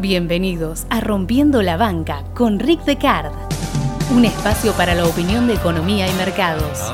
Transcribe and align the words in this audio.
Bienvenidos 0.00 0.86
a 0.88 1.02
Rompiendo 1.02 1.60
la 1.60 1.76
Banca 1.76 2.24
con 2.34 2.58
Rick 2.58 2.86
Decard, 2.86 3.32
un 4.10 4.24
espacio 4.24 4.72
para 4.72 4.94
la 4.94 5.04
opinión 5.04 5.46
de 5.46 5.52
economía 5.52 6.08
y 6.08 6.14
mercados. 6.14 6.90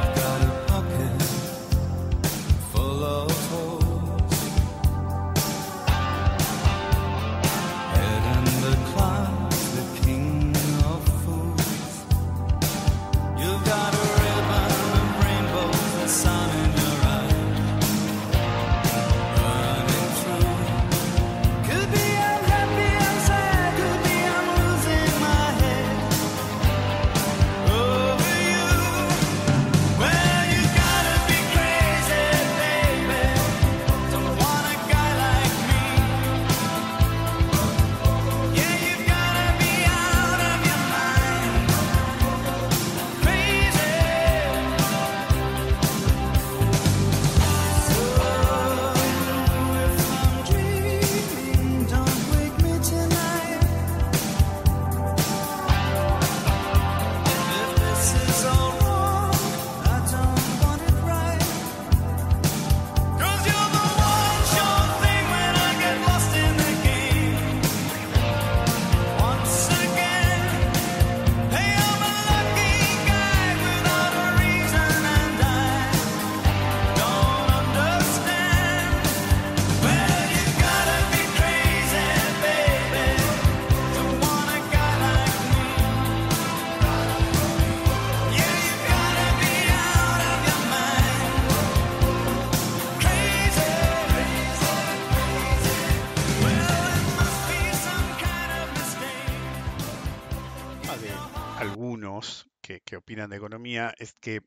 Es 104.07 104.15
que 104.21 104.41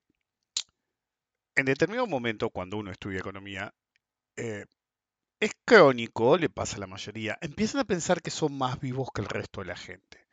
en 1.55 1.65
determinado 1.65 2.07
momento, 2.07 2.49
cuando 2.49 2.77
uno 2.77 2.91
estudia 2.91 3.19
economía, 3.19 3.73
eh, 4.37 4.65
es 5.39 5.51
crónico, 5.65 6.37
le 6.37 6.49
pasa 6.49 6.77
a 6.77 6.79
la 6.79 6.87
mayoría, 6.87 7.37
empiezan 7.41 7.81
a 7.81 7.85
pensar 7.85 8.21
que 8.21 8.31
son 8.31 8.57
más 8.57 8.79
vivos 8.79 9.09
que 9.13 9.21
el 9.21 9.27
resto 9.27 9.61
de 9.61 9.67
la 9.67 9.75
gente. 9.75 10.25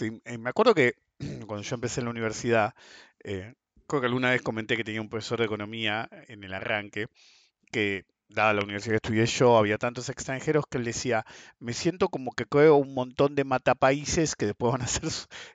Eh, 0.00 0.38
me 0.38 0.50
acuerdo 0.50 0.74
que 0.74 0.94
cuando 1.46 1.62
yo 1.62 1.74
empecé 1.76 2.00
en 2.00 2.06
la 2.06 2.10
universidad, 2.10 2.74
eh, 3.22 3.54
creo 3.86 4.00
que 4.00 4.06
alguna 4.06 4.30
vez 4.30 4.42
comenté 4.42 4.76
que 4.76 4.84
tenía 4.84 5.00
un 5.00 5.08
profesor 5.08 5.38
de 5.38 5.46
economía 5.46 6.08
en 6.28 6.42
el 6.42 6.52
arranque, 6.52 7.06
que 7.70 8.04
dada 8.34 8.52
la 8.52 8.62
universidad 8.62 8.92
que 8.92 8.96
estudié 8.96 9.26
yo, 9.26 9.56
había 9.56 9.78
tantos 9.78 10.08
extranjeros 10.08 10.64
que 10.68 10.78
él 10.78 10.84
decía, 10.84 11.24
me 11.58 11.72
siento 11.72 12.08
como 12.08 12.32
que 12.32 12.46
creo 12.46 12.76
un 12.76 12.94
montón 12.94 13.34
de 13.34 13.44
matapaíses 13.44 14.34
que 14.36 14.46
después 14.46 14.72
van 14.72 14.82
a 14.82 14.86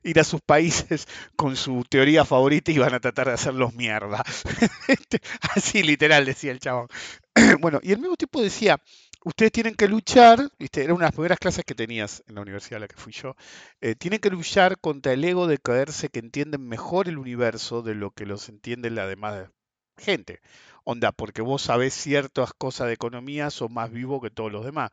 ir 0.03 0.19
a 0.19 0.23
sus 0.23 0.41
países 0.41 1.07
con 1.35 1.55
su 1.55 1.83
teoría 1.89 2.25
favorita 2.25 2.71
y 2.71 2.77
van 2.77 2.93
a 2.93 2.99
tratar 2.99 3.27
de 3.27 3.33
hacerlos 3.33 3.73
mierda. 3.73 4.23
Este, 4.87 5.21
así 5.55 5.83
literal 5.83 6.25
decía 6.25 6.51
el 6.51 6.59
chabón. 6.59 6.87
bueno, 7.59 7.79
y 7.83 7.91
el 7.91 7.99
mismo 7.99 8.15
tipo 8.15 8.41
decía, 8.41 8.79
ustedes 9.23 9.51
tienen 9.51 9.75
que 9.75 9.87
luchar, 9.87 10.49
¿viste? 10.57 10.83
era 10.83 10.93
una 10.93 11.05
de 11.05 11.07
las 11.07 11.13
primeras 11.13 11.39
clases 11.39 11.63
que 11.65 11.75
tenías 11.75 12.23
en 12.27 12.35
la 12.35 12.41
universidad 12.41 12.77
a 12.77 12.81
la 12.81 12.87
que 12.87 12.95
fui 12.95 13.13
yo, 13.13 13.35
eh, 13.81 13.95
tienen 13.95 14.19
que 14.19 14.29
luchar 14.29 14.79
contra 14.79 15.13
el 15.13 15.23
ego 15.23 15.47
de 15.47 15.57
creerse 15.57 16.09
que 16.09 16.19
entienden 16.19 16.67
mejor 16.67 17.07
el 17.07 17.17
universo 17.17 17.81
de 17.81 17.95
lo 17.95 18.11
que 18.11 18.25
los 18.25 18.49
entiende 18.49 18.89
la 18.89 19.07
demás 19.07 19.49
gente 19.99 20.41
onda, 20.89 21.11
porque 21.11 21.41
vos 21.41 21.61
sabés 21.61 21.93
ciertas 21.93 22.53
cosas 22.53 22.87
de 22.87 22.93
economía, 22.93 23.49
sos 23.51 23.69
más 23.69 23.91
vivo 23.91 24.21
que 24.21 24.31
todos 24.31 24.51
los 24.51 24.65
demás. 24.65 24.89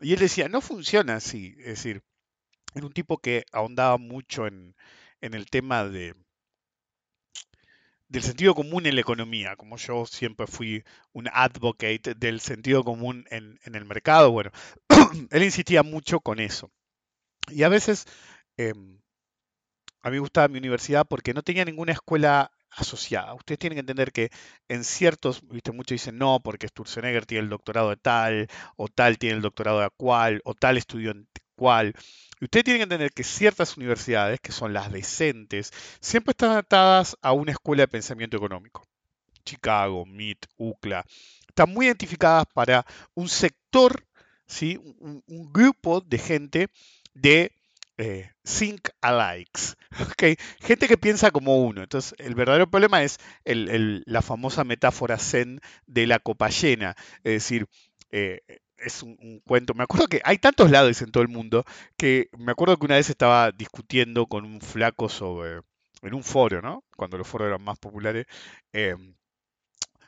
Y 0.00 0.12
él 0.14 0.18
decía, 0.18 0.48
no 0.48 0.60
funciona 0.60 1.16
así, 1.16 1.54
es 1.58 1.66
decir, 1.66 2.02
era 2.74 2.86
un 2.86 2.92
tipo 2.92 3.18
que 3.18 3.44
ahondaba 3.52 3.98
mucho 3.98 4.46
en, 4.46 4.74
el 5.20 5.46
tema 5.50 5.84
de, 5.84 6.14
del 8.08 8.22
sentido 8.22 8.54
común 8.54 8.86
en 8.86 8.94
la 8.94 9.00
economía, 9.00 9.56
como 9.56 9.76
yo 9.76 10.06
siempre 10.06 10.46
fui 10.46 10.84
un 11.12 11.28
advocate 11.32 12.14
del 12.14 12.40
sentido 12.40 12.84
común 12.84 13.26
en, 13.30 13.58
el 13.64 13.84
mercado, 13.84 14.30
bueno, 14.30 14.50
él 15.30 15.42
insistía 15.42 15.82
mucho 15.82 16.20
con 16.20 16.40
eso. 16.40 16.70
Y 17.48 17.62
a 17.62 17.68
veces 17.68 18.06
em, 18.56 19.00
a 20.02 20.10
mí 20.10 20.14
me 20.16 20.20
gustaba 20.20 20.48
mi 20.48 20.58
universidad 20.58 21.06
porque 21.06 21.34
no 21.34 21.42
tenía 21.42 21.64
ninguna 21.64 21.92
escuela 21.92 22.52
asociada. 22.76 23.34
Ustedes 23.34 23.58
tienen 23.58 23.76
que 23.76 23.80
entender 23.80 24.12
que 24.12 24.30
en 24.68 24.84
ciertos, 24.84 25.40
viste, 25.48 25.72
muchos 25.72 25.94
dicen 25.96 26.18
no, 26.18 26.40
porque 26.40 26.68
Sturzenegger 26.68 27.26
tiene 27.26 27.44
el 27.44 27.50
doctorado 27.50 27.90
de 27.90 27.96
tal, 27.96 28.48
o 28.76 28.88
tal 28.88 29.18
tiene 29.18 29.36
el 29.36 29.42
doctorado 29.42 29.80
de 29.80 29.90
cual, 29.96 30.40
o 30.44 30.54
tal 30.54 30.76
estudió 30.76 31.10
en 31.10 31.26
cual. 31.56 31.94
Y 32.40 32.44
ustedes 32.44 32.64
tienen 32.64 32.80
que 32.80 32.84
entender 32.84 33.12
que 33.12 33.24
ciertas 33.24 33.76
universidades, 33.76 34.40
que 34.40 34.52
son 34.52 34.72
las 34.74 34.92
decentes, 34.92 35.72
siempre 36.00 36.32
están 36.32 36.52
atadas 36.52 37.16
a 37.22 37.32
una 37.32 37.52
escuela 37.52 37.82
de 37.84 37.88
pensamiento 37.88 38.36
económico. 38.36 38.86
Chicago, 39.44 40.04
MIT, 40.04 40.46
UCLA, 40.58 41.04
están 41.48 41.70
muy 41.72 41.86
identificadas 41.86 42.46
para 42.52 42.84
un 43.14 43.28
sector, 43.28 44.04
¿sí? 44.46 44.78
un, 45.00 45.22
un 45.26 45.52
grupo 45.52 46.00
de 46.02 46.18
gente 46.18 46.68
de 47.14 47.52
eh, 47.98 48.30
think 48.42 48.88
alikes, 49.00 49.76
¿okay? 50.12 50.36
gente 50.60 50.88
que 50.88 50.98
piensa 50.98 51.30
como 51.30 51.64
uno. 51.64 51.82
Entonces, 51.82 52.14
el 52.18 52.34
verdadero 52.34 52.68
problema 52.68 53.02
es 53.02 53.18
la 53.44 54.22
famosa 54.22 54.64
metáfora 54.64 55.18
zen 55.18 55.60
de 55.86 56.06
la 56.06 56.18
copa 56.18 56.48
llena, 56.48 56.94
es 57.24 57.32
decir, 57.32 57.66
eh, 58.10 58.40
es 58.78 59.02
un, 59.02 59.40
cuento. 59.46 59.74
Me 59.74 59.84
acuerdo 59.84 60.06
que 60.06 60.20
hay 60.24 60.38
tantos 60.38 60.70
lados 60.70 61.00
en 61.02 61.10
todo 61.10 61.22
el 61.22 61.28
mundo 61.28 61.64
que 61.96 62.28
me 62.38 62.52
acuerdo 62.52 62.76
que 62.76 62.86
una 62.86 62.96
vez 62.96 63.10
estaba 63.10 63.50
discutiendo 63.52 64.26
con 64.26 64.44
un 64.44 64.60
flaco 64.60 65.08
sobre, 65.08 65.60
en 66.02 66.14
un 66.14 66.22
foro, 66.22 66.62
¿no? 66.62 66.84
Cuando 66.96 67.18
los 67.18 67.26
foros 67.26 67.48
eran 67.48 67.62
más 67.62 67.78
populares, 67.78 68.26
em, 68.72 69.14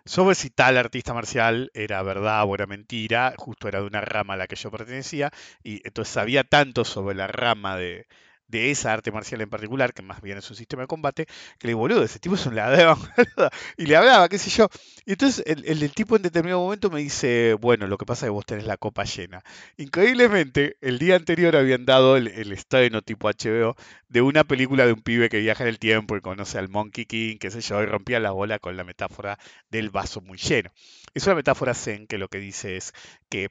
sobre 0.08 0.34
si 0.34 0.50
tal 0.50 0.76
artista 0.78 1.14
marcial 1.14 1.70
era 1.74 2.02
verdad 2.02 2.44
o 2.46 2.54
era 2.54 2.66
mentira, 2.66 3.34
justo 3.36 3.68
era 3.68 3.80
de 3.80 3.86
una 3.86 4.00
rama 4.00 4.34
a 4.34 4.36
la 4.36 4.46
que 4.48 4.56
yo 4.56 4.70
pertenecía, 4.70 5.30
y 5.62 5.86
entonces 5.86 6.12
sabía 6.14 6.44
tanto 6.44 6.84
sobre 6.84 7.14
la 7.14 7.26
rama 7.28 7.76
de, 7.76 8.06
de 8.48 8.70
esa 8.70 8.92
arte 8.92 9.12
marcial 9.12 9.40
en 9.40 9.50
particular, 9.50 9.92
que 9.92 10.02
más 10.02 10.20
bien 10.20 10.38
es 10.38 10.50
un 10.50 10.56
sistema 10.56 10.82
de 10.82 10.88
combate, 10.88 11.26
que 11.26 11.66
le 11.66 11.70
digo, 11.70 11.80
boludo, 11.80 12.02
ese 12.02 12.18
tipo 12.18 12.34
es 12.34 12.46
un 12.46 12.56
ladrón, 12.56 12.98
y 13.76 13.86
le 13.86 13.96
hablaba, 13.96 14.28
qué 14.28 14.38
sé 14.38 14.50
yo. 14.50 14.68
Y 15.06 15.12
entonces 15.12 15.44
el, 15.46 15.64
el, 15.64 15.92
tipo 15.92 16.16
en 16.16 16.22
determinado 16.22 16.60
momento 16.62 16.90
me 16.90 17.00
dice, 17.00 17.54
bueno, 17.60 17.86
lo 17.86 17.98
que 17.98 18.06
pasa 18.06 18.26
es 18.26 18.28
que 18.28 18.32
vos 18.32 18.46
tenés 18.46 18.66
la 18.66 18.76
copa 18.76 19.04
llena. 19.04 19.42
Increíblemente, 19.76 20.76
el 20.80 20.98
día 20.98 21.16
anterior 21.16 21.56
habían 21.56 21.84
dado 21.84 22.16
el, 22.16 22.28
el 22.28 22.52
estreno 22.52 23.02
tipo 23.02 23.28
HBO 23.28 23.76
de 24.08 24.22
una 24.22 24.44
película 24.44 24.86
de 24.86 24.92
un 24.92 25.02
pibe 25.02 25.28
que 25.28 25.38
viaja 25.40 25.64
en 25.64 25.68
el 25.68 25.78
tiempo 25.78 26.16
y 26.16 26.20
conoce 26.20 26.58
al 26.58 26.68
Monkey 26.68 27.04
King, 27.06 27.36
qué 27.38 27.50
sé 27.50 27.60
yo, 27.60 27.82
y 27.82 27.86
rompía 27.86 28.20
la 28.20 28.30
bola 28.30 28.58
con 28.58 28.76
la 28.76 28.84
metáfora 28.84 29.38
del 29.70 29.90
vaso 29.90 30.20
muy 30.20 30.38
lleno. 30.38 30.70
Es 31.14 31.26
una 31.26 31.36
metáfora 31.36 31.74
zen 31.74 32.06
que 32.06 32.18
lo 32.18 32.28
que 32.28 32.38
dice 32.38 32.76
es 32.76 32.92
que 33.28 33.50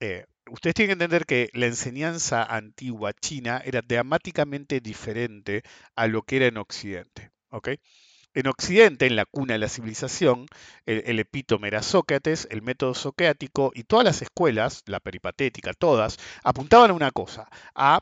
eh, 0.00 0.26
ustedes 0.50 0.74
tienen 0.74 0.88
que 0.88 1.04
entender 1.04 1.26
que 1.26 1.50
la 1.52 1.66
enseñanza 1.66 2.44
antigua 2.44 3.12
china 3.12 3.62
era 3.64 3.82
dramáticamente 3.82 4.80
diferente 4.80 5.62
a 5.94 6.06
lo 6.06 6.22
que 6.22 6.36
era 6.36 6.46
en 6.46 6.58
Occidente. 6.58 7.30
En 8.34 8.46
Occidente, 8.46 9.06
en 9.06 9.16
la 9.16 9.26
cuna 9.26 9.54
de 9.54 9.58
la 9.58 9.68
civilización, 9.68 10.46
el, 10.86 11.18
epítome 11.18 11.68
era 11.68 11.82
Sócrates, 11.82 12.48
el 12.50 12.62
método 12.62 12.94
socrático 12.94 13.72
y 13.74 13.84
todas 13.84 14.04
las 14.06 14.22
escuelas, 14.22 14.82
la 14.86 15.00
peripatética, 15.00 15.74
todas, 15.74 16.16
apuntaban 16.42 16.90
a 16.90 16.94
una 16.94 17.10
cosa, 17.10 17.50
a 17.74 18.00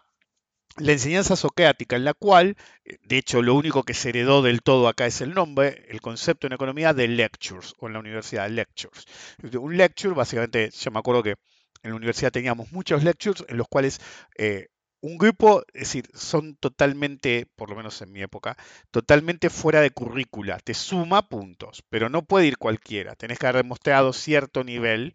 la 0.77 0.93
enseñanza 0.93 1.35
socrática, 1.35 1.97
en 1.97 2.05
la 2.05 2.15
cual, 2.15 2.57
eh, 2.85 2.99
de 3.03 3.19
hecho, 3.19 3.43
lo 3.43 3.57
único 3.57 3.83
que 3.83 3.93
se 3.95 4.11
heredó 4.11 4.41
del 4.41 4.63
todo 4.63 4.87
acá 4.87 5.07
es 5.07 5.21
el 5.21 5.35
nombre, 5.35 5.85
el 5.89 6.01
concepto 6.01 6.47
en 6.47 6.53
economía 6.53 6.95
de 6.95 7.09
lectures, 7.09 7.75
o 7.79 7.89
en 7.89 7.95
la 7.95 7.99
universidad, 7.99 8.49
lectures. 8.49 9.05
Un 9.53 9.77
lecture, 9.77 10.15
básicamente, 10.15 10.71
yo 10.71 10.91
me 10.93 11.01
acuerdo 11.01 11.25
que 11.25 11.35
en 11.83 11.91
la 11.91 11.97
universidad 11.97 12.33
teníamos 12.33 12.73
muchos 12.73 13.05
lectures 13.05 13.45
en 13.49 13.57
los 13.57 13.69
cuales 13.69 14.01
eh, 14.37 14.69
un 15.03 15.17
grupo, 15.19 15.63
es 15.73 15.81
decir, 15.81 16.11
son 16.15 16.57
totalmente, 16.57 17.47
por 17.57 17.71
lo 17.71 17.77
menos 17.77 18.01
en 18.03 18.13
mi 18.13 18.23
época, 18.23 18.57
totalmente 18.91 19.51
fuera 19.51 19.81
de 19.81 19.91
currícula. 19.91 20.59
Te 20.61 20.75
suma 20.75 21.29
puntos, 21.29 21.83
pero 21.89 22.09
no 22.11 22.23
puede 22.23 22.47
ir 22.47 22.59
cualquiera. 22.59 23.17
Tenés 23.17 23.39
que 23.39 23.47
haber 23.47 23.63
demostrado 23.63 24.13
cierto 24.13 24.65
nivel 24.65 25.15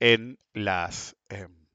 en 0.00 0.38
las... 0.54 1.16
Em, 1.28 1.65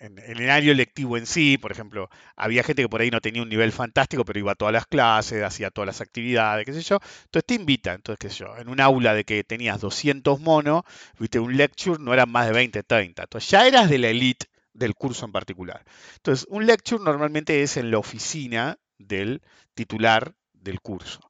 en, 0.00 0.18
el 0.18 0.50
área 0.50 0.74
lectivo 0.74 1.16
en 1.16 1.26
sí, 1.26 1.58
por 1.58 1.72
ejemplo, 1.72 2.08
había 2.36 2.62
gente 2.62 2.82
que 2.82 2.88
por 2.88 3.00
ahí 3.00 3.10
no 3.10 3.20
tenía 3.20 3.42
un 3.42 3.48
nivel 3.48 3.72
fantástico, 3.72 4.24
pero 4.24 4.38
iba 4.38 4.52
a 4.52 4.54
todas 4.54 4.72
las 4.72 4.86
clases, 4.86 5.42
hacía 5.42 5.70
todas 5.70 5.86
las 5.86 6.00
actividades, 6.00 6.64
qué 6.64 6.72
sé 6.72 6.82
yo. 6.82 6.98
Entonces 7.24 7.46
te 7.46 7.54
invita, 7.54 7.94
entonces 7.94 8.18
qué 8.18 8.30
sé 8.30 8.44
yo, 8.44 8.56
en 8.56 8.68
un 8.68 8.80
aula 8.80 9.14
de 9.14 9.24
que 9.24 9.44
tenías 9.44 9.80
200 9.80 10.40
monos, 10.40 10.82
viste, 11.18 11.38
un 11.38 11.56
lecture 11.56 12.02
no 12.02 12.12
eran 12.14 12.30
más 12.30 12.46
de 12.46 12.52
20, 12.52 12.82
30. 12.82 13.22
Entonces 13.22 13.50
ya 13.50 13.66
eras 13.66 13.88
de 13.90 13.98
la 13.98 14.08
elite 14.08 14.46
del 14.72 14.94
curso 14.94 15.26
en 15.26 15.32
particular. 15.32 15.84
Entonces, 16.16 16.46
un 16.48 16.66
lecture 16.66 17.02
normalmente 17.02 17.62
es 17.62 17.76
en 17.76 17.90
la 17.90 17.98
oficina 17.98 18.78
del 18.98 19.42
titular 19.74 20.34
del 20.52 20.80
curso. 20.80 21.20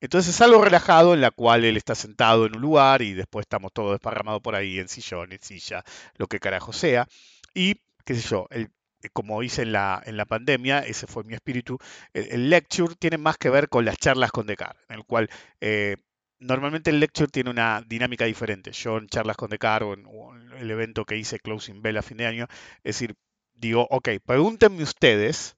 Entonces 0.00 0.34
es 0.34 0.40
algo 0.42 0.62
relajado 0.62 1.14
en 1.14 1.20
la 1.20 1.30
cual 1.30 1.64
él 1.64 1.76
está 1.76 1.94
sentado 1.94 2.46
en 2.46 2.54
un 2.56 2.60
lugar 2.60 3.00
y 3.02 3.14
después 3.14 3.44
estamos 3.44 3.72
todos 3.72 3.92
desparramados 3.92 4.42
por 4.42 4.54
ahí 4.54 4.78
en 4.78 4.88
sillón, 4.88 5.32
en 5.32 5.42
silla, 5.42 5.84
lo 6.16 6.26
que 6.26 6.38
carajo 6.38 6.72
sea. 6.72 7.08
Y, 7.54 7.80
qué 8.06 8.14
sé 8.14 8.26
yo, 8.28 8.46
el, 8.50 8.70
como 9.12 9.42
hice 9.42 9.62
en 9.62 9.72
la, 9.72 10.02
en 10.06 10.16
la 10.16 10.24
pandemia, 10.24 10.78
ese 10.80 11.06
fue 11.06 11.24
mi 11.24 11.34
espíritu, 11.34 11.78
el, 12.14 12.48
lecture 12.48 12.94
tiene 12.98 13.18
más 13.18 13.36
que 13.36 13.50
ver 13.50 13.68
con 13.68 13.84
las 13.84 13.98
charlas 13.98 14.32
con 14.32 14.46
Descartes, 14.46 14.82
en 14.88 14.96
el 14.96 15.04
cual 15.04 15.28
eh, 15.60 15.96
normalmente 16.38 16.90
el 16.90 17.00
lecture 17.00 17.28
tiene 17.28 17.50
una 17.50 17.82
dinámica 17.86 18.24
diferente. 18.24 18.72
Yo 18.72 18.98
en 18.98 19.08
charlas 19.08 19.36
con 19.36 19.50
Descartes 19.50 19.98
o 20.06 20.34
en, 20.34 20.52
el 20.52 20.70
evento 20.70 21.04
que 21.04 21.16
hice 21.16 21.38
Closing 21.40 21.82
Bell 21.82 21.98
a 21.98 22.02
fin 22.02 22.16
de 22.18 22.26
año, 22.26 22.46
es 22.78 22.96
decir, 22.96 23.14
digo, 23.54 23.86
ok, 23.90 24.08
pregúntenme 24.24 24.82
ustedes 24.82 25.56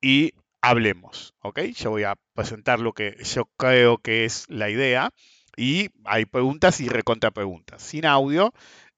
y 0.00 0.34
hablemos, 0.60 1.34
¿ok? 1.40 1.60
Yo 1.74 1.90
voy 1.90 2.04
a 2.04 2.16
presentar 2.34 2.80
lo 2.80 2.92
que 2.92 3.16
yo 3.24 3.46
creo 3.56 3.98
que 3.98 4.24
es 4.24 4.44
la 4.48 4.70
idea 4.70 5.10
y 5.56 5.88
hay 6.04 6.26
preguntas 6.26 6.80
y 6.80 6.88
recontra 6.88 7.30
preguntas, 7.30 7.82
sin 7.82 8.04
audio, 8.04 8.52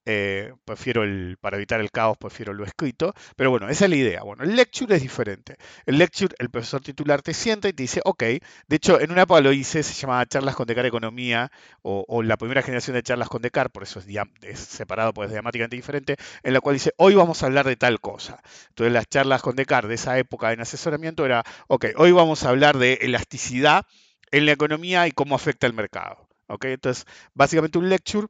eh, 0.04 0.52
prefiero 0.64 1.02
el, 1.02 1.36
para 1.40 1.56
evitar 1.56 1.80
el 1.80 1.90
caos, 1.90 2.16
prefiero 2.18 2.52
lo 2.54 2.64
escrito. 2.64 3.14
Pero 3.36 3.50
bueno, 3.50 3.68
esa 3.68 3.84
es 3.84 3.90
la 3.90 3.96
idea. 3.96 4.22
Bueno, 4.22 4.44
el 4.44 4.56
lecture 4.56 4.96
es 4.96 5.02
diferente. 5.02 5.56
El 5.86 5.98
lecture, 5.98 6.34
el 6.38 6.50
profesor 6.50 6.80
titular 6.80 7.22
te 7.22 7.34
sienta 7.34 7.68
y 7.68 7.72
te 7.72 7.82
dice, 7.82 8.00
ok. 8.04 8.22
De 8.22 8.76
hecho, 8.76 9.00
en 9.00 9.10
una 9.12 9.22
época 9.22 9.40
lo 9.40 9.52
hice, 9.52 9.82
se 9.82 9.94
llamaba 9.94 10.24
Charlas 10.26 10.54
con 10.56 10.66
Decar 10.66 10.86
Economía, 10.86 11.50
o, 11.82 12.22
la 12.22 12.36
primera 12.36 12.62
generación 12.62 12.94
de 12.94 13.02
charlas 13.02 13.28
con 13.28 13.42
Decar, 13.42 13.70
por 13.70 13.82
eso 13.82 14.00
es, 14.00 14.58
separado, 14.58 15.12
pues 15.12 15.26
es 15.26 15.32
diamáticamente 15.32 15.76
diferente, 15.76 16.16
en 16.42 16.52
la 16.52 16.60
cual 16.60 16.74
dice, 16.74 16.92
hoy 16.96 17.14
vamos 17.14 17.42
a 17.42 17.46
hablar 17.46 17.66
de 17.66 17.76
tal 17.76 18.00
cosa. 18.00 18.40
Entonces, 18.70 18.92
las 18.92 19.08
charlas 19.08 19.42
con 19.42 19.56
Decar 19.56 19.88
de 19.88 19.94
esa 19.94 20.18
época 20.18 20.52
en 20.52 20.60
asesoramiento 20.60 21.24
era, 21.24 21.44
ok, 21.68 21.86
hoy 21.96 22.12
vamos 22.12 22.44
a 22.44 22.50
hablar 22.50 22.78
de 22.78 22.94
elasticidad 23.02 23.86
en 24.30 24.46
la 24.46 24.52
economía 24.52 25.06
y 25.06 25.12
cómo 25.12 25.34
afecta 25.34 25.66
el 25.66 25.72
mercado. 25.74 26.28
¿ok? 26.48 26.64
Entonces, 26.66 27.06
básicamente 27.34 27.78
un 27.78 27.88
lecture 27.88 28.26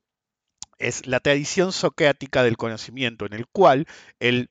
es 0.78 1.06
la 1.06 1.20
tradición 1.20 1.72
soquéatica 1.72 2.42
del 2.42 2.56
conocimiento, 2.56 3.26
en 3.26 3.34
el 3.34 3.46
cual 3.46 3.86
el 4.20 4.50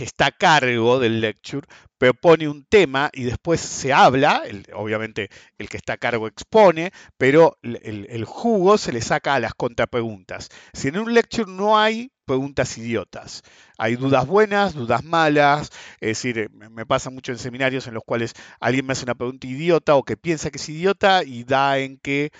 que 0.00 0.04
está 0.04 0.28
a 0.28 0.32
cargo 0.32 0.98
del 0.98 1.20
lecture 1.20 1.68
propone 1.98 2.48
un 2.48 2.64
tema 2.64 3.10
y 3.12 3.24
después 3.24 3.60
se 3.60 3.92
habla, 3.92 4.42
obviamente 4.72 5.28
el 5.58 5.68
que 5.68 5.76
está 5.76 5.92
a 5.92 5.98
cargo 5.98 6.26
expone, 6.26 6.90
pero 7.18 7.58
el, 7.60 8.24
jugo 8.24 8.78
se 8.78 8.90
le 8.90 9.02
saca 9.02 9.34
a 9.34 9.40
las 9.40 9.52
contrapreguntas. 9.52 10.48
Si 10.72 10.88
en 10.88 10.98
un 10.98 11.12
lecture 11.12 11.52
no 11.52 11.78
hay 11.78 12.10
preguntas 12.24 12.78
idiotas, 12.78 13.42
hay 13.76 13.96
dudas 13.96 14.26
buenas, 14.26 14.72
dudas 14.72 15.04
malas, 15.04 15.68
es 16.00 16.08
decir, 16.08 16.50
me 16.50 16.86
pasa 16.86 17.10
mucho 17.10 17.32
en 17.32 17.38
seminarios 17.38 17.86
en 17.86 17.92
los 17.92 18.02
cuales 18.02 18.32
alguien 18.60 18.86
me 18.86 18.94
hace 18.94 19.04
una 19.04 19.14
pregunta 19.14 19.46
idiota 19.46 19.96
o 19.96 20.02
que 20.02 20.16
piensa 20.16 20.50
que 20.50 20.56
es 20.56 20.68
idiota 20.70 21.22
y 21.22 21.44
da 21.44 21.76
en 21.76 21.98
que, 21.98 22.30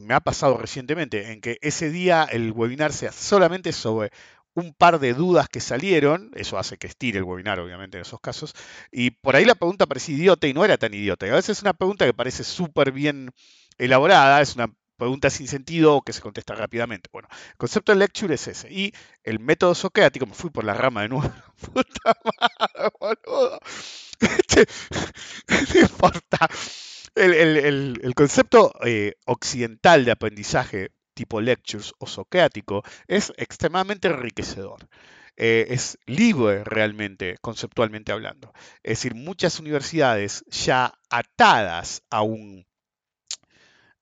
me 0.00 0.14
ha 0.14 0.20
pasado 0.20 0.56
recientemente, 0.58 1.30
en 1.30 1.40
que 1.40 1.58
ese 1.60 1.90
día 1.90 2.24
el 2.24 2.50
webinar 2.50 2.92
sea 2.92 3.12
solamente 3.12 3.72
sobre 3.72 4.10
un 4.56 4.72
par 4.74 4.98
de 4.98 5.14
dudas 5.14 5.48
que 5.48 5.60
salieron, 5.60 6.30
eso 6.34 6.58
hace 6.58 6.78
que 6.78 6.86
estire 6.86 7.18
el 7.18 7.24
webinar, 7.24 7.60
obviamente, 7.60 7.98
en 7.98 8.02
esos 8.02 8.20
casos, 8.20 8.54
y 8.90 9.10
por 9.10 9.36
ahí 9.36 9.44
la 9.44 9.54
pregunta 9.54 9.86
parecía 9.86 10.16
idiota 10.16 10.46
y 10.46 10.54
no 10.54 10.64
era 10.64 10.78
tan 10.78 10.94
idiota. 10.94 11.26
Y 11.26 11.30
a 11.30 11.34
veces 11.34 11.58
es 11.58 11.62
una 11.62 11.74
pregunta 11.74 12.06
que 12.06 12.14
parece 12.14 12.42
súper 12.42 12.90
bien 12.90 13.30
elaborada, 13.78 14.40
es 14.40 14.54
una 14.56 14.72
pregunta 14.96 15.28
sin 15.28 15.46
sentido 15.46 16.00
que 16.00 16.14
se 16.14 16.22
contesta 16.22 16.54
rápidamente. 16.54 17.10
Bueno, 17.12 17.28
el 17.50 17.56
concepto 17.56 17.92
de 17.92 17.98
lecture 17.98 18.34
es 18.34 18.48
ese. 18.48 18.72
Y 18.72 18.94
el 19.24 19.40
método 19.40 19.74
soqueático, 19.74 20.24
me 20.26 20.32
fui 20.32 20.50
por 20.50 20.64
la 20.64 20.72
rama 20.72 21.02
de 21.02 21.08
nuevo. 21.10 21.30
Puta 21.74 22.14
madre, 22.24 22.90
boludo. 22.98 23.60
Este, 24.20 24.66
no 25.74 25.80
importa. 25.80 26.48
El, 27.14 28.12
concepto 28.14 28.72
eh, 28.84 29.14
occidental 29.26 30.04
de 30.04 30.12
aprendizaje 30.12 30.90
tipo 31.16 31.40
lectures 31.40 31.94
o 31.98 32.06
soqueático 32.06 32.84
es 33.08 33.32
extremadamente 33.36 34.08
enriquecedor. 34.08 34.88
Eh, 35.36 35.66
es 35.70 35.98
libre 36.06 36.64
realmente, 36.64 37.36
conceptualmente 37.40 38.12
hablando. 38.12 38.52
Es 38.82 38.98
decir, 38.98 39.14
muchas 39.14 39.58
universidades 39.60 40.44
ya 40.48 40.94
atadas 41.10 42.02
a 42.10 42.22
un 42.22 42.66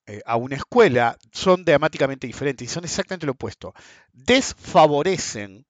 eh, 0.06 0.20
a 0.26 0.36
una 0.36 0.56
escuela 0.56 1.16
son 1.32 1.64
dramáticamente 1.64 2.26
diferentes 2.26 2.68
y 2.68 2.72
son 2.72 2.84
exactamente 2.84 3.26
lo 3.26 3.32
opuesto. 3.32 3.74
Desfavorecen 4.12 5.66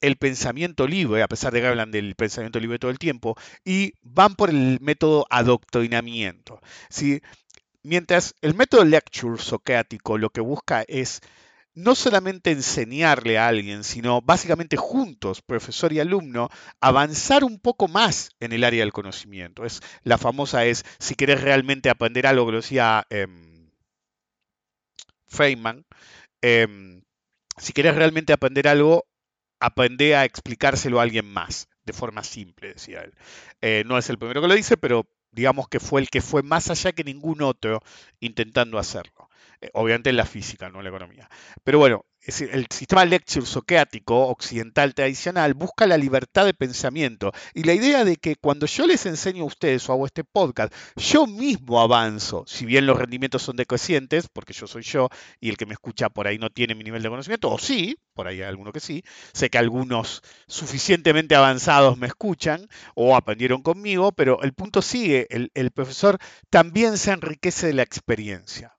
el 0.00 0.16
pensamiento 0.16 0.86
libre, 0.86 1.22
a 1.22 1.28
pesar 1.28 1.52
de 1.52 1.60
que 1.60 1.66
hablan 1.66 1.90
del 1.90 2.14
pensamiento 2.14 2.60
libre 2.60 2.78
todo 2.78 2.90
el 2.90 2.98
tiempo, 2.98 3.36
y 3.64 3.94
van 4.02 4.34
por 4.34 4.50
el 4.50 4.78
método 4.80 5.26
adoctrinamiento. 5.30 6.60
¿sí? 6.88 7.20
Mientras 7.82 8.34
el 8.42 8.54
método 8.54 8.84
lecture 8.84 9.40
soquéatico 9.40 10.18
lo 10.18 10.30
que 10.30 10.40
busca 10.40 10.84
es 10.88 11.20
no 11.74 11.94
solamente 11.94 12.50
enseñarle 12.50 13.38
a 13.38 13.46
alguien, 13.46 13.84
sino 13.84 14.20
básicamente 14.20 14.76
juntos, 14.76 15.42
profesor 15.42 15.92
y 15.92 16.00
alumno, 16.00 16.48
avanzar 16.80 17.44
un 17.44 17.60
poco 17.60 17.86
más 17.86 18.30
en 18.40 18.52
el 18.52 18.64
área 18.64 18.80
del 18.80 18.92
conocimiento. 18.92 19.64
Es, 19.64 19.80
la 20.02 20.18
famosa 20.18 20.64
es, 20.64 20.84
si 20.98 21.14
querés 21.14 21.40
realmente 21.40 21.88
aprender 21.88 22.26
algo, 22.26 22.46
que 22.46 22.52
lo 22.52 22.58
decía 22.58 23.06
em, 23.10 23.70
Feynman, 25.28 25.84
em, 26.42 27.02
si 27.58 27.72
querés 27.72 27.94
realmente 27.94 28.32
aprender 28.32 28.66
algo, 28.66 29.06
aprende 29.60 30.16
a 30.16 30.24
explicárselo 30.24 30.98
a 30.98 31.04
alguien 31.04 31.26
más, 31.26 31.68
de 31.84 31.92
forma 31.92 32.24
simple, 32.24 32.74
decía 32.74 33.02
él. 33.02 33.14
Eh, 33.60 33.84
no 33.86 33.98
es 33.98 34.10
el 34.10 34.18
primero 34.18 34.40
que 34.42 34.48
lo 34.48 34.54
dice, 34.54 34.76
pero 34.76 35.08
digamos 35.32 35.68
que 35.68 35.80
fue 35.80 36.00
el 36.00 36.08
que 36.10 36.20
fue 36.20 36.42
más 36.42 36.70
allá 36.70 36.92
que 36.92 37.04
ningún 37.04 37.42
otro 37.42 37.80
intentando 38.20 38.78
hacerlo. 38.78 39.28
Eh, 39.60 39.70
obviamente 39.74 40.10
en 40.10 40.16
la 40.16 40.26
física, 40.26 40.68
no 40.68 40.78
en 40.78 40.84
la 40.84 40.90
economía. 40.90 41.28
Pero 41.64 41.78
bueno, 41.78 42.04
el 42.20 42.66
sistema 42.70 43.04
lecture 43.04 43.46
soqueático 43.46 44.28
occidental 44.28 44.94
tradicional 44.94 45.54
busca 45.54 45.86
la 45.86 45.96
libertad 45.96 46.44
de 46.44 46.52
pensamiento 46.52 47.32
y 47.54 47.62
la 47.62 47.74
idea 47.74 48.04
de 48.04 48.16
que 48.16 48.36
cuando 48.36 48.66
yo 48.66 48.86
les 48.86 49.06
enseño 49.06 49.44
a 49.44 49.46
ustedes 49.46 49.88
o 49.88 49.92
hago 49.92 50.06
este 50.06 50.24
podcast, 50.24 50.72
yo 50.96 51.26
mismo 51.26 51.80
avanzo, 51.80 52.44
si 52.46 52.66
bien 52.66 52.86
los 52.86 52.98
rendimientos 52.98 53.42
son 53.42 53.56
decrecientes, 53.56 54.28
porque 54.28 54.52
yo 54.52 54.66
soy 54.66 54.82
yo 54.82 55.08
y 55.40 55.48
el 55.48 55.56
que 55.56 55.66
me 55.66 55.72
escucha 55.72 56.08
por 56.10 56.26
ahí 56.26 56.38
no 56.38 56.50
tiene 56.50 56.74
mi 56.74 56.84
nivel 56.84 57.02
de 57.02 57.08
conocimiento, 57.08 57.50
o 57.50 57.58
sí, 57.58 57.98
por 58.14 58.26
ahí 58.28 58.42
hay 58.42 58.48
alguno 58.48 58.72
que 58.72 58.80
sí, 58.80 59.02
sé 59.32 59.48
que 59.48 59.58
algunos 59.58 60.22
suficientemente 60.46 61.34
avanzados 61.34 61.96
me 61.98 62.08
escuchan 62.08 62.68
o 62.94 63.16
aprendieron 63.16 63.62
conmigo, 63.62 64.12
pero 64.12 64.42
el 64.42 64.52
punto 64.52 64.82
sigue, 64.82 65.26
el 65.30 65.70
profesor 65.70 66.18
también 66.50 66.98
se 66.98 67.12
enriquece 67.12 67.68
de 67.68 67.74
la 67.74 67.82
experiencia. 67.82 68.77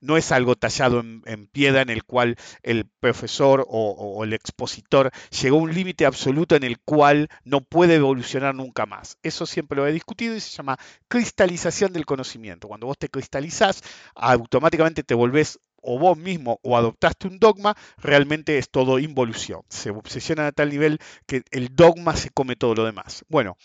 No 0.00 0.16
es 0.16 0.32
algo 0.32 0.56
tallado 0.56 1.00
en, 1.00 1.46
piedra 1.46 1.82
en 1.82 1.90
el 1.90 2.04
cual 2.04 2.36
el 2.62 2.86
profesor 2.86 3.64
o, 3.68 4.24
el 4.24 4.32
expositor 4.32 5.10
llegó 5.40 5.58
a 5.58 5.62
un 5.62 5.74
límite 5.74 6.06
absoluto 6.06 6.56
en 6.56 6.64
el 6.64 6.78
cual 6.78 7.28
no 7.44 7.60
puede 7.60 7.96
evolucionar 7.96 8.54
nunca 8.54 8.86
más. 8.86 9.18
Eso 9.22 9.46
siempre 9.46 9.76
lo 9.76 9.86
he 9.86 9.92
discutido 9.92 10.34
y 10.34 10.40
se 10.40 10.56
llama 10.56 10.78
cristalización 11.08 11.92
del 11.92 12.06
conocimiento. 12.06 12.68
Cuando 12.68 12.86
vos 12.86 12.98
te 12.98 13.08
cristalizás, 13.08 13.82
automáticamente 14.14 15.02
te 15.02 15.14
volvés 15.14 15.58
o 15.82 15.98
vos 15.98 16.16
mismo 16.16 16.60
o 16.62 16.76
adoptaste 16.76 17.26
un 17.26 17.38
dogma, 17.38 17.76
realmente 17.98 18.56
es 18.56 18.70
todo 18.70 18.98
involución. 18.98 19.62
Se 19.68 19.90
obsesiona 19.90 20.46
a 20.46 20.52
tal 20.52 20.70
nivel 20.70 20.98
que 21.26 21.42
el 21.50 21.74
dogma 21.74 22.16
se 22.16 22.30
come 22.30 22.56
todo 22.56 22.74
lo 22.74 22.84
demás. 22.84 23.24
Bueno, 23.28 23.56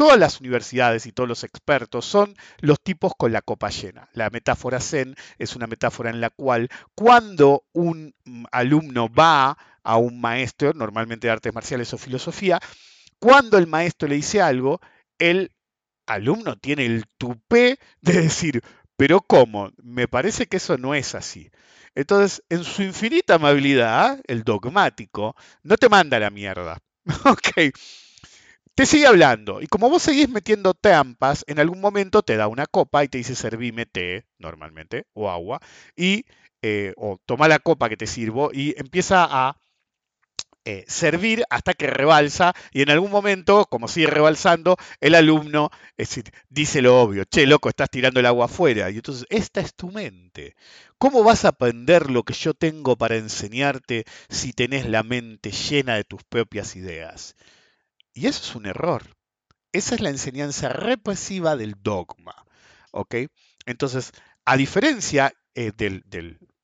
todas 0.00 0.18
las 0.18 0.40
universidades 0.40 1.04
y 1.04 1.12
todos 1.12 1.28
los 1.28 1.44
expertos 1.44 2.06
son 2.06 2.34
los 2.60 2.80
tipos 2.80 3.12
con 3.18 3.34
la 3.34 3.42
copa 3.42 3.68
llena. 3.68 4.08
La 4.14 4.30
metáfora 4.30 4.80
Zen 4.80 5.14
es 5.36 5.56
una 5.56 5.66
metáfora 5.66 6.08
en 6.08 6.22
la 6.22 6.30
cual 6.30 6.70
cuando 6.94 7.64
un 7.74 8.14
alumno 8.50 9.10
va 9.12 9.58
a 9.82 9.96
un 9.98 10.18
maestro, 10.18 10.72
normalmente 10.72 11.26
de 11.26 11.32
artes 11.32 11.52
marciales 11.52 11.92
o 11.92 11.98
filosofía, 11.98 12.58
cuando 13.18 13.58
el 13.58 13.66
maestro 13.66 14.08
le 14.08 14.14
dice 14.14 14.40
algo, 14.40 14.80
el 15.18 15.52
alumno 16.06 16.56
tiene 16.56 16.86
el 16.86 17.04
tupé 17.18 17.78
de 18.00 18.22
decir, 18.22 18.62
pero 18.96 19.20
¿cómo? 19.20 19.70
Me 19.82 20.08
parece 20.08 20.46
que 20.46 20.56
eso 20.56 20.78
no 20.78 20.94
es 20.94 21.14
así. 21.14 21.50
Entonces, 21.94 22.42
en 22.48 22.64
su 22.64 22.82
infinita 22.82 23.34
amabilidad, 23.34 24.18
el 24.26 24.44
dogmático 24.44 25.36
no 25.62 25.76
te 25.76 25.90
manda 25.90 26.18
la 26.18 26.30
mierda. 26.30 26.78
ok. 27.26 27.74
Te 28.74 28.86
sigue 28.86 29.06
hablando. 29.06 29.60
Y 29.60 29.66
como 29.66 29.90
vos 29.90 30.02
seguís 30.02 30.28
metiendo 30.28 30.74
trampas, 30.74 31.44
en 31.48 31.58
algún 31.60 31.80
momento 31.80 32.22
te 32.22 32.36
da 32.36 32.48
una 32.48 32.66
copa 32.66 33.04
y 33.04 33.08
te 33.08 33.18
dice 33.18 33.34
servime 33.34 33.86
té, 33.86 34.26
normalmente, 34.38 35.04
o 35.12 35.30
agua. 35.30 35.60
Y, 35.96 36.24
eh, 36.62 36.92
o 36.96 37.18
toma 37.26 37.48
la 37.48 37.58
copa 37.58 37.88
que 37.88 37.96
te 37.96 38.06
sirvo 38.06 38.50
y 38.52 38.74
empieza 38.78 39.26
a 39.28 39.56
eh, 40.66 40.84
servir 40.88 41.42
hasta 41.50 41.72
que 41.74 41.86
rebalsa 41.86 42.52
y 42.72 42.82
en 42.82 42.90
algún 42.90 43.10
momento, 43.10 43.64
como 43.66 43.88
sigue 43.88 44.06
rebalsando, 44.08 44.76
el 45.00 45.14
alumno 45.14 45.70
dice 46.48 46.82
lo 46.82 47.00
obvio, 47.00 47.24
che, 47.24 47.46
loco, 47.46 47.68
estás 47.68 47.90
tirando 47.90 48.20
el 48.20 48.26
agua 48.26 48.46
afuera. 48.46 48.90
Y 48.90 48.96
entonces, 48.96 49.26
esta 49.30 49.60
es 49.60 49.74
tu 49.74 49.90
mente. 49.90 50.54
¿Cómo 50.98 51.24
vas 51.24 51.44
a 51.44 51.48
aprender 51.48 52.10
lo 52.10 52.24
que 52.24 52.34
yo 52.34 52.54
tengo 52.54 52.96
para 52.96 53.16
enseñarte 53.16 54.04
si 54.28 54.52
tenés 54.52 54.86
la 54.88 55.02
mente 55.02 55.50
llena 55.50 55.94
de 55.96 56.04
tus 56.04 56.22
propias 56.24 56.76
ideas? 56.76 57.36
Y 58.12 58.26
eso 58.26 58.42
es 58.42 58.54
un 58.54 58.66
error. 58.66 59.16
Esa 59.72 59.94
es 59.94 60.00
la 60.00 60.10
enseñanza 60.10 60.68
represiva 60.68 61.56
del 61.56 61.74
dogma. 61.80 62.34
¿ok? 62.92 63.14
Entonces, 63.66 64.12
a 64.44 64.56
diferencia 64.56 65.32
eh, 65.54 65.72
del, 65.76 66.02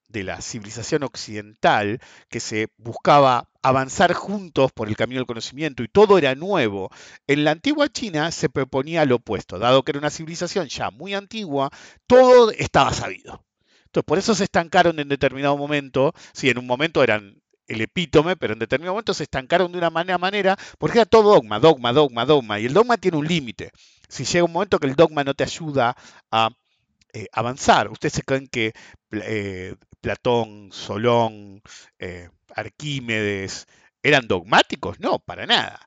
de 0.08 0.24
la 0.24 0.40
civilización 0.40 1.02
occidental, 1.02 2.00
que 2.28 2.40
se 2.40 2.68
buscaba 2.76 3.48
avanzar 3.62 4.12
juntos 4.12 4.72
por 4.72 4.88
el 4.88 4.96
camino 4.96 5.20
del 5.20 5.26
conocimiento 5.26 5.82
y 5.82 5.88
todo 5.88 6.18
era 6.18 6.34
nuevo, 6.34 6.90
en 7.26 7.44
la 7.44 7.50
antigua 7.52 7.88
China 7.88 8.30
se 8.30 8.48
proponía 8.48 9.04
lo 9.04 9.16
opuesto, 9.16 9.58
dado 9.58 9.82
que 9.82 9.92
era 9.92 9.98
una 9.98 10.10
civilización 10.10 10.68
ya 10.68 10.90
muy 10.90 11.14
antigua, 11.14 11.70
todo 12.06 12.50
estaba 12.52 12.92
sabido. 12.92 13.44
Entonces, 13.86 14.06
por 14.06 14.18
eso 14.18 14.34
se 14.34 14.44
estancaron 14.44 14.98
en 15.00 15.08
determinado 15.08 15.56
momento, 15.56 16.12
si 16.32 16.50
en 16.50 16.58
un 16.58 16.66
momento 16.66 17.02
eran 17.02 17.42
el 17.66 17.80
epítome, 17.80 18.36
pero 18.36 18.52
en 18.52 18.58
determinado 18.58 18.94
momento 18.94 19.14
se 19.14 19.24
estancaron 19.24 19.72
de 19.72 19.78
una 19.78 19.90
manera, 19.90 20.18
manera, 20.18 20.56
porque 20.78 20.98
era 20.98 21.06
todo 21.06 21.34
dogma, 21.34 21.58
dogma, 21.60 21.92
dogma, 21.92 22.24
dogma, 22.24 22.60
y 22.60 22.66
el 22.66 22.74
dogma 22.74 22.96
tiene 22.96 23.18
un 23.18 23.26
límite. 23.26 23.70
Si 24.08 24.24
llega 24.24 24.44
un 24.44 24.52
momento 24.52 24.78
que 24.78 24.86
el 24.86 24.94
dogma 24.96 25.24
no 25.24 25.34
te 25.34 25.44
ayuda 25.44 25.96
a 26.30 26.50
eh, 27.12 27.28
avanzar. 27.32 27.90
Ustedes 27.90 28.12
se 28.14 28.22
creen 28.22 28.46
que 28.46 28.72
eh, 29.12 29.74
Platón, 30.00 30.70
Solón, 30.72 31.62
eh, 31.98 32.28
Arquímedes 32.54 33.66
eran 34.02 34.28
dogmáticos? 34.28 35.00
No, 35.00 35.18
para 35.18 35.46
nada. 35.46 35.80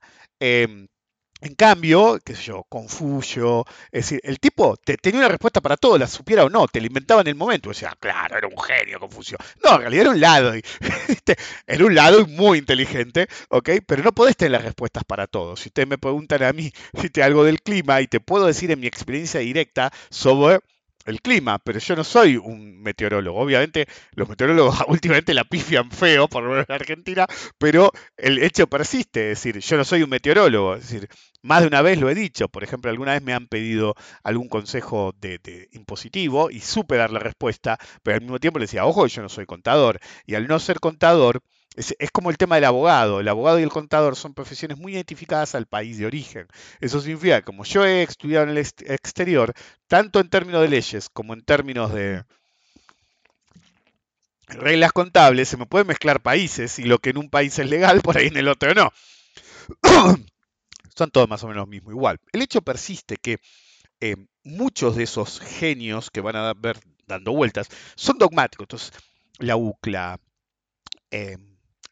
En 1.41 1.55
cambio, 1.55 2.19
qué 2.23 2.35
sé 2.35 2.43
yo, 2.43 2.65
Confucio, 2.67 3.65
es 3.91 4.05
decir, 4.05 4.19
el 4.23 4.39
tipo 4.41 4.75
te, 4.75 4.97
tenía 4.97 5.19
una 5.19 5.29
respuesta 5.29 5.61
para 5.61 5.77
todo, 5.77 5.97
la 5.97 6.07
supiera 6.07 6.43
o 6.43 6.49
no, 6.49 6.67
te 6.67 6.81
la 6.81 6.87
inventaba 6.87 7.21
en 7.21 7.27
el 7.27 7.35
momento. 7.35 7.73
Sea, 7.73 7.95
claro, 7.97 8.37
era 8.37 8.47
un 8.47 8.59
genio 8.59 8.99
Confucio. 8.99 9.37
No, 9.63 9.75
en 9.75 9.81
realidad 9.81 10.01
era 10.01 10.11
un 10.11 10.19
lado, 10.19 10.57
y, 10.57 10.61
era 11.67 11.85
un 11.85 11.95
lado 11.95 12.27
muy 12.27 12.57
inteligente, 12.57 13.27
¿ok? 13.49 13.69
Pero 13.87 14.03
no 14.03 14.11
podés 14.11 14.35
tener 14.35 14.51
las 14.51 14.63
respuestas 14.63 15.03
para 15.05 15.27
todo. 15.27 15.55
Si 15.55 15.69
ustedes 15.69 15.87
me 15.87 15.97
preguntan 15.97 16.43
a 16.43 16.51
mí 16.51 16.71
si 17.01 17.09
te 17.09 17.23
algo 17.23 17.45
del 17.45 17.61
clima 17.61 18.01
y 18.01 18.07
te 18.07 18.19
puedo 18.19 18.45
decir 18.45 18.71
en 18.71 18.81
mi 18.81 18.87
experiencia 18.87 19.39
directa 19.39 19.91
sobre 20.09 20.59
el 21.09 21.21
clima, 21.21 21.59
pero 21.59 21.79
yo 21.79 21.95
no 21.95 22.03
soy 22.03 22.37
un 22.37 22.81
meteorólogo. 22.81 23.39
Obviamente 23.39 23.87
los 24.13 24.29
meteorólogos 24.29 24.83
últimamente 24.87 25.33
la 25.33 25.43
pifian 25.43 25.91
feo 25.91 26.27
por 26.27 26.43
lo 26.43 26.59
en 26.59 26.65
Argentina, 26.69 27.25
pero 27.57 27.91
el 28.17 28.41
hecho 28.43 28.67
persiste, 28.67 29.31
es 29.31 29.41
decir, 29.43 29.59
yo 29.59 29.77
no 29.77 29.83
soy 29.83 30.03
un 30.03 30.09
meteorólogo, 30.09 30.75
es 30.75 30.89
decir, 30.89 31.09
más 31.41 31.61
de 31.61 31.67
una 31.67 31.81
vez 31.81 31.99
lo 31.99 32.09
he 32.09 32.15
dicho, 32.15 32.49
por 32.49 32.63
ejemplo, 32.63 32.91
alguna 32.91 33.13
vez 33.13 33.23
me 33.23 33.33
han 33.33 33.47
pedido 33.47 33.95
algún 34.23 34.49
consejo 34.49 35.13
de, 35.19 35.39
de 35.39 35.69
impositivo 35.71 36.51
y 36.51 36.59
supe 36.59 36.97
dar 36.97 37.11
la 37.11 37.19
respuesta, 37.19 37.77
pero 38.03 38.15
al 38.15 38.21
mismo 38.21 38.39
tiempo 38.39 38.59
le 38.59 38.65
decía, 38.65 38.85
ojo, 38.85 39.07
yo 39.07 39.21
no 39.21 39.29
soy 39.29 39.45
contador, 39.45 39.99
y 40.25 40.35
al 40.35 40.47
no 40.47 40.59
ser 40.59 40.79
contador, 40.79 41.41
es, 41.79 42.11
como 42.11 42.29
el 42.29 42.37
tema 42.37 42.55
del 42.55 42.65
abogado. 42.65 43.19
El 43.19 43.27
abogado 43.27 43.59
y 43.59 43.63
el 43.63 43.69
contador 43.69 44.15
son 44.15 44.33
profesiones 44.33 44.77
muy 44.77 44.93
identificadas 44.93 45.55
al 45.55 45.65
país 45.65 45.97
de 45.97 46.05
origen. 46.05 46.47
Eso 46.81 46.99
significa 46.99 47.39
que 47.39 47.45
como 47.45 47.63
yo 47.63 47.85
he 47.85 48.03
estudiado 48.03 48.43
en 48.43 48.51
el 48.51 48.57
exterior, 48.57 49.53
tanto 49.87 50.19
en 50.19 50.29
términos 50.29 50.61
de 50.61 50.67
leyes 50.67 51.09
como 51.09 51.33
en 51.33 51.43
términos 51.43 51.93
de 51.93 52.23
reglas 54.47 54.91
contables, 54.91 55.47
se 55.47 55.57
me 55.57 55.65
pueden 55.65 55.87
mezclar 55.87 56.21
países 56.21 56.79
y 56.79 56.83
lo 56.83 56.99
que 56.99 57.11
en 57.11 57.17
un 57.17 57.29
país 57.29 57.57
es 57.59 57.69
legal, 57.69 58.01
por 58.01 58.17
ahí 58.17 58.27
en 58.27 58.37
el 58.37 58.47
otro 58.47 58.73
no. 58.73 58.91
son 60.95 61.11
todos 61.11 61.29
más 61.29 61.43
o 61.43 61.47
menos 61.47 61.61
lo 61.61 61.67
mismo, 61.67 61.91
igual. 61.91 62.19
El 62.33 62.41
hecho 62.41 62.61
persiste 62.61 63.17
que 63.17 63.37
eh, 64.01 64.15
muchos 64.43 64.95
de 64.95 65.03
esos 65.03 65.39
genios 65.39 66.09
que 66.09 66.21
van 66.21 66.35
a 66.35 66.53
ver 66.53 66.79
dando 67.05 67.31
vueltas 67.31 67.69
son 67.95 68.17
dogmáticos. 68.17 68.65
Entonces, 68.65 68.91
la 69.37 69.55
UCLA, 69.55 70.19
eh, 71.11 71.37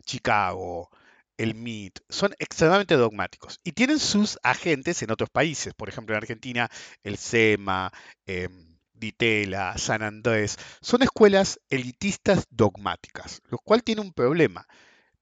Chicago, 0.08 0.90
el 1.38 1.52
MIT, 1.52 2.00
son 2.10 2.34
extremadamente 2.40 2.96
dogmáticos 2.96 3.60
y 3.64 3.74
tienen 3.74 4.00
sus 4.00 4.40
agentes 4.42 5.04
en 5.04 5.12
otros 5.12 5.30
países. 5.30 5.74
Por 5.76 5.90
ejemplo, 5.90 6.16
en 6.16 6.24
Argentina, 6.24 6.70
el 7.04 7.18
SEMA, 7.18 7.92
eh, 8.26 8.50
Ditela, 8.94 9.78
San 9.78 10.02
Andrés, 10.02 10.58
son 10.82 11.04
escuelas 11.04 11.60
elitistas 11.70 12.46
dogmáticas, 12.50 13.42
lo 13.50 13.60
cual 13.60 13.84
tiene 13.84 14.02
un 14.02 14.14
problema. 14.14 14.66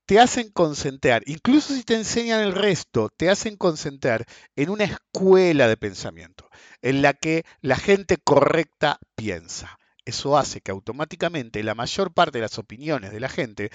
Te 0.06 0.20
hacen 0.20 0.52
concentrar, 0.52 1.24
incluso 1.26 1.74
si 1.74 1.84
te 1.84 1.96
enseñan 1.96 2.42
el 2.42 2.54
resto, 2.54 3.10
te 3.10 3.30
hacen 3.30 3.58
concentrar 3.58 4.26
en 4.56 4.70
una 4.70 4.84
escuela 4.84 5.68
de 5.68 5.78
pensamiento, 5.78 6.48
en 6.82 7.02
la 7.02 7.14
que 7.14 7.44
la 7.62 7.76
gente 7.76 8.18
correcta 8.18 9.00
piensa. 9.16 9.80
Eso 10.06 10.38
hace 10.38 10.62
que 10.62 10.70
automáticamente 10.70 11.64
la 11.64 11.74
mayor 11.74 12.14
parte 12.14 12.38
de 12.38 12.44
las 12.44 12.60
opiniones 12.60 13.12
de 13.12 13.20
la 13.20 13.28
gente 13.28 13.72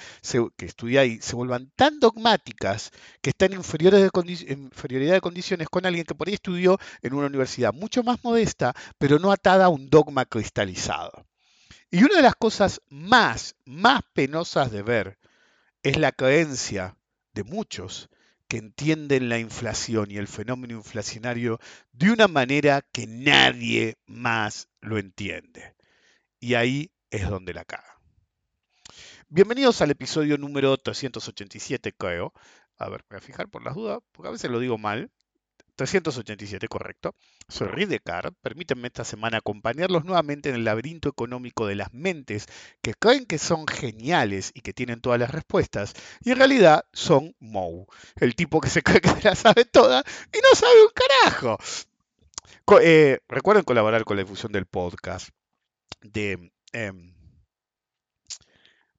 que 0.56 0.64
estudia 0.64 1.00
ahí 1.00 1.20
se 1.20 1.34
vuelvan 1.34 1.72
tan 1.74 1.98
dogmáticas 1.98 2.92
que 3.20 3.30
están 3.30 3.52
en 3.52 3.58
inferioridad 3.58 5.12
de 5.12 5.20
condiciones 5.20 5.68
con 5.68 5.86
alguien 5.86 6.04
que 6.04 6.14
por 6.14 6.28
ahí 6.28 6.34
estudió 6.34 6.78
en 7.02 7.14
una 7.14 7.26
universidad 7.26 7.74
mucho 7.74 8.04
más 8.04 8.22
modesta, 8.22 8.76
pero 8.96 9.18
no 9.18 9.32
atada 9.32 9.64
a 9.64 9.70
un 9.70 9.90
dogma 9.90 10.24
cristalizado. 10.24 11.26
Y 11.90 12.04
una 12.04 12.14
de 12.14 12.22
las 12.22 12.36
cosas 12.36 12.80
más, 12.88 13.56
más 13.64 14.02
penosas 14.14 14.70
de 14.70 14.82
ver 14.82 15.18
es 15.82 15.96
la 15.96 16.12
creencia 16.12 16.96
de 17.34 17.42
muchos 17.42 18.08
que 18.46 18.58
entienden 18.58 19.28
la 19.28 19.40
inflación 19.40 20.12
y 20.12 20.16
el 20.16 20.28
fenómeno 20.28 20.74
inflacionario 20.74 21.58
de 21.92 22.12
una 22.12 22.28
manera 22.28 22.82
que 22.92 23.08
nadie 23.08 23.98
más 24.06 24.68
lo 24.80 24.96
entiende 24.96 25.74
y 26.40 26.54
ahí 26.54 26.90
es 27.10 27.28
donde 27.28 27.54
la 27.54 27.64
caga. 27.64 28.00
Bienvenidos 29.28 29.80
al 29.82 29.90
episodio 29.90 30.38
número 30.38 30.76
387, 30.76 31.92
creo. 31.92 32.32
A 32.78 32.88
ver, 32.88 33.04
voy 33.08 33.18
a 33.18 33.20
fijar 33.20 33.48
por 33.48 33.62
las 33.62 33.74
dudas, 33.74 34.00
porque 34.10 34.28
a 34.28 34.32
veces 34.32 34.50
lo 34.50 34.58
digo 34.58 34.78
mal. 34.78 35.10
387, 35.76 36.66
correcto. 36.68 37.14
Soy 37.48 37.68
Ridecard. 37.68 38.34
Permítanme 38.42 38.88
esta 38.88 39.04
semana 39.04 39.38
acompañarlos 39.38 40.04
nuevamente 40.04 40.48
en 40.48 40.56
el 40.56 40.64
laberinto 40.64 41.08
económico 41.08 41.66
de 41.66 41.74
las 41.74 41.92
mentes 41.92 42.46
que 42.82 42.94
creen 42.94 43.24
que 43.24 43.38
son 43.38 43.66
geniales 43.66 44.50
y 44.54 44.62
que 44.62 44.72
tienen 44.72 45.00
todas 45.00 45.20
las 45.20 45.30
respuestas, 45.30 45.94
y 46.22 46.32
en 46.32 46.38
realidad 46.38 46.84
son 46.92 47.34
Moe, 47.38 47.86
el 48.16 48.34
tipo 48.34 48.60
que 48.60 48.68
se 48.68 48.82
cree 48.82 49.00
que 49.00 49.14
la 49.22 49.34
sabe 49.34 49.64
toda 49.64 50.02
y 50.32 50.38
no 50.38 50.54
sabe 50.58 50.82
un 50.82 50.92
carajo. 50.94 51.58
Eh, 52.82 53.18
recuerden 53.28 53.64
colaborar 53.64 54.04
con 54.04 54.16
la 54.16 54.22
difusión 54.22 54.52
del 54.52 54.66
podcast 54.66 55.30
de 56.02 56.52
em, 56.72 57.14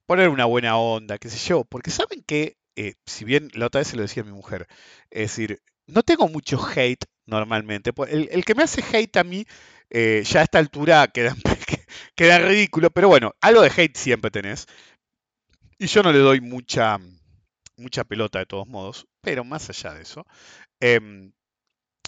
poner 0.05 0.29
una 0.29 0.45
buena 0.45 0.77
onda, 0.77 1.17
qué 1.17 1.29
sé 1.29 1.37
yo, 1.47 1.63
porque 1.63 1.91
saben 1.91 2.23
que, 2.23 2.57
eh, 2.75 2.95
si 3.05 3.25
bien 3.25 3.49
la 3.53 3.67
otra 3.67 3.79
vez 3.79 3.87
se 3.87 3.95
lo 3.95 4.01
decía 4.01 4.23
a 4.23 4.25
mi 4.25 4.33
mujer, 4.33 4.67
es 5.09 5.31
decir, 5.31 5.61
no 5.87 6.03
tengo 6.03 6.27
mucho 6.27 6.59
hate 6.75 7.05
normalmente, 7.25 7.93
pues, 7.93 8.11
el, 8.11 8.45
que 8.45 8.55
me 8.55 8.63
hace 8.63 8.83
hate 8.83 9.17
a 9.17 9.23
mí, 9.23 9.45
eh, 9.89 10.23
ya 10.25 10.41
a 10.41 10.43
esta 10.43 10.59
altura 10.59 11.07
queda, 11.07 11.35
queda 12.15 12.39
ridículo, 12.39 12.89
pero 12.91 13.07
bueno, 13.07 13.33
algo 13.41 13.61
de 13.61 13.71
hate 13.75 13.95
siempre 13.95 14.31
tenés, 14.31 14.67
y 15.77 15.87
yo 15.87 16.03
no 16.03 16.11
le 16.11 16.19
doy 16.19 16.41
mucha, 16.41 16.99
mucha 17.77 18.03
pelota 18.03 18.39
de 18.39 18.45
todos 18.45 18.67
modos, 18.67 19.07
pero 19.21 19.43
más 19.43 19.69
allá 19.69 19.93
de 19.93 20.03
eso, 20.03 20.25
em, 20.79 21.31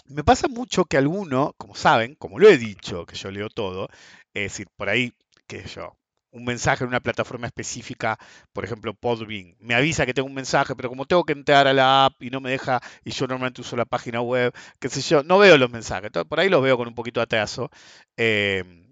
me 0.06 0.24
pasa 0.24 0.48
mucho 0.48 0.84
que 0.84 0.96
alguno, 0.96 1.54
como 1.58 1.74
saben, 1.74 2.14
como 2.16 2.38
lo 2.38 2.48
he 2.48 2.58
dicho, 2.58 3.06
que 3.06 3.16
yo 3.16 3.30
leo 3.30 3.48
todo, 3.48 3.88
es 4.34 4.52
decir, 4.52 4.68
por 4.76 4.88
ahí, 4.88 5.12
sé 5.48 5.64
yo, 5.66 5.96
un 6.30 6.44
mensaje 6.44 6.84
en 6.84 6.88
una 6.88 7.00
plataforma 7.00 7.46
específica, 7.46 8.18
por 8.52 8.64
ejemplo, 8.64 8.92
Podbean, 8.94 9.56
me 9.60 9.74
avisa 9.74 10.04
que 10.06 10.14
tengo 10.14 10.28
un 10.28 10.34
mensaje, 10.34 10.74
pero 10.76 10.88
como 10.88 11.06
tengo 11.06 11.24
que 11.24 11.32
entrar 11.32 11.66
a 11.68 11.72
la 11.72 12.06
app 12.06 12.22
y 12.22 12.30
no 12.30 12.40
me 12.40 12.50
deja, 12.50 12.80
y 13.04 13.12
yo 13.12 13.26
normalmente 13.26 13.60
uso 13.60 13.76
la 13.76 13.84
página 13.84 14.20
web, 14.20 14.52
qué 14.80 14.88
sé 14.88 15.00
yo, 15.00 15.22
no 15.22 15.38
veo 15.38 15.56
los 15.58 15.70
mensajes, 15.70 16.10
por 16.28 16.40
ahí 16.40 16.48
los 16.48 16.62
veo 16.62 16.76
con 16.76 16.88
un 16.88 16.94
poquito 16.94 17.20
de 17.20 17.24
atraso. 17.24 17.70
Em, 18.16 18.83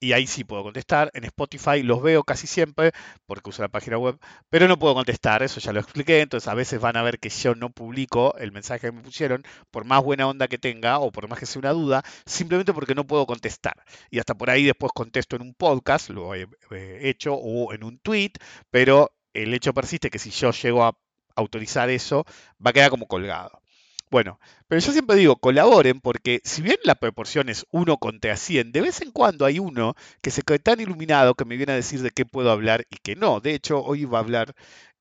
y 0.00 0.12
ahí 0.12 0.26
sí 0.26 0.44
puedo 0.44 0.62
contestar. 0.62 1.10
En 1.14 1.24
Spotify 1.24 1.82
los 1.82 2.02
veo 2.02 2.22
casi 2.24 2.46
siempre 2.46 2.92
porque 3.26 3.50
uso 3.50 3.62
la 3.62 3.68
página 3.68 3.98
web, 3.98 4.18
pero 4.50 4.68
no 4.68 4.78
puedo 4.78 4.94
contestar, 4.94 5.42
eso 5.42 5.60
ya 5.60 5.72
lo 5.72 5.80
expliqué. 5.80 6.20
Entonces 6.20 6.48
a 6.48 6.54
veces 6.54 6.80
van 6.80 6.96
a 6.96 7.02
ver 7.02 7.18
que 7.18 7.28
yo 7.28 7.54
no 7.54 7.70
publico 7.70 8.36
el 8.38 8.52
mensaje 8.52 8.88
que 8.88 8.92
me 8.92 9.02
pusieron, 9.02 9.44
por 9.70 9.84
más 9.84 10.02
buena 10.02 10.26
onda 10.26 10.48
que 10.48 10.58
tenga 10.58 10.98
o 10.98 11.10
por 11.12 11.28
más 11.28 11.38
que 11.38 11.46
sea 11.46 11.60
una 11.60 11.72
duda, 11.72 12.02
simplemente 12.26 12.72
porque 12.72 12.94
no 12.94 13.06
puedo 13.06 13.26
contestar. 13.26 13.74
Y 14.10 14.18
hasta 14.18 14.34
por 14.34 14.50
ahí 14.50 14.64
después 14.64 14.92
contesto 14.94 15.36
en 15.36 15.42
un 15.42 15.54
podcast, 15.54 16.10
lo 16.10 16.34
he, 16.34 16.48
hecho, 17.08 17.34
o 17.34 17.72
en 17.72 17.84
un 17.84 17.98
tweet, 17.98 18.32
pero 18.70 19.12
el 19.34 19.54
hecho 19.54 19.74
persiste 19.74 20.10
que 20.10 20.18
si 20.18 20.30
yo 20.30 20.50
llego 20.52 20.84
a 20.84 20.96
autorizar 21.36 21.90
eso, 21.90 22.24
va 22.64 22.70
a 22.70 22.72
quedar 22.72 22.90
como 22.90 23.06
colgado. 23.06 23.60
Bueno, 24.10 24.38
pero 24.68 24.80
yo 24.80 24.92
siempre 24.92 25.16
digo, 25.16 25.36
colaboren 25.36 26.00
porque 26.00 26.40
si 26.44 26.62
bien 26.62 26.78
la 26.84 26.94
proporción 26.94 27.48
es 27.50 27.66
1 27.70 27.98
contra 27.98 28.36
100, 28.36 28.72
de 28.72 28.80
vez 28.80 29.02
en 29.02 29.10
cuando 29.12 29.44
hay 29.44 29.58
uno 29.58 29.94
que 30.22 30.30
se 30.30 30.42
queda 30.42 30.58
tan 30.58 30.80
iluminado 30.80 31.34
que 31.34 31.44
me 31.44 31.56
viene 31.56 31.72
a 31.72 31.76
decir 31.76 32.00
de 32.02 32.10
qué 32.10 32.24
puedo 32.24 32.50
hablar 32.50 32.86
y 32.90 32.96
que 32.96 33.16
no. 33.16 33.40
De 33.40 33.54
hecho, 33.54 33.82
hoy 33.82 34.02
iba 34.02 34.18
a 34.18 34.22
hablar, 34.22 34.54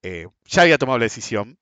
eh, 0.04 0.28
ya 0.46 0.64
había 0.64 0.78
tomado 0.78 1.00
la 1.00 1.06
decisión, 1.06 1.58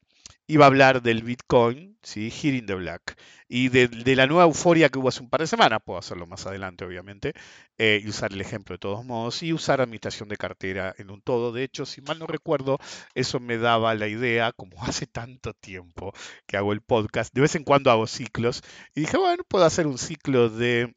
iba 0.48 0.66
a 0.66 0.68
hablar 0.68 1.02
del 1.02 1.24
Bitcoin, 1.24 1.98
¿sí? 2.04 2.30
Hitting 2.30 2.66
the 2.66 2.76
Black, 2.76 3.18
y 3.48 3.70
de, 3.70 4.16
la 4.16 4.28
nueva 4.28 4.44
euforia 4.44 4.90
que 4.90 5.00
hubo 5.00 5.10
hace 5.10 5.22
un 5.22 5.30
par 5.30 5.42
de 5.42 5.48
semanas, 5.48 5.80
puedo 5.84 6.00
hacerlo 6.00 6.28
más 6.28 6.46
adelante 6.46 6.86
obviamente, 6.86 7.34
eh, 7.78 8.02
y 8.04 8.10
usar 8.10 8.32
el 8.34 8.42
ejemplo 8.42 8.76
de 8.76 8.80
todos 8.80 9.06
modos, 9.06 9.42
y 9.44 9.54
usar 9.54 9.82
administración 9.82 10.30
de 10.30 10.38
cartera 10.38 10.94
en 10.98 11.12
un 11.12 11.22
todo. 11.22 11.52
De 11.52 11.64
hecho, 11.64 11.86
si 11.86 12.02
mal 12.02 12.20
no 12.20 12.28
recuerdo, 12.28 12.78
eso 13.14 13.40
me 13.40 13.58
daba 13.58 13.96
la 13.96 14.08
idea, 14.08 14.52
como 14.52 14.78
hace 14.84 15.08
tanto 15.08 15.54
tiempo 15.54 16.14
que 16.46 16.58
hago 16.58 16.74
el 16.74 16.82
podcast, 16.82 17.34
de 17.34 17.42
vez 17.42 17.56
en 17.56 17.64
cuando 17.64 17.92
hago 17.92 18.08
ciclos, 18.08 18.64
y 18.94 19.02
dije, 19.02 19.18
bueno, 19.18 19.44
puedo 19.48 19.66
hacer 19.66 19.88
un 19.88 19.98
ciclo 19.98 20.50
de 20.50 20.96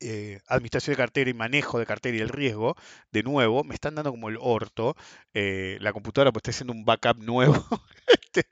eh, 0.00 0.40
administración 0.46 0.92
de 0.94 0.98
cartera 0.98 1.30
y 1.30 1.34
manejo 1.34 1.78
de 1.78 1.86
cartera 1.86 2.16
y 2.16 2.20
el 2.20 2.28
riesgo, 2.28 2.76
de 3.12 3.22
nuevo, 3.22 3.64
me 3.64 3.74
están 3.74 3.94
dando 3.94 4.10
como 4.10 4.28
el 4.28 4.38
orto. 4.40 4.96
Eh, 5.34 5.78
la 5.80 5.92
computadora 5.92 6.32
pues 6.32 6.42
está 6.42 6.50
haciendo 6.50 6.72
un 6.72 6.84
backup 6.84 7.18
nuevo. 7.18 7.54
Este, 8.08 8.46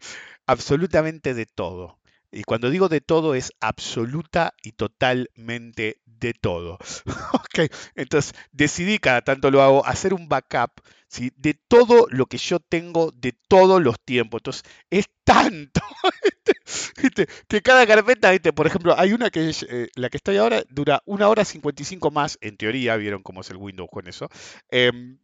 absolutamente 0.46 1.32
de 1.34 1.46
todo. 1.46 1.98
Y 2.36 2.44
cuando 2.44 2.68
digo 2.68 2.90
de 2.90 3.00
todo 3.00 3.34
es 3.34 3.52
absoluta 3.60 4.52
y 4.62 4.72
totalmente 4.72 6.02
de 6.04 6.34
todo. 6.34 6.78
ok, 7.32 7.70
entonces 7.94 8.34
decidí, 8.52 8.98
cada 8.98 9.22
tanto 9.22 9.50
lo 9.50 9.62
hago, 9.62 9.86
hacer 9.86 10.12
un 10.12 10.28
backup 10.28 10.82
¿sí? 11.08 11.32
de 11.36 11.54
todo 11.54 12.06
lo 12.10 12.26
que 12.26 12.36
yo 12.36 12.60
tengo 12.60 13.10
de 13.12 13.32
todos 13.32 13.82
los 13.82 13.98
tiempos. 14.04 14.40
Entonces 14.40 14.64
es 14.90 15.06
tanto 15.24 15.80
que 17.48 17.62
cada 17.62 17.86
carpeta, 17.86 18.30
por 18.52 18.66
ejemplo, 18.66 18.94
hay 18.98 19.14
una 19.14 19.30
que 19.30 19.48
es, 19.48 19.62
eh, 19.70 19.88
la 19.94 20.10
que 20.10 20.18
estoy 20.18 20.36
ahora, 20.36 20.62
dura 20.68 21.02
una 21.06 21.28
hora 21.28 21.42
55 21.42 22.10
más, 22.10 22.36
en 22.42 22.58
teoría, 22.58 22.96
vieron 22.96 23.22
cómo 23.22 23.40
es 23.40 23.48
el 23.48 23.56
Windows 23.56 23.88
con 23.90 24.08
eso, 24.08 24.28
em, 24.68 25.18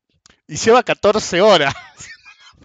y 0.47 0.57
lleva 0.57 0.83
14 0.83 1.42
horas. 1.42 1.75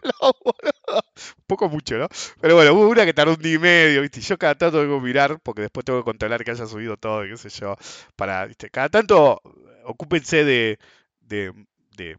un 0.03 1.01
poco 1.47 1.69
mucho, 1.69 1.97
¿no? 1.97 2.07
Pero 2.41 2.55
bueno, 2.55 2.73
hubo 2.73 2.89
una 2.89 3.05
que 3.05 3.13
tardó 3.13 3.33
un 3.33 3.41
día 3.41 3.55
y 3.55 3.59
medio, 3.59 4.01
¿viste? 4.01 4.21
Yo 4.21 4.37
cada 4.37 4.55
tanto 4.55 4.81
tengo 4.81 4.99
que 4.99 5.05
mirar, 5.05 5.39
porque 5.41 5.61
después 5.63 5.85
tengo 5.85 5.99
que 5.99 6.05
controlar 6.05 6.43
que 6.43 6.51
haya 6.51 6.65
subido 6.67 6.97
todo, 6.97 7.23
qué 7.23 7.37
sé 7.37 7.49
yo, 7.49 7.75
para, 8.15 8.45
¿viste? 8.45 8.69
Cada 8.69 8.89
tanto 8.89 9.41
ocúpense 9.85 10.43
de, 10.43 10.79
de, 11.21 11.53
de 11.97 12.17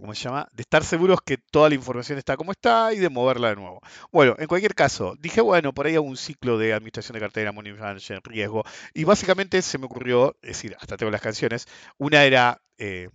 ¿cómo 0.00 0.14
se 0.14 0.24
llama? 0.24 0.48
De 0.52 0.62
estar 0.62 0.84
seguros 0.84 1.20
que 1.24 1.38
toda 1.38 1.68
la 1.68 1.74
información 1.76 2.18
está 2.18 2.36
como 2.36 2.52
está 2.52 2.92
y 2.92 2.98
de 2.98 3.08
moverla 3.08 3.50
de 3.50 3.56
nuevo. 3.56 3.80
Bueno, 4.12 4.34
en 4.38 4.46
cualquier 4.46 4.74
caso, 4.74 5.14
dije, 5.18 5.40
bueno, 5.40 5.72
por 5.72 5.86
ahí 5.86 5.94
hago 5.94 6.06
un 6.06 6.16
ciclo 6.16 6.58
de 6.58 6.72
administración 6.72 7.14
de 7.14 7.20
cartera, 7.20 7.52
money 7.52 7.72
management, 7.72 8.26
riesgo, 8.26 8.64
y 8.92 9.04
básicamente 9.04 9.62
se 9.62 9.78
me 9.78 9.86
ocurrió, 9.86 10.36
es 10.42 10.48
decir, 10.50 10.76
hasta 10.80 10.96
tengo 10.96 11.10
las 11.12 11.20
canciones, 11.20 11.66
una 11.98 12.24
era 12.24 12.60
eh, 12.78 13.08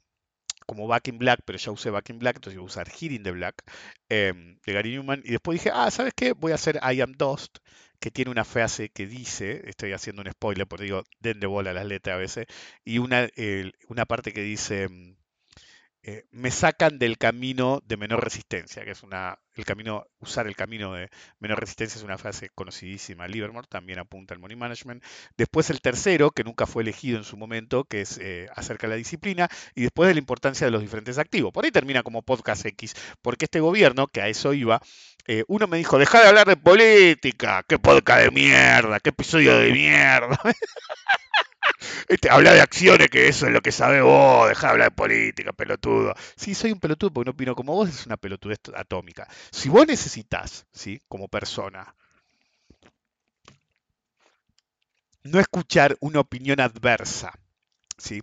como 0.70 0.88
Back 0.88 1.08
in 1.08 1.18
Black, 1.18 1.42
pero 1.46 1.58
ya 1.58 1.72
usé 1.72 1.90
Back 1.90 2.12
in 2.12 2.20
Black, 2.20 2.36
entonces 2.38 2.58
voy 2.60 2.66
a 2.66 2.68
usar 2.68 2.88
Hitting 2.90 3.24
the 3.24 3.32
Black 3.32 3.64
em, 4.10 4.60
de 4.66 4.74
Gary 4.74 4.92
Newman. 4.92 5.22
Y 5.26 5.32
después 5.32 5.60
dije, 5.60 5.72
ah, 5.74 5.90
¿sabes 5.90 6.14
qué? 6.16 6.34
Voy 6.34 6.52
a 6.52 6.56
hacer 6.56 6.80
I 6.84 7.02
Am 7.02 7.14
Dust, 7.14 7.58
que 8.00 8.12
tiene 8.12 8.30
una 8.32 8.46
frase 8.46 8.90
que 8.90 9.08
dice, 9.08 9.64
estoy 9.68 9.94
haciendo 9.94 10.22
un 10.22 10.32
spoiler, 10.32 10.68
porque 10.68 10.86
digo, 10.86 11.04
den 11.20 11.40
de 11.40 11.48
bola 11.48 11.74
las 11.74 11.86
letras 11.88 12.16
a 12.16 12.18
veces, 12.20 12.46
y 12.86 13.00
una, 13.00 13.28
una 13.88 14.06
parte 14.06 14.32
que 14.32 14.42
dice 14.44 14.84
em, 14.84 15.16
eh, 16.02 16.26
me 16.32 16.50
sacan 16.50 16.98
del 16.98 17.18
camino 17.18 17.82
de 17.86 17.98
menor 17.98 18.24
resistencia, 18.24 18.86
que 18.86 18.92
es 18.92 19.04
una, 19.04 19.38
el 19.56 19.66
camino, 19.66 20.08
usar 20.20 20.48
el 20.48 20.56
camino 20.56 20.94
de 20.94 21.10
menor 21.40 21.60
resistencia 21.60 21.98
es 21.98 22.04
una 22.04 22.18
frase 22.18 22.50
conocidísima. 22.50 23.28
Livermore 23.28 23.68
también 23.70 24.00
apunta 24.00 24.34
al 24.34 24.40
money 24.40 24.56
management. 24.56 25.04
Después 25.38 25.70
el 25.70 25.82
tercero, 25.82 26.32
que 26.32 26.46
nunca 26.46 26.66
fue 26.66 26.84
elegido 26.84 27.18
en 27.18 27.26
su 27.26 27.36
momento, 27.36 27.84
que 27.84 28.02
es 28.02 28.18
eh, 28.18 28.48
acerca 28.56 28.88
de 28.88 28.92
la 28.92 28.98
disciplina, 28.98 29.50
y 29.76 29.82
después 29.82 30.08
de 30.08 30.14
la 30.14 30.20
importancia 30.20 30.66
de 30.66 30.72
los 30.72 30.82
diferentes 30.82 31.18
activos. 31.18 31.52
Por 31.52 31.66
ahí 31.66 31.72
termina 31.72 32.02
como 32.02 32.22
podcast 32.22 32.66
X, 32.66 32.96
porque 33.22 33.46
este 33.46 33.60
gobierno, 33.60 34.08
que 34.08 34.22
a 34.22 34.30
eso 34.30 34.54
iba, 34.54 34.82
eh, 35.28 35.44
uno 35.48 35.68
me 35.68 35.78
dijo, 35.78 35.98
deja 36.00 36.22
de 36.22 36.28
hablar 36.30 36.48
de 36.48 36.58
política, 36.58 37.64
qué 37.68 37.78
podcast 37.78 38.24
de 38.24 38.32
mierda, 38.32 39.00
qué 39.00 39.10
episodio 39.10 39.58
de 39.60 39.72
mierda. 39.72 40.40
Este, 42.08 42.30
habla 42.30 42.54
de 42.54 42.62
acciones, 42.62 43.10
que 43.10 43.28
eso 43.28 43.48
es 43.48 43.54
lo 43.54 43.62
que 43.62 43.72
sabe 43.72 44.02
vos, 44.02 44.50
deja 44.50 44.68
de 44.68 44.72
hablar 44.74 44.90
de 44.90 44.96
política, 44.96 45.54
pelotudo. 45.54 46.14
Sí, 46.36 46.56
soy 46.56 46.72
un 46.72 46.80
pelotudo 46.80 47.12
porque 47.14 47.28
no 47.28 47.32
opino 47.32 47.56
como 47.56 47.74
vos, 47.76 47.90
es 47.90 48.06
una 48.06 48.18
pelotudez 48.18 48.60
atómica. 48.76 49.28
Si 49.52 49.70
vos 49.70 49.88
necesitas, 49.88 50.66
¿sí? 50.72 51.02
Como 51.08 51.28
persona, 51.28 51.96
no 55.24 55.40
escuchar 55.40 55.98
una 56.02 56.20
opinión 56.20 56.60
adversa, 56.60 57.34
¿sí? 57.98 58.22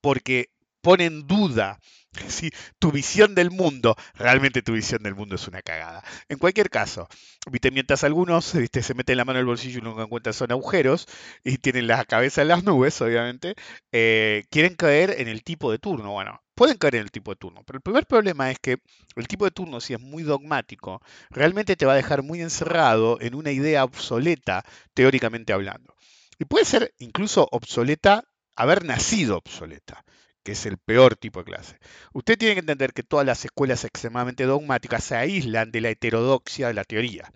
Porque 0.00 0.50
pone 0.86 1.06
en 1.06 1.26
duda 1.26 1.80
si 2.28 2.52
tu 2.78 2.92
visión 2.92 3.34
del 3.34 3.50
mundo, 3.50 3.96
realmente 4.14 4.62
tu 4.62 4.74
visión 4.74 5.02
del 5.02 5.16
mundo 5.16 5.34
es 5.34 5.48
una 5.48 5.60
cagada. 5.60 6.04
En 6.28 6.38
cualquier 6.38 6.70
caso, 6.70 7.08
¿viste? 7.50 7.72
mientras 7.72 8.04
algunos 8.04 8.44
se 8.44 8.94
meten 8.94 9.16
la 9.16 9.24
mano 9.24 9.40
en 9.40 9.40
el 9.40 9.46
bolsillo 9.46 9.80
y 9.80 9.82
nunca 9.82 10.04
encuentran 10.04 10.32
son 10.32 10.52
agujeros 10.52 11.08
y 11.42 11.58
tienen 11.58 11.88
la 11.88 12.04
cabeza 12.04 12.42
en 12.42 12.48
las 12.48 12.62
nubes, 12.62 13.00
obviamente, 13.00 13.56
eh, 13.90 14.44
quieren 14.48 14.76
caer 14.76 15.16
en 15.18 15.26
el 15.26 15.42
tipo 15.42 15.72
de 15.72 15.80
turno. 15.80 16.12
Bueno, 16.12 16.40
pueden 16.54 16.78
caer 16.78 16.94
en 16.94 17.02
el 17.02 17.10
tipo 17.10 17.32
de 17.32 17.36
turno, 17.36 17.64
pero 17.66 17.78
el 17.78 17.82
primer 17.82 18.06
problema 18.06 18.52
es 18.52 18.60
que 18.60 18.76
el 19.16 19.26
tipo 19.26 19.44
de 19.44 19.50
turno, 19.50 19.80
si 19.80 19.92
es 19.92 20.00
muy 20.00 20.22
dogmático, 20.22 21.02
realmente 21.30 21.74
te 21.74 21.84
va 21.84 21.94
a 21.94 21.96
dejar 21.96 22.22
muy 22.22 22.40
encerrado 22.42 23.20
en 23.20 23.34
una 23.34 23.50
idea 23.50 23.82
obsoleta, 23.82 24.64
teóricamente 24.94 25.52
hablando. 25.52 25.96
Y 26.38 26.44
puede 26.44 26.64
ser 26.64 26.94
incluso 26.98 27.48
obsoleta 27.50 28.22
haber 28.54 28.84
nacido 28.84 29.36
obsoleta 29.36 30.04
que 30.46 30.52
es 30.52 30.64
el 30.64 30.78
peor 30.78 31.16
tipo 31.16 31.40
de 31.40 31.46
clase. 31.46 31.76
Usted 32.12 32.38
tiene 32.38 32.54
que 32.54 32.60
entender 32.60 32.92
que 32.92 33.02
todas 33.02 33.26
las 33.26 33.44
escuelas 33.44 33.84
extremadamente 33.84 34.44
dogmáticas 34.44 35.02
se 35.02 35.16
aíslan 35.16 35.72
de 35.72 35.80
la 35.80 35.90
heterodoxia 35.90 36.68
de 36.68 36.74
la 36.74 36.84
teoría. 36.84 37.32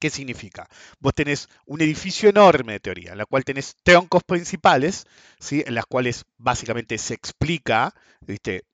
¿Qué 0.00 0.10
significa? 0.10 0.68
Vos 0.98 1.14
tenés 1.14 1.48
un 1.64 1.80
edificio 1.80 2.28
enorme 2.28 2.72
de 2.72 2.80
teoría, 2.80 3.12
en 3.12 3.18
la 3.18 3.26
cual 3.26 3.44
tenés 3.44 3.76
troncos 3.84 4.24
principales, 4.24 5.06
¿sí? 5.38 5.62
en 5.64 5.76
las 5.76 5.86
cuales 5.86 6.24
básicamente 6.36 6.98
se 6.98 7.14
explica 7.14 7.94
¿viste? 8.20 8.64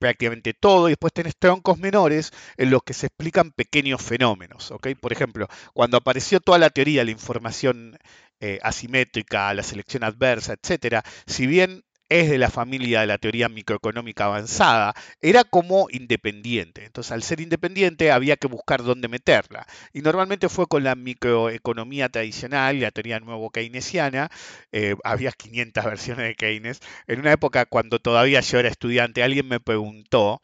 prácticamente 0.00 0.52
todo, 0.52 0.88
y 0.88 0.92
después 0.92 1.12
tenés 1.12 1.36
troncos 1.38 1.78
menores 1.78 2.32
en 2.56 2.70
los 2.70 2.82
que 2.82 2.94
se 2.94 3.06
explican 3.06 3.52
pequeños 3.52 4.02
fenómenos. 4.02 4.74
Por 5.00 5.12
ejemplo, 5.12 5.46
cuando 5.72 5.98
apareció 5.98 6.40
toda 6.40 6.58
la 6.58 6.70
teoría, 6.70 7.04
la 7.04 7.12
información 7.12 7.96
eh, 8.40 8.58
asimétrica, 8.64 9.54
la 9.54 9.62
selección 9.62 10.02
adversa, 10.02 10.54
etc., 10.60 11.04
si 11.26 11.46
bien 11.46 11.84
es 12.20 12.30
de 12.30 12.38
la 12.38 12.48
familia 12.50 13.00
de 13.00 13.08
la 13.08 13.18
teoría 13.18 13.48
microeconómica 13.48 14.26
avanzada, 14.26 14.94
era 15.20 15.42
como 15.42 15.88
independiente. 15.90 16.84
Entonces, 16.84 17.10
al 17.12 17.22
ser 17.24 17.40
independiente 17.40 18.12
había 18.12 18.36
que 18.36 18.46
buscar 18.46 18.84
dónde 18.84 19.08
meterla. 19.08 19.66
Y 19.92 20.00
normalmente 20.00 20.48
fue 20.48 20.66
con 20.68 20.84
la 20.84 20.94
microeconomía 20.94 22.08
tradicional, 22.08 22.78
la 22.80 22.92
teoría 22.92 23.18
nuevo 23.20 23.50
keynesiana. 23.50 24.30
Eh, 24.70 24.94
había 25.02 25.32
500 25.32 25.84
versiones 25.84 26.28
de 26.28 26.34
Keynes. 26.36 26.80
En 27.08 27.20
una 27.20 27.32
época 27.32 27.66
cuando 27.66 27.98
todavía 27.98 28.40
yo 28.40 28.58
era 28.60 28.68
estudiante, 28.68 29.22
alguien 29.22 29.48
me 29.48 29.58
preguntó, 29.60 30.40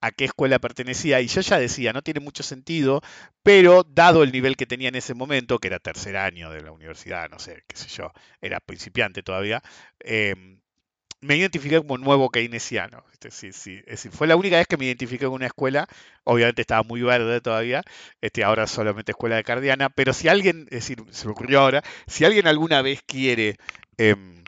a 0.00 0.10
qué 0.10 0.24
escuela 0.24 0.58
pertenecía 0.58 1.20
y 1.20 1.28
yo 1.28 1.40
ya 1.40 1.58
decía, 1.58 1.92
no 1.92 2.02
tiene 2.02 2.18
mucho 2.20 2.42
sentido, 2.42 3.00
pero 3.44 3.84
dado 3.84 4.24
el 4.24 4.32
nivel 4.32 4.56
que 4.56 4.66
tenía 4.66 4.88
en 4.88 4.96
ese 4.96 5.14
momento, 5.14 5.60
que 5.60 5.68
era 5.68 5.78
tercer 5.78 6.16
año 6.16 6.50
de 6.50 6.60
la 6.60 6.72
universidad, 6.72 7.30
no 7.30 7.38
sé, 7.38 7.62
qué 7.68 7.76
sé 7.76 7.88
yo, 7.88 8.12
era 8.40 8.58
principiante 8.60 9.22
todavía, 9.22 9.62
em, 10.00 10.58
me 11.22 11.36
identifiqué 11.36 11.78
como 11.78 11.98
nuevo 11.98 12.30
keynesiano. 12.30 13.04
Sí, 13.30 13.52
sí. 13.52 13.78
Es 13.86 14.02
decir, 14.02 14.10
fue 14.10 14.26
la 14.26 14.36
única 14.36 14.56
vez 14.56 14.66
que 14.66 14.76
me 14.76 14.84
identifiqué 14.84 15.26
con 15.26 15.34
una 15.34 15.46
escuela. 15.46 15.86
Obviamente 16.24 16.62
estaba 16.62 16.82
muy 16.82 17.00
verde 17.02 17.40
todavía. 17.40 17.82
Este, 18.20 18.44
ahora 18.44 18.66
solamente 18.66 19.12
escuela 19.12 19.36
de 19.36 19.44
cardiana. 19.44 19.88
Pero 19.88 20.12
si 20.12 20.28
alguien, 20.28 20.62
es 20.70 20.80
decir, 20.80 21.02
se 21.10 21.26
me 21.26 21.32
ocurrió 21.32 21.60
ahora, 21.60 21.82
si 22.08 22.24
alguien 22.24 22.48
alguna 22.48 22.82
vez 22.82 23.02
quiere 23.06 23.56
em, 23.98 24.42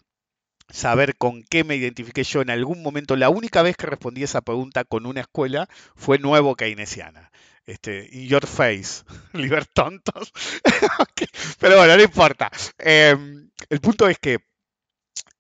saber 0.68 1.16
con 1.16 1.44
qué 1.44 1.62
me 1.62 1.76
identifiqué 1.76 2.24
yo 2.24 2.42
en 2.42 2.50
algún 2.50 2.82
momento, 2.82 3.14
la 3.16 3.30
única 3.30 3.62
vez 3.62 3.76
que 3.76 3.87
respondí 3.87 4.24
esa 4.24 4.40
pregunta 4.42 4.84
con 4.84 5.06
una 5.06 5.20
escuela 5.20 5.68
fue 5.94 6.18
nuevo 6.18 6.56
keynesiana. 6.56 7.30
Este, 7.66 8.08
in 8.12 8.28
your 8.28 8.46
face, 8.46 9.04
libertontos. 9.32 10.32
Pero 11.60 11.76
bueno, 11.78 11.96
no 11.96 12.02
importa. 12.02 12.50
Em, 12.78 13.48
el 13.70 13.80
punto 13.80 14.08
es 14.08 14.18
que 14.18 14.38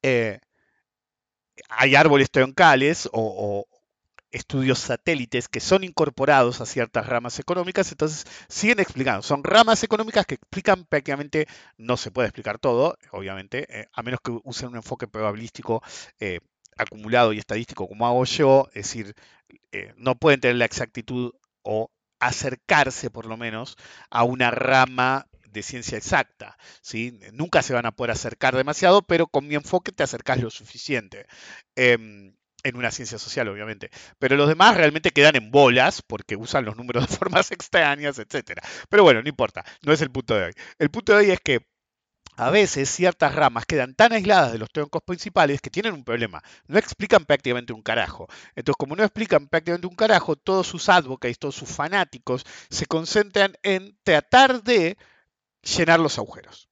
eh, 0.02 0.38
hay 1.68 1.94
árboles 1.94 2.30
troncales 2.30 3.08
o, 3.12 3.66
estudios 4.30 4.80
satélites 4.80 5.46
que 5.46 5.60
son 5.60 5.84
incorporados 5.84 6.60
a 6.60 6.66
ciertas 6.66 7.06
ramas 7.06 7.38
económicas, 7.38 7.92
entonces 7.92 8.26
siguen 8.48 8.80
explicando. 8.80 9.22
Son 9.22 9.44
ramas 9.44 9.84
económicas 9.84 10.26
que 10.26 10.34
explican 10.34 10.86
prácticamente, 10.86 11.46
no 11.78 11.96
se 11.96 12.10
puede 12.10 12.28
explicar 12.28 12.58
todo, 12.58 12.98
obviamente, 13.12 13.66
eh, 13.70 13.86
a 13.92 14.02
menos 14.02 14.18
que 14.20 14.36
usen 14.42 14.70
un 14.70 14.76
enfoque 14.76 15.06
probabilístico 15.06 15.84
eh, 16.18 16.40
acumulado 16.76 17.32
y 17.32 17.38
estadístico 17.38 17.86
como 17.86 18.08
hago 18.08 18.24
yo, 18.24 18.66
es 18.74 18.86
decir, 18.86 19.14
eh, 19.70 19.92
no 19.96 20.16
pueden 20.16 20.40
tener 20.40 20.56
la 20.56 20.64
exactitud 20.64 21.32
o 21.62 21.92
acercarse 22.18 23.10
por 23.10 23.26
lo 23.26 23.36
menos 23.36 23.76
a 24.10 24.24
una 24.24 24.50
rama 24.50 25.28
de 25.54 25.62
ciencia 25.62 25.96
exacta. 25.96 26.58
¿sí? 26.82 27.18
Nunca 27.32 27.62
se 27.62 27.72
van 27.72 27.86
a 27.86 27.92
poder 27.92 28.10
acercar 28.10 28.54
demasiado, 28.54 29.02
pero 29.02 29.26
con 29.26 29.48
mi 29.48 29.54
enfoque 29.54 29.92
te 29.92 30.02
acercas 30.02 30.42
lo 30.42 30.50
suficiente. 30.50 31.26
Em, 31.76 32.34
en 32.64 32.76
una 32.76 32.90
ciencia 32.90 33.18
social, 33.18 33.48
obviamente. 33.48 33.90
Pero 34.18 34.36
los 34.36 34.48
demás 34.48 34.76
realmente 34.76 35.12
quedan 35.12 35.36
en 35.36 35.50
bolas 35.50 36.02
porque 36.02 36.36
usan 36.36 36.64
los 36.64 36.76
números 36.76 37.08
de 37.08 37.16
formas 37.16 37.50
extrañas, 37.52 38.18
etc. 38.18 38.60
Pero 38.88 39.02
bueno, 39.04 39.22
no 39.22 39.28
importa, 39.28 39.64
no 39.82 39.92
es 39.92 40.00
el 40.00 40.10
punto 40.10 40.34
de 40.34 40.46
hoy. 40.46 40.52
El 40.78 40.90
punto 40.90 41.12
de 41.12 41.18
hoy 41.18 41.30
es 41.30 41.40
que 41.40 41.66
a 42.36 42.50
veces 42.50 42.90
ciertas 42.90 43.34
ramas 43.34 43.64
quedan 43.64 43.94
tan 43.94 44.12
aisladas 44.12 44.52
de 44.52 44.58
los 44.58 44.70
troncos 44.70 45.02
principales 45.02 45.60
que 45.60 45.70
tienen 45.70 45.94
un 45.94 46.04
problema. 46.04 46.42
No 46.66 46.78
explican 46.78 47.24
prácticamente 47.26 47.72
un 47.72 47.82
carajo. 47.82 48.26
Entonces, 48.56 48.76
como 48.78 48.96
no 48.96 49.04
explican 49.04 49.46
prácticamente 49.46 49.86
un 49.86 49.94
carajo, 49.94 50.34
todos 50.34 50.66
sus 50.66 50.88
advocates, 50.88 51.38
todos 51.38 51.54
sus 51.54 51.68
fanáticos 51.68 52.44
se 52.70 52.86
concentran 52.86 53.56
en 53.62 53.96
tratar 54.02 54.62
de 54.64 54.96
llenar 55.64 56.00
los 56.00 56.18
agujeros. 56.18 56.68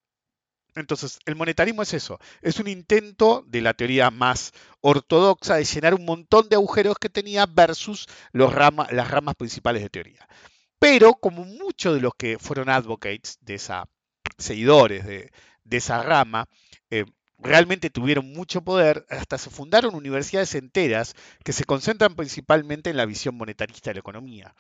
Entonces, 0.74 1.18
el 1.26 1.37
monetarismo 1.37 1.83
es 1.83 1.92
eso, 1.92 2.18
es 2.40 2.59
un 2.59 2.66
intento 2.66 3.44
de 3.46 3.61
la 3.61 3.74
teoría 3.74 4.11
más 4.11 4.52
ortodoxa 4.81 5.57
de 5.57 5.64
llenar 5.64 5.94
un 5.94 6.07
montón 6.07 6.48
de 6.48 6.57
agujeros 6.57 6.96
que 6.98 7.11
tenía 7.11 7.44
versus 7.46 8.07
las 8.33 9.11
ramas 9.11 9.35
principales 9.37 9.83
de 9.83 9.90
teoría. 9.90 10.26
Pero 10.78 11.14
como 11.14 11.44
muchos 11.44 11.94
de 11.94 12.00
los 12.00 12.14
que 12.16 12.38
fueron 12.38 12.70
advocates 12.70 13.38
de 13.42 13.55
esa, 13.55 13.88
seguidores 14.38 15.05
de, 15.05 15.31
esa 15.70 16.02
rama, 16.02 16.48
eh, 16.90 17.05
realmente 17.38 17.90
tuvieron 17.90 18.33
mucho 18.33 18.62
poder, 18.62 19.07
hasta 19.11 19.37
se 19.37 19.50
fundaron 19.50 19.94
universidades 19.94 20.55
enteras 20.55 21.14
que 21.44 21.52
se 21.52 21.64
concentran 21.64 22.16
principalmente 22.16 22.90
en 22.90 22.96
la 22.96 23.07
visión 23.07 23.37
monetarista 23.37 23.90
de 23.90 23.94
la 23.94 24.00
economía. 24.00 24.55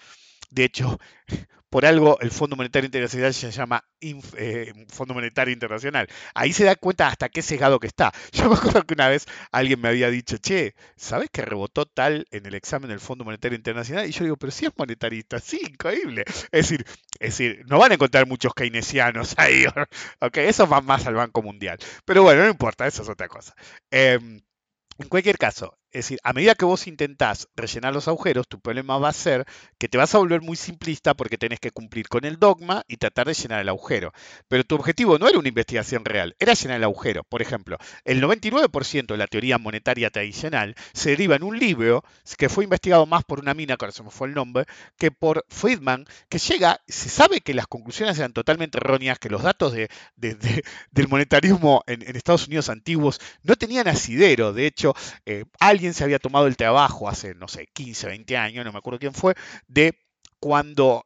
De 0.52 0.64
hecho, 0.64 0.98
por 1.70 1.86
algo 1.86 2.20
el 2.20 2.30
Fondo 2.30 2.56
Monetario 2.56 2.84
Internacional 2.84 3.32
se 3.32 3.50
llama 3.50 3.82
eh, 4.02 4.72
Fondo 4.88 5.14
Monetario 5.14 5.54
Internacional. 5.54 6.06
Ahí 6.34 6.52
se 6.52 6.64
da 6.64 6.76
cuenta 6.76 7.08
hasta 7.08 7.30
qué 7.30 7.40
sesgado 7.40 7.80
que 7.80 7.86
está. 7.86 8.12
Yo 8.32 8.50
me 8.50 8.56
acuerdo 8.56 8.82
que 8.84 8.92
una 8.92 9.08
vez 9.08 9.24
alguien 9.50 9.80
me 9.80 9.88
había 9.88 10.10
dicho, 10.10 10.36
che, 10.36 10.74
¿sabes 10.96 11.30
que 11.30 11.40
rebotó 11.40 11.86
tal 11.86 12.26
en 12.30 12.44
el 12.44 12.54
examen 12.54 12.90
del 12.90 13.00
Fondo 13.00 13.24
Monetario 13.24 13.56
Internacional? 13.56 14.06
Y 14.06 14.12
yo 14.12 14.24
digo, 14.24 14.36
pero 14.36 14.52
si 14.52 14.66
es 14.66 14.72
monetarista, 14.76 15.38
sí, 15.40 15.60
increíble. 15.62 16.24
Es 16.26 16.50
decir, 16.50 16.84
es 17.18 17.38
decir, 17.38 17.64
no 17.66 17.78
van 17.78 17.92
a 17.92 17.94
encontrar 17.94 18.26
muchos 18.26 18.52
keynesianos 18.54 19.34
ahí. 19.38 19.64
ok, 20.20 20.36
eso 20.38 20.68
va 20.68 20.82
más 20.82 21.06
al 21.06 21.14
Banco 21.14 21.42
Mundial. 21.42 21.78
Pero 22.04 22.22
bueno, 22.22 22.42
no 22.42 22.50
importa, 22.50 22.86
eso 22.86 23.02
es 23.02 23.08
otra 23.08 23.28
cosa. 23.28 23.54
Em, 23.90 24.42
en 24.98 25.08
cualquier 25.08 25.38
caso, 25.38 25.78
es 25.92 26.06
decir, 26.06 26.18
a 26.22 26.32
medida 26.32 26.54
que 26.54 26.64
vos 26.64 26.86
intentás 26.86 27.48
rellenar 27.54 27.92
los 27.92 28.08
agujeros, 28.08 28.48
tu 28.48 28.60
problema 28.60 28.98
va 28.98 29.10
a 29.10 29.12
ser 29.12 29.46
que 29.78 29.88
te 29.88 29.98
vas 29.98 30.14
a 30.14 30.18
volver 30.18 30.40
muy 30.40 30.56
simplista 30.56 31.14
porque 31.14 31.36
tenés 31.36 31.60
que 31.60 31.70
cumplir 31.70 32.08
con 32.08 32.24
el 32.24 32.38
dogma 32.38 32.82
y 32.88 32.96
tratar 32.96 33.26
de 33.26 33.34
llenar 33.34 33.60
el 33.60 33.68
agujero. 33.68 34.12
Pero 34.48 34.64
tu 34.64 34.74
objetivo 34.74 35.18
no 35.18 35.28
era 35.28 35.38
una 35.38 35.48
investigación 35.48 36.04
real, 36.04 36.34
era 36.38 36.54
llenar 36.54 36.78
el 36.78 36.84
agujero. 36.84 37.24
Por 37.24 37.42
ejemplo, 37.42 37.76
el 38.04 38.22
99% 38.22 39.06
de 39.06 39.16
la 39.16 39.26
teoría 39.26 39.58
monetaria 39.58 40.10
tradicional 40.10 40.74
se 40.94 41.10
deriva 41.10 41.36
en 41.36 41.42
un 41.42 41.58
libro 41.58 42.04
que 42.38 42.48
fue 42.48 42.64
investigado 42.64 43.04
más 43.06 43.24
por 43.24 43.40
una 43.40 43.52
mina, 43.52 43.76
que 43.76 43.84
ahora 43.84 43.92
se 43.92 44.02
me 44.02 44.10
fue 44.10 44.28
el 44.28 44.34
nombre, 44.34 44.64
que 44.98 45.10
por 45.10 45.44
Friedman, 45.48 46.06
que 46.28 46.38
llega, 46.38 46.80
se 46.88 47.10
sabe 47.10 47.40
que 47.40 47.54
las 47.54 47.66
conclusiones 47.66 48.18
eran 48.18 48.32
totalmente 48.32 48.78
erróneas, 48.78 49.18
que 49.18 49.28
los 49.28 49.42
datos 49.42 49.72
de, 49.72 49.90
del 50.16 51.08
monetarismo 51.08 51.82
en, 51.86 52.02
Estados 52.16 52.46
Unidos 52.46 52.68
antiguos 52.68 53.20
no 53.42 53.56
tenían 53.56 53.88
asidero. 53.88 54.52
De 54.52 54.66
hecho, 54.66 54.94
eh, 55.26 55.44
se 55.90 56.04
había 56.04 56.18
tomado 56.18 56.46
el 56.46 56.56
trabajo 56.56 57.08
hace, 57.08 57.34
no 57.34 57.48
sé, 57.48 57.66
15, 57.72 58.06
20 58.06 58.36
años, 58.36 58.64
no 58.64 58.72
me 58.72 58.78
acuerdo 58.78 58.98
quién 59.00 59.14
fue, 59.14 59.34
de 59.66 59.98
cuando 60.38 61.04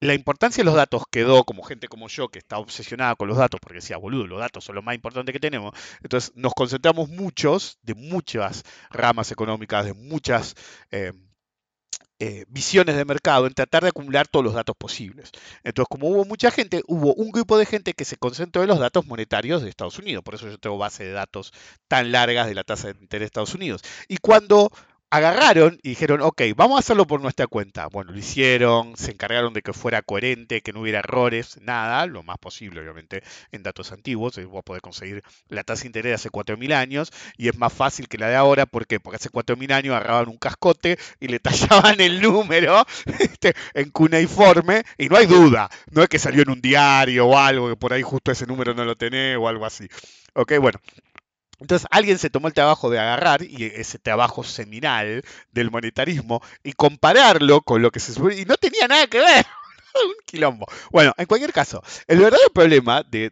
la 0.00 0.14
importancia 0.14 0.62
de 0.62 0.66
los 0.66 0.74
datos 0.74 1.04
quedó 1.10 1.44
como 1.44 1.62
gente 1.62 1.88
como 1.88 2.08
yo 2.08 2.28
que 2.28 2.38
está 2.38 2.58
obsesionada 2.58 3.16
con 3.16 3.28
los 3.28 3.36
datos, 3.36 3.60
porque 3.60 3.76
decía, 3.76 3.96
boludo, 3.96 4.26
los 4.26 4.38
datos 4.38 4.64
son 4.64 4.76
lo 4.76 4.82
más 4.82 4.94
importante 4.94 5.32
que 5.32 5.40
tenemos. 5.40 5.74
Entonces 6.02 6.32
nos 6.36 6.54
concentramos 6.54 7.08
muchos, 7.08 7.78
de 7.82 7.94
muchas 7.94 8.62
ramas 8.90 9.32
económicas, 9.32 9.84
de 9.86 9.94
muchas 9.94 10.54
eh, 10.90 11.12
eh, 12.20 12.44
visiones 12.48 12.96
de 12.96 13.04
mercado 13.04 13.46
en 13.46 13.54
tratar 13.54 13.82
de 13.84 13.90
acumular 13.90 14.26
todos 14.26 14.44
los 14.44 14.54
datos 14.54 14.76
posibles. 14.76 15.30
Entonces, 15.62 15.88
como 15.88 16.08
hubo 16.08 16.24
mucha 16.24 16.50
gente, 16.50 16.82
hubo 16.88 17.14
un 17.14 17.30
grupo 17.30 17.56
de 17.58 17.66
gente 17.66 17.94
que 17.94 18.04
se 18.04 18.16
concentró 18.16 18.62
en 18.62 18.68
los 18.68 18.78
datos 18.80 19.06
monetarios 19.06 19.62
de 19.62 19.68
Estados 19.68 19.98
Unidos. 19.98 20.24
Por 20.24 20.34
eso 20.34 20.48
yo 20.48 20.58
tengo 20.58 20.78
base 20.78 21.04
de 21.04 21.12
datos 21.12 21.52
tan 21.86 22.10
largas 22.10 22.48
de 22.48 22.54
la 22.54 22.64
tasa 22.64 22.88
de 22.92 22.98
interés 23.00 23.20
de 23.20 23.26
Estados 23.26 23.54
Unidos. 23.54 23.82
Y 24.08 24.16
cuando 24.18 24.72
agarraron 25.10 25.78
y 25.82 25.90
dijeron, 25.90 26.20
ok, 26.20 26.42
vamos 26.56 26.76
a 26.76 26.80
hacerlo 26.80 27.06
por 27.06 27.20
nuestra 27.20 27.46
cuenta. 27.46 27.86
Bueno, 27.86 28.12
lo 28.12 28.18
hicieron, 28.18 28.96
se 28.96 29.12
encargaron 29.12 29.52
de 29.54 29.62
que 29.62 29.72
fuera 29.72 30.02
coherente, 30.02 30.60
que 30.60 30.72
no 30.72 30.80
hubiera 30.80 30.98
errores, 31.00 31.58
nada, 31.62 32.06
lo 32.06 32.22
más 32.22 32.38
posible, 32.38 32.80
obviamente, 32.80 33.22
en 33.52 33.62
datos 33.62 33.92
antiguos. 33.92 34.36
Eh, 34.38 34.44
vos 34.44 34.62
podés 34.64 34.82
conseguir 34.82 35.22
la 35.48 35.64
tasa 35.64 35.82
de 35.82 35.88
interés 35.88 36.10
de 36.10 36.14
hace 36.14 36.30
4.000 36.30 36.74
años 36.74 37.10
y 37.36 37.48
es 37.48 37.56
más 37.58 37.72
fácil 37.72 38.08
que 38.08 38.18
la 38.18 38.28
de 38.28 38.36
ahora. 38.36 38.66
¿Por 38.66 38.86
qué? 38.86 39.00
Porque 39.00 39.16
hace 39.16 39.30
4.000 39.30 39.72
años 39.72 39.94
agarraban 39.94 40.28
un 40.28 40.36
cascote 40.36 40.98
y 41.20 41.28
le 41.28 41.40
tallaban 41.40 42.00
el 42.00 42.20
número 42.20 42.84
este, 43.18 43.54
en 43.74 43.90
cuneiforme 43.90 44.82
y 44.98 45.08
no 45.08 45.16
hay 45.16 45.26
duda. 45.26 45.68
No 45.90 46.02
es 46.02 46.08
que 46.08 46.18
salió 46.18 46.42
en 46.42 46.50
un 46.50 46.60
diario 46.60 47.26
o 47.26 47.38
algo, 47.38 47.68
que 47.68 47.76
por 47.76 47.92
ahí 47.92 48.02
justo 48.02 48.30
ese 48.30 48.46
número 48.46 48.74
no 48.74 48.84
lo 48.84 48.96
tenés 48.96 49.36
o 49.38 49.48
algo 49.48 49.64
así. 49.64 49.88
Ok, 50.34 50.52
bueno, 50.60 50.78
entonces 51.58 51.86
alguien 51.90 52.18
se 52.18 52.30
tomó 52.30 52.48
el 52.48 52.54
trabajo 52.54 52.90
de 52.90 52.98
agarrar 52.98 53.42
y 53.42 53.64
ese 53.64 53.98
trabajo 53.98 54.44
seminal 54.44 55.22
del 55.52 55.70
monetarismo 55.70 56.40
y 56.62 56.72
compararlo 56.72 57.62
con 57.62 57.82
lo 57.82 57.90
que 57.90 58.00
se 58.00 58.14
supone 58.14 58.36
y 58.40 58.44
no 58.44 58.56
tenía 58.56 58.86
nada 58.88 59.06
que 59.06 59.18
ver. 59.18 59.46
Un 60.04 60.14
quilombo. 60.26 60.66
Bueno, 60.90 61.12
en 61.16 61.26
cualquier 61.26 61.52
caso, 61.52 61.82
el 62.06 62.18
verdadero 62.18 62.50
problema 62.52 63.02
de, 63.02 63.30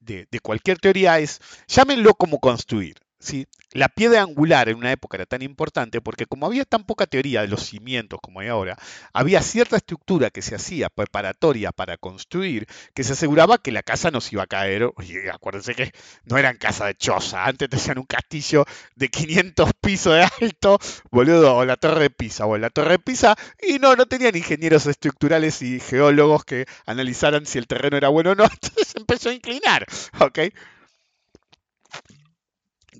de, 0.00 0.26
de 0.30 0.40
cualquier 0.40 0.78
teoría 0.78 1.18
es, 1.18 1.40
llámenlo 1.68 2.14
como 2.14 2.40
construir. 2.40 2.96
¿Sí? 3.18 3.46
La 3.72 3.88
piedra 3.88 4.22
angular 4.22 4.68
en 4.70 4.78
una 4.78 4.92
época 4.92 5.18
era 5.18 5.26
tan 5.26 5.42
importante 5.42 6.00
porque 6.00 6.24
como 6.24 6.46
había 6.46 6.64
tan 6.64 6.84
poca 6.84 7.06
teoría 7.06 7.42
de 7.42 7.48
los 7.48 7.64
cimientos 7.64 8.18
como 8.22 8.40
hay 8.40 8.48
ahora, 8.48 8.78
había 9.12 9.42
cierta 9.42 9.76
estructura 9.76 10.30
que 10.30 10.40
se 10.40 10.54
hacía 10.54 10.88
preparatoria 10.88 11.70
para 11.72 11.98
construir 11.98 12.66
que 12.94 13.04
se 13.04 13.12
aseguraba 13.12 13.58
que 13.58 13.72
la 13.72 13.82
casa 13.82 14.10
no 14.10 14.20
se 14.22 14.36
iba 14.36 14.44
a 14.44 14.46
caer. 14.46 14.90
Oye, 14.96 15.30
acuérdense 15.30 15.74
que 15.74 15.92
no 16.24 16.38
eran 16.38 16.56
casa 16.56 16.86
de 16.86 16.94
choza, 16.94 17.44
antes 17.44 17.68
tenían 17.68 17.98
un 17.98 18.06
castillo 18.06 18.64
de 18.96 19.08
500 19.10 19.70
pisos 19.80 20.14
de 20.14 20.28
alto, 20.40 20.78
boludo, 21.10 21.56
o 21.56 21.64
la 21.64 21.76
torre 21.76 22.04
de 22.04 22.10
Pisa, 22.10 22.46
o 22.46 22.56
la 22.56 22.70
torre 22.70 22.92
de 22.92 22.98
Pisa, 22.98 23.36
y 23.60 23.78
no, 23.78 23.94
no 23.96 24.06
tenían 24.06 24.36
ingenieros 24.36 24.86
estructurales 24.86 25.60
y 25.62 25.80
geólogos 25.80 26.44
que 26.44 26.66
analizaran 26.86 27.46
si 27.46 27.58
el 27.58 27.66
terreno 27.66 27.96
era 27.96 28.08
bueno 28.08 28.30
o 28.32 28.34
no, 28.34 28.44
entonces 28.50 28.94
empezó 28.96 29.28
a 29.30 29.34
inclinar, 29.34 29.86
¿ok? 30.20 30.38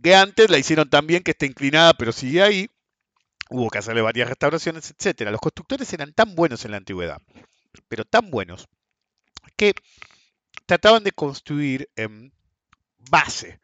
Que 0.00 0.14
antes 0.14 0.50
la 0.50 0.58
hicieron 0.58 0.88
tan 0.88 1.06
bien 1.06 1.22
que 1.22 1.32
está 1.32 1.46
inclinada, 1.46 1.94
pero 1.94 2.12
sigue 2.12 2.42
ahí. 2.42 2.68
Hubo 3.50 3.70
que 3.70 3.78
hacerle 3.78 4.02
varias 4.02 4.28
restauraciones, 4.28 4.90
etc. 4.90 5.30
Los 5.30 5.40
constructores 5.40 5.90
eran 5.92 6.12
tan 6.12 6.34
buenos 6.34 6.64
en 6.64 6.72
la 6.72 6.76
antigüedad, 6.76 7.22
pero 7.88 8.04
tan 8.04 8.30
buenos, 8.30 8.68
que 9.56 9.74
trataban 10.66 11.02
de 11.02 11.12
construir 11.12 11.88
en 11.96 12.32
base, 13.10 13.58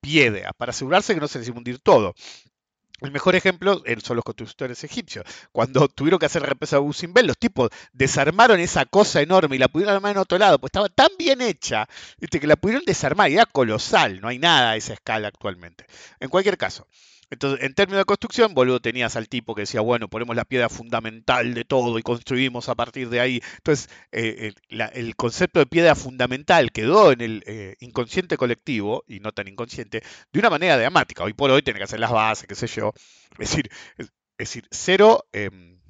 piedra, 0.00 0.52
para 0.54 0.70
asegurarse 0.70 1.14
que 1.14 1.20
no 1.20 1.28
se 1.28 1.38
les 1.38 1.48
hundir 1.48 1.78
todo. 1.78 2.14
El 3.00 3.12
mejor 3.12 3.36
ejemplo 3.36 3.82
son 4.02 4.16
los 4.16 4.24
constructores 4.24 4.82
egipcios. 4.82 5.24
Cuando 5.52 5.88
tuvieron 5.88 6.18
que 6.18 6.26
hacer 6.26 6.42
la 6.42 6.48
represa 6.48 6.78
de 6.78 7.22
los 7.22 7.38
tipos 7.38 7.70
desarmaron 7.92 8.58
esa 8.58 8.86
cosa 8.86 9.20
enorme 9.20 9.56
y 9.56 9.58
la 9.60 9.68
pudieron 9.68 9.94
armar 9.94 10.12
en 10.12 10.18
otro 10.18 10.38
lado, 10.38 10.58
pues 10.58 10.70
estaba 10.70 10.88
tan 10.88 11.08
bien 11.16 11.40
hecha 11.40 11.88
que 12.40 12.46
la 12.46 12.56
pudieron 12.56 12.84
desarmar 12.84 13.30
y 13.30 13.34
era 13.34 13.46
colosal. 13.46 14.20
No 14.20 14.28
hay 14.28 14.38
nada 14.38 14.72
a 14.72 14.76
esa 14.76 14.94
escala 14.94 15.28
actualmente. 15.28 15.86
En 16.18 16.28
cualquier 16.28 16.58
caso, 16.58 16.88
entonces, 17.30 17.64
en 17.64 17.74
términos 17.74 18.00
de 18.00 18.04
construcción, 18.06 18.54
boludo, 18.54 18.80
tenías 18.80 19.16
al 19.16 19.28
tipo 19.28 19.54
que 19.54 19.62
decía, 19.62 19.80
bueno, 19.82 20.08
ponemos 20.08 20.34
la 20.34 20.44
piedra 20.44 20.68
fundamental 20.68 21.52
de 21.54 21.64
todo 21.64 21.98
y 21.98 22.02
construimos 22.02 22.68
a 22.68 22.74
partir 22.74 23.10
de 23.10 23.20
ahí. 23.20 23.42
Entonces, 23.56 23.90
eh, 24.12 24.54
el, 24.70 25.16
concepto 25.16 25.60
de 25.60 25.66
piedra 25.66 25.94
fundamental 25.94 26.72
quedó 26.72 27.12
en 27.12 27.20
el 27.20 27.44
eh, 27.46 27.76
inconsciente 27.80 28.36
colectivo, 28.36 29.04
y 29.06 29.20
no 29.20 29.32
tan 29.32 29.48
inconsciente, 29.48 30.02
de 30.32 30.38
una 30.40 30.50
manera 30.50 30.78
dramática. 30.78 31.24
Hoy 31.24 31.34
por 31.34 31.50
hoy 31.50 31.62
tiene 31.62 31.78
que 31.78 31.84
hacer 31.84 32.00
las 32.00 32.12
bases, 32.12 32.46
qué 32.46 32.54
sé 32.54 32.66
yo. 32.66 32.92
Es 33.38 33.50
decir, 33.50 33.70
es, 33.98 34.12
decir 34.38 34.66
cero, 34.70 35.26
em, 35.32 35.80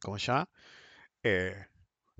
¿cómo 0.00 0.18
se 0.18 0.26
llama? 0.26 0.48
Eh, 1.22 1.66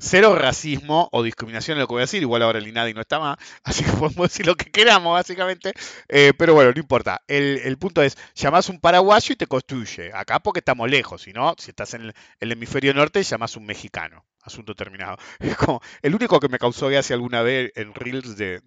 Cero 0.05 0.35
racismo 0.35 1.09
o 1.12 1.23
discriminación 1.23 1.79
es 1.79 1.83
lo 1.83 1.87
que 1.87 1.95
voy 1.95 2.01
a 2.01 2.11
decir, 2.11 2.23
igual 2.23 2.43
ahora 2.43 2.59
el 2.59 2.67
INADI 2.67 2.93
no 2.93 3.03
está 3.03 3.21
más, 3.21 3.37
así 3.62 3.85
que 3.85 3.93
podemos 3.93 4.29
decir 4.29 4.45
lo 4.45 4.57
que 4.57 4.69
queramos, 4.69 5.12
básicamente. 5.12 5.73
Eh, 6.09 6.33
pero 6.37 6.55
bueno, 6.55 6.73
no 6.75 6.81
importa. 6.81 7.23
El, 7.29 7.79
punto 7.79 8.03
es, 8.03 8.19
llamás 8.35 8.69
un 8.69 8.81
paraguayo 8.81 9.33
y 9.33 9.37
te 9.37 9.47
construye. 9.47 10.11
Acá 10.12 10.41
porque 10.41 10.59
estamos 10.59 10.91
lejos, 10.91 11.23
si 11.23 11.33
no, 11.33 11.55
si 11.57 11.71
estás 11.71 11.95
en 11.95 12.12
el, 12.41 12.53
hemisferio 12.53 12.93
norte, 12.95 13.23
llamás 13.23 13.57
un 13.57 13.65
mexicano. 13.65 14.27
Asunto 14.43 14.75
terminado. 14.75 15.19
Es 15.38 15.57
como 15.57 15.81
el 16.03 16.17
único 16.17 16.41
que 16.41 16.49
me 16.49 16.59
causó 16.59 16.88
gracia 16.88 17.15
alguna 17.15 17.43
vez 17.43 17.71
en 17.77 17.95
Reels 17.95 18.37
de 18.37 18.61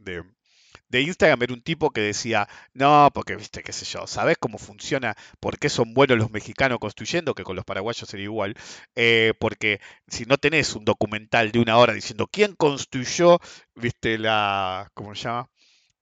Instagram 1.01 1.43
era 1.43 1.53
un 1.53 1.61
tipo 1.61 1.91
que 1.91 2.01
decía, 2.01 2.47
no, 2.73 3.09
porque 3.13 3.35
viste, 3.35 3.63
qué 3.63 3.71
sé 3.73 3.85
yo, 3.85 4.07
¿sabes 4.07 4.37
cómo 4.39 4.57
funciona? 4.57 5.15
¿Por 5.39 5.59
qué 5.59 5.69
son 5.69 5.93
buenos 5.93 6.17
los 6.17 6.31
mexicanos 6.31 6.79
construyendo? 6.79 7.33
Que 7.35 7.43
con 7.43 7.55
los 7.55 7.65
paraguayos 7.65 8.07
sería 8.09 8.25
igual. 8.25 8.55
Eh, 8.95 9.33
porque 9.39 9.79
si 10.07 10.25
no 10.25 10.37
tenés 10.37 10.75
un 10.75 10.85
documental 10.85 11.51
de 11.51 11.59
una 11.59 11.77
hora 11.77 11.93
diciendo 11.93 12.27
quién 12.31 12.55
construyó, 12.55 13.39
viste, 13.75 14.17
la, 14.17 14.89
¿cómo 14.93 15.15
se 15.15 15.23
llama? 15.23 15.49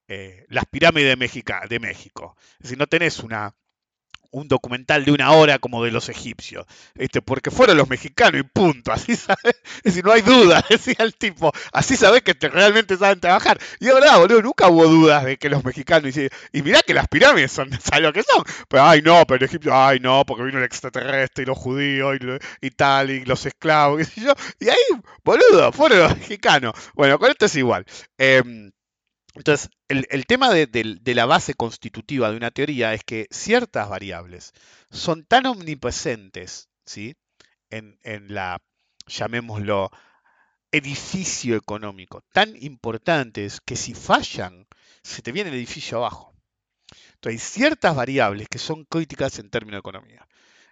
Eh, 0.08 0.46
las 0.50 0.66
pirámides 0.66 1.18
de, 1.18 1.56
de 1.70 1.80
México. 1.80 2.36
Si 2.62 2.76
no 2.76 2.88
tenés 2.88 3.20
una, 3.20 3.56
un 4.34 4.48
documental 4.48 5.06
de 5.06 5.12
una 5.12 5.32
hora 5.32 5.60
como 5.60 5.84
de 5.84 5.92
los 5.92 6.10
egipcios, 6.10 6.66
este, 6.96 7.22
porque 7.22 7.52
fueron 7.52 7.78
los 7.78 7.88
mexicanos 7.88 8.42
y 8.42 8.44
punto, 8.44 8.92
así 8.92 9.16
sabes, 9.16 9.62
es 9.78 9.84
decir, 9.84 10.04
no 10.04 10.12
hay 10.12 10.22
duda, 10.22 10.66
decía 10.70 10.96
el 11.00 11.16
tipo, 11.16 11.52
así 11.72 11.96
sabes 11.96 12.24
que 12.24 12.34
te, 12.34 12.50
realmente 12.50 12.98
saben 12.98 13.20
trabajar. 13.20 13.60
Y 13.80 13.88
es 13.88 13.94
verdad, 13.94 14.20
boludo, 14.20 14.42
nunca 14.42 14.68
hubo 14.68 14.88
dudas 14.88 15.24
de 15.24 15.38
que 15.38 15.50
los 15.50 15.64
mexicanos, 15.64 16.18
y, 16.18 16.28
y 16.52 16.62
mirá 16.64 16.82
que 16.82 16.94
las 16.96 17.08
pirámides 17.08 17.52
son, 17.52 17.70
¿sabes 17.80 18.02
lo 18.02 18.12
que 18.12 18.24
son? 18.24 18.44
Pero, 18.68 18.84
ay 18.84 19.02
no, 19.04 19.24
pero 19.28 19.46
Egipto, 19.46 19.70
ay 19.72 20.00
no, 20.00 20.26
porque 20.26 20.44
vino 20.44 20.58
el 20.58 20.66
extraterrestre 20.66 21.44
y 21.44 21.46
los 21.48 21.58
judíos 21.58 22.18
y, 22.62 22.72
tal, 22.72 23.12
y 23.12 23.24
los 23.26 23.46
esclavos, 23.46 24.18
y, 24.18 24.22
yo, 24.26 24.34
y 24.60 24.70
ahí, 24.70 25.00
boludo, 25.24 25.72
fueron 25.72 26.00
los 26.00 26.18
mexicanos. 26.18 26.74
Bueno, 26.96 27.20
con 27.20 27.30
esto 27.30 27.46
es 27.46 27.56
igual. 27.56 27.86
Em, 28.18 28.72
entonces, 29.36 29.70
el, 29.88 30.26
tema 30.28 30.52
de, 30.52 31.02
la 31.06 31.26
base 31.26 31.56
constitutiva 31.56 32.30
de 32.30 32.38
una 32.38 32.52
teoría 32.52 32.94
es 32.94 33.04
que 33.04 33.28
ciertas 33.32 33.90
variables 33.90 34.54
son 34.92 35.26
tan 35.26 35.48
omnipresentes 35.48 36.70
¿sí? 36.86 37.16
en, 37.72 37.98
la, 38.28 38.62
llamémoslo, 39.08 39.90
edificio 40.72 41.56
económico, 41.56 42.22
tan 42.32 42.56
importantes 42.62 43.60
que 43.60 43.76
si 43.76 43.96
fallan, 43.96 44.68
se 45.02 45.24
te 45.24 45.32
viene 45.32 45.50
el 45.50 45.56
edificio 45.56 45.98
abajo. 45.98 46.36
Entonces, 47.16 47.34
hay 47.34 47.40
ciertas 47.40 47.96
variables 47.96 48.48
que 48.48 48.60
son 48.60 48.86
críticas 48.86 49.40
en 49.40 49.50
términos 49.50 49.78
de 49.78 49.90
economía. 49.90 50.28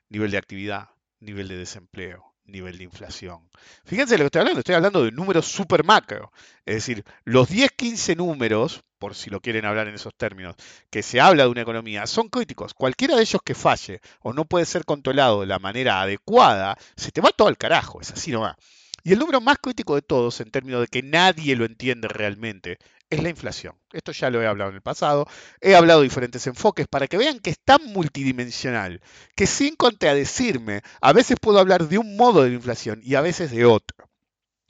Nivel 0.10 0.30
de 0.30 0.38
actividad, 0.38 0.90
nivel 1.20 1.48
de 1.48 1.58
desempleo, 1.58 2.31
nivel 2.46 2.78
de 2.78 2.84
inflación. 2.84 3.50
Fíjense 3.86 4.18
lo 4.18 4.24
que 4.24 4.26
estoy 4.26 4.40
hablando, 4.42 4.60
estoy 4.60 4.76
hablando 4.76 5.04
de 5.04 5.12
números 5.12 5.46
super 5.48 5.84
macro. 5.84 6.32
Es 6.66 6.76
decir, 6.76 7.04
los 7.24 7.50
10, 7.50 7.72
15 7.72 8.16
números, 8.16 8.84
por 9.00 9.16
si 9.16 9.30
lo 9.30 9.42
quieren 9.42 9.66
hablar 9.66 9.88
en 9.88 9.96
esos 9.96 10.16
términos, 10.16 10.56
que 10.90 11.04
se 11.04 11.20
habla 11.20 11.44
de 11.44 11.50
una 11.50 11.62
economía, 11.62 12.06
son 12.08 12.30
críticos. 12.30 12.74
Cualquiera 12.74 13.16
de 13.16 13.22
ellos 13.22 13.42
que 13.44 13.56
falle 13.56 14.02
o 14.22 14.34
no 14.34 14.46
puede 14.46 14.66
ser 14.66 14.86
controlado 14.86 15.42
de 15.42 15.48
la 15.48 15.60
manera 15.60 16.02
adecuada, 16.02 16.78
se 16.96 17.12
te 17.12 17.22
va 17.22 17.32
todo 17.32 17.48
al 17.48 17.58
carajo, 17.58 18.02
es 18.02 18.12
así 18.12 18.32
nomás. 18.32 18.56
Y 19.04 19.14
el 19.14 19.20
número 19.20 19.42
más 19.42 19.58
crítico 19.58 19.96
de 19.96 20.02
todos, 20.02 20.40
en 20.42 20.52
términos 20.52 20.82
de 20.82 20.88
que 20.88 21.02
nadie 21.04 21.56
lo 21.56 21.66
entiende 21.66 22.08
realmente, 22.08 22.78
es 23.10 23.22
la 23.22 23.30
inflación. 23.30 23.76
Esto 23.92 24.12
ya 24.12 24.30
lo 24.30 24.42
he 24.42 24.48
hablado 24.48 24.70
en 24.70 24.78
el 24.78 24.82
pasado. 24.82 25.28
He 25.60 25.76
hablado 25.76 26.02
de 26.02 26.06
diferentes 26.06 26.46
enfoques 26.48 26.88
para 26.88 27.08
que 27.08 27.18
vean 27.18 27.40
que 27.40 27.50
es 27.52 27.60
tan 27.60 27.86
multidimensional 27.88 29.02
que 29.36 29.48
sin 29.48 29.76
contradecirme, 29.76 30.82
a 31.02 31.14
veces 31.14 31.38
puedo 31.40 31.60
hablar 31.60 31.88
de 31.88 31.98
un 31.98 32.16
modo 32.16 32.44
de 32.44 32.50
la 32.50 32.56
inflación 32.56 33.02
y 33.04 33.16
a 33.16 33.22
veces 33.22 33.52
de 33.52 33.66
otro. 33.66 34.10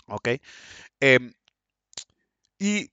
¿Ok? 0.07 0.29
Em, 0.99 1.33
y 2.59 2.91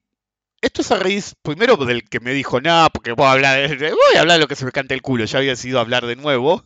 esto 0.60 0.82
es 0.82 0.90
a 0.90 0.96
raíz, 0.96 1.34
primero 1.42 1.76
del 1.76 2.02
que 2.08 2.20
me 2.20 2.32
dijo, 2.32 2.60
no, 2.60 2.88
porque 2.92 3.12
voy 3.12 3.26
a 3.26 3.32
hablar, 3.32 3.68
voy 3.78 4.16
a 4.16 4.20
hablar 4.20 4.36
de 4.36 4.40
lo 4.40 4.48
que 4.48 4.56
se 4.56 4.64
me 4.64 4.72
canta 4.72 4.94
el 4.94 5.02
culo, 5.02 5.24
ya 5.24 5.38
había 5.38 5.54
sido 5.56 5.78
hablar 5.78 6.06
de 6.06 6.16
nuevo. 6.16 6.64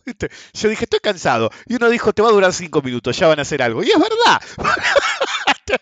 Yo 0.53 0.69
dije, 0.69 0.85
estoy 0.85 0.99
cansado. 0.99 1.51
Y 1.67 1.75
uno 1.75 1.89
dijo, 1.89 2.13
te 2.13 2.21
va 2.21 2.29
a 2.29 2.31
durar 2.31 2.53
cinco 2.53 2.81
minutos, 2.81 3.17
ya 3.17 3.27
van 3.27 3.39
a 3.39 3.43
hacer 3.43 3.61
algo. 3.61 3.83
Y 3.83 3.91
es 3.91 3.99
verdad. 3.99 4.41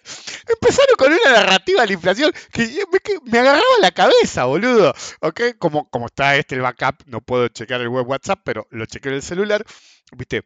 Empezaron 0.47 0.95
con 0.97 1.11
una 1.11 1.31
narrativa 1.31 1.81
de 1.81 1.87
la 1.87 1.93
inflación 1.93 2.31
que 2.51 2.85
me, 3.25 3.39
agarraba 3.39 3.63
la 3.81 3.91
cabeza, 3.91 4.45
boludo. 4.45 4.93
¿Ok? 5.21 5.41
Como, 5.57 5.89
como 5.89 6.07
está 6.07 6.35
este 6.35 6.55
el 6.55 6.61
backup, 6.61 7.03
no 7.05 7.21
puedo 7.21 7.47
chequear 7.47 7.81
el 7.81 7.89
web 7.89 8.07
WhatsApp, 8.07 8.41
pero 8.43 8.67
lo 8.71 8.85
chequeo 8.85 9.11
en 9.11 9.17
el 9.17 9.23
celular. 9.23 9.65
¿Viste? 10.11 10.43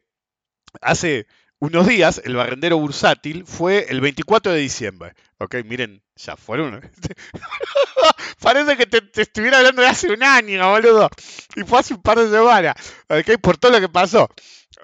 Hace 0.81 1.27
unos 1.65 1.87
días, 1.87 2.21
el 2.23 2.35
barrendero 2.35 2.77
bursátil 2.77 3.45
fue 3.45 3.87
el 3.89 4.01
24 4.01 4.51
de 4.51 4.59
diciembre. 4.59 5.13
Ok, 5.37 5.55
miren, 5.65 6.01
ya 6.15 6.37
fueron. 6.37 6.79
Parece 8.39 8.77
que 8.77 8.85
te, 8.85 9.21
estuviera 9.21 9.57
hablando 9.57 9.81
de 9.81 9.87
hace 9.87 10.11
un 10.11 10.23
año, 10.23 10.69
boludo. 10.69 11.09
Y 11.55 11.63
fue 11.63 11.79
hace 11.79 11.93
un 11.93 12.01
par 12.01 12.19
de 12.19 12.29
semanas. 12.29 12.75
Ok, 13.09 13.39
por 13.41 13.57
todo 13.57 13.71
lo 13.73 13.81
que 13.81 13.89
pasó. 13.89 14.29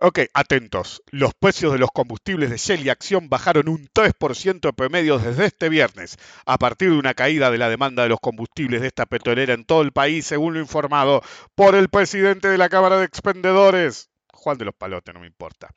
Ok, 0.01 0.19
atentos. 0.33 1.03
Los 1.11 1.33
precios 1.33 1.73
de 1.73 1.79
los 1.79 1.91
combustibles 1.91 2.49
de 2.49 2.57
Shell 2.57 2.85
y 2.85 2.89
Acción 2.89 3.29
bajaron 3.29 3.69
un 3.69 3.87
3% 3.93 4.59
de 4.61 4.73
promedio 4.73 5.19
desde 5.19 5.45
este 5.45 5.69
viernes, 5.69 6.17
a 6.45 6.57
partir 6.57 6.89
de 6.89 6.97
una 6.97 7.13
caída 7.13 7.51
de 7.51 7.57
la 7.57 7.69
demanda 7.69 8.03
de 8.03 8.09
los 8.09 8.19
combustibles 8.19 8.81
de 8.81 8.87
esta 8.87 9.05
petrolera 9.05 9.53
en 9.53 9.65
todo 9.65 9.81
el 9.81 9.91
país, 9.91 10.25
según 10.25 10.55
lo 10.55 10.59
informado 10.59 11.21
por 11.55 11.75
el 11.75 11.89
presidente 11.89 12.47
de 12.47 12.57
la 12.57 12.69
Cámara 12.69 12.97
de 12.97 13.05
Expendedores. 13.05 14.10
Juan 14.41 14.57
de 14.57 14.65
los 14.65 14.75
Palotes, 14.75 15.13
no 15.13 15.19
me 15.19 15.27
importa. 15.27 15.69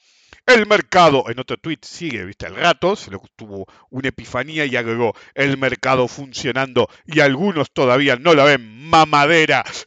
El 0.46 0.66
mercado, 0.66 1.24
en 1.28 1.38
otro 1.38 1.58
tweet 1.58 1.80
sigue, 1.82 2.24
viste, 2.24 2.46
el 2.46 2.56
rato, 2.56 2.96
se 2.96 3.10
le 3.10 3.18
tuvo 3.36 3.66
una 3.90 4.08
epifanía 4.08 4.64
y 4.64 4.74
agregó 4.76 5.14
el 5.34 5.58
mercado 5.58 6.08
funcionando 6.08 6.88
y 7.04 7.20
algunos 7.20 7.70
todavía 7.72 8.16
no 8.16 8.34
la 8.34 8.44
ven 8.44 8.88
mamadera. 8.88 9.64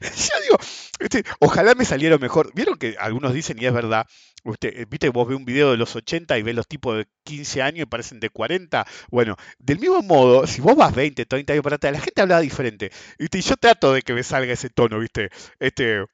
Yo 0.00 0.40
digo, 0.42 0.58
este, 1.00 1.24
ojalá 1.40 1.74
me 1.74 1.84
saliera 1.84 2.18
mejor. 2.18 2.52
¿Vieron 2.54 2.76
que 2.76 2.96
algunos 2.98 3.32
dicen, 3.32 3.56
y 3.60 3.64
es 3.64 3.72
verdad, 3.72 4.06
usted, 4.44 4.68
eh, 4.76 4.86
viste, 4.88 5.08
vos 5.08 5.26
ves 5.26 5.36
un 5.36 5.46
video 5.46 5.70
de 5.70 5.78
los 5.78 5.96
80 5.96 6.36
y 6.38 6.42
ves 6.42 6.54
los 6.54 6.68
tipos 6.68 6.96
de 6.96 7.06
15 7.24 7.62
años 7.62 7.82
y 7.84 7.86
parecen 7.86 8.20
de 8.20 8.28
40? 8.28 8.86
Bueno, 9.10 9.36
del 9.58 9.78
mismo 9.78 10.02
modo, 10.02 10.46
si 10.46 10.60
vos 10.60 10.76
vas 10.76 10.94
20, 10.94 11.24
30 11.24 11.52
años 11.54 11.62
para 11.62 11.76
atrás, 11.76 11.92
la 11.94 12.00
gente 12.00 12.20
habla 12.20 12.40
diferente. 12.40 12.90
Y 13.18 13.40
yo 13.40 13.56
trato 13.56 13.92
de 13.94 14.02
que 14.02 14.12
me 14.12 14.22
salga 14.22 14.52
ese 14.52 14.68
tono, 14.68 14.98
viste, 14.98 15.30
este 15.58 16.04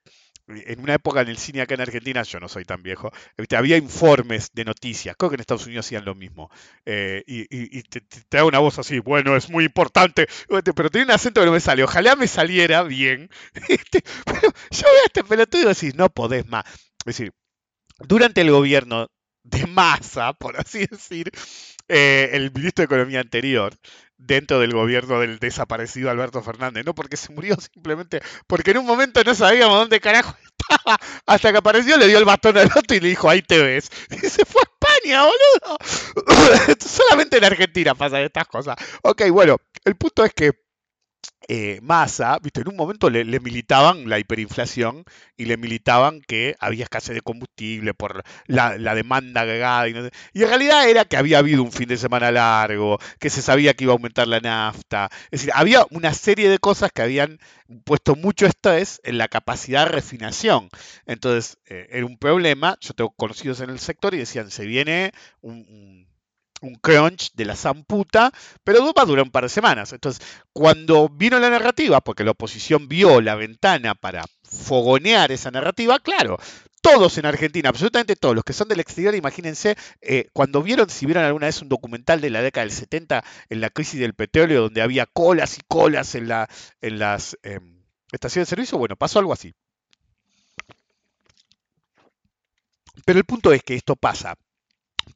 en 0.46 0.80
una 0.80 0.94
época 0.94 1.22
en 1.22 1.28
el 1.28 1.38
cine 1.38 1.62
acá 1.62 1.74
en 1.74 1.80
Argentina, 1.80 2.22
yo 2.22 2.40
no 2.40 2.48
soy 2.48 2.64
tan 2.64 2.82
viejo, 2.82 3.10
había 3.56 3.76
informes 3.76 4.50
de 4.52 4.64
noticias, 4.64 5.16
creo 5.16 5.30
que 5.30 5.34
en 5.36 5.40
Estados 5.40 5.66
Unidos 5.66 5.86
hacían 5.86 6.04
lo 6.04 6.14
mismo, 6.14 6.50
eh, 6.84 7.22
y, 7.26 7.82
te, 7.84 8.02
da 8.30 8.44
una 8.44 8.58
voz 8.58 8.78
así, 8.78 8.98
bueno, 8.98 9.36
es 9.36 9.48
muy 9.50 9.64
importante, 9.64 10.26
pero 10.74 10.90
tiene 10.90 11.06
un 11.06 11.10
acento 11.12 11.40
que 11.40 11.46
no 11.46 11.52
me 11.52 11.60
sale, 11.60 11.82
ojalá 11.82 12.16
me 12.16 12.28
saliera 12.28 12.82
bien, 12.82 13.30
pero 13.54 14.40
yo 14.70 14.82
veo 14.82 15.02
a 15.02 15.06
este 15.06 15.24
pelotudo 15.24 15.62
y 15.62 15.66
decir, 15.66 15.96
no 15.96 16.10
podés 16.10 16.46
más, 16.46 16.64
es 16.66 17.04
decir, 17.04 17.32
durante 17.98 18.42
el 18.42 18.50
gobierno 18.50 19.08
de 19.44 19.66
masa, 19.66 20.32
por 20.32 20.58
así 20.58 20.86
decir, 20.86 21.30
eh, 21.88 22.30
el 22.32 22.50
ministro 22.52 22.82
de 22.82 22.86
Economía 22.86 23.20
anterior, 23.20 23.74
dentro 24.16 24.60
del 24.60 24.72
gobierno 24.72 25.20
del 25.20 25.38
desaparecido 25.38 26.10
Alberto 26.10 26.42
Fernández, 26.42 26.84
no 26.84 26.94
porque 26.94 27.16
se 27.16 27.32
murió 27.32 27.56
simplemente 27.60 28.20
porque 28.46 28.70
en 28.70 28.78
un 28.78 28.86
momento 28.86 29.22
no 29.24 29.34
sabíamos 29.34 29.78
dónde 29.78 30.00
carajo 30.00 30.34
estaba, 30.58 30.98
hasta 31.26 31.52
que 31.52 31.58
apareció, 31.58 31.96
le 31.96 32.06
dio 32.06 32.18
el 32.18 32.24
bastón 32.24 32.56
al 32.58 32.70
otro 32.74 32.96
y 32.96 33.00
le 33.00 33.08
dijo, 33.08 33.28
ahí 33.28 33.42
te 33.42 33.58
ves. 33.62 33.90
Y 34.10 34.28
se 34.28 34.44
fue 34.44 34.62
a 34.62 34.64
España, 34.64 35.22
boludo. 35.24 35.78
Solamente 36.80 37.38
en 37.38 37.44
Argentina 37.44 37.94
pasan 37.94 38.22
estas 38.22 38.46
cosas. 38.46 38.76
Ok, 39.02 39.28
bueno, 39.30 39.56
el 39.84 39.96
punto 39.96 40.24
es 40.24 40.32
que 40.32 40.63
eh, 41.48 41.78
Massa, 41.82 42.38
¿viste? 42.42 42.62
en 42.62 42.68
un 42.68 42.76
momento 42.76 43.10
le, 43.10 43.24
militaban 43.40 44.08
la 44.08 44.18
hiperinflación 44.18 45.04
y 45.36 45.44
le 45.44 45.56
militaban 45.56 46.20
que 46.20 46.56
había 46.58 46.84
escasez 46.84 47.14
de 47.14 47.20
combustible 47.20 47.94
por 47.94 48.22
la, 48.46 48.76
demanda 48.94 49.42
agregada. 49.42 49.88
Y, 49.88 49.92
y, 50.32 50.42
en 50.42 50.48
realidad 50.48 50.88
era 50.88 51.04
que 51.04 51.16
había 51.16 51.38
habido 51.38 51.62
un 51.62 51.72
fin 51.72 51.88
de 51.88 51.96
semana 51.96 52.30
largo, 52.30 52.98
que 53.18 53.30
se 53.30 53.42
sabía 53.42 53.74
que 53.74 53.84
iba 53.84 53.92
a 53.92 53.96
aumentar 53.96 54.26
la 54.28 54.40
nafta. 54.40 55.10
Es 55.30 55.40
decir, 55.40 55.50
había 55.54 55.86
una 55.90 56.14
serie 56.14 56.48
de 56.48 56.58
cosas 56.58 56.90
que 56.92 57.02
habían 57.02 57.38
puesto 57.84 58.16
mucho 58.16 58.46
estrés 58.46 59.00
en 59.04 59.18
la 59.18 59.28
capacidad 59.28 59.86
de 59.86 59.92
refinación. 59.92 60.68
Entonces, 61.06 61.58
eh, 61.66 61.88
era 61.90 62.06
un 62.06 62.18
problema. 62.18 62.76
Yo 62.80 62.94
tengo 62.94 63.10
conocidos 63.10 63.60
en 63.60 63.70
el 63.70 63.78
sector 63.80 64.14
y 64.14 64.18
decían, 64.18 64.50
se 64.50 64.66
viene 64.66 65.12
un 65.40 66.06
crunch 66.80 67.32
de 67.34 67.44
la 67.44 67.56
zamputa, 67.56 68.32
pero 68.62 68.92
va 68.92 69.02
a 69.02 69.06
durar 69.06 69.24
un 69.24 69.30
par 69.30 69.44
de 69.44 69.48
semanas. 69.48 69.92
Entonces, 69.92 70.24
cuando 70.52 71.08
vino 71.08 71.38
la 71.38 71.50
narrativa, 71.50 72.00
porque 72.00 72.24
la 72.24 72.32
oposición 72.32 72.88
vio 72.88 73.20
la 73.20 73.34
ventana 73.34 73.94
para 73.94 74.24
fogonear 74.42 75.32
esa 75.32 75.50
narrativa, 75.50 75.98
claro, 76.00 76.38
todos 76.80 77.16
en 77.16 77.26
Argentina, 77.26 77.70
absolutamente 77.70 78.14
todos, 78.14 78.34
los 78.34 78.44
que 78.44 78.52
son 78.52 78.68
del 78.68 78.80
exterior, 78.80 79.14
imagínense, 79.14 79.74
eh, 80.02 80.28
cuando 80.34 80.62
vieron, 80.62 80.90
si 80.90 81.06
vieron 81.06 81.24
alguna 81.24 81.46
vez 81.46 81.62
un 81.62 81.70
documental 81.70 82.20
de 82.20 82.30
la 82.30 82.42
década 82.42 82.66
del 82.66 82.74
70, 82.74 83.24
en 83.48 83.60
la 83.60 83.70
crisis 83.70 84.00
del 84.00 84.14
petróleo, 84.14 84.62
donde 84.62 84.82
había 84.82 85.06
colas 85.06 85.58
y 85.58 85.62
colas 85.66 86.14
en, 86.14 86.28
la, 86.28 86.48
en 86.82 86.98
las 86.98 87.38
em, 87.42 87.82
estaciones 88.12 88.48
de 88.48 88.50
servicio, 88.50 88.78
bueno, 88.78 88.96
pasó 88.96 89.18
algo 89.18 89.32
así. 89.32 89.54
Pero 93.06 93.18
el 93.18 93.24
punto 93.24 93.52
es 93.52 93.62
que 93.62 93.74
esto 93.74 93.96
pasa 93.96 94.36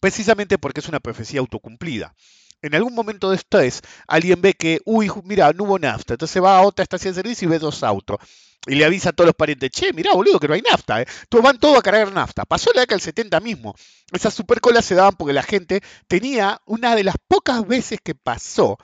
precisamente 0.01 0.59
porque 0.59 0.81
es 0.81 0.89
una 0.89 1.01
profecía 1.01 1.41
autocumplida. 1.41 2.15
En 2.61 2.75
algún 2.75 2.95
momento 2.95 3.31
de 3.31 3.37
estrés, 3.37 3.83
alguien 4.09 4.41
ve 4.41 4.55
que, 4.55 4.81
uy, 4.85 5.11
mira, 5.25 5.53
no 5.53 5.65
hubo 5.65 5.79
nafta, 5.79 6.15
entonces 6.15 6.43
va 6.43 6.59
a 6.59 6.63
otra 6.63 6.83
estación 6.83 7.15
de 7.15 7.23
servicio 7.23 7.47
y 7.47 7.51
ve 7.51 7.59
dos 7.59 7.83
autos. 7.83 8.19
Y 8.67 8.75
le 8.75 8.85
avisa 8.85 9.11
a 9.11 9.13
todos 9.13 9.27
los 9.27 9.37
parientes, 9.37 9.71
che, 9.71 9.93
mirá, 9.93 10.13
boludo, 10.13 10.41
que 10.41 10.49
no 10.49 10.55
hay 10.55 10.63
nafta, 10.63 11.01
¿eh? 11.01 11.07
Todos 11.29 11.45
van 11.45 11.59
todos 11.59 11.79
a 11.79 11.83
cargar 11.83 12.13
nafta. 12.13 12.45
Pasó 12.45 12.71
la 12.75 12.81
década 12.81 12.97
del 12.97 13.03
70 13.03 13.41
mismo. 13.41 13.75
Esas 14.13 14.35
supercolas 14.35 14.85
se 14.85 14.97
daban 14.97 15.15
porque 15.17 15.33
la 15.33 15.45
gente 15.45 15.81
tenía 16.09 16.61
una 16.67 16.97
de 16.97 17.05
las 17.05 17.15
pocas 17.29 17.67
veces 17.67 18.01
que 18.03 18.15
pasó 18.15 18.77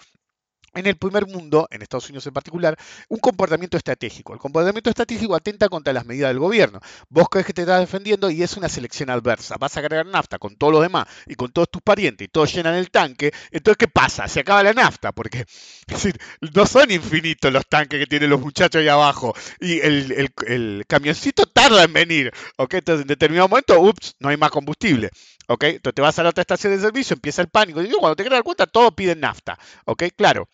en 0.74 0.86
el 0.86 0.96
primer 0.96 1.26
mundo, 1.26 1.68
en 1.70 1.82
Estados 1.82 2.08
Unidos 2.08 2.26
en 2.26 2.32
particular, 2.32 2.76
un 3.08 3.18
comportamiento 3.18 3.76
estratégico. 3.76 4.32
El 4.32 4.38
comportamiento 4.38 4.90
estratégico 4.90 5.34
atenta 5.34 5.68
contra 5.68 5.92
las 5.92 6.04
medidas 6.04 6.30
del 6.30 6.38
gobierno. 6.38 6.80
Vos 7.08 7.28
crees 7.30 7.46
que 7.46 7.52
te 7.52 7.62
estás 7.62 7.80
defendiendo 7.80 8.30
y 8.30 8.42
es 8.42 8.56
una 8.56 8.68
selección 8.68 9.10
adversa. 9.10 9.56
Vas 9.58 9.76
a 9.76 9.82
cargar 9.82 10.06
nafta 10.06 10.38
con 10.38 10.56
todos 10.56 10.72
los 10.72 10.82
demás 10.82 11.06
y 11.26 11.34
con 11.34 11.52
todos 11.52 11.70
tus 11.70 11.82
parientes 11.82 12.26
y 12.26 12.28
todos 12.28 12.52
llenan 12.52 12.74
el 12.74 12.90
tanque. 12.90 13.32
Entonces, 13.50 13.78
¿qué 13.78 13.88
pasa? 13.88 14.28
Se 14.28 14.40
acaba 14.40 14.62
la 14.62 14.72
nafta 14.72 15.12
porque 15.12 15.44
no 16.54 16.66
son 16.66 16.90
infinitos 16.90 17.52
los 17.52 17.66
tanques 17.66 18.00
que 18.00 18.06
tienen 18.06 18.30
los 18.30 18.40
muchachos 18.40 18.80
ahí 18.80 18.88
abajo 18.88 19.34
y 19.60 19.80
el, 19.80 20.84
camioncito 20.86 21.46
tarda 21.46 21.84
en 21.84 21.92
venir. 21.92 22.32
¿ok? 22.56 22.74
Entonces, 22.74 23.02
en 23.02 23.08
determinado 23.08 23.48
momento, 23.48 23.80
ups, 23.80 24.16
no 24.18 24.28
hay 24.28 24.36
más 24.36 24.50
combustible. 24.50 25.10
¿Ok? 25.48 25.64
Entonces 25.64 25.94
te 25.94 26.02
vas 26.02 26.18
a 26.18 26.22
la 26.22 26.30
otra 26.30 26.42
estación 26.42 26.74
de 26.74 26.80
servicio, 26.80 27.14
empieza 27.14 27.42
el 27.42 27.48
pánico. 27.48 27.82
Y 27.82 27.90
cuando 27.90 28.16
te 28.16 28.22
quieres 28.22 28.36
dar 28.36 28.44
cuenta, 28.44 28.66
todos 28.66 28.92
piden 28.94 29.20
nafta. 29.20 29.58
¿ok? 29.84 30.04
Claro. 30.16 30.48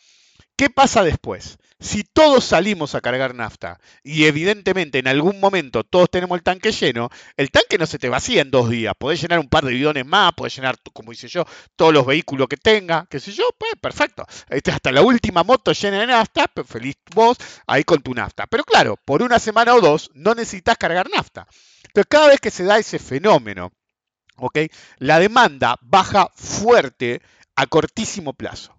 ¿Qué 0.56 0.68
pasa 0.68 1.02
después? 1.02 1.56
Si 1.78 2.04
todos 2.04 2.44
salimos 2.44 2.94
a 2.94 3.00
cargar 3.00 3.34
nafta 3.34 3.80
y 4.02 4.26
evidentemente 4.26 4.98
en 4.98 5.08
algún 5.08 5.40
momento 5.40 5.84
todos 5.84 6.10
tenemos 6.10 6.36
el 6.36 6.42
tanque 6.42 6.72
lleno, 6.72 7.08
el 7.38 7.50
tanque 7.50 7.78
no 7.78 7.86
se 7.86 7.98
te 7.98 8.10
vacía 8.10 8.42
en 8.42 8.50
dos 8.50 8.68
días. 8.68 8.92
Podés 8.98 9.22
llenar 9.22 9.38
un 9.38 9.48
par 9.48 9.64
de 9.64 9.72
bidones 9.72 10.04
más, 10.04 10.34
podés 10.34 10.54
llenar, 10.54 10.76
como 10.92 11.12
hice 11.12 11.28
yo, 11.28 11.46
todos 11.76 11.94
los 11.94 12.04
vehículos 12.04 12.46
que 12.48 12.58
tenga, 12.58 13.06
qué 13.08 13.18
sé 13.18 13.32
yo, 13.32 13.44
pues 13.56 13.72
perfecto. 13.80 14.26
Este, 14.50 14.70
hasta 14.70 14.92
la 14.92 15.00
última 15.00 15.42
moto 15.44 15.72
llena 15.72 16.00
de 16.00 16.08
nafta, 16.08 16.48
pues, 16.48 16.66
feliz 16.66 16.96
vos 17.14 17.38
ahí 17.66 17.82
con 17.84 18.02
tu 18.02 18.12
nafta. 18.12 18.46
Pero 18.46 18.64
claro, 18.64 18.98
por 19.02 19.22
una 19.22 19.38
semana 19.38 19.74
o 19.74 19.80
dos 19.80 20.10
no 20.12 20.34
necesitas 20.34 20.76
cargar 20.76 21.08
nafta. 21.08 21.46
Entonces 21.84 22.06
cada 22.10 22.28
vez 22.28 22.40
que 22.40 22.50
se 22.50 22.64
da 22.64 22.78
ese 22.78 22.98
fenómeno, 22.98 23.72
la 24.98 25.18
demanda 25.18 25.76
baja 25.80 26.30
fuerte 26.34 27.20
a 27.56 27.66
cortísimo 27.66 28.32
plazo. 28.32 28.74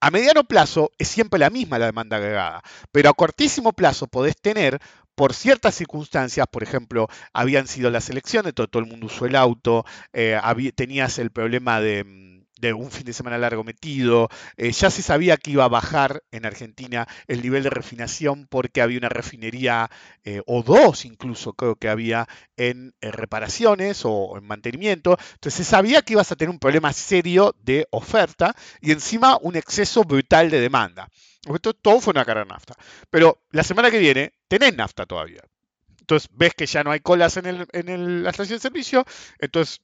A 0.00 0.10
mediano 0.10 0.44
plazo 0.44 0.92
es 0.98 1.08
siempre 1.08 1.38
la 1.38 1.50
misma 1.50 1.78
la 1.78 1.86
demanda 1.86 2.18
agregada, 2.18 2.62
pero 2.92 3.10
a 3.10 3.14
cortísimo 3.14 3.72
plazo 3.72 4.06
podés 4.06 4.36
tener 4.36 4.78
por 5.14 5.32
ciertas 5.32 5.74
circunstancias, 5.74 6.46
por 6.50 6.62
ejemplo, 6.62 7.08
habían 7.32 7.66
sido 7.66 7.90
las 7.90 8.10
elecciones, 8.10 8.54
todo, 8.54 8.68
todo 8.68 8.82
el 8.82 8.88
mundo 8.88 9.06
usó 9.06 9.24
el 9.24 9.34
auto, 9.34 9.86
eh, 10.12 10.38
tenías 10.74 11.18
el 11.18 11.30
problema 11.30 11.80
de 11.80 12.04
mm, 12.04 12.35
de 12.60 12.72
un 12.72 12.90
fin 12.90 13.04
de 13.04 13.12
semana 13.12 13.38
largo 13.38 13.64
metido. 13.64 14.28
Eh, 14.56 14.72
ya 14.72 14.90
se 14.90 15.02
sabía 15.02 15.36
que 15.36 15.52
iba 15.52 15.64
a 15.64 15.68
bajar 15.68 16.22
en 16.30 16.46
Argentina 16.46 17.06
el 17.26 17.42
nivel 17.42 17.62
de 17.62 17.70
refinación 17.70 18.46
porque 18.46 18.82
había 18.82 18.98
una 18.98 19.08
refinería, 19.08 19.90
eh, 20.24 20.42
o 20.46 20.62
dos 20.62 21.04
incluso 21.04 21.52
creo 21.52 21.76
que 21.76 21.88
había, 21.88 22.26
en, 22.56 22.94
eh, 23.00 23.10
reparaciones 23.10 24.02
o 24.04 24.36
en 24.38 24.44
mantenimiento. 24.46 25.18
Entonces 25.34 25.54
se 25.54 25.64
sabía 25.64 26.02
que 26.02 26.14
ibas 26.14 26.32
a 26.32 26.36
tener 26.36 26.50
un 26.50 26.58
problema 26.58 26.92
serio 26.92 27.54
de 27.62 27.86
oferta 27.90 28.54
y 28.80 28.92
encima 28.92 29.38
un 29.40 29.56
exceso 29.56 30.04
brutal 30.04 30.50
de 30.50 30.60
demanda. 30.60 31.08
Todo 31.80 32.00
fue 32.00 32.10
una 32.10 32.24
cara 32.24 32.40
de 32.40 32.46
nafta. 32.46 32.74
Pero 33.10 33.38
la 33.50 33.62
semana 33.62 33.90
que 33.90 33.98
viene 33.98 34.32
tenés 34.48 34.74
nafta 34.76 35.06
todavía. 35.06 35.42
Entonces 36.00 36.28
ves 36.32 36.54
que 36.54 36.66
ya 36.66 36.84
no 36.84 36.92
hay 36.92 37.00
colas 37.00 37.36
en, 37.36 37.46
el, 37.46 37.66
en 37.72 38.22
la 38.22 38.30
estación 38.30 38.58
de 38.58 38.62
servicio, 38.62 39.04
entonces 39.40 39.80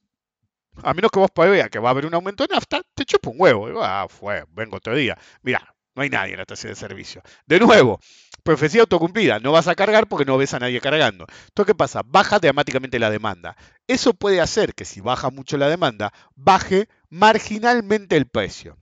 a 0.81 0.93
menos 0.93 1.11
que 1.11 1.19
vos 1.19 1.29
veas 1.35 1.69
que 1.69 1.79
va 1.79 1.89
a 1.89 1.91
haber 1.91 2.05
un 2.05 2.13
aumento 2.13 2.45
de 2.45 2.53
nafta, 2.53 2.81
te 2.93 3.05
chupa 3.05 3.29
un 3.29 3.35
huevo. 3.39 3.83
ah, 3.83 4.07
fue, 4.09 4.45
vengo 4.49 4.77
otro 4.77 4.95
día. 4.95 5.17
Mira, 5.41 5.75
no 5.95 6.01
hay 6.01 6.09
nadie 6.09 6.31
en 6.31 6.37
la 6.37 6.43
estación 6.43 6.71
de 6.71 6.75
servicio. 6.75 7.21
De 7.45 7.59
nuevo, 7.59 7.99
profecía 8.43 8.81
autocumplida, 8.81 9.39
no 9.39 9.51
vas 9.51 9.67
a 9.67 9.75
cargar 9.75 10.07
porque 10.07 10.25
no 10.25 10.37
ves 10.37 10.53
a 10.53 10.59
nadie 10.59 10.81
cargando. 10.81 11.25
Entonces, 11.47 11.67
¿qué 11.67 11.75
pasa? 11.75 12.01
Baja 12.05 12.39
dramáticamente 12.39 12.99
la 12.99 13.09
demanda. 13.09 13.55
Eso 13.87 14.13
puede 14.13 14.41
hacer 14.41 14.73
que 14.73 14.85
si 14.85 15.01
baja 15.01 15.29
mucho 15.29 15.57
la 15.57 15.69
demanda, 15.69 16.11
baje 16.35 16.87
marginalmente 17.09 18.17
el 18.17 18.27
precio. 18.27 18.77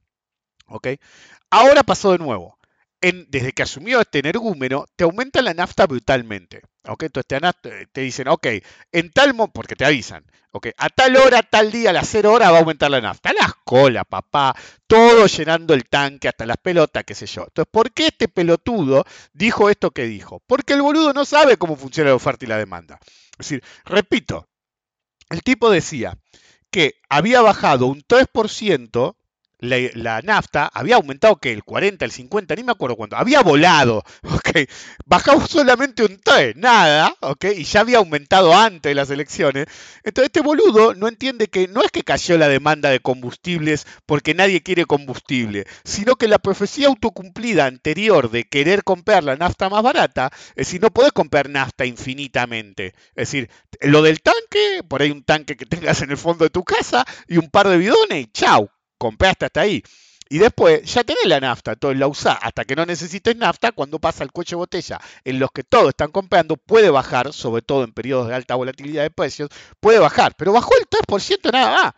¿Ok? 0.67 0.87
Ahora 1.49 1.83
pasó 1.83 2.13
de 2.13 2.19
nuevo 2.19 2.57
desde 3.01 3.51
que 3.53 3.63
asumió 3.63 3.99
este 3.99 4.19
energúmeno, 4.19 4.85
te 4.95 5.03
aumenta 5.03 5.41
la 5.41 5.53
nafta 5.53 5.87
brutalmente. 5.87 6.61
Entonces 6.83 7.53
te, 7.91 8.01
dicen, 8.01 8.27
ok, 8.27 8.47
en 8.91 9.11
tal 9.11 9.33
momento, 9.33 9.53
porque 9.53 9.75
te 9.75 9.85
avisan, 9.85 10.23
ok, 10.51 10.67
a 10.77 10.89
tal 10.89 11.15
hora, 11.17 11.41
tal 11.43 11.71
día, 11.71 11.91
a 11.91 11.93
las 11.93 12.07
0 12.09 12.31
horas 12.31 12.51
va 12.51 12.57
a 12.57 12.59
aumentar 12.59 12.91
la 12.91 13.01
nafta. 13.01 13.33
Las 13.33 13.53
colas, 13.63 14.03
papá, 14.07 14.55
todo 14.87 15.25
llenando 15.27 15.73
el 15.73 15.85
tanque, 15.85 16.27
hasta 16.27 16.45
las 16.45 16.57
pelotas, 16.57 17.03
qué 17.03 17.15
sé 17.15 17.25
yo. 17.25 17.43
Entonces, 17.43 17.69
¿por 17.71 17.91
qué 17.91 18.07
este 18.07 18.27
pelotudo 18.27 19.03
dijo 19.33 19.69
esto 19.69 19.91
que 19.91 20.05
dijo? 20.05 20.41
Porque 20.45 20.73
el 20.73 20.81
boludo 20.81 21.13
no 21.13 21.25
sabe 21.25 21.57
cómo 21.57 21.75
funciona 21.75 22.09
la 22.11 22.15
oferta 22.15 22.45
y 22.45 22.47
la 22.47 22.57
demanda. 22.57 22.99
Es 23.31 23.49
decir, 23.49 23.63
repito, 23.85 24.47
el 25.29 25.43
tipo 25.43 25.69
decía 25.69 26.17
que 26.71 26.95
había 27.09 27.41
bajado 27.41 27.87
un 27.87 28.01
3% 28.01 29.15
la, 29.61 30.21
nafta 30.21 30.69
había 30.73 30.95
aumentado 30.95 31.37
que 31.37 31.51
el 31.51 31.63
40, 31.63 32.03
el 32.03 32.11
50, 32.11 32.55
ni 32.55 32.63
me 32.63 32.71
acuerdo 32.71 32.95
cuánto, 32.95 33.15
había 33.15 33.41
volado, 33.41 34.03
¿ok? 34.23 34.67
Bajaba 35.05 35.47
solamente 35.47 36.03
un 36.03 36.19
3, 36.19 36.55
nada, 36.57 37.15
¿ok? 37.21 37.45
Y 37.55 37.63
ya 37.63 37.81
había 37.81 37.99
aumentado 37.99 38.55
antes 38.55 38.89
de 38.89 38.95
las 38.95 39.09
elecciones. 39.09 39.67
Entonces 40.03 40.29
este 40.29 40.41
boludo 40.41 40.95
no 40.95 41.07
entiende 41.07 41.47
que 41.47 41.67
no 41.67 41.83
es 41.83 41.91
que 41.91 42.03
cayó 42.03 42.37
la 42.37 42.47
demanda 42.47 42.89
de 42.89 42.99
combustibles 42.99 43.85
porque 44.05 44.33
nadie 44.33 44.63
quiere 44.63 44.85
combustible, 44.85 45.65
sino 45.83 46.15
que 46.15 46.27
la 46.27 46.39
profecía 46.39 46.87
autocumplida 46.87 47.65
anterior 47.65 48.31
de 48.31 48.45
querer 48.45 48.83
comprar 48.83 49.23
la 49.23 49.35
nafta 49.35 49.69
más 49.69 49.83
barata, 49.83 50.31
es 50.49 50.67
decir, 50.67 50.81
no 50.81 50.91
podés 50.91 51.11
comprar 51.11 51.49
nafta 51.49 51.85
infinitamente. 51.85 52.93
Es 53.15 53.31
decir, 53.31 53.49
lo 53.81 54.01
del 54.01 54.21
tanque, 54.21 54.81
por 54.87 55.01
ahí 55.01 55.11
un 55.11 55.23
tanque 55.23 55.55
que 55.55 55.65
tengas 55.65 56.01
en 56.01 56.11
el 56.11 56.17
fondo 56.17 56.45
de 56.45 56.49
tu 56.49 56.63
casa 56.63 57.05
y 57.27 57.37
un 57.37 57.49
par 57.49 57.67
de 57.67 57.77
bidones 57.77 58.23
y 58.23 58.25
chau, 58.31 58.69
compraste 59.01 59.45
hasta 59.45 59.61
ahí. 59.61 59.81
Y 60.29 60.37
después 60.37 60.81
ya 60.93 61.03
tenés 61.03 61.25
la 61.25 61.39
nafta, 61.39 61.73
entonces 61.73 61.99
la 61.99 62.07
usás 62.07 62.37
hasta 62.41 62.63
que 62.63 62.75
no 62.75 62.85
necesites 62.85 63.35
nafta, 63.35 63.71
cuando 63.71 63.99
pasa 63.99 64.23
el 64.23 64.31
coche 64.31 64.55
botella 64.55 64.99
en 65.25 65.39
los 65.39 65.51
que 65.51 65.63
todos 65.63 65.89
están 65.89 66.11
comprando, 66.11 66.55
puede 66.55 66.91
bajar, 66.91 67.33
sobre 67.33 67.63
todo 67.63 67.83
en 67.83 67.91
periodos 67.91 68.27
de 68.27 68.35
alta 68.35 68.55
volatilidad 68.55 69.03
de 69.03 69.09
precios, 69.09 69.49
puede 69.79 69.99
bajar, 69.99 70.35
pero 70.37 70.53
bajó 70.53 70.71
el 70.77 70.87
3% 70.87 71.51
nada 71.51 71.83
más. 71.83 71.93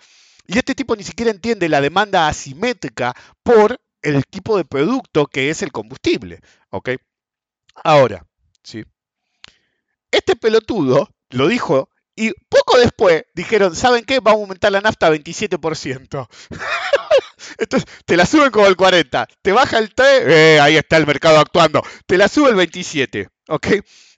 Y 0.48 0.58
este 0.58 0.74
tipo 0.74 0.96
ni 0.96 1.04
siquiera 1.04 1.30
entiende 1.30 1.70
la 1.70 1.82
demanda 1.82 2.28
asimétrica 2.28 3.14
por 3.44 3.80
el 4.02 4.26
tipo 4.26 4.58
de 4.58 4.66
producto 4.66 5.28
que 5.28 5.50
es 5.50 5.62
el 5.62 5.72
combustible. 5.72 6.40
¿Ok? 6.70 6.92
Ahora, 7.84 8.26
¿sí? 8.64 8.84
Este 10.10 10.36
pelotudo 10.36 11.10
lo 11.30 11.48
dijo 11.48 11.90
y 12.16 12.32
poco 12.50 12.78
después 12.78 13.26
dijeron, 13.34 13.76
¿saben 13.76 14.04
qué? 14.06 14.20
Vamos 14.20 14.40
a 14.40 14.44
aumentar 14.44 14.72
la 14.72 14.82
nafta 14.82 15.08
a 15.08 15.12
27%. 15.12 16.28
Entonces, 17.58 17.90
te 18.06 18.18
la 18.18 18.26
suben 18.26 18.52
como 18.52 18.68
el 18.68 18.76
40, 18.76 19.28
te 19.42 19.52
baja 19.52 19.80
el 19.80 19.94
3, 19.94 20.24
eh, 20.28 20.60
ahí 20.62 20.78
está 20.78 20.98
el 20.98 21.06
mercado 21.06 21.40
actuando, 21.40 21.82
te 22.06 22.18
la 22.18 22.28
sube 22.28 22.50
el 22.50 22.56
27, 22.56 23.30
¿ok? 23.50 23.68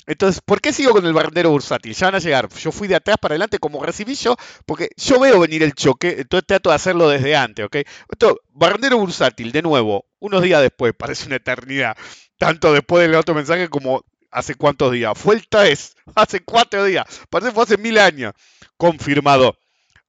Entonces, 0.07 0.41
¿por 0.45 0.61
qué 0.61 0.71
sigo 0.71 0.91
con 0.91 1.05
el 1.05 1.13
barrendero 1.13 1.49
bursátil? 1.49 1.93
Ya 1.95 2.07
van 2.07 2.15
a 2.15 2.19
llegar. 2.19 2.47
Yo 2.49 2.71
fui 2.71 2.87
de 2.87 2.95
atrás 2.95 3.17
para 3.19 3.33
adelante 3.33 3.57
como 3.57 3.83
recibí 3.83 4.13
yo, 4.13 4.35
porque 4.65 4.89
yo 4.97 5.19
veo 5.19 5.39
venir 5.39 5.63
el 5.63 5.73
choque, 5.73 6.17
entonces 6.19 6.45
trato 6.45 6.69
de 6.69 6.75
hacerlo 6.75 7.09
desde 7.09 7.35
antes, 7.35 7.65
¿ok? 7.65 7.77
Esto, 8.11 8.39
barrendero 8.51 8.97
bursátil, 8.99 9.51
de 9.51 9.61
nuevo, 9.63 10.05
unos 10.19 10.43
días 10.43 10.61
después, 10.61 10.93
parece 10.95 11.25
una 11.25 11.37
eternidad, 11.37 11.97
tanto 12.37 12.73
después 12.73 13.01
del 13.07 13.15
otro 13.15 13.33
mensaje 13.33 13.67
como 13.69 14.03
hace 14.35 14.55
cuántos 14.55 14.91
días. 14.91 15.17
Fue 15.17 15.35
el 15.35 15.47
3, 15.47 15.95
hace 16.15 16.41
cuatro 16.41 16.83
días. 16.83 17.05
Parece 17.29 17.49
que 17.49 17.55
fue 17.55 17.63
hace 17.63 17.77
mil 17.77 17.97
años. 17.97 18.33
Confirmado. 18.77 19.57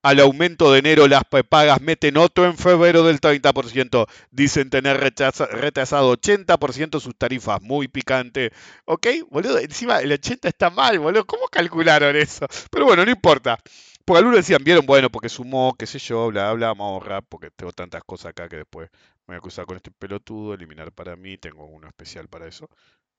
Al 0.03 0.19
aumento 0.19 0.71
de 0.71 0.79
enero 0.79 1.07
las 1.07 1.23
pagas 1.49 1.81
meten 1.81 2.17
otro 2.17 2.45
en 2.45 2.57
febrero 2.57 3.03
del 3.03 3.19
30%. 3.19 4.07
Dicen 4.31 4.69
tener 4.69 4.99
retrasado 4.99 6.13
80% 6.13 6.99
sus 6.99 7.17
tarifas. 7.17 7.61
Muy 7.61 7.87
picante. 7.87 8.51
¿Ok? 8.85 9.07
Boludo, 9.29 9.59
encima 9.59 9.99
el 9.99 10.11
80 10.11 10.47
está 10.49 10.69
mal, 10.69 10.99
boludo. 10.99 11.25
¿Cómo 11.25 11.47
calcularon 11.47 12.15
eso? 12.15 12.45
Pero 12.69 12.85
bueno, 12.85 13.05
no 13.05 13.11
importa. 13.11 13.57
Porque 14.05 14.19
algunos 14.19 14.39
decían, 14.39 14.63
vieron, 14.63 14.85
bueno, 14.85 15.09
porque 15.09 15.27
sumó, 15.27 15.75
qué 15.77 15.85
sé 15.85 15.99
yo, 15.99 16.27
bla, 16.27 16.53
bla, 16.53 16.67
vamos 16.69 16.85
a 16.85 16.93
ahorrar, 16.93 17.23
porque 17.27 17.51
tengo 17.51 17.73
tantas 17.73 18.03
cosas 18.05 18.27
acá 18.29 18.47
que 18.47 18.57
después 18.57 18.89
me 19.27 19.33
voy 19.33 19.35
a 19.35 19.39
acusar 19.39 19.65
con 19.65 19.75
este 19.75 19.91
pelotudo, 19.91 20.53
eliminar 20.53 20.93
para 20.93 21.17
mí, 21.17 21.37
tengo 21.37 21.65
uno 21.65 21.87
especial 21.89 22.29
para 22.29 22.47
eso. 22.47 22.69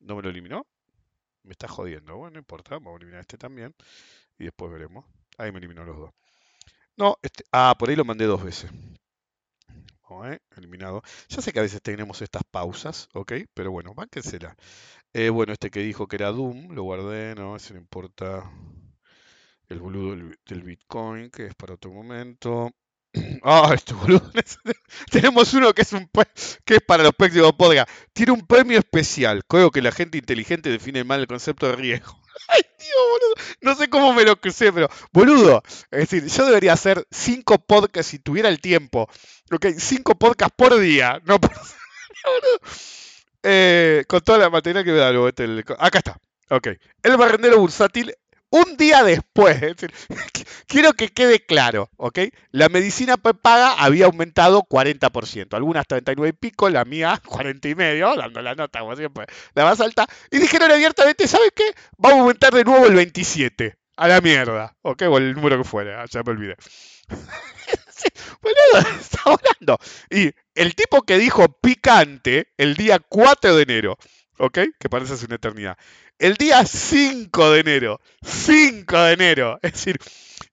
¿No 0.01 0.17
me 0.17 0.23
lo 0.23 0.31
eliminó? 0.31 0.67
Me 1.49 1.53
está 1.53 1.67
jodiendo. 1.67 2.15
Bueno, 2.17 2.35
no 2.35 2.39
importa, 2.41 2.75
vamos 2.75 2.93
a 2.93 2.97
eliminar 2.97 3.23
este 3.23 3.39
también. 3.39 3.75
Y 4.39 4.45
después 4.45 4.71
veremos. 4.71 5.07
Ahí 5.39 5.51
me 5.51 5.59
eliminó 5.59 5.83
los 5.83 5.97
dos. 5.97 6.11
No, 6.97 7.17
este, 7.23 7.45
ah, 7.53 7.75
por 7.79 7.89
ahí 7.89 7.97
lo 7.97 8.05
mandé 8.05 8.27
dos 8.27 8.45
veces. 8.45 8.71
Eh, 10.25 10.39
eliminado. 10.57 11.03
Ya 11.29 11.41
sé 11.41 11.53
que 11.53 11.59
a 11.61 11.63
veces 11.63 11.81
tenemos 11.83 12.21
estas 12.23 12.43
pausas, 12.45 13.09
¿ok? 13.15 13.33
Pero 13.55 13.71
bueno, 13.71 13.95
bánquensela. 13.95 14.57
Eh, 15.15 15.31
bueno, 15.31 15.55
este 15.55 15.71
que 15.71 15.81
dijo 15.81 16.07
que 16.07 16.17
era 16.17 16.33
Doom, 16.33 16.73
lo 16.75 16.83
guardé, 16.83 17.35
no, 17.35 17.57
ese 17.57 17.75
no 17.75 17.81
importa. 17.81 18.51
El 19.69 19.81
boludo 19.81 20.17
del, 20.47 20.63
Bitcoin, 20.63 21.31
que 21.31 21.47
es 21.47 21.55
para 21.55 21.75
otro 21.75 21.93
momento. 21.93 22.71
Ah, 23.43 23.75
boludo. 24.01 24.31
Tenemos 25.11 25.53
uno 25.55 25.73
que 25.73 25.83
es 25.83 26.83
para 26.87 27.03
los 27.03 27.15
próximos 27.15 27.53
podcast. 27.53 27.91
Tiene 28.13 28.33
un 28.33 28.47
premio 28.47 28.79
especial. 28.79 29.43
Creo 29.47 29.71
que 29.71 29.83
la 29.83 29.93
gente 29.93 30.19
inteligente 30.19 30.71
define 30.71 31.05
mal 31.05 31.21
el 31.21 31.27
concepto 31.27 31.69
de 31.69 31.77
riesgo. 31.77 32.21
Ay, 32.49 32.63
tío, 32.79 32.97
boludo. 33.11 33.35
No 33.61 33.75
sé 33.75 33.89
cómo 33.89 34.13
me 34.13 34.25
lo 34.25 34.41
crucé, 34.41 34.73
pero, 34.73 34.89
boludo. 35.13 35.63
Es 35.91 36.11
decir, 36.11 36.27
yo 36.27 36.47
debería 36.47 36.73
hacer 36.73 37.07
cinco 37.11 37.59
podcasts 37.59 38.11
si 38.11 38.19
tuviera 38.19 38.49
el 38.49 38.61
tiempo. 38.61 39.09
Ok, 39.51 39.67
cinco 39.79 40.15
podcasts 40.15 40.55
por 40.57 40.79
día. 40.79 41.21
No, 41.25 41.39
eh, 43.43 44.05
con 44.07 44.21
toda 44.21 44.39
la 44.39 44.51
materia 44.51 44.85
que 44.85 44.93
me 44.93 44.99
da. 44.99 45.29
Este, 45.29 45.65
acá 45.79 45.99
está. 45.99 46.19
Ok. 46.51 46.69
El 47.03 47.17
barrendero 47.17 47.59
bursátil 47.59 48.15
un 48.51 48.77
día 48.77 49.03
después. 49.03 49.61
quiero 50.67 50.93
que 50.93 51.09
quede 51.09 51.45
claro, 51.45 51.91
¿ok? 51.97 52.21
La 52.51 52.69
medicina 52.69 53.17
paga 53.17 53.73
había 53.73 54.07
aumentado 54.07 54.63
40%, 54.63 55.55
algunas 55.55 55.87
39 55.87 56.29
y 56.29 56.33
pico, 56.33 56.69
la 56.71 56.85
mía 56.85 57.21
40 57.27 57.69
y 57.69 57.75
medio, 57.75 58.15
dando 58.17 58.41
la 58.43 58.55
nota 58.55 58.81
como 58.81 58.97
siempre, 58.97 59.27
la 59.55 59.65
más 59.65 59.81
alta. 59.81 60.07
Y 60.31 60.39
dijeron 60.39 60.71
abiertamente, 60.71 61.27
¿sabes 61.27 61.53
qué? 61.55 61.65
Va 62.05 62.11
a 62.11 62.19
aumentar 62.19 62.53
de 62.53 62.65
nuevo 62.65 62.87
el 62.87 62.95
27. 62.95 63.77
A 63.97 64.07
la 64.07 64.21
mierda, 64.21 64.77
¿ok? 64.83 65.03
O 65.11 65.19
el 65.19 65.35
número 65.35 65.59
que 65.59 65.65
fuera, 65.65 66.05
ya 66.07 66.23
me 66.23 66.31
olvidé. 66.31 66.55
sí, 67.91 68.07
boludo, 68.41 68.89
está 69.01 69.19
hablando. 69.25 69.79
Y 70.09 70.31
el 70.55 70.77
tipo 70.77 71.03
que 71.03 71.19
dijo 71.19 71.49
picante 71.61 72.53
el 72.57 72.77
día 72.77 73.01
4 73.01 73.57
de 73.57 73.63
enero, 73.65 73.99
¿ok? 74.39 74.59
Que 74.79 74.89
parece 74.89 75.25
una 75.25 75.37
eternidad 75.37 75.77
el 76.19 76.35
día 76.35 76.65
5 76.65 77.53
de 77.53 77.61
enero. 77.61 78.01
5 78.23 78.99
de 79.03 79.13
enero. 79.13 79.59
Es 79.63 79.73
decir, 79.73 79.99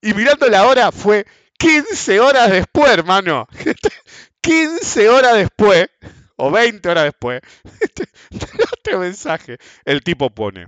y 0.01 0.13
mirando 0.13 0.47
la 0.47 0.65
hora 0.67 0.91
fue 0.91 1.25
15 1.57 2.19
horas 2.19 2.51
después, 2.51 2.91
hermano. 2.91 3.47
15 4.41 5.09
horas 5.09 5.35
después, 5.35 5.89
o 6.35 6.51
20 6.51 6.87
horas 6.87 7.05
después, 7.05 7.41
este 7.79 8.97
mensaje. 8.97 9.57
El 9.85 10.03
tipo 10.03 10.29
pone, 10.29 10.67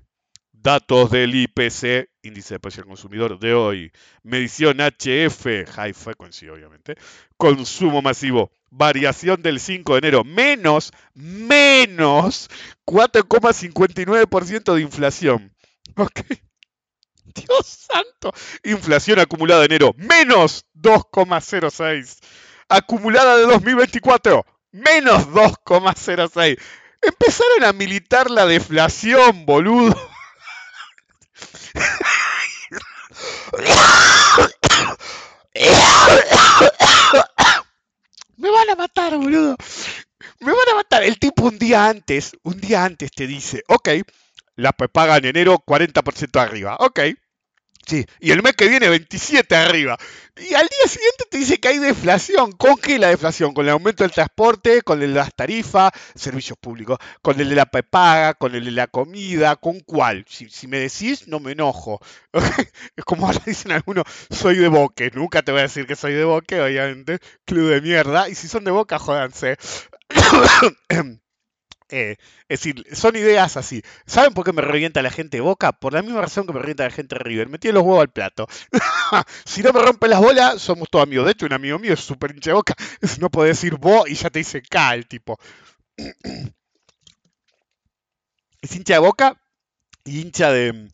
datos 0.67 1.11
del 1.11 1.33
IPC, 1.33 2.09
índice 2.23 2.55
de 2.55 2.59
precio 2.59 2.83
del 2.83 2.89
consumidor 2.89 3.39
de 3.39 3.53
hoy, 3.53 3.93
medición 4.21 4.79
HF, 4.81 5.65
high 5.65 5.93
frequency 5.93 6.49
obviamente, 6.49 6.97
consumo 7.37 8.01
masivo, 8.01 8.51
variación 8.69 9.41
del 9.41 9.61
5 9.61 9.93
de 9.93 9.99
enero, 9.99 10.25
menos, 10.25 10.91
menos 11.13 12.49
4,59% 12.85 14.75
de 14.75 14.81
inflación. 14.81 15.55
¿Ok? 15.95 16.19
Dios 17.33 17.87
santo. 17.89 18.33
Inflación 18.65 19.19
acumulada 19.19 19.61
de 19.61 19.67
enero, 19.67 19.95
menos 19.95 20.65
2,06. 20.75 22.17
Acumulada 22.67 23.37
de 23.37 23.43
2024, 23.43 24.45
menos 24.73 25.29
2,06. 25.29 26.59
Empezaron 27.01 27.63
a 27.63 27.71
militar 27.71 28.29
la 28.29 28.45
deflación, 28.45 29.45
boludo. 29.45 29.95
Me 38.37 38.51
van 38.51 38.69
a 38.69 38.75
matar, 38.75 39.17
boludo. 39.17 39.55
Me 40.39 40.51
van 40.51 40.69
a 40.71 40.75
matar. 40.75 41.03
El 41.03 41.17
tipo 41.17 41.43
un 41.43 41.57
día 41.57 41.87
antes, 41.87 42.37
un 42.43 42.59
día 42.59 42.85
antes 42.85 43.11
te 43.11 43.25
dice, 43.25 43.63
ok, 43.67 43.89
la 44.55 44.73
paga 44.73 45.17
en 45.17 45.25
enero 45.25 45.63
40% 45.65 46.39
arriba. 46.39 46.77
Ok, 46.79 46.99
Sí, 47.87 48.05
y 48.19 48.31
el 48.31 48.43
mes 48.43 48.53
que 48.53 48.67
viene 48.67 48.89
27 48.89 49.55
arriba. 49.55 49.97
Y 50.35 50.53
al 50.53 50.67
día 50.67 50.87
siguiente 50.87 51.23
te 51.31 51.37
dice 51.37 51.57
que 51.57 51.69
hay 51.69 51.77
deflación. 51.79 52.51
¿Con 52.51 52.75
qué 52.75 52.99
la 52.99 53.07
deflación? 53.07 53.53
Con 53.53 53.65
el 53.65 53.71
aumento 53.71 54.03
del 54.03 54.11
transporte, 54.11 54.81
con 54.81 55.01
el 55.01 55.13
de 55.13 55.19
las 55.19 55.33
tarifas, 55.33 55.91
servicios 56.13 56.57
públicos, 56.59 56.97
con 57.21 57.39
el 57.39 57.47
de 57.47 57.55
la 57.55 57.65
paga, 57.65 58.33
con 58.33 58.55
el 58.55 58.65
de 58.65 58.71
la 58.71 58.87
comida, 58.87 59.55
¿con 59.55 59.79
cuál? 59.79 60.25
Si, 60.27 60.67
me 60.67 60.79
decís, 60.79 61.29
no 61.29 61.39
me 61.39 61.53
enojo. 61.53 62.01
es 62.97 63.05
como 63.05 63.25
ahora 63.25 63.41
dicen 63.45 63.71
algunos, 63.71 64.03
soy 64.29 64.57
de 64.57 64.67
Boque. 64.67 65.09
Nunca 65.13 65.41
te 65.41 65.53
voy 65.53 65.59
a 65.59 65.63
decir 65.63 65.87
que 65.87 65.95
soy 65.95 66.13
de 66.13 66.25
Boque, 66.25 66.59
obviamente. 66.59 67.19
Club 67.45 67.69
de 67.69 67.81
mierda. 67.81 68.27
Y 68.27 68.35
si 68.35 68.49
son 68.49 68.65
de 68.65 68.71
Boca, 68.71 68.99
jódanse. 68.99 69.57
Eh, 71.89 72.17
es 72.49 72.59
decir, 72.59 72.85
son 72.93 73.15
ideas 73.15 73.55
así. 73.57 73.81
¿Saben 74.05 74.33
por 74.33 74.43
qué 74.45 74.51
me 74.51 74.61
revienta 74.61 75.01
la 75.01 75.09
gente 75.09 75.39
Boca? 75.39 75.71
Por 75.71 75.93
la 75.93 76.01
misma 76.01 76.21
razón 76.21 76.45
que 76.45 76.53
me 76.53 76.59
revienta 76.59 76.83
la 76.83 76.91
gente 76.91 77.15
de 77.15 77.23
River. 77.23 77.47
Metí 77.49 77.71
los 77.71 77.83
huevos 77.83 78.01
al 78.01 78.09
plato. 78.09 78.47
si 79.45 79.61
no 79.63 79.71
me 79.71 79.81
rompe 79.81 80.07
las 80.07 80.19
bolas, 80.19 80.61
somos 80.61 80.89
todos 80.89 81.03
amigos. 81.03 81.25
De 81.25 81.31
hecho, 81.31 81.45
un 81.45 81.53
amigo 81.53 81.79
mío 81.79 81.93
es 81.93 82.01
súper 82.01 82.31
hincha 82.31 82.51
de 82.51 82.55
Boca. 82.55 82.75
No 83.19 83.29
puede 83.29 83.49
decir 83.49 83.75
vos 83.77 84.07
y 84.09 84.15
ya 84.15 84.29
te 84.29 84.39
dice 84.39 84.61
K 84.61 84.93
el 84.93 85.07
tipo. 85.07 85.39
es 88.61 88.75
hincha 88.75 88.95
de 88.95 88.99
Boca 88.99 89.41
y 90.05 90.21
hincha 90.21 90.51
de 90.51 90.89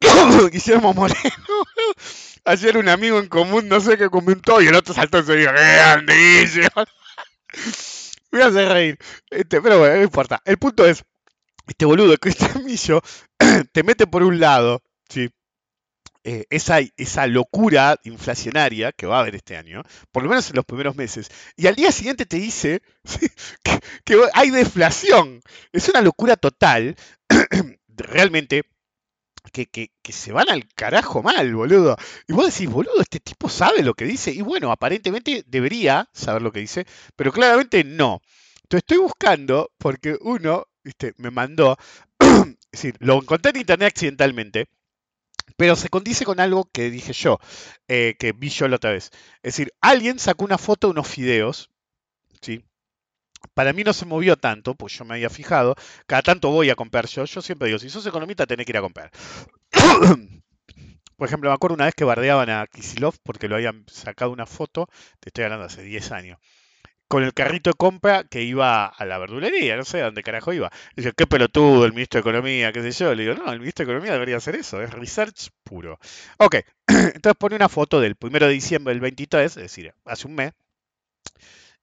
Guillermo 0.52 0.92
Moreno. 0.94 1.20
Ayer 2.44 2.76
un 2.76 2.88
amigo 2.88 3.18
en 3.18 3.28
común, 3.28 3.68
no 3.68 3.80
sé 3.80 3.98
qué 3.98 4.08
comentó, 4.08 4.62
y 4.62 4.68
el 4.68 4.76
otro 4.76 4.94
saltó 4.94 5.18
y 5.18 5.24
se 5.24 5.36
dijo, 5.36 5.50
¡qué 5.52 6.46
me 8.36 8.44
hace 8.44 8.64
reír. 8.66 8.98
Este, 9.30 9.60
pero 9.60 9.78
bueno, 9.78 9.96
no 9.96 10.02
importa. 10.02 10.40
El 10.44 10.58
punto 10.58 10.86
es, 10.86 11.04
este 11.66 11.84
boludo 11.84 12.16
Cristian 12.18 12.64
Millo 12.64 13.02
te 13.72 13.82
mete 13.82 14.06
por 14.06 14.22
un 14.22 14.40
lado, 14.40 14.82
¿sí? 15.08 15.30
Eh, 16.28 16.44
esa, 16.50 16.78
esa 16.96 17.28
locura 17.28 18.00
inflacionaria 18.02 18.90
que 18.90 19.06
va 19.06 19.18
a 19.18 19.20
haber 19.20 19.36
este 19.36 19.56
año, 19.56 19.84
por 20.10 20.24
lo 20.24 20.28
menos 20.28 20.50
en 20.50 20.56
los 20.56 20.64
primeros 20.64 20.96
meses, 20.96 21.30
y 21.56 21.68
al 21.68 21.76
día 21.76 21.92
siguiente 21.92 22.26
te 22.26 22.36
dice 22.38 22.82
que 24.04 24.20
hay 24.34 24.50
deflación. 24.50 25.40
Es 25.72 25.88
una 25.88 26.00
locura 26.00 26.36
total. 26.36 26.96
Realmente 27.88 28.64
que, 29.50 29.90
se 30.08 30.32
van 30.32 30.48
al 30.50 30.66
carajo 30.74 31.22
mal, 31.22 31.54
boludo. 31.54 31.96
Y 32.28 32.32
vos 32.32 32.46
decís, 32.46 32.68
boludo, 32.68 33.00
este 33.00 33.20
tipo 33.20 33.48
sabe 33.48 33.82
lo 33.82 33.94
que 33.94 34.04
dice. 34.04 34.30
Y 34.30 34.42
bueno, 34.42 34.70
aparentemente 34.70 35.44
debería 35.46 36.08
saber 36.12 36.42
lo 36.42 36.52
que 36.52 36.60
dice, 36.60 36.86
pero 37.16 37.32
claramente 37.32 37.84
no. 37.84 38.20
Entonces 38.62 38.82
estoy 38.82 38.98
buscando, 38.98 39.70
porque 39.78 40.16
uno, 40.20 40.66
viste, 40.82 41.14
me 41.18 41.30
mandó, 41.30 41.76
es 42.18 42.56
decir, 42.72 42.96
lo 43.00 43.16
encontré 43.16 43.50
en 43.50 43.58
internet 43.58 43.92
accidentalmente, 43.92 44.68
pero 45.56 45.76
se 45.76 45.88
condice 45.88 46.24
con 46.24 46.40
algo 46.40 46.68
que 46.72 46.90
dije 46.90 47.12
yo, 47.12 47.38
eh, 47.88 48.16
que 48.18 48.32
vi 48.32 48.48
yo 48.48 48.68
la 48.68 48.76
otra 48.76 48.92
vez. 48.92 49.10
Es 49.42 49.54
decir, 49.54 49.72
alguien 49.80 50.18
sacó 50.18 50.44
una 50.44 50.58
foto 50.58 50.88
de 50.88 50.92
unos 50.92 51.08
fideos, 51.08 51.70
¿sí? 52.40 52.64
Para 53.54 53.72
mí 53.72 53.84
no 53.84 53.92
se 53.92 54.06
movió 54.06 54.36
tanto, 54.36 54.74
pues 54.74 54.96
yo 54.98 55.04
me 55.04 55.14
había 55.14 55.30
fijado. 55.30 55.74
Cada 56.06 56.22
tanto 56.22 56.50
voy 56.50 56.70
a 56.70 56.74
comprar 56.74 57.06
yo. 57.06 57.24
Yo 57.24 57.42
siempre 57.42 57.68
digo, 57.68 57.78
si 57.78 57.90
sos 57.90 58.06
economista 58.06 58.46
tenés 58.46 58.66
que 58.66 58.72
ir 58.72 58.78
a 58.78 58.82
comprar. 58.82 59.10
Por 61.16 61.28
ejemplo, 61.28 61.48
me 61.48 61.54
acuerdo 61.54 61.74
una 61.74 61.86
vez 61.86 61.94
que 61.94 62.04
bardeaban 62.04 62.50
a 62.50 62.66
Kisilov 62.66 63.14
porque 63.22 63.48
lo 63.48 63.56
habían 63.56 63.84
sacado 63.88 64.30
una 64.30 64.44
foto, 64.44 64.86
te 65.18 65.30
estoy 65.30 65.44
hablando 65.44 65.64
hace 65.64 65.82
10 65.82 66.12
años, 66.12 66.38
con 67.08 67.22
el 67.22 67.32
carrito 67.32 67.70
de 67.70 67.74
compra 67.74 68.24
que 68.24 68.42
iba 68.42 68.86
a 68.86 69.04
la 69.06 69.16
verdulería, 69.18 69.76
no 69.76 69.84
sé 69.84 70.00
dónde 70.00 70.22
carajo 70.22 70.52
iba. 70.52 70.70
Dice, 70.94 71.12
qué 71.16 71.26
pelotudo 71.26 71.86
el 71.86 71.92
ministro 71.92 72.18
de 72.18 72.28
Economía, 72.28 72.72
qué 72.72 72.82
sé 72.82 72.92
yo. 72.92 73.14
Le 73.14 73.22
digo, 73.22 73.34
no, 73.34 73.50
el 73.50 73.60
ministro 73.60 73.86
de 73.86 73.92
Economía 73.92 74.12
debería 74.12 74.36
hacer 74.36 74.56
eso, 74.56 74.82
es 74.82 74.90
research 74.90 75.50
puro. 75.64 75.98
Ok, 76.38 76.56
entonces 76.86 77.34
pone 77.38 77.56
una 77.56 77.68
foto 77.68 78.00
del 78.00 78.16
1 78.20 78.38
de 78.38 78.48
diciembre 78.48 78.92
del 78.92 79.00
23, 79.00 79.56
es 79.56 79.62
decir, 79.62 79.94
hace 80.04 80.26
un 80.26 80.34
mes, 80.34 80.52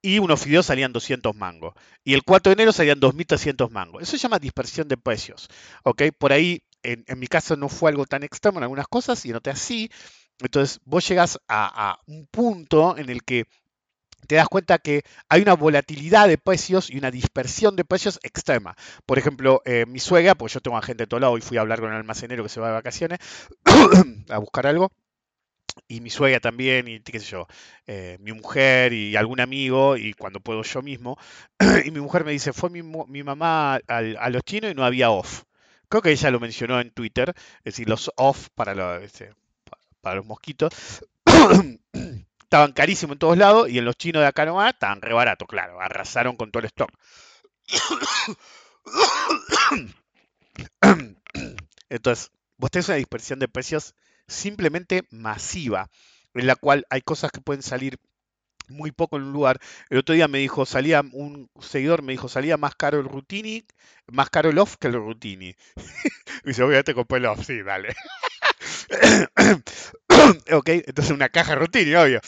y 0.04 0.20
unos 0.20 0.41
fideos 0.41 0.66
salían 0.66 0.91
200 0.91 1.34
mangos. 1.36 1.74
Y 2.04 2.14
el 2.14 2.24
4 2.24 2.51
de 2.51 2.54
enero 2.54 2.74
salían 2.74 2.99
2.300 2.99 3.70
mangos. 3.72 4.04
Eso 4.04 4.12
se 4.12 4.18
llama 4.18 4.38
dispersión 4.38 4.88
de 4.88 4.97
precios. 4.97 5.47
¿ok? 5.84 6.04
Por 6.18 6.34
ahí, 6.34 6.62
en, 6.84 7.06
mi 7.18 7.28
caso, 7.28 7.56
no 7.56 7.70
fue 7.70 7.89
algo 7.89 8.06
tan 8.06 8.22
extremo 8.22 8.60
en 8.60 8.64
algunas 8.64 8.88
cosas 8.88 9.26
y 9.26 9.30
en 9.30 9.38
otras 9.38 9.60
sí. 9.60 9.89
Entonces, 10.39 10.82
vos 10.84 11.08
llegas 11.08 11.39
a, 11.47 11.97
un 12.06 12.28
punto 12.28 12.97
en 12.97 13.10
el 13.10 13.24
que 13.24 13.45
te 14.28 14.36
das 14.36 14.49
cuenta 14.49 14.78
que 14.78 15.04
hay 15.30 15.41
una 15.41 15.54
volatilidad 15.54 16.28
de 16.28 16.38
precios 16.38 16.89
y 16.89 16.97
una 16.97 17.10
dispersión 17.10 17.78
de 17.78 17.86
precios 17.86 18.20
extrema. 18.24 18.76
Por 19.06 19.18
ejemplo, 19.18 19.62
eh, 19.64 19.86
mi 19.88 19.99
suegra, 19.99 20.36
pues 20.36 20.54
yo 20.54 20.60
tengo 20.60 20.78
a 20.78 20.82
gente 20.82 21.04
de 21.04 21.08
todo 21.08 21.22
lado 21.22 21.38
y 21.38 21.41
fui 21.41 21.58
a 21.58 21.62
hablar 21.62 21.80
con 21.80 21.91
el 21.91 21.95
almacenero 21.97 22.43
que 22.43 22.49
se 22.49 22.60
va 22.60 22.68
de 22.68 22.74
vacaciones 22.74 23.20
a 24.30 24.38
buscar 24.38 24.68
algo 24.68 24.91
y 25.88 26.01
mi 26.01 26.09
suegra 26.09 26.39
también, 26.39 26.88
y 26.88 26.99
qué 27.01 27.19
sé 27.19 27.26
yo, 27.26 27.47
eh, 27.88 28.17
mi 28.19 28.34
mujer 28.34 28.93
y 28.93 29.15
algún 29.15 29.39
amigo, 29.39 29.97
y 29.97 30.13
cuando 30.13 30.39
puedo 30.39 30.63
yo 30.63 30.82
mismo. 30.82 31.17
y 31.86 31.91
mi 31.91 31.99
mujer 31.99 32.26
me 32.26 32.32
dice, 32.32 32.53
fue 32.53 32.69
mi, 32.69 32.82
mi 32.82 33.24
mamá 33.24 33.80
a 33.88 34.30
los 34.30 34.43
chinos 34.43 34.71
y 34.71 34.76
no 34.76 34.86
había 34.86 35.09
off. 35.09 35.43
Creo 35.89 36.01
que 36.01 36.11
ella 36.11 36.32
lo 36.32 36.39
mencionó 36.39 36.80
en 36.82 36.91
Twitter, 36.91 37.34
es 37.59 37.76
decir, 37.76 37.89
los 37.89 38.11
off 38.15 38.49
para, 38.55 38.74
los, 38.74 39.03
este, 39.03 39.34
para 40.01 40.17
los 40.17 40.26
mosquitos. 40.26 40.74
estaban 42.53 42.71
carísimos 42.71 43.15
en 43.15 43.19
todos 43.19 43.36
lados 43.36 43.67
y 43.67 43.80
en 43.80 43.86
los 43.86 43.97
chinos 43.97 44.21
de 44.21 44.28
acá 44.28 44.45
nomás 44.45 44.74
estaban 44.74 45.01
re 45.01 45.13
baratos, 45.13 45.47
claro, 45.47 45.82
arrasaron 45.82 46.36
con 46.36 46.51
todo 46.51 46.61
el 46.61 46.67
stock. 46.67 46.91
Entonces, 51.89 52.30
vos 52.57 52.69
tenés 52.69 52.89
una 52.89 52.97
dispersión 52.97 53.39
de 53.39 53.47
precios 53.47 53.95
simplemente 54.28 55.03
masiva, 55.11 55.89
en 56.34 56.47
la 56.47 56.55
cual 56.55 56.86
hay 56.89 57.01
cosas 57.01 57.32
que 57.32 57.41
pueden 57.41 57.63
salir 57.63 57.97
muy 58.67 58.91
poco 58.91 59.17
en 59.17 59.24
un 59.24 59.34
lugar. 59.34 59.59
El 59.89 59.99
otro 59.99 60.15
día 60.15 60.28
me 60.28 60.39
dijo, 60.39 60.65
salía 60.65 61.01
un 61.11 61.49
seguidor 61.59 62.01
me 62.01 62.13
dijo, 62.13 62.30
salía 62.30 62.57
más 62.57 62.76
caro 62.76 62.99
el 62.99 63.05
Rutini, 63.05 63.65
más 64.11 64.30
caro 64.30 64.49
el 64.49 64.59
off 64.59 64.76
que 64.78 64.88
el 64.88 64.93
Rutini. 64.93 65.55
me 65.76 65.84
dice, 66.45 66.63
obviamente 66.63 66.93
compré 66.93 67.19
el 67.19 67.26
off, 67.26 67.45
sí, 67.45 67.61
dale. 67.61 67.95
ok, 70.51 70.69
entonces 70.69 71.11
una 71.11 71.30
caja 71.30 71.55
Rutini, 71.55 71.95
obvio. 71.95 72.21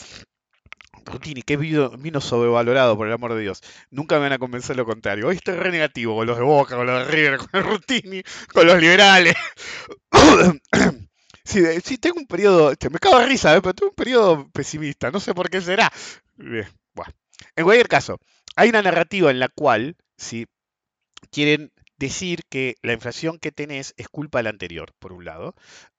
Rutini, 1.06 1.44
qué 1.44 1.56
vino, 1.56 1.92
vino 1.92 2.20
sobrevalorado, 2.20 2.98
por 2.98 3.06
el 3.08 3.14
amor 3.14 3.36
de 3.36 3.42
Dios. 3.42 3.62
Nunca 3.92 4.16
me 4.16 4.22
van 4.22 4.34
a 4.34 4.40
convencer 4.40 4.76
lo 4.76 4.86
contrario. 4.86 5.28
Hoy 5.28 5.36
estoy 5.36 5.56
re 5.56 5.72
negativo 5.72 6.16
con 6.16 6.26
los 6.26 6.38
de 6.38 6.44
Boca, 6.44 6.76
con 6.76 6.88
los 6.88 7.06
de 7.06 7.12
River, 7.14 7.38
con 7.38 7.50
el 7.54 7.64
Rutini, 7.64 8.24
con 8.52 8.66
los 8.66 8.82
liberales. 8.82 9.36
sí, 11.46 11.98
tengo 11.98 12.20
un 12.20 12.28
periodo, 12.28 12.72
este, 12.72 12.90
me 12.90 13.00
cago 13.00 13.20
de 13.20 13.28
risa, 13.28 13.56
¿eh? 13.56 13.62
pero 13.62 13.74
tengo 13.74 13.90
un 13.92 13.96
periodo 13.96 14.50
pesimista, 14.52 15.12
no 15.12 15.20
sé 15.20 15.34
por 15.34 15.50
qué 15.50 15.62
será. 15.62 15.92
bueno. 16.36 17.14
En 17.56 17.64
cualquier 17.66 17.88
caso, 17.88 18.20
hay 18.56 18.70
una 18.70 18.82
narrativa 18.82 19.32
en 19.32 19.40
la 19.40 19.50
cual, 19.50 19.98
si 20.18 20.48
quieren 21.32 21.72
decir 21.98 22.42
que 22.50 22.76
la 22.82 22.94
inflación 22.94 23.40
que 23.40 23.52
tenés 23.52 23.94
es 23.98 24.08
culpa 24.10 24.40
de 24.40 24.44
la 24.44 24.50
anterior, 24.50 24.94
por 25.00 25.14
un 25.14 25.26
lado, 25.26 25.56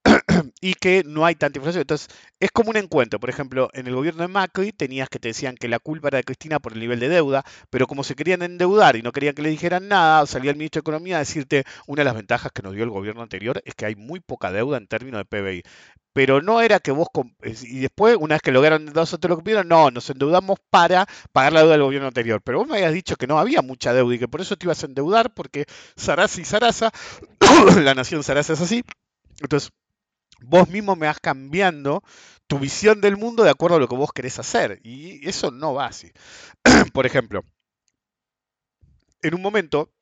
y 0.61 0.75
que 0.75 1.03
no 1.05 1.25
hay 1.25 1.35
tanta 1.35 1.59
inflación. 1.59 1.83
Entonces, 1.83 2.09
es 2.41 2.51
como 2.51 2.71
un 2.71 2.77
encuentro. 2.77 3.21
Por 3.21 3.31
ejemplo, 3.31 3.69
en 3.73 3.87
el 3.87 3.95
gobierno 3.95 4.23
de 4.23 4.29
Macri 4.29 4.73
tenías 4.73 5.09
que 5.09 5.19
te 5.19 5.29
decían 5.29 5.57
que 5.57 5.69
la 5.69 5.79
culpa 5.79 6.09
era 6.09 6.19
de 6.19 6.25
Cristina 6.25 6.59
por 6.59 6.73
el 6.73 6.81
nivel 6.81 7.01
de 7.01 7.09
deuda, 7.09 7.45
pero 7.71 7.87
como 7.87 8.05
se 8.05 8.15
querían 8.15 8.43
endeudar 8.43 8.97
y 8.97 9.03
no 9.03 9.13
querían 9.13 9.35
que 9.35 9.43
le 9.43 9.51
dijeran 9.51 9.89
nada, 9.89 10.27
salía 10.27 10.51
el 10.51 10.57
ministro 10.57 10.81
de 10.81 10.85
Economía 10.85 11.17
a 11.17 11.21
decirte 11.21 11.65
una 11.87 12.01
de 12.01 12.05
las 12.05 12.15
ventajas 12.15 12.53
que 12.53 12.63
nos 12.63 12.75
dio 12.75 12.85
el 12.85 12.91
gobierno 12.91 13.23
anterior 13.23 13.63
es 13.65 13.75
que 13.75 13.87
hay 13.87 13.97
muy 13.97 14.21
poca 14.21 14.53
deuda 14.53 14.79
en 14.79 14.87
términos 14.87 15.21
de 15.21 15.25
PBI. 15.25 15.63
Pero 16.13 16.41
no 16.41 16.63
era 16.63 16.81
que 16.81 16.93
vos... 16.93 17.09
Y 17.43 17.81
después, 17.81 18.17
una 18.19 18.37
vez 18.37 18.43
que 18.43 18.51
lograron 18.51 18.81
endeudarse 18.81 19.19
te 19.19 19.29
lo 19.29 19.37
que 19.37 19.43
pidieron, 19.43 19.69
no, 19.69 19.91
nos 19.91 20.09
endeudamos 20.09 20.59
para 20.71 21.07
pagar 21.31 21.53
la 21.53 21.61
deuda 21.61 21.73
del 21.73 21.83
gobierno 21.83 22.09
anterior. 22.09 22.41
Pero 22.43 22.59
vos 22.61 22.67
me 22.67 22.77
habías 22.77 22.95
dicho 22.95 23.17
que 23.17 23.27
no 23.27 23.39
había 23.39 23.61
mucha 23.61 23.93
deuda 23.93 24.15
y 24.15 24.19
que 24.19 24.27
por 24.27 24.41
eso 24.41 24.57
te 24.57 24.65
ibas 24.65 24.83
a 24.83 24.87
endeudar, 24.87 25.35
porque 25.35 25.67
Sarasa 25.95 26.41
y 26.41 26.47
Sarasa, 26.47 26.91
la 27.83 27.95
nación 27.95 28.23
Sarasa 28.23 28.55
es 28.55 28.63
así. 28.63 28.83
Entonces, 29.43 29.71
vos 30.41 30.69
mismo 30.69 30.97
me 30.97 31.07
vas 31.07 31.21
cambiando 31.21 32.03
tu 32.47 32.59
visión 32.59 33.01
del 33.01 33.17
mundo 33.17 33.43
de 33.45 33.51
acuerdo 33.51 33.77
a 33.77 33.81
lo 33.81 33.89
que 33.89 33.97
vos 33.97 34.13
querés 34.13 34.39
hacer. 34.39 34.81
Y 34.83 35.27
eso 35.29 35.51
no 35.51 35.75
va 35.75 35.87
así. 35.87 36.13
Por 36.93 37.07
ejemplo, 37.07 37.43
en 39.23 39.35
un 39.35 39.43
momento 39.43 39.93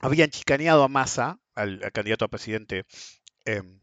habían 0.00 0.30
chicaneado 0.30 0.82
a 0.82 0.88
Massa, 0.88 1.38
al, 1.54 1.80
candidato 1.92 2.24
a 2.24 2.28
presidente 2.28 2.84
em, 3.44 3.80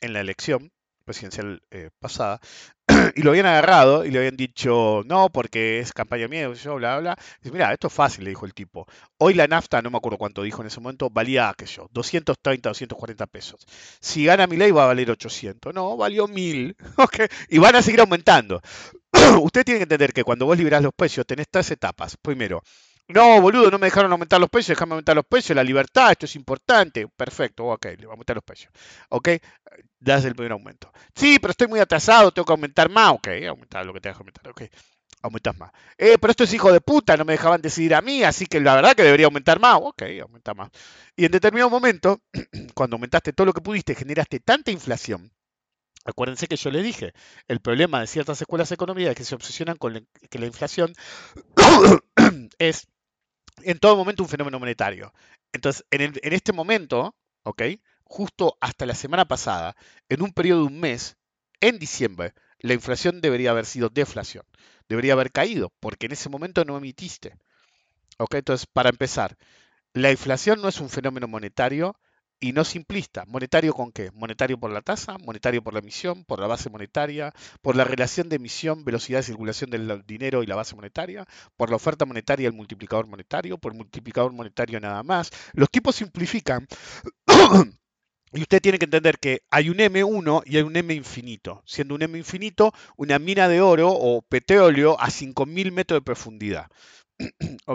en 0.00 0.12
la 0.12 0.20
elección 0.20 0.72
presidencial 1.02 1.62
eh, 1.70 1.90
pasada, 2.00 2.40
y 3.16 3.22
lo 3.22 3.30
habían 3.30 3.46
agarrado 3.46 4.04
y 4.04 4.10
le 4.10 4.18
habían 4.18 4.36
dicho, 4.36 5.02
no, 5.06 5.28
porque 5.30 5.80
es 5.80 5.92
campaña 5.92 6.28
mía, 6.28 6.52
yo, 6.52 6.76
bla, 6.76 6.98
bla. 7.00 7.16
dice, 7.40 7.52
mira, 7.52 7.72
esto 7.72 7.88
es 7.88 7.92
fácil, 7.92 8.24
le 8.24 8.30
dijo 8.30 8.46
el 8.46 8.54
tipo. 8.54 8.86
Hoy 9.18 9.34
la 9.34 9.46
nafta, 9.46 9.82
no 9.82 9.90
me 9.90 9.98
acuerdo 9.98 10.18
cuánto 10.18 10.42
dijo 10.42 10.62
en 10.62 10.68
ese 10.68 10.80
momento, 10.80 11.10
valía, 11.10 11.54
qué 11.56 11.66
yo, 11.66 11.88
230, 11.92 12.70
240 12.70 13.26
pesos. 13.26 13.66
Si 14.00 14.24
gana 14.24 14.46
mi 14.46 14.56
ley 14.56 14.70
va 14.70 14.84
a 14.84 14.86
valer 14.88 15.10
800. 15.10 15.74
No, 15.74 15.96
valió 15.96 16.28
1000. 16.28 16.76
Okay. 16.96 17.26
Y 17.48 17.58
van 17.58 17.74
a 17.76 17.82
seguir 17.82 18.00
aumentando. 18.00 18.60
Usted 19.42 19.64
tiene 19.64 19.78
que 19.78 19.84
entender 19.84 20.12
que 20.12 20.24
cuando 20.24 20.46
vos 20.46 20.56
liberás 20.56 20.82
los 20.82 20.92
precios 20.94 21.26
tenés 21.26 21.48
tres 21.50 21.70
etapas. 21.70 22.16
Primero, 22.16 22.62
no, 23.12 23.40
boludo, 23.40 23.70
no 23.70 23.78
me 23.78 23.86
dejaron 23.86 24.12
aumentar 24.12 24.40
los 24.40 24.50
precios, 24.50 24.76
déjame 24.76 24.92
aumentar 24.92 25.16
los 25.16 25.24
precios, 25.26 25.56
la 25.56 25.64
libertad, 25.64 26.12
esto 26.12 26.26
es 26.26 26.36
importante. 26.36 27.06
Perfecto, 27.08 27.66
ok, 27.66 27.84
le 27.84 27.96
voy 27.96 28.06
a 28.06 28.10
aumentar 28.10 28.36
los 28.36 28.44
precios. 28.44 28.72
Ok, 29.10 29.28
das 29.98 30.24
el 30.24 30.34
primer 30.34 30.52
aumento. 30.52 30.92
Sí, 31.14 31.38
pero 31.38 31.52
estoy 31.52 31.68
muy 31.68 31.80
atrasado, 31.80 32.32
tengo 32.32 32.46
que 32.46 32.52
aumentar 32.52 32.88
más. 32.90 33.12
Ok, 33.12 33.28
aumentar 33.48 33.86
lo 33.86 33.92
que 33.92 34.00
tengas 34.00 34.18
que 34.18 34.22
aumentar, 34.22 34.48
ok. 34.48 34.62
Aumentas 35.22 35.56
más. 35.56 35.70
Eh, 35.98 36.18
pero 36.20 36.32
esto 36.32 36.44
es 36.44 36.52
hijo 36.52 36.72
de 36.72 36.80
puta, 36.80 37.16
no 37.16 37.24
me 37.24 37.34
dejaban 37.34 37.62
decidir 37.62 37.94
a 37.94 38.02
mí, 38.02 38.24
así 38.24 38.46
que 38.46 38.60
la 38.60 38.74
verdad 38.74 38.96
que 38.96 39.04
debería 39.04 39.26
aumentar 39.26 39.60
más. 39.60 39.78
Ok, 39.80 40.02
aumenta 40.20 40.52
más. 40.54 40.70
Y 41.16 41.24
en 41.24 41.32
determinado 41.32 41.70
momento, 41.70 42.20
cuando 42.74 42.96
aumentaste 42.96 43.32
todo 43.32 43.46
lo 43.46 43.52
que 43.52 43.60
pudiste, 43.60 43.94
generaste 43.94 44.40
tanta 44.40 44.72
inflación. 44.72 45.32
Acuérdense 46.04 46.48
que 46.48 46.56
yo 46.56 46.70
les 46.70 46.82
dije, 46.82 47.12
el 47.46 47.60
problema 47.60 48.00
de 48.00 48.08
ciertas 48.08 48.40
escuelas 48.40 48.72
económicas 48.72 49.12
es 49.12 49.16
que 49.16 49.24
se 49.24 49.36
obsesionan 49.36 49.76
con 49.76 50.08
que 50.30 50.38
la 50.40 50.46
inflación 50.46 50.92
es 52.58 52.88
en 53.62 53.78
todo 53.78 53.96
momento 53.96 54.22
un 54.22 54.28
fenómeno 54.28 54.58
monetario. 54.58 55.12
Entonces, 55.52 55.84
en, 55.90 56.14
este 56.32 56.52
momento, 56.52 57.14
¿ok? 57.44 57.62
Justo 58.04 58.56
hasta 58.60 58.86
la 58.86 58.94
semana 58.94 59.26
pasada, 59.26 59.76
en 60.08 60.22
un 60.22 60.32
periodo 60.32 60.60
de 60.60 60.66
un 60.66 60.80
mes, 60.80 61.16
en 61.60 61.78
diciembre, 61.78 62.34
la 62.58 62.74
inflación 62.74 63.20
debería 63.20 63.50
haber 63.50 63.66
sido 63.66 63.88
deflación. 63.88 64.44
Debería 64.88 65.12
haber 65.12 65.32
caído, 65.32 65.72
porque 65.80 66.06
en 66.06 66.12
ese 66.12 66.28
momento 66.28 66.64
no 66.64 66.76
emitiste. 66.76 67.36
¿Ok? 68.18 68.34
Entonces, 68.34 68.66
para 68.66 68.90
empezar, 68.90 69.36
la 69.94 70.10
inflación 70.10 70.60
no 70.62 70.68
es 70.68 70.80
un 70.80 70.88
fenómeno 70.88 71.28
monetario, 71.28 71.96
y 72.42 72.52
no 72.52 72.64
simplista. 72.64 73.24
¿Monetario 73.28 73.72
con 73.72 73.92
qué? 73.92 74.10
Monetario 74.12 74.58
por 74.58 74.72
la 74.72 74.82
tasa, 74.82 75.16
monetario 75.18 75.62
por 75.62 75.72
la 75.74 75.78
emisión, 75.78 76.24
por 76.24 76.40
la 76.40 76.48
base 76.48 76.68
monetaria, 76.68 77.32
por 77.62 77.76
la 77.76 77.84
relación 77.84 78.28
de 78.28 78.36
emisión, 78.36 78.84
velocidad 78.84 79.20
de 79.20 79.22
circulación 79.22 79.70
del 79.70 80.02
dinero 80.04 80.42
y 80.42 80.46
la 80.46 80.56
base 80.56 80.74
monetaria, 80.74 81.24
por 81.56 81.70
la 81.70 81.76
oferta 81.76 82.04
monetaria 82.04 82.44
y 82.44 82.46
el 82.46 82.52
multiplicador 82.52 83.06
monetario, 83.06 83.58
por 83.58 83.72
el 83.72 83.78
multiplicador 83.78 84.32
monetario 84.32 84.80
nada 84.80 85.04
más. 85.04 85.30
Los 85.54 85.70
tipos 85.70 85.94
simplifican. 85.94 86.66
Y 88.34 88.40
usted 88.40 88.62
tiene 88.62 88.78
que 88.78 88.86
entender 88.86 89.18
que 89.18 89.42
hay 89.50 89.68
un 89.68 89.76
M1 89.76 90.44
y 90.46 90.56
hay 90.56 90.62
un 90.62 90.74
M 90.74 90.94
infinito, 90.94 91.62
siendo 91.66 91.94
un 91.94 92.00
M 92.00 92.16
infinito 92.16 92.72
una 92.96 93.18
mina 93.18 93.46
de 93.46 93.60
oro 93.60 93.90
o 93.92 94.22
petróleo 94.22 94.98
a 94.98 95.08
5.000 95.08 95.70
metros 95.70 95.98
de 95.98 96.02
profundidad. 96.02 96.70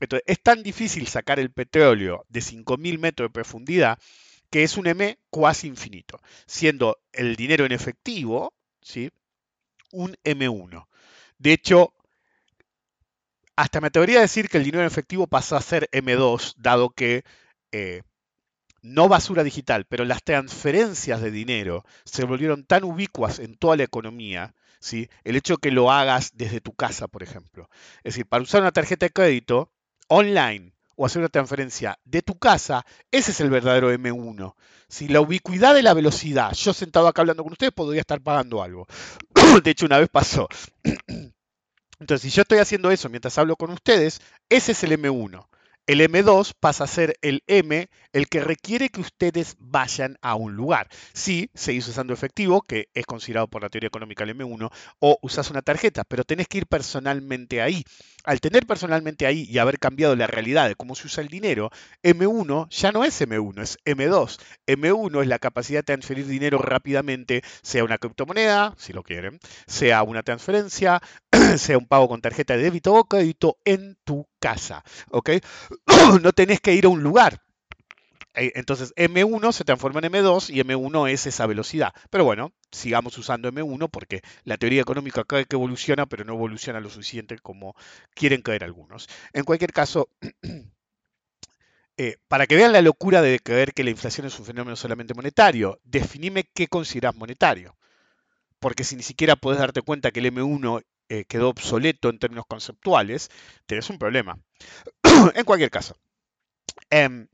Entonces, 0.00 0.22
es 0.26 0.42
tan 0.42 0.62
difícil 0.62 1.06
sacar 1.06 1.38
el 1.38 1.50
petróleo 1.50 2.24
de 2.28 2.40
5.000 2.40 2.98
metros 2.98 3.28
de 3.28 3.32
profundidad 3.32 3.98
que 4.50 4.62
es 4.62 4.76
un 4.76 4.86
M 4.86 5.18
cuasi 5.30 5.66
infinito, 5.66 6.20
siendo 6.46 6.98
el 7.12 7.34
dinero 7.34 7.64
en 7.64 7.72
efectivo, 7.72 8.54
¿sí? 8.80 9.10
Un 9.90 10.16
M1. 10.22 10.86
De 11.38 11.52
hecho, 11.52 11.92
hasta 13.56 13.80
me 13.80 13.88
atrevería 13.88 14.18
a 14.18 14.22
decir 14.22 14.48
que 14.48 14.58
el 14.58 14.64
dinero 14.64 14.82
en 14.82 14.86
efectivo 14.86 15.26
pasó 15.26 15.56
a 15.56 15.60
ser 15.60 15.88
M2, 15.90 16.54
dado 16.56 16.90
que 16.90 17.24
eh, 17.72 18.02
no 18.82 19.08
basura 19.08 19.42
digital, 19.42 19.86
pero 19.86 20.04
las 20.04 20.22
transferencias 20.22 21.20
de 21.20 21.30
dinero 21.30 21.84
se 22.04 22.24
volvieron 22.24 22.64
tan 22.64 22.84
ubicuas 22.84 23.38
en 23.38 23.56
toda 23.56 23.76
la 23.76 23.84
economía 23.84 24.54
el 24.92 25.36
hecho 25.36 25.54
de 25.54 25.58
que 25.60 25.70
lo 25.70 25.90
hagas 25.90 26.30
desde 26.34 26.60
tu 26.60 26.72
casa, 26.72 27.08
por 27.08 27.22
ejemplo. 27.22 27.68
Es 27.98 28.14
decir, 28.14 28.26
para 28.26 28.42
usar 28.42 28.60
una 28.60 28.72
tarjeta 28.72 29.06
de 29.06 29.12
crédito 29.12 29.70
online 30.08 30.72
o 30.96 31.06
hacer 31.06 31.20
una 31.20 31.28
transferencia 31.28 31.98
de 32.04 32.22
tu 32.22 32.38
casa, 32.38 32.84
ese 33.10 33.32
es 33.32 33.40
el 33.40 33.50
verdadero 33.50 33.92
M1. 33.92 34.54
Si 34.88 35.08
la 35.08 35.20
ubicuidad 35.20 35.74
de 35.74 35.82
la 35.82 35.94
velocidad, 35.94 36.52
yo 36.52 36.72
sentado 36.72 37.08
acá 37.08 37.22
hablando 37.22 37.42
con 37.42 37.52
ustedes, 37.52 37.72
podría 37.72 38.00
estar 38.00 38.20
pagando 38.20 38.62
algo. 38.62 38.86
de 39.64 39.70
hecho, 39.70 39.86
una 39.86 39.98
vez 39.98 40.08
pasó. 40.08 40.48
Entonces, 42.00 42.22
si 42.22 42.30
yo 42.30 42.42
estoy 42.42 42.58
haciendo 42.58 42.90
eso 42.90 43.08
mientras 43.08 43.38
hablo 43.38 43.56
con 43.56 43.70
ustedes, 43.70 44.20
ese 44.48 44.72
es 44.72 44.84
el 44.84 44.92
M1. 44.92 45.46
El 45.86 46.00
M2 46.00 46.54
pasa 46.58 46.84
a 46.84 46.86
ser 46.86 47.18
el 47.20 47.42
M, 47.46 47.90
el 48.14 48.28
que 48.28 48.40
requiere 48.40 48.88
que 48.88 49.02
ustedes 49.02 49.56
vayan 49.58 50.16
a 50.22 50.34
un 50.34 50.56
lugar. 50.56 50.88
Si 51.12 51.50
seguís 51.52 51.86
usando 51.86 52.14
efectivo, 52.14 52.62
que 52.62 52.88
es 52.94 53.04
considerado 53.04 53.48
por 53.48 53.60
la 53.60 53.68
teoría 53.68 53.88
económica 53.88 54.24
el 54.24 54.34
M1, 54.34 54.72
o 55.00 55.18
usas 55.20 55.50
una 55.50 55.60
tarjeta, 55.60 56.04
pero 56.04 56.24
tenés 56.24 56.48
que 56.48 56.56
ir 56.56 56.66
personalmente 56.66 57.60
ahí. 57.60 57.84
Al 58.24 58.40
tener 58.40 58.66
personalmente 58.66 59.26
ahí 59.26 59.46
y 59.46 59.58
haber 59.58 59.78
cambiado 59.78 60.16
la 60.16 60.26
realidad 60.26 60.68
de 60.68 60.74
cómo 60.74 60.94
se 60.94 61.06
usa 61.06 61.22
el 61.22 61.28
dinero, 61.28 61.70
M1 62.02 62.70
ya 62.70 62.90
no 62.90 63.04
es 63.04 63.20
M1, 63.20 63.60
es 63.60 63.76
M2. 63.84 64.38
M1 64.66 65.20
es 65.20 65.28
la 65.28 65.38
capacidad 65.38 65.80
de 65.80 65.82
transferir 65.82 66.26
dinero 66.26 66.56
rápidamente, 66.56 67.42
sea 67.60 67.84
una 67.84 67.98
criptomoneda, 67.98 68.74
si 68.78 68.94
lo 68.94 69.02
quieren, 69.02 69.38
sea 69.66 70.02
una 70.02 70.22
transferencia, 70.22 71.02
sea 71.58 71.76
un 71.76 71.86
pago 71.86 72.08
con 72.08 72.22
tarjeta 72.22 72.56
de 72.56 72.62
débito 72.62 72.94
o 72.94 73.04
crédito 73.04 73.58
en 73.66 73.98
tu 74.04 74.26
casa. 74.44 74.84
¿Ok? 75.10 75.30
no 76.22 76.32
tenés 76.32 76.60
que 76.60 76.74
ir 76.74 76.84
a 76.84 76.90
un 76.90 77.02
lugar. 77.02 77.40
Eh, 78.34 78.52
entonces 78.56 78.92
M1 78.96 79.52
se 79.52 79.64
transforma 79.64 80.00
en 80.00 80.12
M2 80.12 80.50
y 80.50 80.60
M1 80.60 81.10
es 81.10 81.26
esa 81.26 81.46
velocidad. 81.46 81.94
Pero 82.10 82.24
bueno, 82.24 82.52
sigamos 82.70 83.16
usando 83.16 83.50
M1 83.50 83.88
porque 83.90 84.20
la 84.44 84.58
teoría 84.58 84.82
económica 84.82 85.24
cada 85.24 85.44
que 85.44 85.56
evoluciona, 85.56 86.04
pero 86.04 86.24
no 86.24 86.34
evoluciona 86.34 86.80
lo 86.80 86.90
suficiente 86.90 87.38
como 87.38 87.74
quieren 88.14 88.42
creer 88.42 88.64
algunos. 88.64 89.08
En 89.32 89.44
cualquier 89.44 89.72
caso, 89.72 90.10
eh, 91.96 92.16
para 92.28 92.46
que 92.46 92.56
vean 92.56 92.72
la 92.72 92.82
locura 92.82 93.22
de 93.22 93.38
creer 93.38 93.72
que 93.72 93.84
la 93.84 93.90
inflación 93.90 94.26
es 94.26 94.38
un 94.38 94.44
fenómeno 94.44 94.76
solamente 94.76 95.14
monetario, 95.14 95.80
definime 95.84 96.44
qué 96.52 96.66
consideras 96.66 97.14
monetario. 97.14 97.76
Porque 98.64 98.82
si 98.82 98.96
ni 98.96 99.02
siquiera 99.02 99.36
puedes 99.36 99.60
darte 99.60 99.82
cuenta 99.82 100.10
que 100.10 100.20
el 100.20 100.32
M1 100.32 100.82
eh, 101.10 101.26
quedó 101.26 101.50
obsoleto 101.50 102.08
en 102.08 102.18
términos 102.18 102.46
conceptuales, 102.48 103.30
tenés 103.66 103.90
un 103.90 103.98
problema. 103.98 104.38
en 105.34 105.44
cualquier 105.44 105.70
caso, 105.70 105.98
em, 106.88 107.28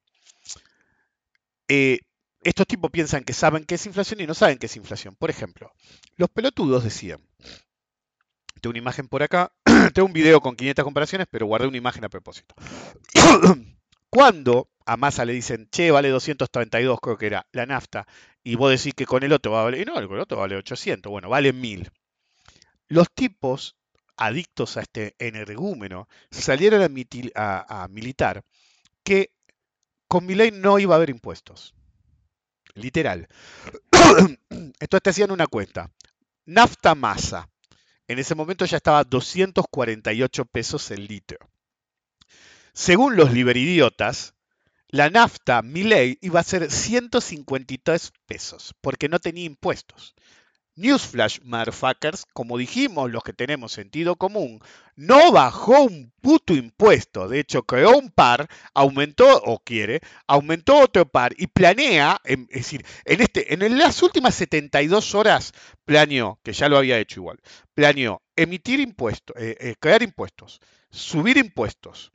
eh, 1.69 2.01
estos 2.43 2.67
tipos 2.67 2.91
piensan 2.91 3.23
que 3.23 3.33
saben 3.33 3.65
qué 3.65 3.77
es 3.77 3.87
inflación 3.87 4.21
y 4.21 4.27
no 4.27 4.35
saben 4.35 4.59
qué 4.59 4.67
es 4.67 4.75
inflación. 4.75 5.15
Por 5.15 5.31
ejemplo, 5.31 5.71
los 6.17 6.29
pelotudos 6.31 6.83
decían 6.83 7.21
Tengo 8.61 8.73
una 8.73 8.81
imagen 8.81 9.07
por 9.07 9.23
acá. 9.23 9.53
Tengo 9.95 10.07
un 10.07 10.13
video 10.13 10.41
con 10.41 10.57
500 10.57 10.85
comparaciones, 10.85 11.29
pero 11.31 11.47
guardé 11.47 11.69
una 11.69 11.77
imagen 11.77 12.05
a 12.05 12.09
propósito. 12.09 12.57
Cuando 14.11 14.69
a 14.85 14.97
Massa 14.97 15.25
le 15.25 15.33
dicen, 15.33 15.69
che, 15.71 15.93
vale 15.93 16.09
232, 16.09 16.99
creo 17.01 17.17
que 17.17 17.27
era 17.27 17.47
la 17.53 17.67
nafta, 17.67 18.09
y 18.43 18.55
vos 18.57 18.71
decís 18.71 18.95
que 18.95 19.07
con 19.07 19.23
el 19.23 19.33
otro 19.33 19.53
va 19.53 19.61
a 19.61 19.65
valer, 19.65 19.83
y 19.83 19.85
no, 19.85 19.99
el 19.99 20.21
otro 20.21 20.39
vale 20.39 20.57
800, 20.57 21.11
bueno, 21.11 21.29
vale 21.29 21.53
1000. 21.53 21.91
Los 22.89 23.11
tipos 23.13 23.77
adictos 24.17 24.77
a 24.77 24.83
este 24.83 25.15
energúmeno 25.19 26.09
salieron 26.31 26.83
a, 27.35 27.89
militar 27.91 28.43
que 29.03 29.33
con 30.09 30.27
mi 30.27 30.35
ley 30.35 30.51
no 30.51 30.79
iba 30.79 30.95
a 30.95 30.97
haber 30.97 31.11
impuestos. 31.11 31.75
Literal. 32.75 33.29
Entonces 34.51 35.03
te 35.03 35.11
hacían 35.11 35.31
una 35.31 35.47
cuenta. 35.47 35.91
Nafta 36.45 36.95
masa. 36.95 37.49
En 38.09 38.19
ese 38.19 38.35
momento 38.35 38.65
ya 38.65 38.77
estaba 38.77 39.05
248 39.05 40.45
pesos 40.47 40.91
el 40.91 41.07
litro. 41.07 41.39
Según 42.73 43.17
los 43.17 43.33
liberidiotas, 43.33 44.35
la 44.91 45.11
nafta 45.11 45.63
ley 45.63 46.19
iba 46.21 46.41
a 46.41 46.45
ser 46.45 46.71
153 46.71 48.13
pesos 48.27 48.75
porque 48.81 49.09
no 49.09 49.19
tenía 49.19 49.45
impuestos. 49.45 50.15
Newsflash, 50.77 51.41
motherfuckers, 51.43 52.25
como 52.33 52.57
dijimos 52.57 53.11
los 53.11 53.23
que 53.23 53.35
tenemos 53.35 53.73
sentido 53.73 54.17
común, 54.17 54.61
no 54.97 55.31
bajó 55.31 55.83
un 55.83 56.11
puto 56.23 56.55
impuesto. 56.55 57.29
De 57.29 57.41
hecho, 57.41 57.65
creó 57.65 57.99
un 57.99 58.11
par, 58.11 58.49
aumentó, 58.73 59.43
o 59.43 59.59
quiere, 59.59 60.01
aumentó 60.27 60.79
otro 60.79 61.07
par 61.07 61.35
y 61.37 61.49
planea, 61.49 62.21
es 62.25 62.49
decir, 62.49 62.85
en, 63.05 63.21
este, 63.21 63.53
en 63.53 63.79
las 63.79 64.03
últimas 64.03 64.35
72 64.37 65.15
horas 65.15 65.53
planeó, 65.85 66.39
que 66.43 66.53
ya 66.53 66.69
lo 66.69 66.79
había 66.79 66.99
hecho 66.99 67.21
igual, 67.21 67.41
planeó 67.75 68.23
emitir 68.35 68.81
impuestos, 68.81 69.37
eh, 69.39 69.57
eh, 69.61 69.75
crear 69.79 70.03
impuestos, 70.03 70.61
subir 70.91 71.37
impuestos, 71.37 72.13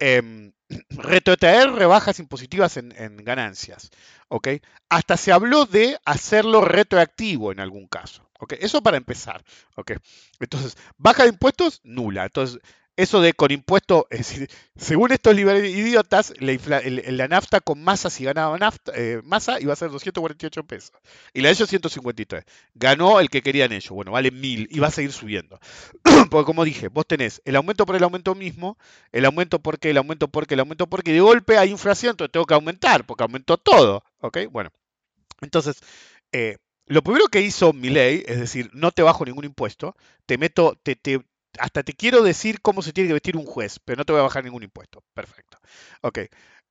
eh, 0.00 0.50
retrotraer 0.90 1.72
rebajas 1.72 2.18
impositivas 2.18 2.76
en, 2.76 3.16
ganancias. 3.18 3.90
¿ok? 4.28 4.48
Hasta 4.88 5.16
se 5.16 5.32
habló 5.32 5.66
de 5.66 5.98
hacerlo 6.04 6.60
retroactivo 6.62 7.52
en 7.52 7.60
algún 7.60 7.86
caso. 7.86 8.28
¿ok? 8.38 8.54
Eso 8.60 8.82
para 8.82 8.96
empezar. 8.96 9.44
¿ok? 9.76 9.92
Entonces, 10.38 10.76
baja 10.96 11.24
de 11.24 11.30
impuestos, 11.30 11.80
nula. 11.84 12.24
Entonces, 12.24 12.60
eso 13.02 13.20
de 13.20 13.32
con 13.32 13.50
impuesto, 13.50 14.06
es 14.10 14.18
decir, 14.18 14.50
según 14.76 15.12
estos 15.12 15.34
idiotas, 15.38 16.32
la, 16.38 17.28
nafta 17.28 17.60
con 17.60 17.82
masa, 17.82 18.10
si 18.10 18.24
ganaba 18.24 18.58
nafta, 18.58 18.92
eh, 18.94 19.20
masa, 19.24 19.60
iba 19.60 19.72
a 19.72 19.76
ser 19.76 19.90
248 19.90 20.64
pesos. 20.64 20.92
Y 21.32 21.40
la 21.40 21.48
de 21.48 21.54
ellos 21.54 21.68
153. 21.68 22.44
Ganó 22.74 23.20
el 23.20 23.30
que 23.30 23.42
querían 23.42 23.72
ellos. 23.72 23.90
Bueno, 23.90 24.12
vale 24.12 24.30
1000 24.30 24.68
y 24.70 24.78
va 24.78 24.88
a 24.88 24.90
seguir 24.90 25.12
subiendo. 25.12 25.58
porque 26.30 26.46
como 26.46 26.64
dije, 26.64 26.88
vos 26.88 27.06
tenés 27.06 27.40
el 27.44 27.56
aumento 27.56 27.86
por 27.86 27.96
el 27.96 28.02
aumento 28.02 28.34
mismo, 28.34 28.78
el 29.12 29.24
aumento 29.24 29.58
porque, 29.60 29.90
el 29.90 29.96
aumento 29.96 30.28
porque, 30.28 30.54
el 30.54 30.60
aumento 30.60 30.86
porque, 30.86 31.12
de 31.12 31.20
golpe 31.20 31.58
hay 31.58 31.70
inflación, 31.70 32.12
entonces 32.12 32.32
tengo 32.32 32.46
que 32.46 32.54
aumentar, 32.54 33.06
porque 33.06 33.24
aumentó 33.24 33.56
todo. 33.58 34.04
¿Ok? 34.20 34.38
Bueno. 34.50 34.70
Entonces, 35.40 35.80
eh, 36.32 36.58
lo 36.90 37.02
primero 37.02 37.28
que 37.28 37.40
hizo 37.40 37.72
mi 37.72 37.88
ley, 37.88 38.24
es 38.26 38.40
decir, 38.40 38.68
no 38.72 38.90
te 38.90 39.02
bajo 39.02 39.24
ningún 39.24 39.44
impuesto, 39.44 39.96
te 40.26 40.38
meto, 40.38 40.76
te, 40.82 40.96
te, 40.96 41.20
hasta 41.58 41.82
te 41.82 41.94
quiero 41.94 42.22
decir 42.22 42.60
cómo 42.60 42.82
se 42.82 42.92
tiene 42.92 43.08
que 43.08 43.14
vestir 43.14 43.36
un 43.36 43.46
juez, 43.46 43.78
pero 43.84 43.98
no 43.98 44.04
te 44.04 44.12
voy 44.12 44.20
a 44.20 44.24
bajar 44.24 44.44
ningún 44.44 44.62
impuesto. 44.62 45.02
Perfecto. 45.14 45.58
Ok. 46.02 46.20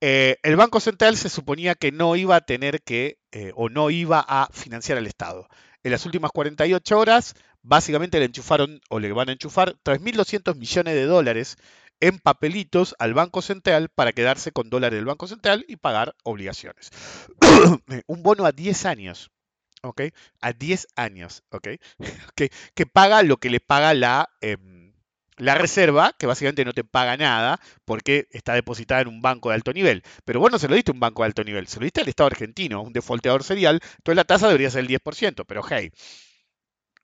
Eh, 0.02 0.38
el 0.44 0.56
Banco 0.56 0.80
Central 0.80 1.18
se 1.18 1.30
suponía 1.30 1.76
que 1.76 1.92
no 1.92 2.16
iba 2.16 2.36
a 2.38 2.42
tener 2.42 2.82
que, 2.82 3.20
eh, 3.32 3.52
o 3.56 3.70
no 3.70 3.90
iba 3.90 4.20
a 4.20 4.50
financiar 4.52 4.98
al 4.98 5.08
Estado. 5.08 5.48
En 5.84 5.92
las 5.92 6.06
últimas 6.06 6.32
48 6.32 6.98
horas, 6.98 7.36
básicamente 7.62 8.20
le 8.20 8.26
enchufaron, 8.26 8.82
o 8.90 9.00
le 9.00 9.12
van 9.12 9.30
a 9.30 9.34
enchufar, 9.34 9.76
3.200 9.84 10.56
millones 10.56 10.94
de 10.94 11.06
dólares 11.06 11.58
en 12.00 12.20
papelitos 12.20 12.96
al 13.00 13.14
Banco 13.14 13.42
Central 13.42 13.90
para 13.90 14.14
quedarse 14.14 14.52
con 14.52 14.70
dólares 14.70 14.98
del 14.98 15.06
Banco 15.06 15.28
Central 15.28 15.66
y 15.68 15.76
pagar 15.76 16.16
obligaciones. 16.24 16.92
un 18.08 18.24
bono 18.24 18.46
a 18.46 18.52
10 18.54 18.86
años. 18.86 19.32
¿Ok? 19.82 20.02
A 20.42 20.54
10 20.54 20.88
años, 20.96 21.44
¿ok? 21.52 21.68
que, 22.36 22.86
paga 22.86 23.24
lo 23.24 23.38
que 23.38 23.50
le 23.50 23.60
paga 23.60 23.94
la, 23.94 24.30
em, 24.42 24.94
la 25.38 25.56
reserva, 25.56 26.14
que 26.18 26.28
básicamente 26.28 26.66
no 26.66 26.74
te 26.74 26.84
paga 26.84 27.18
nada 27.18 27.60
porque 27.86 28.28
está 28.32 28.54
depositada 28.54 29.02
en 29.02 29.08
un 29.08 29.22
banco 29.22 29.50
de 29.50 29.56
alto 29.56 29.74
nivel. 29.74 30.04
Pero 30.26 30.40
vos 30.40 30.52
no 30.52 30.60
se 30.60 30.68
lo 30.68 30.76
diste 30.76 30.92
a 30.92 30.94
un 30.94 31.00
banco 31.00 31.24
de 31.24 31.28
alto 31.28 31.44
nivel, 31.44 31.68
se 31.68 31.80
lo 31.80 31.86
diste 31.86 32.02
al 32.02 32.10
Estado 32.10 32.28
argentino, 32.28 32.82
un 32.82 32.94
defaulteador 32.94 33.44
serial, 33.44 33.80
entonces 33.98 34.16
la 34.16 34.26
tasa 34.26 34.48
debería 34.48 34.70
ser 34.70 34.82
el 34.82 34.88
10%, 34.88 35.46
pero 35.48 35.64
hey, 35.68 35.92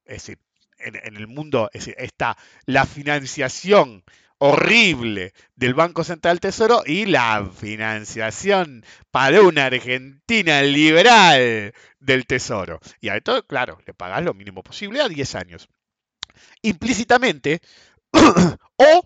es 0.06 0.26
decir, 0.26 0.40
en, 0.78 1.16
el 1.16 1.28
mundo 1.28 1.70
está 1.74 2.38
la 2.66 2.86
financiación 2.86 4.04
horrible 4.48 5.34
del 5.56 5.74
Banco 5.74 6.04
Central 6.04 6.40
Tesoro 6.40 6.84
y 6.86 7.06
la 7.06 7.50
financiación 7.56 8.86
para 9.12 9.42
una 9.42 9.66
Argentina 9.66 10.62
liberal 10.62 11.74
del 12.00 12.26
Tesoro. 12.26 12.80
Y 13.02 13.10
a 13.10 13.18
esto, 13.18 13.46
claro, 13.48 13.80
le 13.86 13.94
pagas 13.94 14.24
lo 14.24 14.34
mínimo 14.34 14.64
posible 14.64 15.02
a 15.02 15.10
10 15.10 15.36
años. 15.36 15.68
Implícitamente, 16.62 17.62
o 18.78 19.02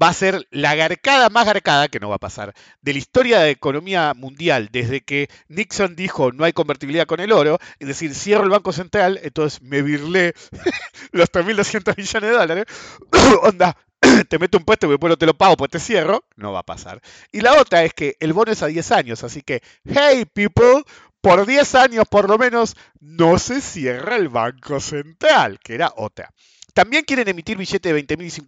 va 0.00 0.08
a 0.08 0.14
ser 0.14 0.46
la 0.50 0.74
garcada 0.74 1.28
más 1.28 1.46
garcada, 1.46 1.88
que 1.88 2.00
no 2.00 2.08
va 2.08 2.16
a 2.16 2.20
pasar, 2.20 2.54
de 2.80 2.92
la 2.92 2.98
historia 2.98 3.38
de 3.38 3.44
la 3.46 3.50
economía 3.50 4.14
mundial, 4.14 4.68
desde 4.70 5.00
que 5.00 5.28
Nixon 5.48 5.96
dijo 5.96 6.30
no 6.32 6.44
hay 6.44 6.52
convertibilidad 6.52 7.06
con 7.06 7.20
el 7.20 7.32
oro, 7.32 7.58
es 7.78 7.88
decir, 7.88 8.14
cierro 8.14 8.44
el 8.44 8.50
Banco 8.50 8.72
Central, 8.72 9.18
entonces 9.22 9.60
me 9.62 9.82
virlé 9.82 10.34
los 11.12 11.30
3.200 11.32 11.96
millones 11.96 12.30
de 12.30 12.36
dólares, 12.36 12.64
onda, 13.42 13.76
te 14.28 14.38
meto 14.38 14.58
un 14.58 14.64
puesto 14.64 14.86
y 14.86 14.90
después 14.90 15.10
no 15.10 15.16
te 15.16 15.26
lo 15.26 15.34
pago, 15.34 15.56
pues 15.56 15.70
te 15.70 15.80
cierro, 15.80 16.24
no 16.36 16.52
va 16.52 16.60
a 16.60 16.64
pasar. 16.64 17.00
Y 17.32 17.40
la 17.40 17.60
otra 17.60 17.84
es 17.84 17.94
que 17.94 18.16
el 18.20 18.32
bono 18.32 18.52
es 18.52 18.62
a 18.62 18.66
10 18.66 18.92
años, 18.92 19.24
así 19.24 19.42
que, 19.42 19.62
hey 19.84 20.24
people, 20.32 20.82
por 21.20 21.46
10 21.46 21.74
años 21.74 22.04
por 22.08 22.28
lo 22.28 22.38
menos 22.38 22.76
no 23.00 23.38
se 23.38 23.60
cierra 23.60 24.16
el 24.16 24.28
Banco 24.28 24.80
Central, 24.80 25.58
que 25.60 25.74
era 25.74 25.92
otra. 25.96 26.32
También 26.74 27.04
quieren 27.04 27.28
emitir 27.28 27.56
billetes 27.56 27.92
de 27.92 28.06
20.000 28.06 28.24
y 28.24 28.40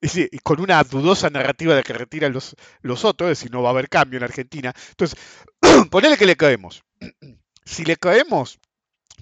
50.000, 0.00 0.28
y 0.30 0.38
con 0.38 0.60
una 0.60 0.82
dudosa 0.84 1.28
narrativa 1.28 1.74
de 1.74 1.82
que 1.82 1.92
retiran 1.92 2.32
los, 2.32 2.54
los 2.82 3.04
otros, 3.04 3.30
es 3.30 3.38
decir, 3.38 3.50
no 3.50 3.62
va 3.62 3.70
a 3.70 3.72
haber 3.72 3.88
cambio 3.88 4.18
en 4.18 4.24
Argentina. 4.24 4.72
Entonces, 4.90 5.18
ponele 5.90 6.16
que 6.16 6.26
le 6.26 6.36
caemos. 6.36 6.84
Si 7.64 7.84
le 7.84 7.96
caemos, 7.96 8.58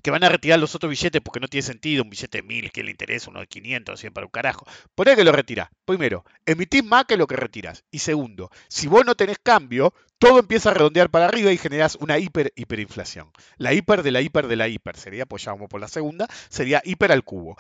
que 0.03 0.11
van 0.11 0.25
a 0.25 0.29
retirar 0.29 0.59
los 0.59 0.75
otros 0.75 0.91
billetes 0.91 1.21
porque 1.21 1.41
no 1.41 1.49
tiene 1.49 1.63
sentido, 1.63 2.03
un 2.03 2.11
billete 2.11 2.39
de 2.39 2.43
mil, 2.43 2.71
que 2.73 2.83
le 2.83 2.91
interesa, 2.91 3.31
uno 3.31 3.41
de 3.41 3.47
500, 3.47 4.01
100 4.01 4.13
para 4.13 4.27
un 4.27 4.31
carajo. 4.31 4.67
Poné 4.95 5.17
que 5.17 5.25
lo 5.25 5.33
retira. 5.33 5.71
Primero, 5.85 6.25
emitís 6.47 6.85
más 6.85 7.05
que 7.05 7.17
lo 7.17 7.27
que 7.27 7.37
retiras. 7.37 7.85
Y 7.91 7.99
segundo, 7.99 8.51
si 8.69 8.87
vos 8.87 9.05
no 9.05 9.15
tenés 9.15 9.39
cambio, 9.39 9.93
todo 10.19 10.39
empieza 10.39 10.71
a 10.71 10.75
redondear 10.75 11.11
para 11.11 11.27
arriba 11.27 11.51
y 11.51 11.59
generás 11.59 11.97
una 11.97 12.19
hiper 12.19 12.53
hiperinflación. 12.55 13.31
La 13.57 13.73
hiper 13.73 14.03
de 14.03 14.11
la 14.11 14.21
hiper 14.21 14.49
de 14.49 14.57
la 14.57 14.69
hiper 14.69 14.97
sería, 14.97 15.27
pues 15.27 15.45
ya 15.45 15.53
vamos 15.53 15.69
por 15.69 15.81
la 15.81 15.89
segunda, 15.89 16.29
sería 16.49 16.83
hiper 16.85 17.11
al 17.11 17.25
cubo. 17.25 17.57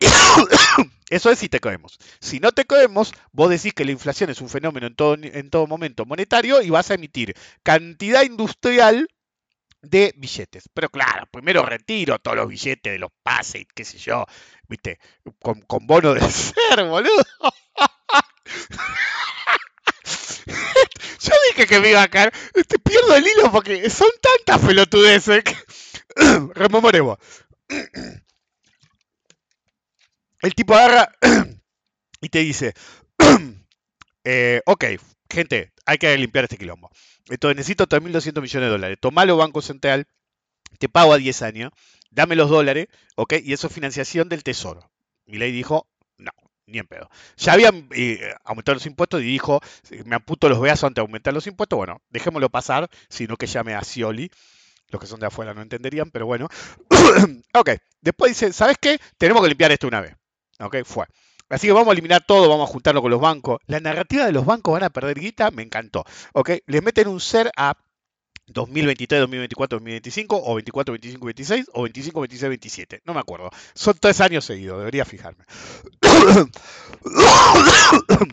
Eso 1.10 1.30
es 1.30 1.38
si 1.38 1.48
te 1.48 1.60
caemos. 1.60 1.98
Si 2.20 2.38
no 2.38 2.52
te 2.52 2.64
caemos, 2.64 3.12
vos 3.32 3.50
decís 3.50 3.74
que 3.74 3.84
la 3.84 3.92
inflación 3.92 4.30
es 4.30 4.40
un 4.40 4.48
fenómeno 4.48 4.86
en 4.86 4.94
todo, 4.94 5.16
en 5.20 5.50
todo 5.50 5.66
momento 5.66 6.06
monetario 6.06 6.62
y 6.62 6.70
vas 6.70 6.90
a 6.90 6.94
emitir 6.94 7.34
cantidad 7.62 8.22
industrial 8.22 9.08
de 9.82 10.14
billetes. 10.16 10.68
Pero 10.72 10.88
claro, 10.88 11.26
primero 11.30 11.64
retiro 11.66 12.18
todos 12.18 12.36
los 12.36 12.48
billetes 12.48 12.92
de 12.92 12.98
los 12.98 13.10
pases, 13.22 13.66
qué 13.74 13.84
sé 13.84 13.98
yo, 13.98 14.24
viste, 14.68 14.98
con, 15.40 15.60
con 15.62 15.86
bono 15.86 16.14
de 16.14 16.20
ser, 16.30 16.84
boludo. 16.84 17.24
yo 21.20 21.32
dije 21.50 21.66
que 21.66 21.80
me 21.80 21.90
iba 21.90 22.02
a 22.02 22.08
caer. 22.08 22.32
Te 22.52 22.78
pierdo 22.78 23.16
el 23.16 23.26
hilo 23.26 23.50
porque 23.52 23.88
son 23.90 24.10
tantas 24.20 24.66
pelotudeces. 24.66 25.44
Que... 25.44 25.56
Rememoremos. 26.54 27.18
El 30.42 30.56
tipo 30.56 30.74
agarra 30.74 31.14
y 32.20 32.28
te 32.28 32.40
dice, 32.40 32.74
eh, 34.24 34.60
ok, 34.66 34.84
gente, 35.30 35.71
hay 35.86 35.98
que 35.98 36.16
limpiar 36.16 36.44
este 36.44 36.58
quilombo. 36.58 36.90
Entonces 37.28 37.56
necesito 37.56 37.86
3.200 37.86 38.40
millones 38.40 38.66
de 38.66 38.68
dólares. 38.68 38.98
Tomalo 39.00 39.36
Banco 39.36 39.62
Central, 39.62 40.06
te 40.78 40.88
pago 40.88 41.12
a 41.12 41.18
10 41.18 41.42
años, 41.42 41.72
dame 42.10 42.36
los 42.36 42.50
dólares, 42.50 42.88
¿ok? 43.16 43.34
Y 43.42 43.52
eso 43.52 43.66
es 43.66 43.72
financiación 43.72 44.28
del 44.28 44.42
Tesoro. 44.44 44.90
Mi 45.26 45.38
ley 45.38 45.52
dijo, 45.52 45.88
no, 46.18 46.30
ni 46.66 46.78
en 46.78 46.86
pedo. 46.86 47.08
Ya 47.36 47.52
habían 47.52 47.88
eh, 47.94 48.34
aumentado 48.44 48.74
los 48.74 48.86
impuestos 48.86 49.22
y 49.22 49.24
dijo, 49.24 49.60
me 50.04 50.16
amputo 50.16 50.48
los 50.48 50.60
veas 50.60 50.82
antes 50.84 50.96
de 50.96 51.00
aumentar 51.02 51.32
los 51.32 51.46
impuestos. 51.46 51.76
Bueno, 51.76 52.00
dejémoslo 52.10 52.50
pasar, 52.50 52.88
sino 53.08 53.36
que 53.36 53.46
llame 53.46 53.74
a 53.74 53.82
Scioli. 53.82 54.30
Los 54.88 55.00
que 55.00 55.06
son 55.06 55.20
de 55.20 55.26
afuera 55.26 55.54
no 55.54 55.62
entenderían, 55.62 56.10
pero 56.10 56.26
bueno. 56.26 56.48
ok, 57.54 57.70
después 58.02 58.32
dice, 58.32 58.52
¿sabes 58.52 58.76
qué? 58.78 58.98
Tenemos 59.16 59.42
que 59.42 59.48
limpiar 59.48 59.72
esto 59.72 59.88
una 59.88 60.02
vez. 60.02 60.14
Ok, 60.60 60.76
fue. 60.84 61.06
Así 61.52 61.66
que 61.66 61.74
vamos 61.74 61.90
a 61.90 61.92
eliminar 61.92 62.24
todo, 62.26 62.48
vamos 62.48 62.70
a 62.70 62.72
juntarlo 62.72 63.02
con 63.02 63.10
los 63.10 63.20
bancos. 63.20 63.60
La 63.66 63.78
narrativa 63.78 64.24
de 64.24 64.32
los 64.32 64.46
bancos 64.46 64.72
van 64.72 64.84
a 64.84 64.90
perder 64.90 65.20
guita, 65.20 65.50
me 65.50 65.62
encantó. 65.62 66.02
¿ok? 66.32 66.50
Les 66.66 66.82
meten 66.82 67.08
un 67.08 67.20
ser 67.20 67.52
a 67.58 67.74
2023, 68.46 69.20
2024, 69.20 69.76
2025, 69.76 70.42
o 70.44 70.54
24, 70.54 70.92
25, 70.94 71.26
26, 71.26 71.66
o 71.74 71.82
25, 71.82 72.20
26, 72.20 72.48
27. 72.48 73.02
No 73.04 73.12
me 73.12 73.20
acuerdo. 73.20 73.50
Son 73.74 73.94
tres 74.00 74.22
años 74.22 74.46
seguidos, 74.46 74.78
debería 74.78 75.04
fijarme. 75.04 75.44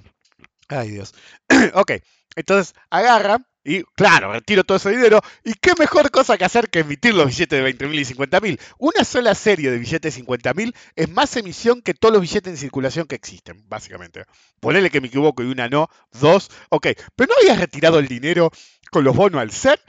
Ay, 0.70 0.92
Dios. 0.92 1.14
ok, 1.74 1.92
entonces 2.38 2.74
agarra 2.90 3.46
y, 3.64 3.84
claro, 3.96 4.32
retiro 4.32 4.64
todo 4.64 4.78
ese 4.78 4.92
dinero. 4.92 5.22
¿Y 5.44 5.54
qué 5.54 5.74
mejor 5.78 6.12
cosa 6.12 6.38
que 6.38 6.46
hacer 6.46 6.70
que 6.70 6.80
emitir 6.80 7.14
los 7.14 7.28
billetes 7.28 7.62
de 7.62 7.78
20.000 7.78 8.00
y 8.00 8.16
50.000? 8.16 8.60
Una 8.78 9.04
sola 9.04 9.36
serie 9.36 9.70
de 9.70 9.78
billetes 9.78 10.16
de 10.16 10.24
50.000 10.24 10.74
es 10.96 11.10
más 11.10 11.36
emisión 11.36 11.82
que 11.82 11.94
todos 11.94 12.14
los 12.14 12.22
billetes 12.22 12.52
en 12.54 12.58
circulación 12.58 13.06
que 13.06 13.16
existen, 13.16 13.64
básicamente. 13.68 14.26
Ponele 14.60 14.90
que 14.90 15.02
me 15.02 15.08
equivoco 15.08 15.44
y 15.44 15.48
una 15.48 15.68
no, 15.68 15.90
dos, 16.20 16.50
ok. 16.70 16.88
Pero 17.16 17.30
no 17.30 17.36
habías 17.42 17.60
retirado 17.60 18.00
el 18.00 18.08
dinero 18.08 18.52
con 18.92 19.04
los 19.04 19.16
bonos 19.16 19.42
al 19.42 19.52
ser. 19.52 19.80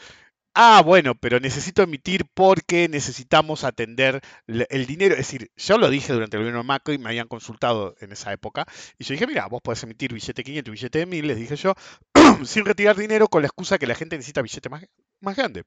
Ah, 0.54 0.82
bueno, 0.84 1.14
pero 1.14 1.38
necesito 1.38 1.82
emitir 1.82 2.26
porque 2.34 2.88
necesitamos 2.88 3.62
atender 3.64 4.20
el 4.46 4.86
dinero. 4.86 5.14
Es 5.14 5.20
decir, 5.20 5.50
yo 5.56 5.78
lo 5.78 5.88
dije 5.88 6.12
durante 6.12 6.36
el 6.36 6.42
gobierno 6.42 6.64
Macri 6.64 6.98
me 6.98 7.08
habían 7.08 7.28
consultado 7.28 7.94
en 8.00 8.12
esa 8.12 8.32
época. 8.32 8.66
Y 8.98 9.04
yo 9.04 9.14
dije, 9.14 9.26
mira, 9.26 9.46
vos 9.46 9.62
podés 9.62 9.82
emitir 9.84 10.12
billete 10.12 10.42
500 10.42 10.68
y 10.68 10.72
billete 10.72 10.98
de 10.98 11.06
1000, 11.06 11.26
les 11.26 11.36
dije 11.36 11.56
yo, 11.56 11.74
sin 12.44 12.64
retirar 12.64 12.96
dinero 12.96 13.28
con 13.28 13.42
la 13.42 13.46
excusa 13.46 13.78
que 13.78 13.86
la 13.86 13.94
gente 13.94 14.16
necesita 14.16 14.42
billete 14.42 14.68
más, 14.68 14.84
más 15.20 15.36
grande. 15.36 15.64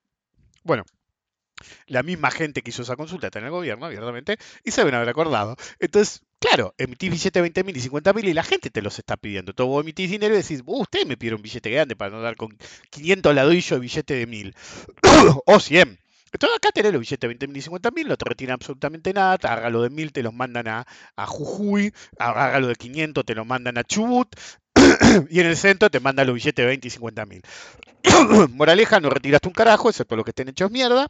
Bueno, 0.63 0.83
la 1.87 2.03
misma 2.03 2.31
gente 2.31 2.61
que 2.61 2.69
hizo 2.69 2.81
esa 2.81 2.95
consulta 2.95 3.27
está 3.27 3.39
en 3.39 3.45
el 3.45 3.51
gobierno, 3.51 3.85
abiertamente, 3.85 4.37
y 4.63 4.71
se 4.71 4.81
deben 4.81 4.95
haber 4.95 5.09
acordado. 5.09 5.55
Entonces, 5.79 6.21
claro, 6.39 6.73
emitís 6.77 7.09
billete 7.09 7.39
de 7.39 7.41
20 7.41 7.63
mil 7.63 7.77
y 7.77 7.81
50 7.81 8.13
mil 8.13 8.27
y 8.27 8.33
la 8.33 8.43
gente 8.43 8.69
te 8.69 8.81
los 8.81 8.99
está 8.99 9.17
pidiendo. 9.17 9.53
Todo 9.53 9.67
vos 9.67 9.83
emitís 9.83 10.09
dinero 10.09 10.33
y 10.33 10.37
decís, 10.37 10.61
uh, 10.65 10.81
ustedes 10.81 11.05
me 11.05 11.17
pidieron 11.17 11.37
un 11.39 11.43
billete 11.43 11.69
grande 11.69 11.95
para 11.95 12.11
no 12.11 12.21
dar 12.21 12.35
con 12.35 12.57
500 12.89 13.35
ladrillos 13.35 13.69
de 13.71 13.79
billete 13.79 14.13
de 14.15 14.27
1000 14.27 14.55
o 15.45 15.59
100. 15.59 15.99
Entonces 16.33 16.57
acá 16.57 16.71
tenés 16.71 16.91
los 16.91 16.99
billetes 16.99 17.19
de 17.19 17.27
20 17.27 17.47
mil 17.47 17.57
y 17.57 17.61
50 17.61 17.91
mil, 17.91 18.07
no 18.07 18.17
te 18.17 18.25
retiran 18.25 18.55
absolutamente 18.55 19.13
nada, 19.13 19.37
hágalo 19.43 19.83
de 19.83 19.91
1000, 19.91 20.11
te 20.11 20.23
los 20.23 20.33
mandan 20.33 20.67
a, 20.67 20.87
a 21.15 21.27
Jujuy, 21.27 21.93
hágalo 22.17 22.67
de 22.67 22.75
500, 22.75 23.23
te 23.23 23.35
los 23.35 23.45
mandan 23.45 23.77
a 23.77 23.83
Chubut, 23.83 24.35
y 25.29 25.39
en 25.39 25.45
el 25.45 25.55
centro 25.55 25.91
te 25.91 25.99
mandan 25.99 26.25
los 26.25 26.33
billetes 26.33 26.63
de 26.63 26.67
20 26.67 26.87
y 26.87 26.91
50 26.91 27.25
mil. 27.27 27.41
Moraleja, 28.49 28.99
no 28.99 29.11
retiraste 29.11 29.47
un 29.47 29.53
carajo, 29.53 29.89
excepto 29.89 30.15
los 30.15 30.25
que 30.25 30.31
estén 30.31 30.49
hechos 30.49 30.71
mierda, 30.71 31.07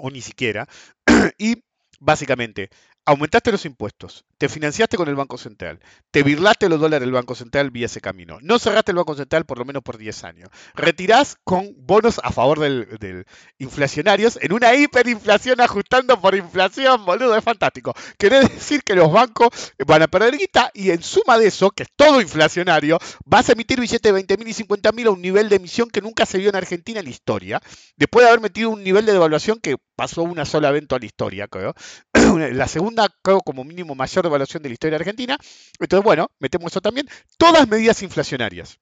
o 0.00 0.10
ni 0.10 0.20
siquiera. 0.20 0.68
y 1.38 1.62
básicamente, 2.00 2.70
aumentaste 3.04 3.52
los 3.52 3.64
impuestos, 3.66 4.24
te 4.40 4.48
financiaste 4.48 4.96
con 4.96 5.06
el 5.06 5.16
Banco 5.16 5.36
Central, 5.36 5.80
te 6.10 6.22
virlaste 6.22 6.70
los 6.70 6.80
dólares 6.80 7.02
del 7.02 7.12
Banco 7.12 7.34
Central 7.34 7.70
vía 7.70 7.84
ese 7.84 8.00
camino, 8.00 8.38
no 8.40 8.58
cerraste 8.58 8.92
el 8.92 8.96
Banco 8.96 9.14
Central 9.14 9.44
por 9.44 9.58
lo 9.58 9.66
menos 9.66 9.82
por 9.82 9.98
10 9.98 10.24
años, 10.24 10.48
retirás 10.74 11.36
con 11.44 11.74
bonos 11.76 12.22
a 12.24 12.32
favor 12.32 12.58
del, 12.58 13.26
inflacionarios 13.58 14.38
en 14.40 14.54
una 14.54 14.74
hiperinflación 14.74 15.60
ajustando 15.60 16.18
por 16.18 16.34
inflación, 16.34 17.04
boludo, 17.04 17.36
es 17.36 17.44
fantástico. 17.44 17.92
Quiere 18.16 18.40
decir 18.40 18.82
que 18.82 18.94
los 18.94 19.12
bancos 19.12 19.50
van 19.86 20.00
a 20.00 20.08
perder 20.08 20.38
guita 20.38 20.70
y 20.72 20.90
en 20.90 21.02
suma 21.02 21.36
de 21.36 21.48
eso, 21.48 21.70
que 21.70 21.82
es 21.82 21.90
todo 21.94 22.22
inflacionario, 22.22 22.98
vas 23.26 23.50
a 23.50 23.52
emitir 23.52 23.78
billetes 23.78 24.00
de 24.00 24.12
20 24.12 24.38
mil 24.38 24.48
y 24.48 24.54
50 24.54 24.92
mil 24.92 25.08
a 25.08 25.10
un 25.10 25.20
nivel 25.20 25.50
de 25.50 25.56
emisión 25.56 25.90
que 25.90 26.00
nunca 26.00 26.24
se 26.24 26.38
vio 26.38 26.48
en 26.48 26.56
Argentina 26.56 27.00
en 27.00 27.04
la 27.04 27.10
historia, 27.10 27.60
después 27.98 28.24
de 28.24 28.30
haber 28.30 28.40
metido 28.40 28.70
un 28.70 28.82
nivel 28.82 29.04
de 29.04 29.12
devaluación 29.12 29.60
que 29.60 29.76
pasó 29.96 30.22
una 30.22 30.46
sola 30.46 30.70
vez 30.70 30.80
en 30.80 30.88
toda 30.88 31.00
la 31.00 31.04
historia, 31.04 31.46
creo. 31.46 31.74
La 32.38 32.68
segunda, 32.68 33.08
creo, 33.22 33.40
como 33.40 33.64
mínimo 33.64 33.94
mayor 33.94 34.24
devaluación 34.24 34.62
de 34.62 34.68
la 34.68 34.72
historia 34.74 34.96
argentina. 34.96 35.38
Entonces, 35.78 36.04
bueno, 36.04 36.30
metemos 36.38 36.72
eso 36.72 36.80
también. 36.80 37.08
Todas 37.36 37.68
medidas 37.68 38.02
inflacionarias. 38.02 38.78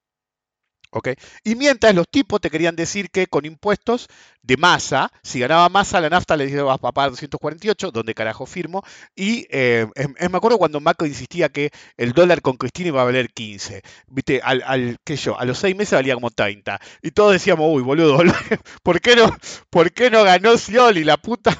Y 1.44 1.54
mientras 1.54 1.94
los 1.94 2.08
tipos 2.08 2.40
te 2.40 2.50
querían 2.50 2.74
decir 2.74 3.10
que 3.10 3.26
con 3.26 3.44
impuestos 3.44 4.08
de 4.48 4.56
masa, 4.56 5.12
si 5.22 5.40
ganaba 5.40 5.68
masa, 5.68 6.00
la 6.00 6.08
nafta 6.08 6.34
le 6.34 6.62
vas 6.62 6.80
a 6.82 6.90
pagar 6.90 7.10
248, 7.10 7.90
donde 7.90 8.14
carajo 8.14 8.46
firmo. 8.46 8.82
Y 9.14 9.46
eh, 9.50 9.86
me 10.18 10.38
acuerdo 10.38 10.56
cuando 10.56 10.80
Macri 10.80 11.08
insistía 11.08 11.50
que 11.50 11.70
el 11.98 12.12
dólar 12.14 12.40
con 12.40 12.56
Cristina 12.56 12.88
iba 12.88 13.02
a 13.02 13.04
valer 13.04 13.30
15. 13.30 13.82
Viste, 14.06 14.40
al, 14.42 14.62
al 14.66 14.98
yo, 15.04 15.38
a 15.38 15.44
los 15.44 15.58
seis 15.58 15.76
meses 15.76 15.92
valía 15.92 16.14
como 16.14 16.30
30. 16.30 16.80
Y 17.02 17.10
todos 17.10 17.32
decíamos, 17.32 17.66
uy, 17.70 17.82
boludo, 17.82 18.20
¿por 18.82 19.02
qué 19.02 19.16
no, 19.16 19.36
por 19.68 19.92
qué 19.92 20.10
no 20.10 20.24
ganó 20.24 20.56
Scioli, 20.56 21.04
la 21.04 21.18
puta 21.18 21.54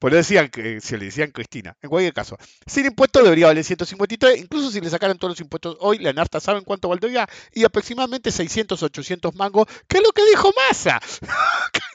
Por 0.00 0.10
eso 0.10 0.16
decían 0.18 0.48
que 0.48 0.80
se 0.80 0.98
le 0.98 1.04
decían 1.04 1.30
Cristina. 1.30 1.76
En 1.82 1.88
cualquier 1.88 2.12
caso, 2.12 2.36
sin 2.66 2.86
impuestos 2.86 3.22
debería 3.22 3.46
valer 3.46 3.62
153, 3.62 4.40
incluso 4.40 4.72
si 4.72 4.80
le 4.80 4.90
sacaran 4.90 5.18
todos 5.18 5.34
los 5.34 5.40
impuestos 5.40 5.76
hoy, 5.78 5.98
la 5.98 6.12
nafta 6.12 6.40
saben 6.40 6.64
cuánto 6.64 6.88
valdría 6.88 7.28
y 7.52 7.62
aproximadamente 7.62 8.32
600 8.32 8.82
800 8.82 9.36
mangos, 9.36 9.68
que 9.86 9.98
es 9.98 10.02
lo 10.02 10.10
que 10.10 10.24
dijo 10.26 10.50
Massa. 10.56 11.00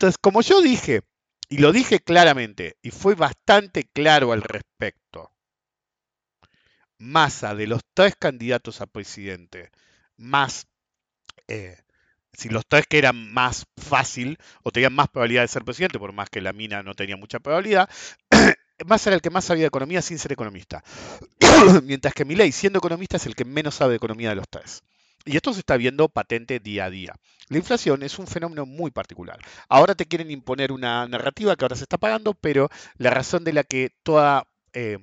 Entonces, 0.00 0.16
como 0.18 0.40
yo 0.40 0.62
dije, 0.62 1.02
y 1.50 1.58
lo 1.58 1.72
dije 1.72 2.00
claramente, 2.00 2.78
y 2.80 2.90
fue 2.90 3.14
bastante 3.14 3.84
claro 3.84 4.32
al 4.32 4.40
respecto, 4.40 5.30
Massa, 6.96 7.54
de 7.54 7.66
los 7.66 7.82
tres 7.92 8.14
candidatos 8.18 8.80
a 8.80 8.86
presidente, 8.86 9.70
más, 10.16 10.68
eh, 11.48 11.76
si 12.32 12.48
los 12.48 12.66
tres 12.66 12.86
que 12.86 12.96
eran 12.96 13.30
más 13.30 13.66
fácil 13.76 14.38
o 14.62 14.70
tenían 14.70 14.94
más 14.94 15.10
probabilidad 15.10 15.42
de 15.42 15.48
ser 15.48 15.66
presidente, 15.66 15.98
por 15.98 16.14
más 16.14 16.30
que 16.30 16.40
la 16.40 16.54
mina 16.54 16.82
no 16.82 16.94
tenía 16.94 17.18
mucha 17.18 17.38
probabilidad, 17.38 17.90
Massa 18.86 19.10
era 19.10 19.16
el 19.16 19.20
que 19.20 19.28
más 19.28 19.44
sabía 19.44 19.64
de 19.64 19.68
economía 19.68 20.00
sin 20.00 20.18
ser 20.18 20.32
economista. 20.32 20.82
Mientras 21.82 22.14
que 22.14 22.24
Milei, 22.24 22.52
siendo 22.52 22.78
economista, 22.78 23.18
es 23.18 23.26
el 23.26 23.34
que 23.34 23.44
menos 23.44 23.74
sabe 23.74 23.90
de 23.90 23.96
economía 23.96 24.30
de 24.30 24.36
los 24.36 24.48
tres. 24.48 24.82
Y 25.24 25.36
esto 25.36 25.52
se 25.52 25.60
está 25.60 25.76
viendo 25.76 26.08
patente 26.08 26.60
día 26.60 26.86
a 26.86 26.90
día. 26.90 27.14
La 27.48 27.58
inflación 27.58 28.02
es 28.02 28.18
un 28.18 28.26
fenómeno 28.26 28.64
muy 28.64 28.90
particular. 28.90 29.38
Ahora 29.68 29.94
te 29.94 30.06
quieren 30.06 30.30
imponer 30.30 30.72
una 30.72 31.06
narrativa 31.06 31.56
que 31.56 31.64
ahora 31.64 31.76
se 31.76 31.84
está 31.84 31.98
pagando, 31.98 32.34
pero 32.34 32.68
la 32.96 33.10
razón 33.10 33.44
de 33.44 33.52
la 33.52 33.64
que 33.64 33.90
todo 34.02 34.46
eh, 34.72 34.98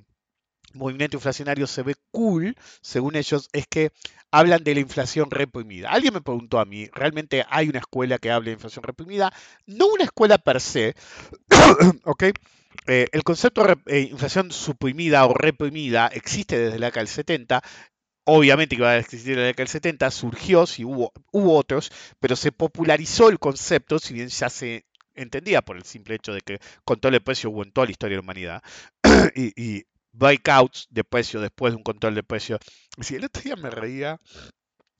movimiento 0.72 1.16
inflacionario 1.16 1.66
se 1.66 1.82
ve 1.82 1.94
cool, 2.10 2.56
según 2.80 3.16
ellos, 3.16 3.48
es 3.52 3.66
que 3.66 3.90
hablan 4.30 4.64
de 4.64 4.74
la 4.74 4.80
inflación 4.80 5.30
reprimida. 5.30 5.90
Alguien 5.90 6.14
me 6.14 6.20
preguntó 6.20 6.58
a 6.58 6.64
mí, 6.64 6.88
¿realmente 6.92 7.44
hay 7.48 7.68
una 7.68 7.78
escuela 7.78 8.18
que 8.18 8.30
hable 8.30 8.50
de 8.50 8.54
inflación 8.54 8.82
reprimida? 8.82 9.32
No 9.66 9.86
una 9.88 10.04
escuela 10.04 10.38
per 10.38 10.60
se, 10.60 10.94
¿ok? 12.04 12.24
Eh, 12.86 13.06
el 13.12 13.22
concepto 13.22 13.64
de 13.64 13.76
eh, 13.86 14.08
inflación 14.10 14.50
suprimida 14.50 15.26
o 15.26 15.34
reprimida 15.34 16.08
existe 16.08 16.58
desde 16.58 16.78
la 16.78 16.86
década 16.86 17.02
del 17.02 17.08
70 17.08 17.62
obviamente 18.28 18.76
que 18.76 18.82
iba 18.82 18.90
a 18.90 18.98
existir 18.98 19.32
en 19.32 19.40
la 19.40 19.46
década 19.46 19.64
del 19.64 19.68
70, 19.68 20.10
surgió, 20.10 20.66
sí 20.66 20.84
hubo, 20.84 21.12
hubo 21.32 21.56
otros, 21.56 21.90
pero 22.20 22.36
se 22.36 22.52
popularizó 22.52 23.30
el 23.30 23.38
concepto, 23.38 23.98
si 23.98 24.12
bien 24.12 24.28
ya 24.28 24.50
se 24.50 24.84
entendía 25.14 25.62
por 25.62 25.76
el 25.76 25.84
simple 25.84 26.14
hecho 26.16 26.34
de 26.34 26.42
que 26.42 26.60
control 26.84 27.14
de 27.14 27.20
precio 27.22 27.50
hubo 27.50 27.64
en 27.64 27.72
toda 27.72 27.86
la 27.86 27.92
historia 27.92 28.16
de 28.16 28.22
la 28.22 28.24
humanidad, 28.24 28.62
y, 29.34 29.52
y 29.60 29.86
breakouts 30.12 30.88
de 30.90 31.04
precio 31.04 31.40
después 31.40 31.72
de 31.72 31.78
un 31.78 31.82
control 31.82 32.14
de 32.14 32.22
precio. 32.22 32.58
Si 33.00 33.14
el 33.14 33.24
otro 33.24 33.42
día 33.42 33.56
me 33.56 33.70
reía, 33.70 34.20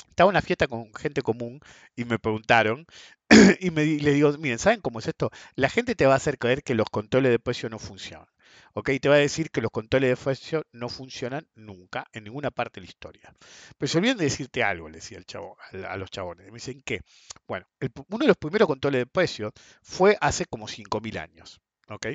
estaba 0.09 0.31
en 0.31 0.37
una 0.37 0.43
fiesta 0.43 0.67
con 0.67 0.93
gente 0.95 1.21
común 1.21 1.61
y 1.97 2.07
me 2.07 2.19
preguntaron, 2.19 2.87
y 3.61 3.71
me, 3.71 3.85
le 3.85 4.13
digo, 4.15 4.33
miren, 4.39 4.59
¿saben 4.59 4.81
cómo 4.81 5.01
es 5.01 5.07
esto? 5.07 5.31
La 5.55 5.69
gente 5.69 5.95
te 5.95 6.07
va 6.07 6.15
a 6.15 6.17
hacer 6.17 6.39
creer 6.39 6.63
que 6.63 6.75
los 6.75 6.89
controles 6.89 7.31
de 7.31 7.39
precio 7.39 7.69
no 7.69 7.79
funcionan. 7.79 8.27
¿Ok? 8.75 8.91
Te 9.01 9.09
va 9.09 9.17
a 9.17 9.19
decir 9.19 9.51
que 9.51 9.61
los 9.61 9.71
controles 9.71 10.11
de 10.11 10.17
precio 10.17 10.65
no 10.73 10.89
funcionan 10.89 11.47
nunca 11.55 12.07
en 12.13 12.25
ninguna 12.25 12.51
parte 12.51 12.81
de 12.81 12.87
la 12.87 12.91
historia. 12.91 13.35
Pero 13.77 13.89
se 13.89 13.99
olviden 13.99 14.19
de 14.19 14.25
decirte 14.25 14.63
algo, 14.63 14.89
le 14.89 14.97
decía 14.97 15.19
el 15.19 15.27
chavo, 15.27 15.57
a 15.89 15.97
los 15.97 16.11
chabones. 16.11 16.47
Me 16.47 16.55
dicen 16.55 16.83
que, 16.83 17.01
bueno, 17.47 17.67
uno 18.09 18.19
de 18.19 18.29
los 18.29 18.37
primeros 18.37 18.69
controles 18.69 19.01
de 19.01 19.07
precio 19.07 19.53
fue 19.83 20.17
hace 20.21 20.47
como 20.47 20.67
5.000 20.67 21.19
años, 21.19 21.61
¿ok? 21.89 22.07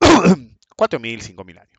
4.000, 0.76 1.34
5.000 1.34 1.60
años. 1.60 1.78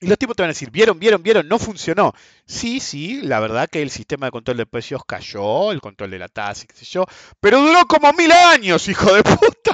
Y 0.00 0.06
los 0.06 0.16
tipos 0.16 0.36
te 0.36 0.42
van 0.42 0.50
a 0.50 0.52
decir, 0.52 0.70
vieron, 0.70 0.98
vieron, 1.00 1.22
vieron, 1.22 1.48
no 1.48 1.58
funcionó. 1.58 2.14
Sí, 2.46 2.78
sí, 2.78 3.20
la 3.22 3.40
verdad 3.40 3.68
que 3.68 3.82
el 3.82 3.90
sistema 3.90 4.26
de 4.26 4.32
control 4.32 4.58
de 4.58 4.66
precios 4.66 5.02
cayó, 5.04 5.72
el 5.72 5.80
control 5.80 6.10
de 6.10 6.20
la 6.20 6.28
tasa, 6.28 6.66
qué 6.66 6.76
sé 6.76 6.84
yo, 6.84 7.04
pero 7.40 7.60
duró 7.60 7.84
como 7.86 8.12
mil 8.12 8.30
años, 8.30 8.86
hijo 8.88 9.12
de 9.12 9.24
puta 9.24 9.72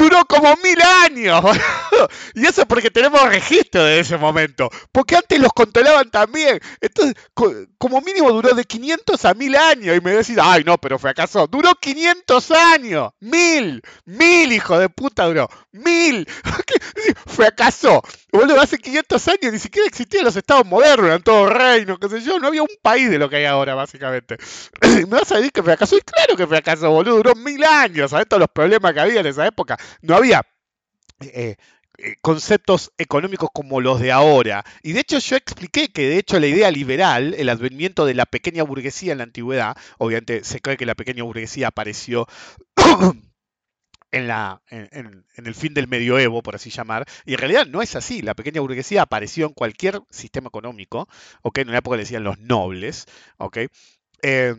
duró 0.00 0.24
como 0.24 0.56
mil 0.62 0.80
años. 1.04 1.44
y 2.34 2.46
eso 2.46 2.66
porque 2.66 2.90
tenemos 2.90 3.22
registro 3.28 3.84
de 3.84 4.00
ese 4.00 4.16
momento. 4.16 4.70
Porque 4.90 5.16
antes 5.16 5.38
los 5.38 5.52
controlaban 5.52 6.10
también. 6.10 6.58
Entonces, 6.80 7.14
como 7.78 8.00
mínimo 8.00 8.30
duró 8.32 8.54
de 8.54 8.64
500 8.64 9.24
a 9.24 9.34
1000 9.34 9.56
años. 9.56 9.96
Y 9.96 10.00
me 10.00 10.12
decís, 10.12 10.38
ay, 10.40 10.64
no, 10.64 10.78
pero 10.78 10.98
fracasó. 10.98 11.46
Duró 11.46 11.74
500 11.74 12.50
años. 12.50 13.10
Mil. 13.20 13.82
Mil, 14.06 14.52
hijo 14.52 14.78
de 14.78 14.88
puta, 14.88 15.26
duró. 15.26 15.48
Mil. 15.72 16.26
fracasó. 17.26 18.02
Boludo, 18.32 18.60
hace 18.60 18.78
500 18.78 19.28
años 19.28 19.52
ni 19.52 19.58
siquiera 19.58 19.86
existían 19.88 20.24
los 20.24 20.36
estados 20.36 20.64
modernos, 20.64 21.06
eran 21.06 21.22
todos 21.22 21.50
reinos, 21.50 21.98
qué 21.98 22.08
sé 22.08 22.20
yo. 22.22 22.38
No 22.38 22.46
había 22.46 22.62
un 22.62 22.68
país 22.80 23.10
de 23.10 23.18
lo 23.18 23.28
que 23.28 23.36
hay 23.36 23.44
ahora, 23.44 23.74
básicamente. 23.74 24.36
me 24.82 25.04
vas 25.04 25.30
a 25.32 25.36
decir 25.36 25.52
que 25.52 25.62
fracasó. 25.62 25.96
Y 25.96 26.00
claro 26.00 26.36
que 26.36 26.46
fracasó, 26.46 26.90
boludo. 26.90 27.16
Duró 27.16 27.34
mil 27.34 27.62
años. 27.64 28.10
¿Sabes 28.10 28.28
todos 28.28 28.40
los 28.40 28.50
problemas 28.50 28.94
que 28.94 29.00
había 29.00 29.20
en 29.20 29.26
esa 29.26 29.46
época? 29.46 29.76
No 30.02 30.16
había 30.16 30.42
eh, 31.20 31.56
eh, 32.02 32.16
conceptos 32.22 32.92
económicos 32.96 33.50
como 33.52 33.80
los 33.80 34.00
de 34.00 34.12
ahora. 34.12 34.64
Y 34.82 34.92
de 34.92 35.00
hecho 35.00 35.18
yo 35.18 35.36
expliqué 35.36 35.88
que 35.88 36.08
de 36.08 36.18
hecho 36.18 36.40
la 36.40 36.46
idea 36.46 36.70
liberal, 36.70 37.34
el 37.36 37.48
advenimiento 37.48 38.06
de 38.06 38.14
la 38.14 38.26
pequeña 38.26 38.62
burguesía 38.62 39.12
en 39.12 39.18
la 39.18 39.24
antigüedad, 39.24 39.76
obviamente 39.98 40.44
se 40.44 40.60
cree 40.60 40.76
que 40.76 40.86
la 40.86 40.94
pequeña 40.94 41.24
burguesía 41.24 41.68
apareció 41.68 42.26
en, 44.12 44.28
la, 44.28 44.62
en, 44.70 45.24
el 45.36 45.54
fin 45.54 45.74
del 45.74 45.88
medioevo, 45.88 46.42
por 46.42 46.54
así 46.54 46.70
llamar, 46.70 47.06
y 47.26 47.34
en 47.34 47.38
realidad 47.38 47.66
no 47.66 47.82
es 47.82 47.94
así. 47.96 48.22
La 48.22 48.34
pequeña 48.34 48.62
burguesía 48.62 49.02
apareció 49.02 49.46
en 49.46 49.52
cualquier 49.52 50.00
sistema 50.10 50.48
económico, 50.48 51.06
¿ok? 51.42 51.58
En 51.58 51.68
una 51.68 51.78
época 51.78 51.96
le 51.96 52.04
decían 52.04 52.24
los 52.24 52.38
nobles, 52.38 53.06
¿ok? 53.36 53.58
Eh, 54.22 54.54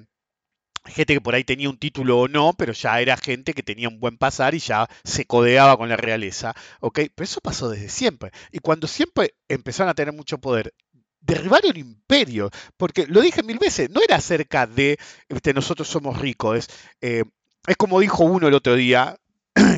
gente 0.85 1.13
que 1.13 1.21
por 1.21 1.35
ahí 1.35 1.43
tenía 1.43 1.69
un 1.69 1.77
título 1.77 2.19
o 2.19 2.27
no, 2.27 2.53
pero 2.53 2.73
ya 2.73 2.99
era 3.01 3.17
gente 3.17 3.53
que 3.53 3.63
tenía 3.63 3.89
un 3.89 3.99
buen 3.99 4.17
pasar 4.17 4.55
y 4.55 4.59
ya 4.59 4.87
se 5.03 5.25
codeaba 5.25 5.77
con 5.77 5.89
la 5.89 5.97
realeza, 5.97 6.55
¿ok? 6.79 6.99
Pero 7.15 7.23
eso 7.23 7.41
pasó 7.41 7.69
desde 7.69 7.89
siempre. 7.89 8.31
Y 8.51 8.59
cuando 8.59 8.87
siempre 8.87 9.35
empezaron 9.47 9.89
a 9.89 9.93
tener 9.93 10.13
mucho 10.13 10.39
poder, 10.39 10.73
derribaron 11.19 11.77
imperio, 11.77 12.49
porque 12.77 13.05
lo 13.07 13.21
dije 13.21 13.43
mil 13.43 13.59
veces, 13.59 13.89
no 13.89 14.01
era 14.01 14.15
acerca 14.17 14.65
de 14.67 14.97
este, 15.29 15.53
nosotros 15.53 15.87
somos 15.87 16.19
ricos, 16.19 16.57
es, 16.57 16.67
eh, 17.01 17.23
es 17.67 17.77
como 17.77 17.99
dijo 17.99 18.23
uno 18.23 18.47
el 18.47 18.55
otro 18.55 18.75
día, 18.75 19.17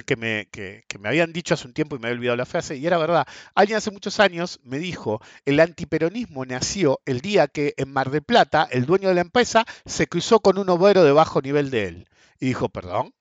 que 0.03 0.15
me, 0.15 0.47
que, 0.51 0.83
me, 0.99 1.09
habían 1.09 1.33
dicho 1.33 1.53
hace 1.53 1.67
un 1.67 1.73
tiempo 1.73 1.95
y 1.95 1.99
me 1.99 2.07
había 2.07 2.17
olvidado 2.17 2.37
la 2.37 2.45
frase, 2.45 2.75
y 2.75 2.85
era 2.85 2.97
verdad. 2.97 3.25
Alguien 3.55 3.77
hace 3.77 3.91
muchos 3.91 4.19
años 4.19 4.59
me 4.63 4.79
dijo, 4.79 5.21
el 5.45 5.59
antiperonismo 5.59 6.45
nació 6.45 6.99
el 7.05 7.21
día 7.21 7.47
que 7.47 7.73
en 7.77 7.91
Mar 7.91 8.11
del 8.11 8.23
Plata 8.23 8.67
el 8.71 8.85
dueño 8.85 9.09
de 9.09 9.15
la 9.15 9.21
empresa 9.21 9.65
se 9.85 10.07
cruzó 10.07 10.39
con 10.39 10.57
un 10.57 10.69
obrero 10.69 11.03
de 11.03 11.11
bajo 11.11 11.41
nivel 11.41 11.69
de 11.69 11.87
él. 11.87 12.07
Y 12.39 12.47
dijo, 12.47 12.69
perdón, 12.69 13.13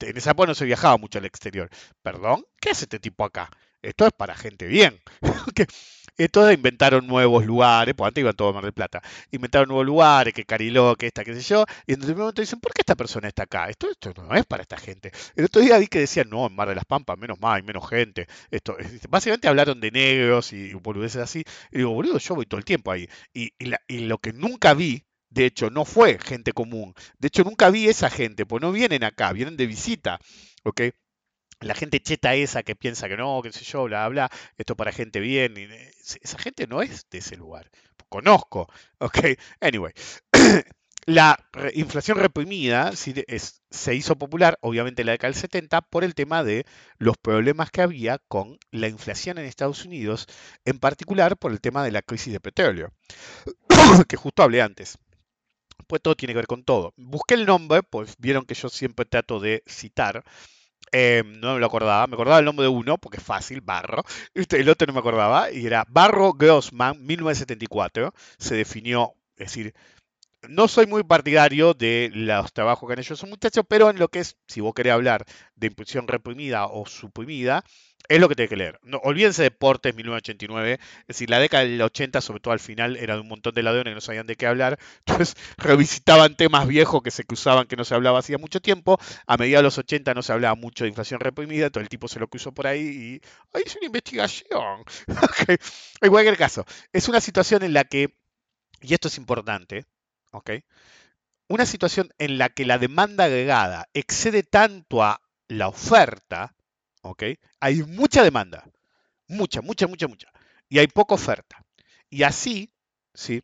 en 0.00 0.16
esa 0.16 0.32
época 0.32 0.48
no 0.48 0.54
se 0.54 0.64
viajaba 0.64 0.96
mucho 0.96 1.18
al 1.18 1.24
exterior. 1.24 1.70
Perdón, 2.02 2.44
¿qué 2.60 2.70
hace 2.70 2.84
este 2.84 2.98
tipo 2.98 3.24
acá? 3.24 3.50
Esto 3.82 4.06
es 4.06 4.12
para 4.12 4.34
gente 4.34 4.66
bien. 4.66 5.00
Entonces 6.24 6.54
inventaron 6.56 7.06
nuevos 7.06 7.44
lugares, 7.46 7.94
pues 7.96 8.08
antes 8.08 8.22
iban 8.22 8.34
todos 8.34 8.50
a 8.50 8.54
Mar 8.54 8.64
del 8.64 8.72
Plata, 8.72 9.02
inventaron 9.30 9.68
nuevos 9.68 9.86
lugares, 9.86 10.34
que 10.34 10.44
Cariló, 10.44 10.94
que 10.96 11.06
esta, 11.06 11.24
qué 11.24 11.34
sé 11.34 11.40
yo, 11.42 11.64
y 11.86 11.94
en 11.94 12.04
un 12.04 12.16
momento 12.16 12.42
dicen, 12.42 12.60
¿por 12.60 12.72
qué 12.72 12.82
esta 12.82 12.94
persona 12.94 13.28
está 13.28 13.44
acá? 13.44 13.68
Esto, 13.68 13.90
esto 13.90 14.12
no 14.22 14.34
es 14.34 14.44
para 14.46 14.62
esta 14.62 14.76
gente. 14.76 15.12
El 15.34 15.46
otro 15.46 15.62
día 15.62 15.78
vi 15.78 15.86
que 15.86 16.00
decían, 16.00 16.28
no, 16.30 16.46
en 16.46 16.54
Mar 16.54 16.68
de 16.68 16.74
las 16.74 16.84
Pampas, 16.84 17.18
menos 17.18 17.40
más, 17.40 17.56
hay 17.56 17.62
menos 17.62 17.88
gente. 17.88 18.26
Esto, 18.50 18.76
básicamente 19.08 19.48
hablaron 19.48 19.80
de 19.80 19.90
negros 19.90 20.52
y 20.52 20.74
boludeces 20.74 21.22
así. 21.22 21.44
Y 21.70 21.78
digo, 21.78 21.90
boludo, 21.90 22.18
yo 22.18 22.34
voy 22.34 22.46
todo 22.46 22.58
el 22.58 22.64
tiempo 22.64 22.90
ahí. 22.90 23.08
Y, 23.32 23.52
y 23.88 24.00
lo 24.00 24.18
que 24.18 24.32
nunca 24.32 24.74
vi, 24.74 25.04
de 25.28 25.46
hecho, 25.46 25.70
no 25.70 25.84
fue 25.84 26.18
gente 26.18 26.52
común. 26.52 26.94
De 27.18 27.28
hecho, 27.28 27.44
nunca 27.44 27.70
vi 27.70 27.88
esa 27.88 28.10
gente, 28.10 28.46
pues 28.46 28.60
no 28.62 28.72
vienen 28.72 29.04
acá, 29.04 29.32
vienen 29.32 29.56
de 29.56 29.66
visita. 29.66 30.18
¿ok? 30.64 30.80
La 31.60 31.74
gente 31.74 32.00
cheta 32.00 32.34
esa 32.34 32.62
que 32.62 32.74
piensa 32.74 33.08
que 33.08 33.16
no, 33.16 33.40
qué 33.42 33.52
sé 33.52 33.64
yo, 33.64 33.84
bla, 33.84 34.08
bla, 34.08 34.30
esto 34.56 34.76
para 34.76 34.92
gente 34.92 35.20
bien, 35.20 35.54
eh, 35.56 35.90
esa 36.22 36.38
gente 36.38 36.66
no 36.66 36.82
es 36.82 37.06
de 37.10 37.18
ese 37.18 37.36
lugar. 37.36 37.70
Conozco, 38.08 38.68
ok. 38.98 39.18
Anyway, 39.60 39.92
la 41.06 41.38
inflación 41.74 42.18
reprimida 42.18 42.92
se 42.94 43.94
hizo 43.94 44.16
popular, 44.16 44.58
obviamente 44.62 45.02
en 45.02 45.06
la 45.06 45.12
década 45.12 45.32
del 45.32 45.40
70, 45.40 45.82
por 45.82 46.04
el 46.04 46.14
tema 46.14 46.42
de 46.42 46.64
los 46.98 47.16
problemas 47.18 47.70
que 47.70 47.82
había 47.82 48.18
con 48.18 48.58
la 48.70 48.88
inflación 48.88 49.38
en 49.38 49.44
Estados 49.44 49.84
Unidos, 49.84 50.26
en 50.64 50.78
particular 50.78 51.36
por 51.36 51.52
el 51.52 51.60
tema 51.60 51.84
de 51.84 51.92
la 51.92 52.02
crisis 52.02 52.32
de 52.32 52.40
petróleo, 52.40 52.92
que 54.08 54.16
justo 54.16 54.42
hablé 54.42 54.62
antes. 54.62 54.98
Pues 55.86 56.02
todo 56.02 56.14
tiene 56.14 56.34
que 56.34 56.38
ver 56.38 56.46
con 56.46 56.62
todo. 56.62 56.94
Busqué 56.96 57.34
el 57.34 57.46
nombre, 57.46 57.82
pues 57.82 58.14
vieron 58.18 58.44
que 58.44 58.54
yo 58.54 58.68
siempre 58.68 59.06
trato 59.06 59.40
de 59.40 59.64
citar 59.66 60.22
Em, 60.92 61.40
no 61.40 61.54
me 61.54 61.60
lo 61.60 61.66
acordaba, 61.66 62.06
me 62.06 62.14
acordaba 62.14 62.40
el 62.40 62.44
nombre 62.44 62.64
de 62.64 62.68
uno, 62.68 62.98
porque 62.98 63.18
es 63.18 63.22
fácil, 63.22 63.60
Barro. 63.60 64.02
El 64.34 64.68
otro 64.68 64.86
no 64.86 64.92
me 64.92 64.98
acordaba, 65.00 65.50
y 65.52 65.66
era 65.66 65.84
Barro 65.88 66.32
Grossman, 66.32 67.04
1974. 67.04 68.12
Se 68.38 68.54
definió, 68.56 69.14
es 69.36 69.46
decir, 69.48 69.74
no 70.48 70.68
soy 70.68 70.86
muy 70.86 71.02
partidario 71.02 71.74
de 71.74 72.10
los 72.14 72.52
trabajos 72.52 72.86
que 72.86 72.94
han 72.94 72.98
hecho 72.98 73.14
esos 73.14 73.28
muchachos, 73.28 73.64
pero 73.68 73.90
en 73.90 73.98
lo 73.98 74.08
que 74.08 74.20
es, 74.20 74.36
si 74.46 74.60
vos 74.60 74.74
querés 74.74 74.92
hablar 74.92 75.24
de 75.54 75.66
impulsión 75.66 76.08
reprimida 76.08 76.66
o 76.66 76.86
suprimida, 76.86 77.64
es 78.08 78.20
lo 78.20 78.28
que 78.28 78.34
tenés 78.34 78.48
que 78.48 78.56
leer. 78.56 78.80
No, 78.82 78.98
olvídense 78.98 79.42
de 79.42 79.50
Portes 79.50 79.94
1989, 79.94 80.78
es 81.02 81.06
decir, 81.06 81.30
la 81.30 81.38
década 81.38 81.64
del 81.64 81.80
80, 81.80 82.20
sobre 82.20 82.40
todo 82.40 82.52
al 82.52 82.60
final, 82.60 82.96
era 82.96 83.14
de 83.14 83.20
un 83.20 83.28
montón 83.28 83.54
de 83.54 83.62
ladrones 83.62 83.92
que 83.92 83.94
no 83.96 84.00
sabían 84.00 84.26
de 84.26 84.36
qué 84.36 84.46
hablar, 84.46 84.78
entonces 85.06 85.36
revisitaban 85.58 86.36
temas 86.36 86.66
viejos 86.66 87.02
que 87.02 87.10
se 87.10 87.24
cruzaban 87.24 87.66
que 87.66 87.76
no 87.76 87.84
se 87.84 87.94
hablaba 87.94 88.18
hacía 88.18 88.38
mucho 88.38 88.60
tiempo, 88.60 88.98
a 89.26 89.36
medida 89.36 89.58
de 89.58 89.64
los 89.64 89.78
80 89.78 90.14
no 90.14 90.22
se 90.22 90.32
hablaba 90.32 90.54
mucho 90.54 90.84
de 90.84 90.88
inflación 90.88 91.20
reprimida, 91.20 91.70
todo 91.70 91.82
el 91.82 91.88
tipo 91.88 92.08
se 92.08 92.18
lo 92.18 92.28
cruzó 92.28 92.52
por 92.52 92.66
ahí 92.66 92.80
y 92.80 93.20
ahí 93.56 93.62
es 93.66 93.76
una 93.76 93.86
investigación. 93.86 94.84
En 96.02 96.10
cualquier 96.10 96.36
caso, 96.38 96.64
es 96.92 97.08
una 97.08 97.20
situación 97.20 97.62
en 97.62 97.74
la 97.74 97.84
que, 97.84 98.14
y 98.80 98.94
esto 98.94 99.08
es 99.08 99.18
importante, 99.18 99.86
Una 101.48 101.66
situación 101.66 102.10
en 102.18 102.38
la 102.38 102.48
que 102.48 102.64
la 102.64 102.78
demanda 102.78 103.24
agregada 103.24 103.88
excede 103.94 104.42
tanto 104.42 105.02
a 105.02 105.20
la 105.48 105.68
oferta. 105.68 106.54
Hay 107.60 107.82
mucha 107.82 108.22
demanda, 108.22 108.64
mucha, 109.26 109.60
mucha, 109.60 109.86
mucha, 109.86 110.06
mucha, 110.06 110.28
y 110.68 110.78
hay 110.78 110.86
poca 110.86 111.14
oferta. 111.14 111.64
Y 112.08 112.22
así, 112.22 112.72
¿sí? 113.14 113.42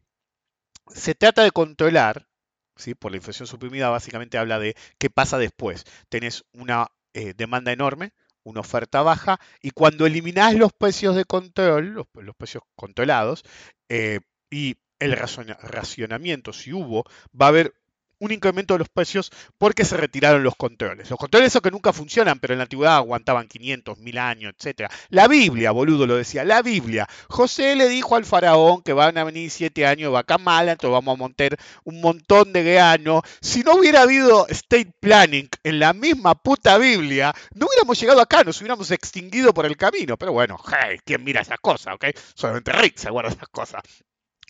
Se 0.95 1.14
trata 1.14 1.43
de 1.43 1.51
controlar, 1.51 2.28
¿sí? 2.76 2.95
Por 2.95 3.11
la 3.11 3.16
inflación 3.16 3.47
suprimida 3.47 3.89
básicamente 3.91 4.39
habla 4.39 4.59
de 4.59 4.76
qué 4.99 5.11
pasa 5.11 5.39
después. 5.39 5.84
Tenés 6.09 6.45
una 6.53 6.89
eh, 7.14 7.34
demanda 7.34 7.72
enorme, 7.72 8.12
una 8.45 8.61
oferta 8.61 9.03
baja, 9.03 9.41
y 9.61 9.70
cuando 9.70 10.07
eliminás 10.07 10.55
los 10.55 10.72
precios 10.72 11.16
de 11.16 11.24
control, 11.24 11.95
los, 11.95 12.37
precios 12.37 12.62
controlados, 12.76 13.43
eh, 13.89 14.20
y 14.51 14.76
el 14.99 15.12
racionamiento, 15.12 16.53
si 16.53 16.72
hubo, 16.72 17.05
va 17.38 17.47
a 17.47 17.49
haber 17.49 17.74
un 18.18 18.32
incremento 18.32 18.74
de 18.74 18.78
los 18.78 18.88
precios 18.88 19.30
porque 19.59 19.84
se 19.84 19.97
retiraron 19.97 20.42
los 20.42 20.57
controles. 20.57 21.11
Los 21.11 21.18
controles 21.18 21.49
esos 21.49 21.62
que 21.62 21.70
nunca 21.70 21.92
funcionan, 21.92 22.38
pero 22.38 22.55
en 22.55 22.59
la 22.59 22.64
antigüedad 22.64 22.97
aguantaban 22.97 23.49
500, 23.49 23.99
1000 23.99 24.18
años, 24.18 24.55
etc. 24.59 24.90
La 25.11 25.28
Biblia, 25.28 25.70
boludo, 25.70 26.07
lo 26.07 26.16
decía, 26.16 26.44
la 26.44 26.62
Biblia. 26.62 27.07
José 27.28 27.76
le 27.76 27.88
dijo 27.88 28.16
al 28.16 28.24
faraón 28.24 28.82
que 28.82 28.92
van 28.92 29.18
a 29.18 29.24
venir 29.24 29.51
siete 29.51 29.86
años 29.86 30.12
vaca 30.12 30.38
mala, 30.38 30.72
entonces 30.72 30.92
vamos 30.92 31.14
a 31.14 31.18
montar 31.18 31.57
un 31.84 32.01
montón 32.01 32.53
de 32.53 32.62
grano. 32.62 33.22
Si 33.40 33.62
no 33.62 33.74
hubiera 33.74 34.03
habido 34.03 34.47
state 34.49 34.92
planning 35.01 35.49
en 35.62 35.78
la 35.78 35.92
misma 35.92 36.34
puta 36.34 36.78
Biblia, 36.78 37.34
no 37.55 37.66
hubiéramos 37.66 38.01
llegado 38.01 38.20
acá, 38.20 38.44
nos 38.44 38.61
hubiéramos 38.61 38.90
extinguido 38.90 39.53
por 39.53 39.66
el 39.66 39.76
camino. 39.76 40.16
Pero 40.16 40.32
bueno, 40.32 40.59
hey, 40.66 40.99
¿quién 41.05 41.22
mira 41.22 41.42
esas 41.42 41.59
cosas, 41.61 41.94
ok? 41.94 42.07
Solamente 42.34 42.72
Rick 42.72 42.97
se 42.97 43.11
guarda 43.11 43.30
esas 43.30 43.49
cosas. 43.49 43.82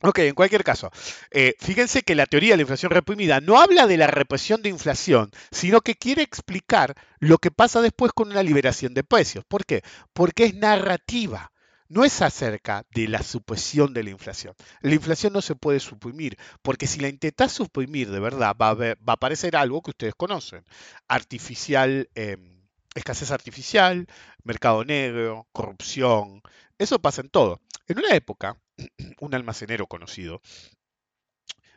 Ok, 0.02 0.18
en 0.18 0.34
cualquier 0.34 0.62
caso, 0.62 0.90
eh, 1.30 1.54
fíjense 1.58 2.02
que 2.02 2.14
la 2.14 2.26
teoría 2.26 2.50
de 2.50 2.56
la 2.58 2.62
inflación 2.62 2.90
reprimida 2.90 3.40
no 3.40 3.58
habla 3.58 3.86
de 3.86 3.96
la 3.96 4.06
represión 4.06 4.60
de 4.60 4.68
inflación, 4.68 5.30
sino 5.50 5.80
que 5.80 5.94
quiere 5.94 6.22
explicar 6.22 6.94
lo 7.18 7.38
que 7.38 7.50
pasa 7.50 7.80
después 7.80 8.12
con 8.12 8.30
una 8.30 8.42
liberación 8.42 8.92
de 8.92 9.04
precios. 9.04 9.44
¿Por 9.46 9.64
qué? 9.64 9.82
Porque 10.12 10.44
es 10.44 10.54
narrativa. 10.54 11.50
No 11.88 12.04
es 12.04 12.20
acerca 12.20 12.84
de 12.90 13.08
la 13.08 13.22
supresión 13.22 13.94
de 13.94 14.02
la 14.02 14.10
inflación. 14.10 14.54
La 14.82 14.94
inflación 14.94 15.32
no 15.32 15.40
se 15.40 15.54
puede 15.54 15.80
suprimir, 15.80 16.36
porque 16.60 16.86
si 16.86 17.00
la 17.00 17.08
intentas 17.08 17.52
suprimir 17.52 18.10
de 18.10 18.20
verdad, 18.20 18.54
va 18.60 18.70
a, 18.72 19.12
aparecer 19.12 19.56
algo 19.56 19.82
que 19.82 19.92
ustedes 19.92 20.14
conocen. 20.14 20.64
Artificial, 21.08 22.10
em, 22.14 22.60
escasez 22.94 23.30
artificial, 23.30 24.06
mercado 24.42 24.84
negro, 24.84 25.46
corrupción. 25.52 26.42
Eso 26.76 26.98
pasa 27.00 27.22
en 27.22 27.30
todo. 27.30 27.62
En 27.88 27.98
una 27.98 28.14
época, 28.14 28.58
un 29.20 29.34
almacenero 29.34 29.86
conocido, 29.86 30.40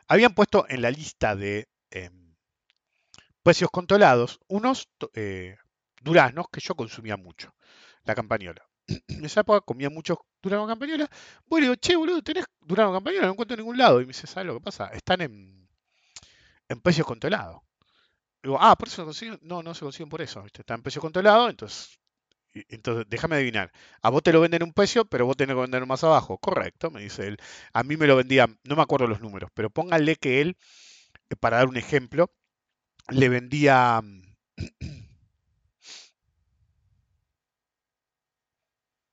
habían 0.08 0.34
puesto 0.34 0.66
en 0.68 0.82
la 0.82 0.90
lista 0.90 1.36
de 1.36 1.68
em, 1.90 2.34
precios 3.42 3.70
controlados 3.70 4.40
unos 4.48 4.88
eh, 5.14 5.56
duraznos 6.02 6.46
que 6.52 6.60
yo 6.60 6.74
consumía 6.74 7.16
mucho, 7.16 7.54
la 8.04 8.14
campañola. 8.14 8.66
En 9.08 9.24
esa 9.24 9.40
época 9.40 9.60
comía 9.60 9.90
muchos 9.90 10.18
duraznos 10.42 10.68
campañola. 10.68 11.08
Bueno, 11.46 11.66
digo, 11.66 11.76
che, 11.76 11.96
boludo, 11.96 12.22
¿tenés 12.22 12.46
durazno 12.60 12.92
campañola? 12.92 13.26
No 13.26 13.32
encuentro 13.32 13.54
en 13.54 13.60
ningún 13.60 13.78
lado. 13.78 14.00
Y 14.00 14.04
me 14.04 14.08
dice, 14.08 14.26
¿sabes 14.26 14.46
lo 14.46 14.54
que 14.54 14.60
pasa? 14.60 14.86
Están 14.88 15.20
en, 15.20 15.68
precios 16.82 17.06
controlados. 17.06 17.60
Digo, 18.42 18.56
ah, 18.60 18.76
por 18.76 18.88
eso 18.88 18.96
se 18.96 19.04
consiguen. 19.04 19.38
No, 19.42 19.62
no 19.62 19.74
se 19.74 19.80
consiguen 19.80 20.08
por 20.08 20.22
eso. 20.22 20.44
Están 20.46 20.78
en 20.78 20.82
precios 20.82 21.02
controlados, 21.02 21.50
entonces 21.50 21.98
entonces, 22.54 23.06
déjame 23.08 23.36
adivinar. 23.36 23.72
A 24.02 24.10
vos 24.10 24.22
te 24.22 24.32
lo 24.32 24.40
venden 24.40 24.62
un 24.62 24.72
precio, 24.72 25.04
pero 25.04 25.26
vos 25.26 25.36
tenés 25.36 25.54
que 25.54 25.60
vender 25.62 25.86
más 25.86 26.04
abajo. 26.04 26.38
Correcto, 26.38 26.90
me 26.90 27.02
dice 27.02 27.26
él. 27.28 27.38
A 27.72 27.82
mí 27.82 27.96
me 27.96 28.06
lo 28.06 28.16
vendía, 28.16 28.46
no 28.64 28.76
me 28.76 28.82
acuerdo 28.82 29.06
los 29.06 29.20
números, 29.20 29.50
pero 29.54 29.70
pónganle 29.70 30.16
que 30.16 30.40
él, 30.40 30.56
eh, 31.30 31.36
para 31.36 31.58
dar 31.58 31.68
un 31.68 31.76
ejemplo, 31.76 32.32
le 33.10 33.28
vendía... 33.28 34.02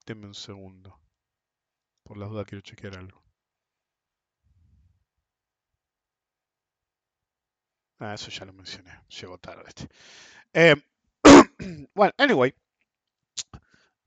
Denme 0.06 0.26
un 0.26 0.34
segundo. 0.34 0.98
Por 2.02 2.16
las 2.18 2.28
dudas 2.30 2.44
quiero 2.46 2.62
chequear 2.62 2.96
algo. 2.98 3.22
Ah, 8.00 8.14
eso 8.14 8.30
ya 8.30 8.44
lo 8.44 8.52
mencioné. 8.52 8.90
Llegó 9.08 9.38
tarde. 9.38 9.70
Eh, 10.54 10.76
bueno, 11.94 12.12
anyway. 12.18 12.54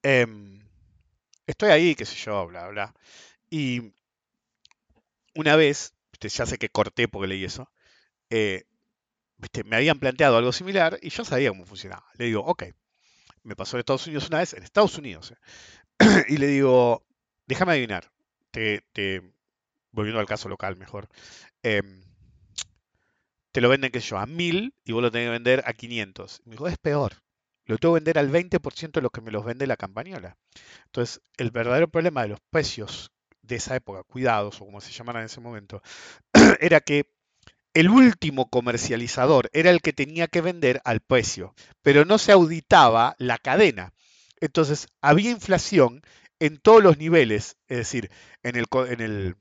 Em, 0.04 0.62
estoy 1.48 1.70
ahí, 1.72 1.96
qué 1.96 2.06
sé 2.06 2.16
yo, 2.16 2.48
bla, 2.48 2.68
bla. 2.70 2.94
Y 3.50 3.94
una 5.36 5.56
vez, 5.56 5.94
ya 6.22 6.46
sé 6.46 6.58
que 6.58 6.70
corté 6.70 7.08
porque 7.08 7.28
leí 7.28 7.44
eso, 7.44 7.72
eh, 8.30 8.66
me 9.66 9.76
habían 9.76 10.00
planteado 10.00 10.38
algo 10.38 10.52
similar 10.52 11.00
y 11.02 11.10
yo 11.10 11.26
sabía 11.26 11.50
cómo 11.50 11.66
funcionaba. 11.66 12.06
Le 12.18 12.26
digo, 12.26 12.42
ok, 12.42 12.64
me 13.44 13.56
pasó 13.56 13.78
en 13.78 13.82
Estados 13.82 14.08
Unidos 14.08 14.28
una 14.30 14.40
vez, 14.40 14.54
en 14.54 14.64
Estados 14.64 14.98
Unidos, 14.98 15.34
eh, 15.34 15.38
y 16.30 16.38
le 16.38 16.48
digo, 16.48 17.06
déjame 17.48 17.74
adivinar, 17.74 18.12
te, 18.52 18.84
volviendo 19.92 20.20
al 20.20 20.28
caso 20.28 20.50
local 20.50 20.78
mejor, 20.78 21.10
em, 21.64 22.04
te 23.52 23.62
lo 23.62 23.70
venden, 23.70 23.92
qué 23.92 24.00
yo, 24.00 24.18
a 24.18 24.26
1000 24.26 24.74
y 24.86 24.92
vos 24.94 25.02
lo 25.02 25.12
tenés 25.12 25.28
que 25.28 25.32
vender 25.32 25.64
a 25.66 25.74
500. 25.74 26.42
me 26.46 26.52
dijo, 26.52 26.68
es 26.68 26.78
peor, 26.78 27.21
lo 27.72 27.78
tengo 27.78 27.94
que 27.94 28.00
vender 28.00 28.20
al 28.20 28.32
20% 28.32 28.92
de 28.92 29.02
lo 29.02 29.10
que 29.10 29.22
me 29.22 29.32
los 29.32 29.46
vende 29.46 29.66
la 29.66 29.78
campañola. 29.78 30.38
Entonces, 30.86 31.22
el 31.38 31.52
verdadero 31.52 31.88
problema 31.88 32.24
de 32.24 32.30
los 32.30 32.40
precios 32.50 33.12
de 33.42 33.56
esa 33.56 33.76
época, 33.76 34.04
cuidados 34.04 34.62
o 34.62 34.66
como 34.66 34.82
se 34.82 34.92
llamaran 34.92 35.22
en 35.22 35.28
ese 35.28 35.42
momento, 35.42 35.82
era 36.60 36.82
que 36.82 37.12
el 37.74 37.90
último 37.90 38.50
comercializador 38.50 39.50
era 39.54 39.70
el 39.70 39.82
que 39.82 39.94
tenía 39.94 40.28
que 40.28 40.42
vender 40.42 40.82
al 40.84 41.00
precio, 41.00 41.56
pero 41.82 42.04
no 42.04 42.18
se 42.18 42.34
auditaba 42.34 43.16
la 43.18 43.38
cadena. 43.38 43.94
Entonces, 44.42 44.88
había 45.00 45.32
inflación 45.32 46.02
en 46.40 46.58
todos 46.58 46.84
los 46.84 46.98
niveles, 46.98 47.56
es 47.68 47.78
decir, 47.78 48.12
en 48.44 48.58
el, 48.58 48.66
en 48.90 49.00
el, 49.00 49.36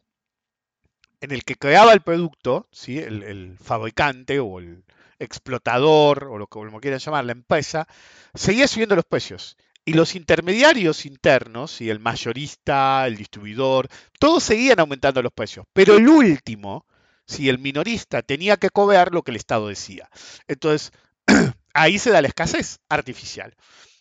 en 1.20 1.33
el 1.33 1.43
que 1.43 1.57
creaba 1.57 1.93
el 1.93 2.03
producto, 2.03 2.68
¿sí? 2.70 2.99
el, 2.99 3.57
fabricante 3.59 4.39
o 4.39 4.61
el 4.61 4.85
explotador, 5.21 6.25
o 6.25 6.39
lo 6.39 6.47
que 6.47 6.59
como 6.59 6.81
quieran 6.81 6.99
llamar, 6.99 7.25
la 7.25 7.33
empresa, 7.33 7.87
seguía 8.35 8.66
subiendo 8.66 8.97
los 8.97 9.05
precios. 9.05 9.57
Y 9.85 9.95
los 9.95 10.14
intermediarios 10.14 11.07
internos, 11.07 11.81
y 11.81 11.91
el 11.91 12.01
mayorista, 12.01 13.07
el 13.07 13.16
distribuidor, 13.16 13.89
todos 14.18 14.43
seguían 14.43 14.81
aumentando 14.81 15.23
los 15.23 15.33
precios. 15.33 15.66
Pero 15.73 15.97
el 15.97 16.09
último, 16.09 16.87
si 17.27 17.49
el 17.49 17.59
minorista 17.59 18.23
tenía 18.23 18.57
que 18.57 18.71
cobrar 18.71 19.12
lo 19.12 19.23
que 19.23 19.31
el 19.31 19.37
Estado 19.37 19.68
decía. 19.68 20.11
Entonces, 20.49 20.93
ahí 21.75 21.99
se 21.99 22.11
da 22.11 22.21
la 22.23 22.29
escasez 22.29 22.81
artificial, 22.89 23.55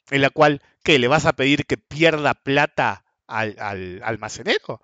en 0.09 0.21
la 0.21 0.29
cual, 0.29 0.61
¿qué? 0.83 0.99
¿Le 0.99 1.07
vas 1.07 1.25
a 1.25 1.33
pedir 1.33 1.65
que 1.65 1.77
pierda 1.77 2.33
plata 2.33 3.05
al, 3.27 4.01
almacenero? 4.03 4.81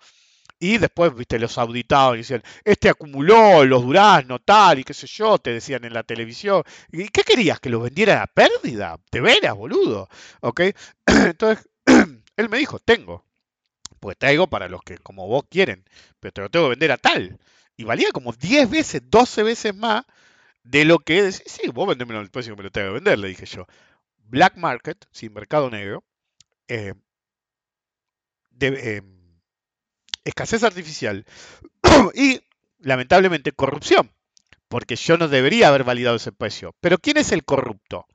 Y 0.59 0.77
después, 0.77 1.13
viste, 1.15 1.37
los 1.39 1.57
auditados 1.57 2.15
y 2.15 2.19
decían, 2.19 2.43
este 2.63 2.89
acumuló 2.89 3.65
los 3.65 3.83
duraznos, 3.83 4.41
tal, 4.45 4.79
y 4.79 4.83
qué 4.83 4.93
sé 4.93 5.07
yo, 5.07 5.37
te 5.37 5.51
decían 5.51 5.83
en 5.85 5.93
la 5.93 6.03
televisión. 6.03 6.63
¿Y 6.91 7.09
qué 7.09 7.23
querías? 7.23 7.59
¿Que 7.59 7.69
los 7.69 7.83
vendiera 7.83 8.23
a 8.23 8.27
pérdida? 8.27 8.97
¿Te 9.09 9.21
veras, 9.21 9.55
boludo? 9.55 10.09
¿Ok? 10.41 10.61
Entonces, 11.05 11.67
él 12.37 12.49
me 12.49 12.57
dijo, 12.57 12.79
tengo. 12.79 13.25
Pues 13.99 14.17
traigo 14.17 14.47
para 14.47 14.69
los 14.69 14.81
que 14.83 14.97
como 14.99 15.27
vos 15.27 15.45
quieren, 15.49 15.83
pero 16.19 16.33
te 16.33 16.41
lo 16.41 16.49
tengo 16.49 16.65
que 16.65 16.71
vender 16.71 16.91
a 16.91 16.97
tal 16.97 17.39
y 17.77 17.83
valía 17.83 18.11
como 18.11 18.33
10 18.33 18.69
veces, 18.69 19.01
12 19.09 19.43
veces 19.43 19.75
más 19.75 20.05
de 20.63 20.85
lo 20.85 20.99
que 20.99 21.27
es. 21.27 21.43
Sí, 21.45 21.69
vos 21.69 21.87
vendémelo 21.87 22.19
al 22.19 22.31
precio 22.31 22.53
que 22.53 22.57
me 22.57 22.63
lo 22.63 22.71
tengo 22.71 22.89
que 22.89 22.93
vender, 22.95 23.19
le 23.19 23.27
dije 23.29 23.45
yo. 23.45 23.65
Black 24.17 24.57
market, 24.57 25.05
sin 25.11 25.33
mercado 25.33 25.69
negro, 25.69 26.03
eh, 26.67 26.93
eh, 28.59 29.01
escasez 30.25 30.63
artificial 30.63 31.25
y, 32.13 32.41
lamentablemente, 32.79 33.53
corrupción, 33.53 34.11
porque 34.67 34.97
yo 34.97 35.17
no 35.17 35.29
debería 35.29 35.69
haber 35.69 35.85
validado 35.85 36.17
ese 36.17 36.33
precio. 36.33 36.75
Pero 36.81 36.97
¿quién 36.97 37.17
es 37.17 37.31
el 37.31 37.45
corrupto? 37.45 38.07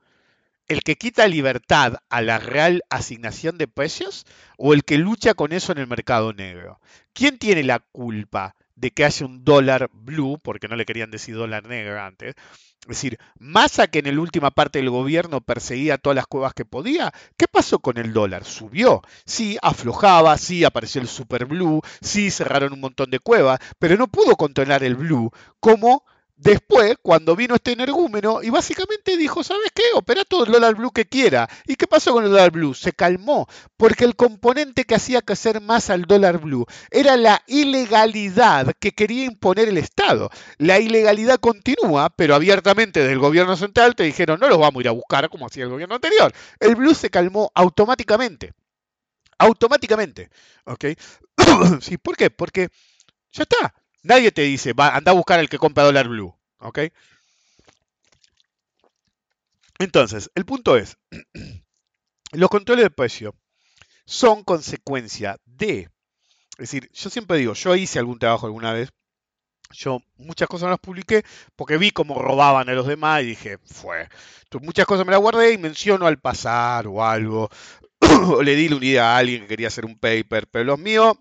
¿El 0.67 0.83
que 0.83 0.95
quita 0.95 1.27
libertad 1.27 1.95
a 2.09 2.21
la 2.21 2.37
real 2.37 2.83
asignación 2.89 3.57
de 3.57 3.67
precios 3.67 4.25
o 4.57 4.73
el 4.73 4.83
que 4.85 4.97
lucha 4.97 5.33
con 5.33 5.51
eso 5.51 5.71
en 5.71 5.79
el 5.79 5.87
mercado 5.87 6.33
negro? 6.33 6.79
¿Quién 7.13 7.39
tiene 7.39 7.63
la 7.63 7.79
culpa? 7.79 8.55
De 8.81 8.91
que 8.91 9.05
haya 9.05 9.25
un 9.27 9.45
dólar 9.45 9.89
blue, 9.93 10.39
porque 10.43 10.67
no 10.67 10.75
le 10.75 10.85
querían 10.85 11.11
decir 11.11 11.35
dólar 11.35 11.67
negro 11.67 12.01
antes. 12.01 12.35
Es 12.81 12.87
decir, 12.87 13.19
Massa 13.37 13.85
que 13.85 13.99
en 13.99 14.15
la 14.15 14.19
última 14.19 14.49
parte 14.49 14.79
del 14.79 14.89
gobierno 14.89 15.39
perseguía 15.39 15.99
todas 15.99 16.15
las 16.15 16.25
cuevas 16.25 16.55
que 16.55 16.65
podía, 16.65 17.13
¿qué 17.37 17.47
pasó 17.47 17.77
con 17.77 17.99
el 17.99 18.11
dólar? 18.11 18.43
Subió. 18.43 19.03
Sí, 19.23 19.55
aflojaba, 19.61 20.35
sí, 20.39 20.63
apareció 20.63 20.99
el 20.99 21.07
super 21.07 21.45
blue, 21.45 21.81
sí, 22.01 22.31
cerraron 22.31 22.73
un 22.73 22.79
montón 22.79 23.11
de 23.11 23.19
cuevas, 23.19 23.59
pero 23.77 23.97
no 23.97 24.07
pudo 24.07 24.35
controlar 24.35 24.83
el 24.83 24.95
blue 24.95 25.31
como 25.59 26.03
Después, 26.41 26.95
cuando 27.03 27.35
vino 27.35 27.53
este 27.53 27.73
energúmeno, 27.73 28.41
y 28.41 28.49
básicamente 28.49 29.15
dijo, 29.15 29.43
¿sabes 29.43 29.69
qué? 29.75 29.83
Opera 29.93 30.25
todo 30.25 30.45
el 30.45 30.51
dólar 30.51 30.73
blue 30.73 30.89
que 30.89 31.05
quiera. 31.05 31.47
¿Y 31.67 31.75
qué 31.75 31.85
pasó 31.85 32.13
con 32.13 32.23
el 32.23 32.31
dólar 32.31 32.49
blue? 32.49 32.73
Se 32.73 32.93
calmó, 32.93 33.47
porque 33.77 34.05
el 34.05 34.15
componente 34.15 34.85
que 34.85 34.95
hacía 34.95 35.21
crecer 35.21 35.61
más 35.61 35.91
al 35.91 36.01
dólar 36.05 36.39
blue 36.39 36.65
era 36.89 37.15
la 37.15 37.43
ilegalidad 37.45 38.73
que 38.79 38.91
quería 38.93 39.25
imponer 39.25 39.69
el 39.69 39.77
Estado. 39.77 40.31
La 40.57 40.79
ilegalidad 40.79 41.39
continúa, 41.39 42.09
pero 42.09 42.33
abiertamente 42.33 43.01
desde 43.01 43.13
el 43.13 43.19
gobierno 43.19 43.55
central 43.55 43.93
te 43.93 44.01
dijeron, 44.01 44.39
no 44.39 44.49
los 44.49 44.57
vamos 44.57 44.79
a 44.79 44.81
ir 44.81 44.87
a 44.87 44.93
buscar 44.93 45.29
como 45.29 45.45
hacía 45.45 45.65
el 45.65 45.69
gobierno 45.69 45.93
anterior. 45.93 46.33
El 46.59 46.75
blue 46.75 46.95
se 46.95 47.11
calmó 47.11 47.51
automáticamente. 47.53 48.53
Automáticamente. 49.37 50.31
¿Ok? 50.65 50.85
¿Sí? 51.81 51.99
¿Por 51.99 52.17
qué? 52.17 52.31
Porque 52.31 52.69
ya 53.31 53.43
está. 53.43 53.75
Nadie 54.03 54.31
te 54.31 54.41
dice, 54.41 54.73
va, 54.73 54.95
anda 54.95 55.11
a 55.11 55.15
buscar 55.15 55.39
el 55.39 55.49
que 55.49 55.57
compra 55.57 55.83
dólar 55.83 56.07
blue. 56.07 56.35
¿Ok? 56.59 56.79
Entonces, 59.79 60.29
el 60.35 60.45
punto 60.45 60.77
es, 60.77 60.97
los 62.33 62.49
controles 62.49 62.83
de 62.83 62.91
precio 62.91 63.35
son 64.05 64.43
consecuencia 64.43 65.37
de, 65.45 65.89
es 66.51 66.57
decir, 66.57 66.89
yo 66.93 67.09
siempre 67.09 67.37
digo, 67.37 67.53
yo 67.53 67.75
hice 67.75 67.99
algún 67.99 68.19
trabajo 68.19 68.45
alguna 68.45 68.73
vez, 68.73 68.89
yo 69.71 70.01
muchas 70.17 70.47
cosas 70.47 70.65
no 70.65 70.71
las 70.71 70.79
publiqué 70.79 71.23
porque 71.55 71.77
vi 71.77 71.91
cómo 71.91 72.19
robaban 72.19 72.69
a 72.69 72.73
los 72.73 72.85
demás 72.87 73.23
y 73.23 73.27
dije, 73.27 73.57
fue. 73.65 74.07
Entonces, 74.43 74.65
muchas 74.65 74.85
cosas 74.85 75.05
me 75.05 75.11
las 75.13 75.21
guardé 75.21 75.53
y 75.53 75.57
menciono 75.57 76.05
al 76.07 76.19
pasar 76.19 76.87
o 76.87 77.03
algo, 77.03 77.49
o 78.27 78.43
le 78.43 78.55
di 78.55 78.69
la 78.69 78.75
unidad 78.75 79.05
a 79.13 79.17
alguien 79.17 79.41
que 79.41 79.47
quería 79.47 79.67
hacer 79.67 79.85
un 79.85 79.97
paper, 79.97 80.47
pero 80.47 80.65
los 80.65 80.79
míos, 80.79 81.17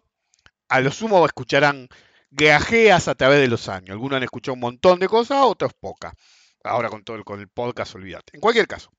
a 0.68 0.81
lo 0.81 0.91
sumo 0.91 1.24
escucharán 1.24 1.89
gajeas 2.31 3.09
a 3.09 3.14
través 3.14 3.41
de 3.41 3.49
los 3.49 3.68
años. 3.68 3.91
Algunos 3.91 4.16
han 4.16 4.22
escuchado 4.22 4.55
un 4.55 4.61
montón 4.61 4.99
de 4.99 5.09
cosas, 5.09 5.39
otros 5.43 5.72
pocas. 5.74 6.14
Ahora 6.62 6.89
con 6.89 7.05
todo 7.05 7.16
el, 7.16 7.24
con 7.24 7.41
el 7.41 7.49
podcast, 7.49 7.95
olvídate. 7.95 8.33
En 8.35 8.41
cualquier 8.41 8.66
caso, 8.66 8.93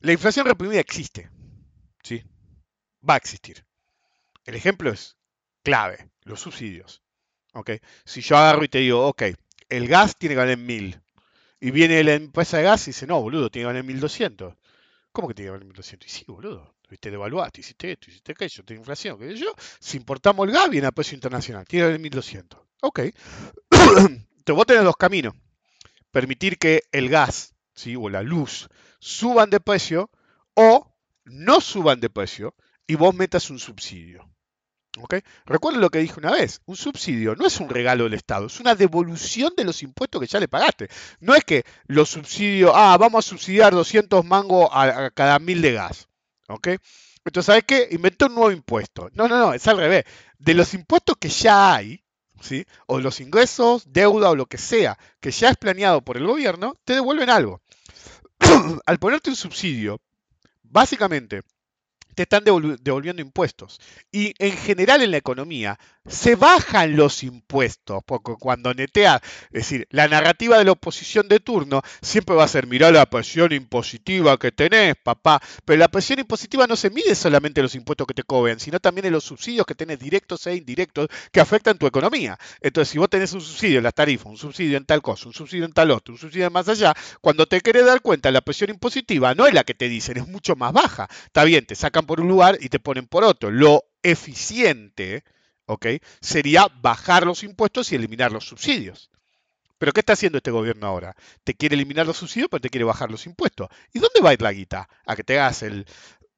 la 0.00 0.12
inflación 0.12 0.46
reprimida 0.46 0.80
existe. 0.80 1.30
¿sí? 2.02 2.22
Va 3.08 3.14
a 3.14 3.18
existir. 3.18 3.64
El 4.44 4.54
ejemplo 4.54 4.90
es 4.90 5.16
clave, 5.62 6.10
los 6.22 6.40
subsidios. 6.40 7.02
¿ok? 7.54 7.70
Si 8.04 8.20
yo 8.20 8.36
agarro 8.36 8.64
y 8.64 8.68
te 8.68 8.78
digo, 8.78 9.06
ok, 9.06 9.22
el 9.68 9.88
gas 9.88 10.16
tiene 10.16 10.34
que 10.34 10.40
valer 10.40 10.58
1000. 10.58 11.00
Y 11.60 11.70
viene 11.72 12.02
la 12.04 12.14
empresa 12.14 12.56
de 12.56 12.64
gas 12.64 12.86
y 12.86 12.90
dice, 12.90 13.06
no, 13.06 13.20
boludo, 13.20 13.50
tiene 13.50 13.64
que 13.64 13.66
valer 13.66 13.84
1200. 13.84 14.54
¿Cómo 15.12 15.28
que 15.28 15.34
tiene 15.34 15.48
que 15.48 15.52
valer 15.52 15.66
1200? 15.66 16.08
Y 16.08 16.10
sí, 16.10 16.24
boludo. 16.26 16.74
¿Viste? 16.90 17.10
Devaluaste, 17.10 17.60
hiciste 17.60 17.92
esto, 17.92 18.10
hiciste 18.10 18.32
aquello, 18.32 18.64
tiene 18.64 18.80
inflación, 18.80 19.18
qué 19.18 19.28
sé 19.28 19.36
yo. 19.36 19.54
Si 19.78 19.96
importamos 19.96 20.46
el 20.46 20.52
gas, 20.52 20.68
viene 20.68 20.88
a 20.88 20.92
precio 20.92 21.14
internacional, 21.14 21.64
tiene 21.66 21.86
el 21.86 21.98
1200. 21.98 22.60
Ok. 22.82 23.00
Entonces 23.70 24.54
vos 24.54 24.66
tenés 24.66 24.84
dos 24.84 24.96
caminos. 24.96 25.34
Permitir 26.10 26.58
que 26.58 26.82
el 26.92 27.08
gas 27.08 27.54
¿sí? 27.74 27.94
o 27.96 28.08
la 28.08 28.22
luz 28.22 28.68
suban 28.98 29.50
de 29.50 29.60
precio 29.60 30.10
o 30.54 30.92
no 31.24 31.60
suban 31.60 32.00
de 32.00 32.10
precio 32.10 32.54
y 32.86 32.96
vos 32.96 33.14
metas 33.14 33.50
un 33.50 33.58
subsidio. 33.58 34.28
¿Okay? 34.98 35.22
Recuerda 35.46 35.78
lo 35.78 35.88
que 35.88 36.00
dije 36.00 36.18
una 36.18 36.32
vez, 36.32 36.62
un 36.66 36.74
subsidio 36.74 37.36
no 37.36 37.46
es 37.46 37.60
un 37.60 37.68
regalo 37.68 38.04
del 38.04 38.14
Estado, 38.14 38.46
es 38.46 38.58
una 38.58 38.74
devolución 38.74 39.52
de 39.56 39.62
los 39.62 39.84
impuestos 39.84 40.20
que 40.20 40.26
ya 40.26 40.40
le 40.40 40.48
pagaste. 40.48 40.88
No 41.20 41.36
es 41.36 41.44
que 41.44 41.64
los 41.86 42.08
subsidios, 42.08 42.72
ah, 42.74 42.96
vamos 42.98 43.24
a 43.24 43.28
subsidiar 43.28 43.72
200 43.72 44.24
mangos 44.24 44.68
a 44.72 45.10
cada 45.10 45.38
mil 45.38 45.62
de 45.62 45.72
gas. 45.74 46.09
¿Ok? 46.50 46.68
Entonces, 47.24 47.46
¿sabes 47.46 47.64
qué? 47.64 47.88
Inventó 47.90 48.26
un 48.26 48.34
nuevo 48.34 48.50
impuesto. 48.50 49.08
No, 49.14 49.28
no, 49.28 49.38
no, 49.38 49.54
es 49.54 49.66
al 49.68 49.78
revés. 49.78 50.04
De 50.38 50.54
los 50.54 50.74
impuestos 50.74 51.16
que 51.18 51.28
ya 51.28 51.74
hay, 51.74 52.02
¿sí? 52.40 52.64
O 52.86 53.00
los 53.00 53.20
ingresos, 53.20 53.84
deuda 53.92 54.30
o 54.30 54.36
lo 54.36 54.46
que 54.46 54.58
sea, 54.58 54.98
que 55.20 55.30
ya 55.30 55.50
es 55.50 55.56
planeado 55.56 56.02
por 56.02 56.16
el 56.16 56.26
gobierno, 56.26 56.74
te 56.84 56.94
devuelven 56.94 57.30
algo. 57.30 57.62
al 58.86 58.98
ponerte 58.98 59.30
un 59.30 59.36
subsidio, 59.36 60.00
básicamente 60.62 61.42
te 62.14 62.22
están 62.22 62.44
devolviendo 62.44 63.22
impuestos. 63.22 63.80
Y 64.10 64.34
en 64.38 64.56
general 64.56 65.02
en 65.02 65.10
la 65.10 65.18
economía 65.18 65.78
se 66.06 66.34
bajan 66.34 66.96
los 66.96 67.22
impuestos, 67.22 68.02
porque 68.06 68.32
cuando 68.40 68.72
netea, 68.72 69.20
es 69.50 69.50
decir, 69.50 69.86
la 69.90 70.08
narrativa 70.08 70.56
de 70.58 70.64
la 70.64 70.72
oposición 70.72 71.28
de 71.28 71.40
turno 71.40 71.82
siempre 72.00 72.34
va 72.34 72.44
a 72.44 72.48
ser, 72.48 72.66
mirá 72.66 72.90
la 72.90 73.06
presión 73.06 73.52
impositiva 73.52 74.38
que 74.38 74.50
tenés, 74.50 74.94
papá, 75.02 75.40
pero 75.64 75.78
la 75.78 75.88
presión 75.88 76.18
impositiva 76.18 76.66
no 76.66 76.76
se 76.76 76.90
mide 76.90 77.14
solamente 77.14 77.60
en 77.60 77.64
los 77.64 77.74
impuestos 77.74 78.06
que 78.06 78.14
te 78.14 78.22
cobran, 78.22 78.58
sino 78.58 78.80
también 78.80 79.06
en 79.06 79.12
los 79.12 79.24
subsidios 79.24 79.66
que 79.66 79.74
tenés 79.74 79.98
directos 79.98 80.46
e 80.46 80.56
indirectos 80.56 81.08
que 81.30 81.40
afectan 81.40 81.76
tu 81.76 81.86
economía. 81.86 82.38
Entonces, 82.62 82.90
si 82.90 82.98
vos 82.98 83.10
tenés 83.10 83.32
un 83.34 83.42
subsidio 83.42 83.78
en 83.78 83.84
las 83.84 83.94
tarifas, 83.94 84.26
un 84.26 84.38
subsidio 84.38 84.78
en 84.78 84.86
tal 84.86 85.02
cosa, 85.02 85.28
un 85.28 85.34
subsidio 85.34 85.66
en 85.66 85.72
tal 85.72 85.90
otro, 85.90 86.14
un 86.14 86.18
subsidio 86.18 86.46
en 86.46 86.52
más 86.52 86.68
allá, 86.68 86.94
cuando 87.20 87.46
te 87.46 87.60
querés 87.60 87.84
dar 87.84 88.00
cuenta, 88.00 88.30
la 88.30 88.40
presión 88.40 88.70
impositiva 88.70 89.34
no 89.34 89.46
es 89.46 89.52
la 89.52 89.64
que 89.64 89.74
te 89.74 89.88
dicen, 89.88 90.16
es 90.16 90.26
mucho 90.26 90.56
más 90.56 90.72
baja. 90.72 91.08
Está 91.26 91.44
bien, 91.44 91.66
te 91.66 91.74
saca 91.74 91.90
sacan 91.90 92.06
por 92.06 92.20
un 92.20 92.28
lugar 92.28 92.56
y 92.60 92.68
te 92.68 92.78
ponen 92.78 93.06
por 93.08 93.24
otro. 93.24 93.50
Lo 93.50 93.82
eficiente, 94.02 95.24
¿ok? 95.70 95.86
Sería 96.20 96.66
bajar 96.82 97.26
los 97.26 97.42
impuestos 97.44 97.92
y 97.92 97.94
eliminar 97.94 98.32
los 98.32 98.44
subsidios. 98.44 99.10
Pero 99.78 99.92
¿qué 99.92 100.00
está 100.00 100.14
haciendo 100.14 100.38
este 100.38 100.50
gobierno 100.50 100.86
ahora? 100.86 101.14
Te 101.44 101.54
quiere 101.54 101.74
eliminar 101.74 102.06
los 102.06 102.18
subsidios, 102.18 102.48
pero 102.50 102.60
te 102.60 102.70
quiere 102.70 102.84
bajar 102.84 103.10
los 103.10 103.24
impuestos. 103.24 103.68
¿Y 103.92 103.98
dónde 103.98 104.20
va 104.20 104.30
a 104.30 104.32
ir 104.34 104.42
la 104.42 104.52
guita? 104.52 104.88
A 105.06 105.16
que 105.16 105.24
te 105.24 105.38
hagas 105.38 105.62
el... 105.62 105.86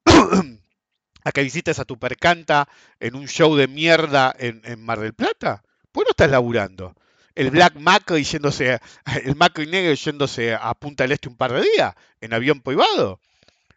a 1.25 1.31
que 1.31 1.43
visites 1.43 1.79
a 1.79 1.85
tu 1.85 1.97
percanta 1.97 2.69
en 2.99 3.15
un 3.15 3.27
show 3.27 3.55
de 3.55 3.67
mierda 3.67 4.33
en, 4.37 4.61
en 4.63 4.81
Mar 4.81 4.99
del 4.99 5.13
Plata. 5.13 5.63
¿Por 5.91 6.03
qué 6.03 6.07
no 6.07 6.11
estás 6.11 6.31
laburando? 6.31 6.95
el 7.35 7.49
Black 7.49 7.75
Macro 7.75 8.17
yéndose, 8.17 8.79
el 9.23 9.35
Macro 9.35 9.63
y 9.63 9.67
negro 9.67 9.93
yéndose 9.95 10.53
a 10.53 10.73
Punta 10.75 11.03
del 11.03 11.13
Este 11.13 11.29
un 11.29 11.35
par 11.35 11.51
de 11.51 11.63
días 11.63 11.95
en 12.21 12.33
avión 12.33 12.61
privado. 12.61 13.19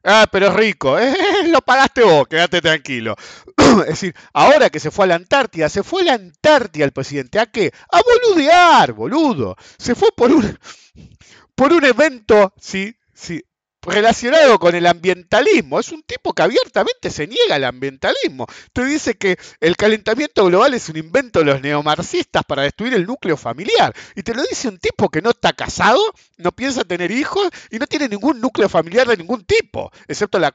Ah, 0.04 0.26
pero 0.30 0.48
es 0.48 0.54
rico, 0.54 0.98
eh, 1.00 1.14
lo 1.48 1.60
pagaste 1.60 2.02
vos, 2.02 2.26
quédate 2.28 2.60
tranquilo. 2.60 3.16
es 3.56 3.86
decir, 3.86 4.14
ahora 4.32 4.70
que 4.70 4.80
se 4.80 4.90
fue 4.90 5.04
a 5.06 5.08
la 5.08 5.14
Antártida, 5.16 5.68
se 5.68 5.82
fue 5.82 6.02
a 6.02 6.04
la 6.06 6.14
Antártida 6.14 6.84
el 6.84 6.92
presidente, 6.92 7.40
¿a 7.40 7.46
qué? 7.46 7.72
A 7.90 8.00
boludear, 8.02 8.92
boludo. 8.92 9.56
Se 9.78 9.94
fue 9.94 10.10
por 10.16 10.30
un, 10.32 10.58
por 11.54 11.72
un 11.72 11.84
evento, 11.84 12.54
sí, 12.60 12.96
sí, 13.12 13.42
relacionado 13.86 14.58
con 14.58 14.74
el 14.74 14.86
ambientalismo. 14.86 15.80
Es 15.80 15.92
un 15.92 16.02
tipo 16.02 16.32
que 16.32 16.42
abiertamente 16.42 17.10
se 17.10 17.26
niega 17.26 17.54
al 17.54 17.64
ambientalismo. 17.64 18.46
Te 18.72 18.84
dice 18.84 19.16
que 19.16 19.38
el 19.60 19.76
calentamiento 19.76 20.44
global 20.46 20.74
es 20.74 20.88
un 20.88 20.96
invento 20.96 21.40
de 21.40 21.46
los 21.46 21.60
neomarxistas 21.60 22.44
para 22.44 22.62
destruir 22.62 22.94
el 22.94 23.06
núcleo 23.06 23.36
familiar. 23.36 23.94
Y 24.14 24.22
te 24.22 24.34
lo 24.34 24.42
dice 24.42 24.68
un 24.68 24.78
tipo 24.78 25.08
que 25.08 25.22
no 25.22 25.30
está 25.30 25.52
casado, 25.52 26.00
no 26.36 26.52
piensa 26.52 26.84
tener 26.84 27.10
hijos 27.10 27.48
y 27.70 27.78
no 27.78 27.86
tiene 27.86 28.08
ningún 28.08 28.40
núcleo 28.40 28.68
familiar 28.68 29.06
de 29.06 29.16
ningún 29.16 29.44
tipo, 29.44 29.90
excepto 30.08 30.38
la, 30.38 30.52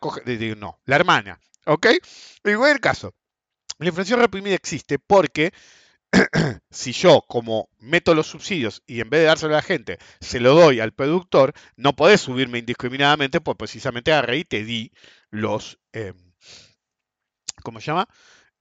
no, 0.57 0.79
la 0.85 0.95
hermana. 0.95 1.39
¿Ok? 1.65 1.87
En 2.43 2.57
cualquier 2.57 2.81
caso, 2.81 3.13
la 3.77 3.87
inflación 3.87 4.19
reprimida 4.19 4.55
existe 4.55 4.99
porque 4.99 5.53
si 6.69 6.91
yo, 6.91 7.23
como 7.27 7.69
meto 7.79 8.13
los 8.13 8.27
subsidios 8.27 8.83
y 8.85 9.01
en 9.01 9.09
vez 9.09 9.21
de 9.21 9.27
dárselo 9.27 9.53
a 9.53 9.57
la 9.57 9.61
gente, 9.61 9.97
se 10.19 10.39
lo 10.39 10.53
doy 10.53 10.79
al 10.79 10.93
productor, 10.93 11.53
no 11.75 11.95
podés 11.95 12.21
subirme 12.21 12.59
indiscriminadamente, 12.59 13.41
pues 13.41 13.57
precisamente 13.57 14.11
agarré 14.11 14.39
y 14.39 14.45
te 14.45 14.63
di 14.63 14.91
los, 15.29 15.79
eh, 15.93 16.13
¿cómo 17.63 17.79
se 17.79 17.87
llama? 17.87 18.07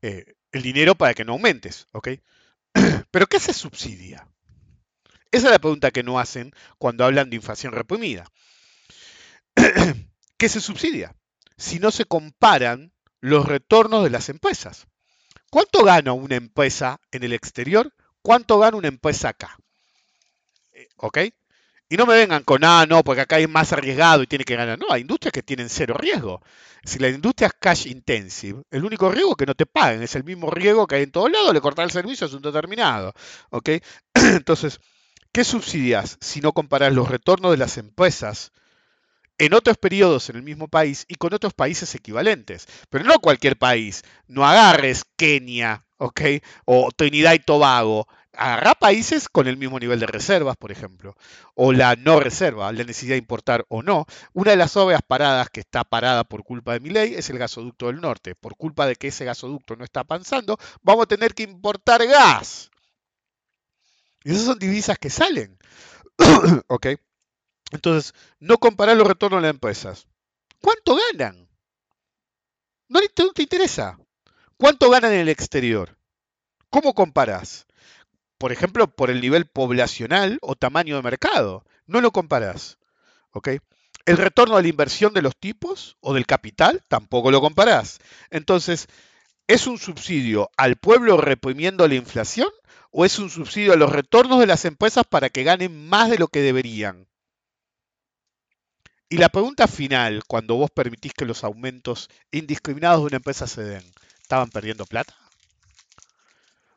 Eh, 0.03 0.35
el 0.53 0.63
dinero 0.63 0.95
para 0.95 1.15
que 1.15 1.25
no 1.25 1.33
aumentes, 1.33 1.89
¿ok? 1.93 2.09
Pero 3.11 3.27
¿qué 3.27 3.41
se 3.41 3.53
subsidia? 3.53 4.27
Esa 5.33 5.47
es 5.47 5.53
la 5.53 5.59
pregunta 5.59 5.91
que 5.91 6.03
no 6.03 6.19
hacen 6.19 6.53
cuando 6.79 7.05
hablan 7.05 7.31
de 7.31 7.37
inflación 7.37 7.73
reprimida. 7.73 8.27
¿Qué 10.37 10.49
se 10.49 10.61
subsidia? 10.61 11.15
Si 11.57 11.79
no 11.79 11.91
se 11.91 12.05
comparan 12.05 12.93
los 13.21 13.47
retornos 13.47 14.03
de 14.03 14.11
las 14.11 14.29
empresas. 14.29 14.87
¿Cuánto 15.51 15.85
gana 15.85 16.13
una 16.13 16.37
empresa 16.37 17.01
en 17.11 17.25
el 17.25 17.33
exterior? 17.33 17.93
¿Cuánto 18.23 18.59
gana 18.59 18.77
una 18.77 18.89
empresa 18.89 19.31
acá? 19.31 19.59
Eh, 20.73 20.89
¿Ok? 20.97 21.19
Y 21.89 21.97
no 21.97 22.07
me 22.07 22.15
vengan 22.15 22.45
con, 22.45 22.63
ah, 22.63 22.87
no, 22.89 23.03
porque 23.03 23.23
acá 23.23 23.37
hay 23.37 23.49
más 23.49 23.73
arriesgado 23.73 24.23
y 24.23 24.29
tiene 24.29 24.45
que 24.45 24.55
ganar. 24.55 24.79
No, 24.79 24.87
hay 24.91 25.01
industrias 25.01 25.33
que 25.33 25.43
tienen 25.43 25.69
cero 25.69 25.97
riesgo. 25.99 26.41
Si 26.85 27.01
la 27.01 27.09
industria 27.09 27.49
es 27.49 27.55
cash 27.59 27.87
intensive, 27.89 28.63
el 28.71 28.85
único 28.85 29.11
riesgo 29.11 29.33
es 29.33 29.37
que 29.37 29.47
no 29.47 29.57
te 29.57 29.67
paguen. 29.67 30.03
Es 30.03 30.15
el 30.15 30.23
mismo 30.23 30.51
riesgo 30.51 30.87
que 30.87 30.95
hay 30.95 31.03
en 31.03 31.11
todos 31.11 31.33
lados, 31.33 31.53
le 31.53 31.61
cortar 31.61 31.85
el 31.85 31.91
servicio 31.91 32.29
es 32.29 32.33
un 32.33 32.43
determinado. 32.43 33.13
¿Ok? 33.51 33.71
Entonces, 34.15 34.79
¿qué 35.33 35.43
subsidias 35.43 36.17
si 36.21 36.41
no 36.41 36.53
comparas 36.53 36.93
los 36.93 37.09
retornos 37.09 37.51
de 37.51 37.57
las 37.57 37.77
empresas 37.77 38.53
en 39.41 39.55
otros 39.55 39.79
periodos 39.79 40.29
en 40.29 40.37
el 40.37 40.43
mismo 40.43 40.69
país 40.69 41.07
y 41.09 41.15
con 41.15 41.33
otros 41.33 41.55
países 41.55 41.95
equivalentes. 41.95 42.67
Pero 42.91 43.05
no 43.05 43.19
cualquier 43.21 43.57
país. 43.57 44.03
No 44.29 44.47
agarres 44.47 45.05
Kenia, 45.17 45.87
¿ok? 45.97 46.21
O 46.67 46.91
Trinidad 46.95 47.33
y 47.33 47.39
Tobago. 47.39 48.07
Agarra 48.35 48.75
países 48.75 49.31
con 49.31 49.47
el 49.49 49.57
mismo 49.57 49.81
nivel 49.81 49.99
de 49.99 50.07
reservas, 50.07 50.59
por 50.59 50.71
ejemplo. 50.71 51.17
O 51.55 51.73
la 51.73 51.97
no 51.97 52.21
reserva, 52.21 52.71
la 52.71 52.85
necesidad 52.85 53.15
de 53.15 53.19
importar 53.19 53.65
o 53.69 53.83
no. 53.83 54.05
Una 54.35 54.51
de 54.51 54.59
las 54.59 54.77
obras 54.77 55.01
paradas 55.07 55.49
que 55.49 55.61
está 55.61 55.85
parada 55.85 56.25
por 56.25 56.45
culpa 56.45 56.75
de 56.75 56.81
mi 56.81 56.91
ley 56.91 57.15
es 57.15 57.31
el 57.31 57.39
gasoducto 57.39 57.87
del 57.87 58.03
norte. 58.03 58.35
Por 58.35 58.57
culpa 58.57 58.87
de 58.87 58.97
que 58.97 59.09
ese 59.09 59.25
gasoducto 59.25 59.75
no 59.75 59.85
está 59.85 60.01
avanzando, 60.01 60.59
vamos 60.83 61.05
a 61.05 61.09
tener 61.09 61.33
que 61.35 61.45
importar 61.45 62.07
gas. 62.07 62.71
Y 64.23 64.33
esas 64.33 64.45
son 64.45 64.59
divisas 64.59 64.99
que 64.99 65.09
salen. 65.09 65.59
¿Ok? 66.69 66.89
Entonces, 67.71 68.15
no 68.39 68.59
comparar 68.59 68.97
los 68.97 69.07
retornos 69.07 69.41
de 69.41 69.49
las 69.49 69.55
empresas. 69.55 70.07
¿Cuánto 70.61 70.97
ganan? 71.13 71.49
No 72.89 73.01
te, 73.35 73.43
interesa. 73.43 73.99
¿Cuánto 74.57 74.91
ganan 74.91 75.13
en 75.13 75.21
el 75.21 75.29
exterior? 75.29 75.97
¿Cómo 76.71 76.93
comparas? 76.93 77.67
Por 78.37 78.53
ejemplo, 78.53 78.89
por 78.89 79.11
el 79.11 79.21
nivel 79.21 79.47
poblacional 79.47 80.39
o 80.43 80.57
tamaño 80.57 80.97
de 80.97 81.03
mercado. 81.03 81.65
No 81.87 82.01
lo 82.01 82.11
comparas. 82.11 82.79
¿Ok? 83.31 83.51
El 84.07 84.17
retorno 84.17 84.57
a 84.57 84.63
la 84.63 84.69
inversión 84.69 85.15
de 85.15 85.23
los 85.23 85.37
tipos 85.37 85.97
o 86.01 86.15
del 86.15 86.27
capital 86.27 86.83
tampoco 86.89 87.31
lo 87.31 87.41
comparás. 87.41 88.01
Entonces, 88.31 88.89
¿es 89.47 89.67
un 89.69 89.79
subsidio 89.79 90.51
al 90.57 90.77
pueblo 90.77 91.17
reprimiendo 91.17 91.87
la 91.87 91.95
inflación 91.95 92.49
o 92.91 93.05
es 93.05 93.21
un 93.21 93.31
subsidio 93.31 93.73
a 93.73 93.77
los 93.77 93.93
retornos 93.93 94.41
de 94.41 94.47
las 94.47 94.65
empresas 94.65 95.05
para 95.09 95.31
que 95.31 95.45
ganen 95.45 95.89
más 95.89 96.11
de 96.11 96.19
lo 96.19 96.27
que 96.27 96.41
deberían? 96.41 97.07
Y 99.13 99.19
la 99.19 99.29
pregunta 99.29 99.67
final, 99.67 100.23
cuando 100.25 100.55
vos 100.55 100.71
permitís 100.71 101.13
que 101.13 101.25
los 101.25 101.43
aumentos 101.43 102.09
indiscriminados 102.31 103.01
de 103.01 103.07
una 103.07 103.17
empresa 103.17 103.49
se 103.49 103.65
den, 103.65 103.83
¿estaban 104.23 104.51
perdiendo 104.51 104.87
plata? 104.87 105.17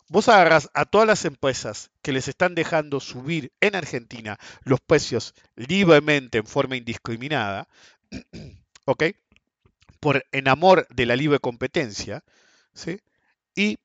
Vos 0.09 0.27
agarrás 0.29 0.67
a 0.73 0.85
todas 0.85 1.05
las 1.05 1.25
empresas 1.25 1.91
que 2.01 2.11
les 2.11 2.27
están 2.27 2.55
dejando 2.55 2.99
subir 2.99 3.51
en 3.61 3.75
Argentina 3.75 4.39
los 4.63 4.81
precios 4.81 5.35
libremente 5.55 6.39
en 6.39 6.47
forma 6.47 6.75
indiscriminada, 6.75 7.69
¿ok? 8.85 9.03
Por 9.99 10.25
en 10.31 10.47
amor 10.47 10.87
de 10.89 11.05
la 11.05 11.15
libre 11.15 11.37
competencia, 11.37 12.23
¿sí? 12.73 12.99
Y 13.53 13.77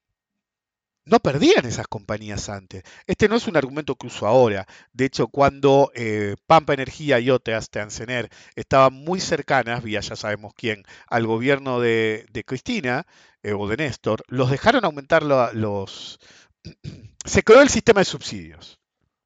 no 1.09 1.21
perdían 1.21 1.67
esas 1.67 1.89
compañías 1.89 2.49
antes. 2.49 2.85
Este 3.07 3.29
no 3.29 3.37
es 3.37 3.47
un 3.47 3.57
argumento 3.57 3.97
que 3.97 4.07
uso 4.07 4.27
ahora. 4.27 4.67
De 4.93 5.07
hecho, 5.07 5.29
cuando 5.29 5.91
eh, 5.95 6.37
Pampa 6.47 6.75
Energía 6.75 7.19
y 7.21 7.31
otras, 7.31 7.71
Teancener, 7.71 8.31
estaban 8.57 8.95
muy 8.95 9.21
cercanas, 9.21 9.83
vía 9.83 10.01
ya 10.01 10.17
sabemos 10.17 10.53
quién, 10.55 10.85
al 11.09 11.27
gobierno 11.27 11.81
de, 11.81 12.27
Cristina 12.47 13.07
eh, 13.43 13.53
o 13.53 13.69
de 13.69 13.77
Néstor, 13.77 14.23
los 14.29 14.51
dejaron 14.51 14.85
aumentar 14.85 15.23
los... 15.23 16.19
Se 17.25 17.43
creó 17.43 17.61
el 17.63 17.69
sistema 17.69 18.01
de 18.01 18.05
subsidios 18.07 18.79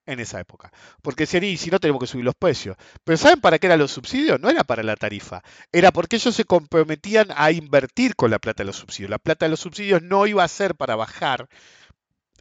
en 0.07 0.20
esa 0.20 0.40
época. 0.40 0.72
Porque 1.03 1.24
decían, 1.24 1.44
y 1.44 1.57
si 1.57 1.70
no 1.70 1.78
tenemos 1.80 2.00
que 2.00 2.07
subir 2.07 2.24
los 2.24 2.34
precios. 2.34 2.76
Pero 3.05 3.16
¿saben 3.16 3.40
para 3.40 3.59
qué 3.59 3.66
eran 3.66 3.78
los 3.78 3.92
subsidios? 3.92 4.40
No 4.40 4.50
era 4.50 4.64
para 4.64 4.82
la 4.82 4.96
tarifa. 4.96 5.42
Era 5.70 5.92
porque 5.92 6.16
ellos 6.16 6.34
se 6.34 6.44
comprometían 6.44 7.28
a 7.34 7.53
invertir 7.53 8.16
con 8.16 8.30
la 8.30 8.38
plata 8.38 8.62
de 8.62 8.66
los 8.66 8.76
subsidios. 8.76 9.11
La 9.11 9.18
plata 9.18 9.46
de 9.46 9.50
los 9.50 9.61
subsidios 9.61 10.03
no 10.03 10.26
iba 10.26 10.44
a 10.44 10.48
ser 10.48 10.74
para 10.74 10.96
bajar 10.96 11.48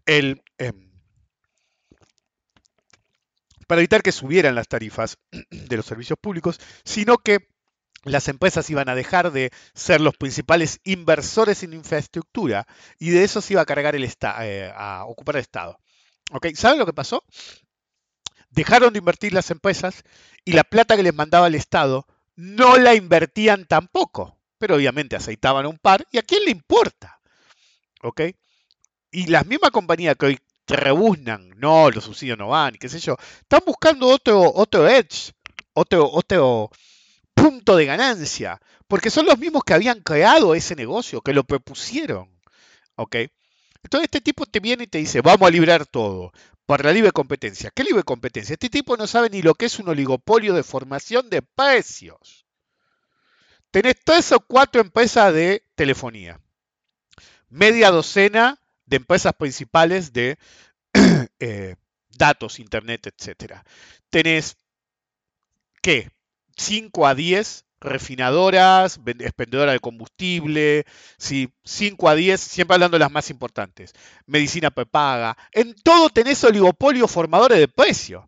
el... 0.05 0.41
Em, 0.57 0.89
para 3.67 3.79
evitar 3.79 4.01
que 4.01 4.11
subieran 4.11 4.55
las 4.55 4.67
tarifas 4.67 5.17
de 5.49 5.77
los 5.77 5.85
servicios 5.85 6.19
públicos, 6.19 6.59
sino 6.83 7.17
que 7.17 7.47
las 8.03 8.27
empresas 8.27 8.69
iban 8.69 8.89
a 8.89 8.95
dejar 8.95 9.31
de 9.31 9.51
ser 9.73 10.01
los 10.01 10.17
principales 10.17 10.79
inversores 10.83 11.63
en 11.63 11.73
infraestructura 11.73 12.65
y 12.97 13.11
de 13.11 13.23
eso 13.23 13.41
se 13.41 13.53
iba 13.53 13.61
a 13.61 13.65
cargar 13.65 13.95
el 13.95 14.03
eh, 14.03 14.73
a 14.75 15.05
ocupar 15.05 15.35
el 15.35 15.41
Estado. 15.41 15.79
¿Saben 16.55 16.79
lo 16.79 16.85
que 16.85 16.93
pasó? 16.93 17.23
Dejaron 18.51 18.93
de 18.93 18.99
invertir 18.99 19.33
las 19.33 19.49
empresas 19.49 20.03
y 20.45 20.53
la 20.53 20.63
plata 20.63 20.95
que 20.95 21.03
les 21.03 21.15
mandaba 21.15 21.47
el 21.47 21.55
Estado 21.55 22.05
no 22.35 22.77
la 22.77 22.93
invertían 22.95 23.65
tampoco. 23.65 24.37
Pero 24.57 24.75
obviamente 24.75 25.15
aceitaban 25.15 25.65
un 25.65 25.77
par 25.77 26.05
y 26.11 26.17
a 26.17 26.21
quién 26.21 26.45
le 26.45 26.51
importa. 26.51 27.19
¿Ok? 28.03 28.21
Y 29.11 29.27
las 29.27 29.45
mismas 29.45 29.71
compañías 29.71 30.15
que 30.15 30.25
hoy 30.27 30.39
rebuznan, 30.67 31.49
no, 31.57 31.89
los 31.89 32.03
subsidios 32.03 32.37
no 32.37 32.49
van, 32.49 32.75
qué 32.75 32.87
sé 32.87 32.99
yo, 32.99 33.17
están 33.41 33.61
buscando 33.65 34.07
otro, 34.07 34.51
otro 34.53 34.87
edge, 34.87 35.33
otro, 35.73 36.09
otro 36.09 36.69
punto 37.33 37.75
de 37.75 37.85
ganancia, 37.85 38.61
porque 38.87 39.09
son 39.09 39.25
los 39.25 39.37
mismos 39.37 39.63
que 39.63 39.73
habían 39.73 40.01
creado 40.01 40.55
ese 40.55 40.75
negocio, 40.75 41.21
que 41.21 41.33
lo 41.33 41.43
propusieron. 41.43 42.29
¿Ok? 42.95 43.15
Entonces 43.83 44.05
este 44.05 44.21
tipo 44.21 44.45
te 44.45 44.59
viene 44.59 44.83
y 44.83 44.87
te 44.87 44.99
dice, 44.99 45.21
vamos 45.21 45.47
a 45.47 45.51
librar 45.51 45.85
todo 45.85 46.31
para 46.65 46.83
la 46.83 46.93
libre 46.93 47.11
competencia. 47.11 47.71
¿Qué 47.73 47.83
libre 47.83 48.03
competencia? 48.03 48.53
Este 48.53 48.69
tipo 48.69 48.97
no 48.97 49.07
sabe 49.07 49.29
ni 49.29 49.41
lo 49.41 49.55
que 49.55 49.65
es 49.65 49.79
un 49.79 49.89
oligopolio 49.89 50.53
de 50.53 50.63
formación 50.63 51.29
de 51.29 51.41
precios. 51.41 52.45
Tenés 53.71 53.95
tres 54.03 54.31
o 54.31 54.39
cuatro 54.41 54.81
empresas 54.81 55.33
de 55.33 55.63
telefonía, 55.75 56.41
media 57.49 57.89
docena 57.89 58.59
de 58.85 58.97
empresas 58.97 59.33
principales 59.33 60.11
de 60.11 60.37
eh, 61.39 61.75
datos, 62.09 62.59
internet, 62.59 63.07
etc. 63.07 63.61
Tenés, 64.09 64.57
¿qué? 65.81 66.11
5 66.57 67.07
a 67.07 67.15
10 67.15 67.65
refinadoras, 67.81 68.99
expendedoras 69.19 69.73
de 69.73 69.79
combustible, 69.79 70.85
¿sí? 71.17 71.49
5 71.63 72.07
a 72.07 72.15
10, 72.15 72.39
siempre 72.39 72.75
hablando 72.75 72.95
de 72.95 72.99
las 72.99 73.11
más 73.11 73.29
importantes, 73.29 73.93
medicina 74.25 74.71
prepaga, 74.71 75.35
en 75.51 75.73
todo 75.73 76.09
tenés 76.09 76.43
oligopolio 76.43 77.07
formadores 77.07 77.59
de 77.59 77.67
precios. 77.67 78.23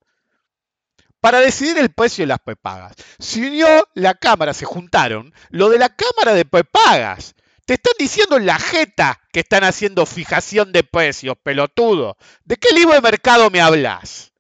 Para 1.22 1.40
decidir 1.40 1.78
el 1.78 1.94
precio 1.94 2.24
de 2.24 2.28
las 2.28 2.40
prepagas, 2.40 2.96
se 3.18 3.48
unió 3.48 3.88
la 3.94 4.14
Cámara, 4.16 4.54
se 4.54 4.66
juntaron, 4.66 5.34
lo 5.52 5.70
de 5.70 5.80
la 5.80 5.88
Cámara 5.96 6.34
de 6.34 6.44
prepagas. 6.44 7.36
Te 7.66 7.76
están 7.76 7.94
diciendo 7.98 8.36
en 8.36 8.46
la 8.46 8.60
jeta 8.60 9.22
que 9.32 9.40
están 9.40 9.64
haciendo 9.64 10.06
fijación 10.06 10.74
de 10.74 10.84
precios, 10.84 11.38
pelotudo. 11.42 12.18
¿De 12.44 12.58
qué 12.58 12.76
libro 12.76 12.94
de 12.94 13.00
mercado 13.00 13.50
me 13.50 13.62
hablas? 13.62 14.33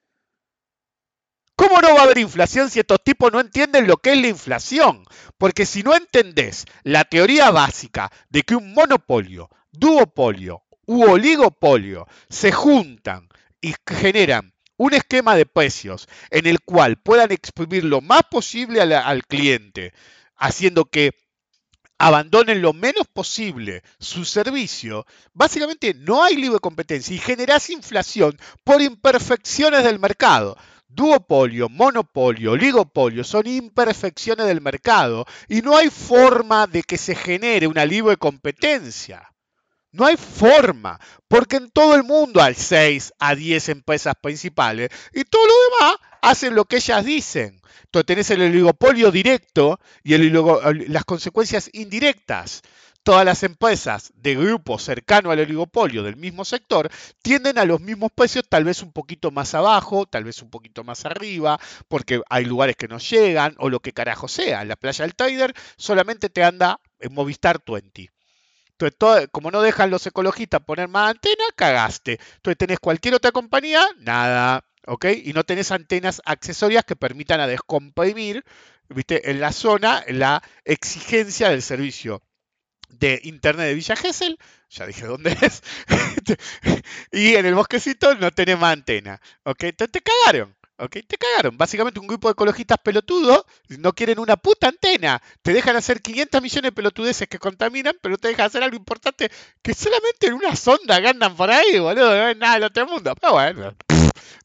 ¿Cómo 1.56 1.80
no 1.82 1.94
va 1.94 2.02
a 2.02 2.04
haber 2.04 2.18
inflación 2.18 2.70
si 2.70 2.80
estos 2.80 3.04
tipos 3.04 3.32
no 3.32 3.40
entienden 3.40 3.88
lo 3.88 3.98
que 3.98 4.14
es 4.14 4.18
la 4.18 4.28
inflación? 4.28 5.06
Porque 5.38 5.66
si 5.66 5.84
no 5.84 5.96
entendés 5.96 6.66
la 6.84 7.04
teoría 7.06 7.52
básica 7.52 8.12
de 8.30 8.42
que 8.42 8.56
un 8.56 8.74
monopolio, 8.74 9.50
duopolio 9.72 10.64
u 10.86 11.04
oligopolio 11.04 12.08
se 12.30 12.52
juntan 12.52 13.30
y 13.62 13.76
generan 13.88 14.54
un 14.78 14.94
esquema 14.94 15.36
de 15.36 15.46
precios 15.46 16.08
en 16.32 16.48
el 16.48 16.62
cual 16.62 16.98
puedan 16.98 17.32
exprimir 17.32 17.84
lo 17.84 18.02
más 18.02 18.24
posible 18.24 18.82
al, 18.82 19.24
cliente, 19.26 19.94
haciendo 20.36 20.86
que 20.86 21.12
abandonen 22.00 22.62
lo 22.62 22.74
menos 22.74 23.08
posible 23.08 23.84
su 24.00 24.26
servicio, 24.26 25.06
básicamente 25.34 25.94
no 25.94 26.24
hay 26.24 26.36
libre 26.36 26.60
competencia 26.60 27.16
y 27.16 27.20
generas 27.20 27.70
inflación 27.70 28.38
por 28.64 28.82
imperfecciones 28.82 29.84
del 29.84 30.00
mercado. 30.00 30.58
Duopolio, 30.96 31.70
monopolio, 31.70 32.52
oligopolio 32.52 33.24
son 33.24 33.48
imperfecciones 33.48 34.46
del 34.46 34.62
mercado 34.62 35.26
y 35.48 35.62
no 35.62 35.76
hay 35.76 35.90
forma 35.90 36.68
de 36.68 36.84
que 36.84 36.98
se 36.98 37.16
genere 37.16 37.68
una 37.68 37.86
libre 37.86 38.18
competencia. 38.18 39.34
No 39.92 40.06
hay 40.06 40.18
forma, 40.18 41.00
porque 41.28 41.58
en 41.58 41.70
todo 41.70 41.96
el 41.96 42.04
mundo 42.04 42.42
hay 42.42 42.56
6 42.56 43.14
a 43.20 43.36
10 43.36 43.70
empresas 43.70 44.16
principales 44.22 44.90
y 45.14 45.24
todo 45.24 45.46
lo 45.46 45.54
demás 45.78 45.98
hacen 46.22 46.56
lo 46.56 46.66
que 46.66 46.78
ellas 46.78 47.06
dicen. 47.06 47.62
Entonces 47.84 48.06
tenés 48.06 48.30
el 48.32 48.42
oligopolio 48.42 49.12
directo 49.12 49.80
y 50.04 50.18
las 50.18 51.06
consecuencias 51.06 51.70
indirectas 51.74 52.64
todas 53.04 53.26
las 53.26 53.44
empresas 53.44 54.14
de 54.16 54.36
grupo 54.36 54.80
cercano 54.80 55.32
al 55.32 55.40
oligopolio 55.40 56.04
del 56.04 56.16
mismo 56.16 56.46
sector 56.46 56.90
tienden 57.22 57.58
a 57.58 57.66
los 57.66 57.82
mismos 57.82 58.12
precios, 58.16 58.46
tal 58.48 58.64
vez 58.64 58.82
un 58.82 58.92
poquito 58.92 59.30
más 59.30 59.54
abajo, 59.54 60.06
tal 60.06 60.24
vez 60.24 60.42
un 60.42 60.50
poquito 60.50 60.84
más 60.84 61.06
arriba, 61.06 61.60
porque 61.88 62.22
hay 62.30 62.46
lugares 62.46 62.76
que 62.78 62.88
no 62.88 62.98
llegan 62.98 63.56
o 63.60 63.70
lo 63.70 63.82
que 63.82 63.92
carajo 63.92 64.28
sea. 64.28 64.64
La 64.66 64.78
playa 64.78 65.04
del 65.04 65.16
Trader 65.16 65.54
solamente 65.78 66.30
te 66.30 66.44
anda 66.44 66.80
en 67.00 67.14
Movistar 67.14 67.62
20. 67.66 68.10
Entonces, 68.80 69.30
como 69.32 69.52
no 69.52 69.62
dejan 69.62 69.92
los 69.92 70.06
ecologistas 70.08 70.62
poner 70.62 70.88
más 70.88 71.12
antena, 71.12 71.44
cagaste. 71.56 72.20
Entonces 72.36 72.58
tenés 72.58 72.80
cualquier 72.80 73.16
otra 73.16 73.32
compañía, 73.32 73.82
nada. 74.00 74.66
¿ok? 74.88 75.06
Y 75.24 75.34
no 75.34 75.44
tenés 75.44 75.72
antenas 75.72 76.22
accesorias 76.26 76.84
que 76.84 76.96
permitan 76.96 77.40
a 77.40 77.48
descomprimir, 77.48 78.44
¿viste? 78.90 79.30
En 79.32 79.40
la 79.40 79.52
zona 79.52 80.04
la 80.08 80.44
exigencia 80.66 81.50
del 81.50 81.62
servicio 81.62 82.22
de 83.00 83.20
internet 83.24 83.68
de 83.68 83.74
Villa 83.74 83.96
Gesell, 83.96 84.38
ya 84.70 84.86
dije 84.86 85.06
dónde 85.06 85.32
es, 85.42 85.62
y 87.12 87.36
en 87.36 87.46
el 87.46 87.56
bosquecito 87.56 88.16
no 88.16 88.32
tenés 88.32 88.58
más 88.58 88.74
antena, 88.74 89.20
¿ok? 89.44 89.64
Entonces 89.64 89.92
te 89.92 90.02
cagaron, 90.02 90.56
¿ok? 90.78 90.98
Te 91.08 91.18
cagaron. 91.18 91.58
Básicamente 91.58 92.00
un 92.00 92.08
grupo 92.08 92.28
de 92.28 92.34
ecologistas 92.34 92.78
pelotudos 92.84 93.46
no 93.70 93.94
quieren 93.94 94.20
una 94.20 94.38
puta 94.38 94.68
antena, 94.68 95.22
te 95.42 95.54
dejan 95.54 95.76
hacer 95.76 96.02
500 96.02 96.42
millones 96.42 96.64
de 96.64 96.72
pelotudeces 96.72 97.28
que 97.28 97.40
contaminan, 97.40 97.96
pero 98.02 98.18
te 98.18 98.30
dejan 98.30 98.48
hacer 98.48 98.64
algo 98.64 98.78
importante 98.78 99.32
que 99.62 99.74
solamente 99.74 100.28
en 100.28 100.34
una 100.34 100.56
sonda 100.56 101.02
que 101.02 101.08
andan 101.08 101.36
por 101.36 101.50
ahí, 101.52 101.80
boludo, 101.80 102.16
no 102.16 102.30
es 102.30 102.38
nada 102.38 102.56
del 102.56 102.64
otro 102.64 102.88
mundo, 102.88 103.14
pero 103.20 103.34
bueno. 103.34 103.76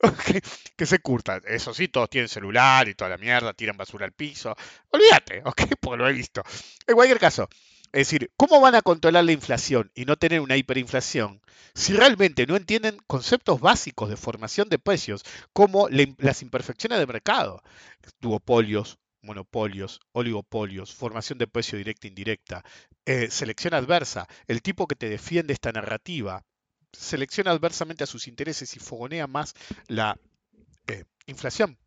que 0.77 0.87
se 0.87 0.99
curtan. 1.01 1.43
Eso 1.47 1.75
sí, 1.75 1.89
todos 1.89 2.09
tienen 2.09 2.29
celular 2.29 2.89
y 2.89 2.95
toda 2.95 3.11
la 3.11 3.19
mierda, 3.19 3.53
tiran 3.53 3.77
basura 3.77 4.07
al 4.07 4.13
piso. 4.13 4.55
Olvídate, 4.91 5.43
¿ok? 5.45 5.63
Porque 5.81 5.99
lo 5.99 6.09
he 6.09 6.13
visto. 6.13 6.43
En 6.87 6.95
cualquier 6.95 7.19
caso, 7.19 7.49
es 7.93 8.09
decir, 8.09 8.31
¿cómo 8.37 8.61
van 8.61 8.75
a 8.75 8.83
controlar 8.83 9.25
la 9.25 9.33
inflación 9.33 9.91
y 9.95 10.05
no 10.05 10.17
tener 10.17 10.41
una 10.41 10.57
hiperinflación 10.57 11.41
si 11.75 11.93
realmente 11.93 12.47
no 12.47 12.57
entienden 12.57 12.99
conceptos 13.07 13.61
básicos 13.61 14.09
de 14.09 14.17
formación 14.17 14.69
de 14.69 14.79
precios 14.79 15.25
como 15.53 15.89
las 15.89 16.43
imperfecciones 16.43 16.99
de 16.99 17.07
mercado? 17.07 17.63
Duopolios, 18.21 18.99
monopolios, 19.23 20.01
oligopolios, 20.13 20.95
formación 20.95 21.39
de 21.39 21.47
precio 21.47 21.79
directa 21.79 22.07
e 22.07 22.11
indirecta, 22.11 22.65
eh, 23.07 23.29
selección 23.31 23.75
adversa, 23.75 24.27
el 24.47 24.63
tipo 24.63 24.87
que 24.87 24.97
te 24.97 25.09
defiende 25.09 25.53
esta 25.53 25.73
narrativa, 25.73 26.45
selecciona 26.93 27.51
adversamente 27.51 28.05
a 28.05 28.07
sus 28.07 28.29
intereses 28.29 28.77
y 28.77 28.81
fogonea 28.81 29.27
más 29.27 29.55
la 29.87 30.19
eh, 30.87 31.05
inflación. 31.27 31.79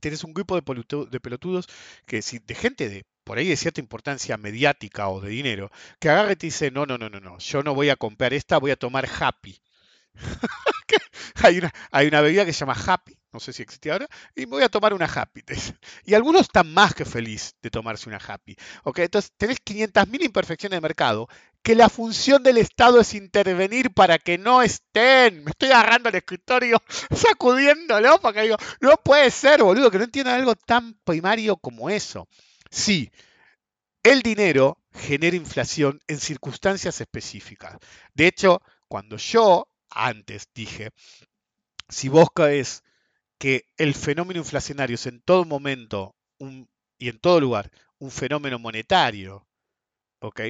Tienes 0.00 0.24
un 0.24 0.32
grupo 0.32 0.54
de, 0.56 0.62
pelotudos 1.20 1.66
que 2.06 2.22
de 2.22 2.54
gente 2.54 2.88
de 2.88 3.04
por 3.30 3.38
ahí 3.38 3.46
de 3.46 3.56
cierta 3.56 3.78
importancia 3.78 4.36
mediática 4.36 5.08
o 5.08 5.20
de 5.20 5.28
dinero, 5.28 5.70
que 6.00 6.08
agarre 6.10 6.32
y 6.32 6.34
te 6.34 6.46
dice, 6.48 6.72
no, 6.72 6.84
no, 6.84 6.98
no, 6.98 7.08
no, 7.08 7.20
no, 7.20 7.38
yo 7.38 7.62
no 7.62 7.76
voy 7.76 7.88
a 7.88 7.94
comprar 7.94 8.34
esta, 8.34 8.58
voy 8.58 8.72
a 8.72 8.76
tomar 8.76 9.08
Happy. 9.20 9.56
hay, 11.92 12.08
una, 12.08 12.20
bebida 12.22 12.44
que 12.44 12.52
se 12.52 12.58
llama 12.58 12.74
Happy, 12.74 13.16
no 13.32 13.38
sé 13.38 13.52
si 13.52 13.62
existe 13.62 13.92
ahora, 13.92 14.08
y 14.34 14.46
voy 14.46 14.64
a 14.64 14.68
tomar 14.68 14.94
una 14.94 15.04
Happy. 15.04 15.44
Y 16.04 16.14
algunos 16.14 16.42
están 16.42 16.74
más 16.74 16.92
que 16.92 17.04
feliz 17.04 17.54
de 17.62 17.70
tomarse 17.70 18.08
una 18.08 18.18
Happy. 18.18 18.56
Entonces 18.96 19.30
tenés 19.36 19.58
500.000 19.64 20.24
imperfecciones 20.24 20.78
de 20.78 20.80
mercado, 20.80 21.28
que 21.62 21.76
la 21.76 21.88
función 21.88 22.42
del 22.42 22.58
Estado 22.58 22.98
es 23.00 23.14
intervenir 23.14 23.92
para 23.92 24.18
que 24.18 24.38
no 24.38 24.60
estén. 24.60 25.44
Me 25.44 25.52
estoy 25.52 25.68
agarrando 25.68 26.08
al 26.08 26.16
escritorio, 26.16 26.82
sacudiéndolo, 27.14 28.20
porque 28.20 28.42
digo, 28.42 28.56
no 28.80 28.96
puede 28.96 29.30
ser, 29.30 29.62
boludo, 29.62 29.88
que 29.88 29.98
no 29.98 30.04
entiendan 30.04 30.34
algo 30.34 30.56
tan 30.56 30.94
primario 31.04 31.56
como 31.58 31.90
eso. 31.90 32.26
Sí, 32.70 33.10
el 34.02 34.22
dinero 34.22 34.78
genera 34.92 35.36
inflación 35.36 36.00
en 36.08 36.18
circunstancias 36.18 37.00
específicas. 37.00 37.78
De 38.14 38.26
hecho, 38.26 38.62
cuando 38.88 39.16
yo 39.16 39.68
antes 39.90 40.48
dije, 40.54 40.90
si 41.88 42.08
vos 42.08 42.28
crees 42.34 42.82
que 43.38 43.64
el 43.76 43.94
fenómeno 43.94 44.40
inflacionario 44.40 44.94
es 44.94 45.06
en 45.06 45.20
todo 45.22 45.44
momento 45.44 46.14
y 46.98 47.08
en 47.08 47.18
todo 47.18 47.40
lugar 47.40 47.70
un 47.98 48.10
fenómeno 48.10 48.58
monetario, 48.58 49.46
¿ok? 50.20 50.40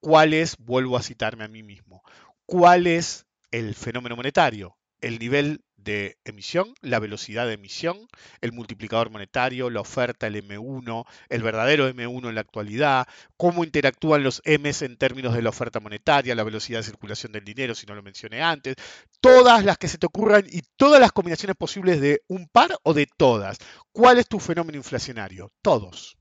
¿Cuál 0.00 0.34
es, 0.34 0.56
vuelvo 0.58 0.96
a 0.96 1.02
citarme 1.02 1.44
a 1.44 1.48
mí 1.48 1.62
mismo, 1.62 2.02
cuál 2.46 2.86
es 2.86 3.26
el 3.50 3.74
fenómeno 3.74 4.16
monetario? 4.16 4.78
El 5.00 5.18
nivel 5.18 5.64
de 5.88 6.18
emisión, 6.24 6.74
la 6.82 6.98
velocidad 6.98 7.46
de 7.46 7.54
emisión, 7.54 8.08
el 8.42 8.52
multiplicador 8.52 9.10
monetario, 9.10 9.70
la 9.70 9.80
oferta, 9.80 10.26
el 10.26 10.36
M1, 10.36 11.06
el 11.30 11.42
verdadero 11.42 11.88
M1 11.88 12.28
en 12.28 12.34
la 12.34 12.42
actualidad, 12.42 13.08
cómo 13.38 13.64
interactúan 13.64 14.22
los 14.22 14.42
Ms 14.44 14.82
en 14.82 14.98
términos 14.98 15.34
de 15.34 15.40
la 15.40 15.48
oferta 15.48 15.80
monetaria, 15.80 16.34
la 16.34 16.44
velocidad 16.44 16.80
de 16.80 16.84
circulación 16.84 17.32
del 17.32 17.44
dinero, 17.44 17.74
si 17.74 17.86
no 17.86 17.94
lo 17.94 18.02
mencioné 18.02 18.42
antes, 18.42 18.76
todas 19.20 19.64
las 19.64 19.78
que 19.78 19.88
se 19.88 19.96
te 19.96 20.06
ocurran 20.06 20.44
y 20.46 20.60
todas 20.76 21.00
las 21.00 21.12
combinaciones 21.12 21.56
posibles 21.56 22.02
de 22.02 22.20
un 22.28 22.48
par 22.48 22.76
o 22.82 22.92
de 22.92 23.06
todas. 23.16 23.56
¿Cuál 23.90 24.18
es 24.18 24.28
tu 24.28 24.38
fenómeno 24.40 24.76
inflacionario? 24.76 25.50
Todos. 25.62 26.18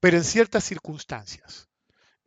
Pero 0.00 0.16
en 0.16 0.24
ciertas 0.24 0.64
circunstancias 0.64 1.68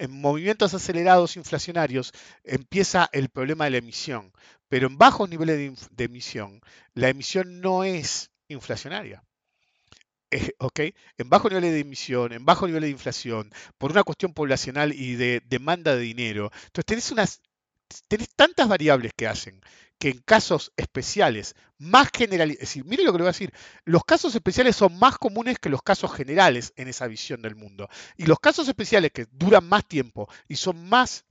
en 0.02 0.20
movimientos 0.20 0.74
acelerados 0.74 1.38
inflacionarios 1.38 2.12
empieza 2.44 3.08
el 3.12 3.30
problema 3.30 3.66
de 3.66 3.72
la 3.72 3.78
emisión, 3.78 4.34
pero 4.72 4.88
en 4.88 4.98
bajos 4.98 5.30
niveles 5.30 5.90
de, 5.92 6.04
emisión, 6.06 6.62
la 6.94 7.10
emisión 7.10 7.60
no 7.60 7.84
es 7.84 8.32
inflacionaria. 8.48 9.22
Eh, 10.32 10.54
en 11.18 11.30
bajos 11.30 11.52
niveles 11.52 11.74
de 11.74 11.82
emisión, 11.82 12.32
en 12.32 12.46
bajos 12.46 12.70
niveles 12.70 12.88
de 12.88 12.92
inflación, 12.92 13.52
por 13.78 13.92
una 13.92 14.06
cuestión 14.06 14.34
poblacional 14.34 14.94
y 14.94 15.16
de 15.16 15.42
demanda 15.46 15.94
de 15.94 16.04
dinero. 16.04 16.52
Entonces 16.68 16.86
tenés 16.86 17.12
unas 17.12 17.42
tenés 18.08 18.30
tantas 18.34 18.70
variables 18.70 19.12
que 19.14 19.28
hacen 19.28 19.60
que 20.00 20.08
en 20.08 20.20
casos 20.20 20.72
especiales 20.78 21.54
más 21.78 22.08
generales, 22.16 22.56
es 22.56 22.62
decir, 22.62 22.86
mire 22.86 23.04
lo 23.04 23.12
que 23.12 23.18
le 23.18 23.24
voy 23.24 23.28
a 23.30 23.34
decir, 23.34 23.54
los 23.84 24.06
casos 24.06 24.34
especiales 24.34 24.78
son 24.78 24.98
más 24.98 25.18
comunes 25.18 25.60
que 25.60 25.68
los 25.68 25.84
casos 25.84 26.14
generales 26.14 26.72
en 26.78 26.88
esa 26.88 27.08
visión 27.08 27.42
del 27.42 27.58
mundo. 27.58 27.90
Y 28.16 28.26
los 28.26 28.40
casos 28.40 28.70
especiales 28.70 29.12
que 29.12 29.28
duran 29.34 29.68
más 29.68 29.86
tiempo 29.86 30.30
y 30.48 30.56
son 30.56 30.88
más 30.88 31.26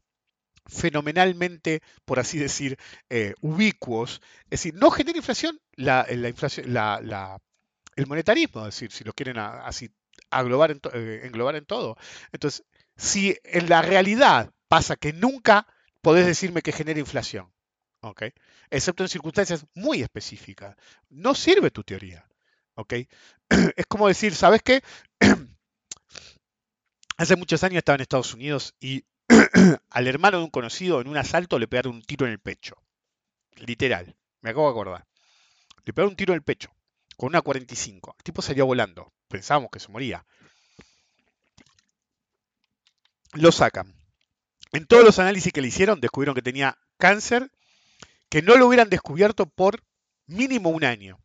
fenomenalmente, 0.71 1.83
por 2.05 2.19
así 2.19 2.39
decir, 2.39 2.79
eh, 3.09 3.35
ubicuos, 3.41 4.21
es 4.45 4.63
decir, 4.63 4.75
no 4.75 4.91
genera 4.91 5.19
inflación 5.19 5.61
la, 5.73 6.07
inflación, 6.11 6.73
la, 6.73 7.41
el 7.97 8.07
monetarismo, 8.07 8.61
es 8.67 8.75
decir, 8.75 8.93
si 8.93 9.05
lo 9.05 9.13
quieren 9.13 9.39
así 9.39 9.87
eh, 9.87 11.21
englobar 11.25 11.57
en 11.57 11.67
todo. 11.67 11.97
Entonces, 12.33 12.65
si 12.97 13.37
en 13.45 13.69
la 13.69 13.83
realidad 13.83 14.53
pasa 14.69 14.97
que 14.97 15.13
nunca 15.13 15.67
podés 16.01 16.27
decirme 16.27 16.63
que 16.63 16.73
genera 16.73 17.01
inflación. 17.01 17.53
¿ok? 18.03 18.23
Excepto 18.71 19.03
en 19.03 19.09
circunstancias 19.09 19.67
muy 19.75 20.03
específicas. 20.03 20.77
No 21.09 21.35
sirve 21.35 21.71
tu 21.71 21.83
teoría. 21.83 22.27
¿ok? 22.75 22.95
Es 23.77 23.87
como 23.87 24.09
decir, 24.09 24.35
¿sabes 24.35 24.63
qué? 24.63 24.83
Hace 27.17 27.37
muchos 27.37 27.63
años 27.65 27.79
estaba 27.79 27.97
en 27.97 28.03
Estados 28.03 28.33
Unidos 28.33 28.75
y 28.81 29.05
al 29.91 30.07
hermano 30.07 30.39
de 30.39 30.45
un 30.45 30.51
conocido 30.51 31.01
en 31.01 31.09
un 31.09 31.17
asalto 31.17 31.59
le 31.59 31.69
pegaron 31.69 31.95
un 31.95 32.03
tiro 32.03 32.27
en 32.27 32.33
el 32.33 32.39
pecho. 32.39 32.77
Literal, 33.57 34.17
me 34.41 34.51
acabo 34.51 34.67
de 34.67 34.71
acordar. 34.73 35.07
Le 35.85 35.93
pegaron 35.93 36.13
un 36.13 36.17
tiro 36.17 36.33
en 36.33 36.39
el 36.39 36.43
pecho 36.43 36.71
con 37.17 37.29
una 37.29 37.43
45. 37.43 38.15
El 38.19 38.25
tipo 38.25 38.41
salió 38.43 38.67
volando. 38.67 39.13
Pensábamos 39.29 39.71
que 39.71 39.79
se 39.79 39.93
moría. 39.93 40.25
Lo 43.35 43.53
sacan. 43.53 43.95
En 44.73 44.87
todos 44.87 45.05
los 45.05 45.19
análisis 45.19 45.53
que 45.53 45.61
le 45.61 45.69
hicieron, 45.69 46.01
descubrieron 46.01 46.35
que 46.35 46.43
tenía 46.43 46.79
cáncer, 46.97 47.51
que 48.29 48.41
no 48.41 48.57
lo 48.57 48.67
hubieran 48.67 48.89
descubierto 48.89 49.47
por 49.47 49.83
mínimo 50.27 50.71
un 50.71 50.85
año. 50.85 51.19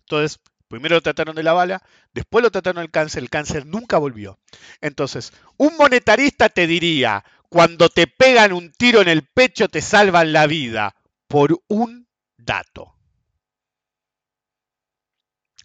Entonces, 0.00 0.40
primero 0.72 0.96
lo 0.96 1.02
trataron 1.02 1.36
de 1.36 1.42
la 1.42 1.52
bala, 1.52 1.82
después 2.14 2.42
lo 2.42 2.50
trataron 2.50 2.80
del 2.80 2.90
cáncer, 2.90 3.22
el 3.22 3.28
cáncer 3.28 3.66
nunca 3.66 3.98
volvió. 3.98 4.38
Entonces, 4.80 5.34
un 5.58 5.76
monetarista 5.76 6.48
te 6.48 6.66
diría, 6.66 7.26
cuando 7.50 7.90
te 7.90 8.06
pegan 8.06 8.54
un 8.54 8.72
tiro 8.72 9.02
en 9.02 9.08
el 9.08 9.22
pecho 9.22 9.68
te 9.68 9.82
salvan 9.82 10.32
la 10.32 10.46
vida, 10.46 10.96
por 11.28 11.62
un 11.68 12.08
dato. 12.38 12.96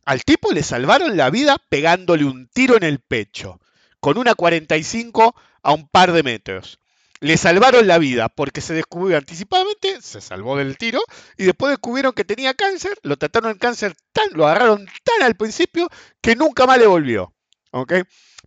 Al 0.04 0.26
tipo 0.26 0.52
le 0.52 0.62
salvaron 0.62 1.16
la 1.16 1.30
vida 1.30 1.56
pegándole 1.70 2.26
un 2.26 2.50
tiro 2.50 2.76
en 2.76 2.84
el 2.84 3.00
pecho, 3.00 3.62
con 4.02 4.18
una 4.18 4.36
45 4.36 5.36
a 5.64 5.72
un 5.72 5.88
par 5.88 6.12
de 6.12 6.24
metros 6.24 6.82
le 7.20 7.38
salvaron 7.38 7.88
la 7.88 7.98
vida 7.98 8.30
porque 8.30 8.62
se 8.62 8.74
descubrió 8.74 9.18
anticipadamente, 9.18 10.02
se 10.02 10.22
salvó 10.22 10.58
del 10.58 10.78
tiro, 10.78 11.02
y 11.38 11.46
después 11.46 11.72
descubrieron 11.72 12.14
que 12.14 12.26
tenía 12.26 12.54
cáncer, 12.54 12.98
lo 13.04 13.18
trataron 13.18 13.52
el 13.52 13.58
cáncer 13.58 13.96
tan, 14.12 14.30
lo 14.34 14.48
agarraron 14.48 14.86
tan 15.04 15.24
al 15.24 15.36
principio 15.36 15.90
que 16.22 16.36
nunca 16.36 16.66
más 16.66 16.78
le 16.80 16.88
volvió. 16.88 17.34
¿Ok? 17.72 17.94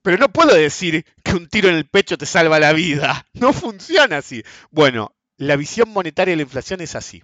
Pero 0.02 0.16
no 0.16 0.32
puedo 0.32 0.55
decir 0.55 1.05
que 1.22 1.32
un 1.32 1.48
tiro 1.48 1.68
en 1.68 1.76
el 1.76 1.88
pecho 1.88 2.16
te 2.16 2.26
salva 2.26 2.59
la 2.59 2.72
vida. 2.72 3.26
No 3.34 3.52
funciona 3.52 4.18
así. 4.18 4.42
Bueno, 4.70 5.16
la 5.36 5.56
visión 5.56 5.90
monetaria 5.90 6.32
de 6.32 6.36
la 6.36 6.42
inflación 6.42 6.80
es 6.80 6.94
así. 6.94 7.22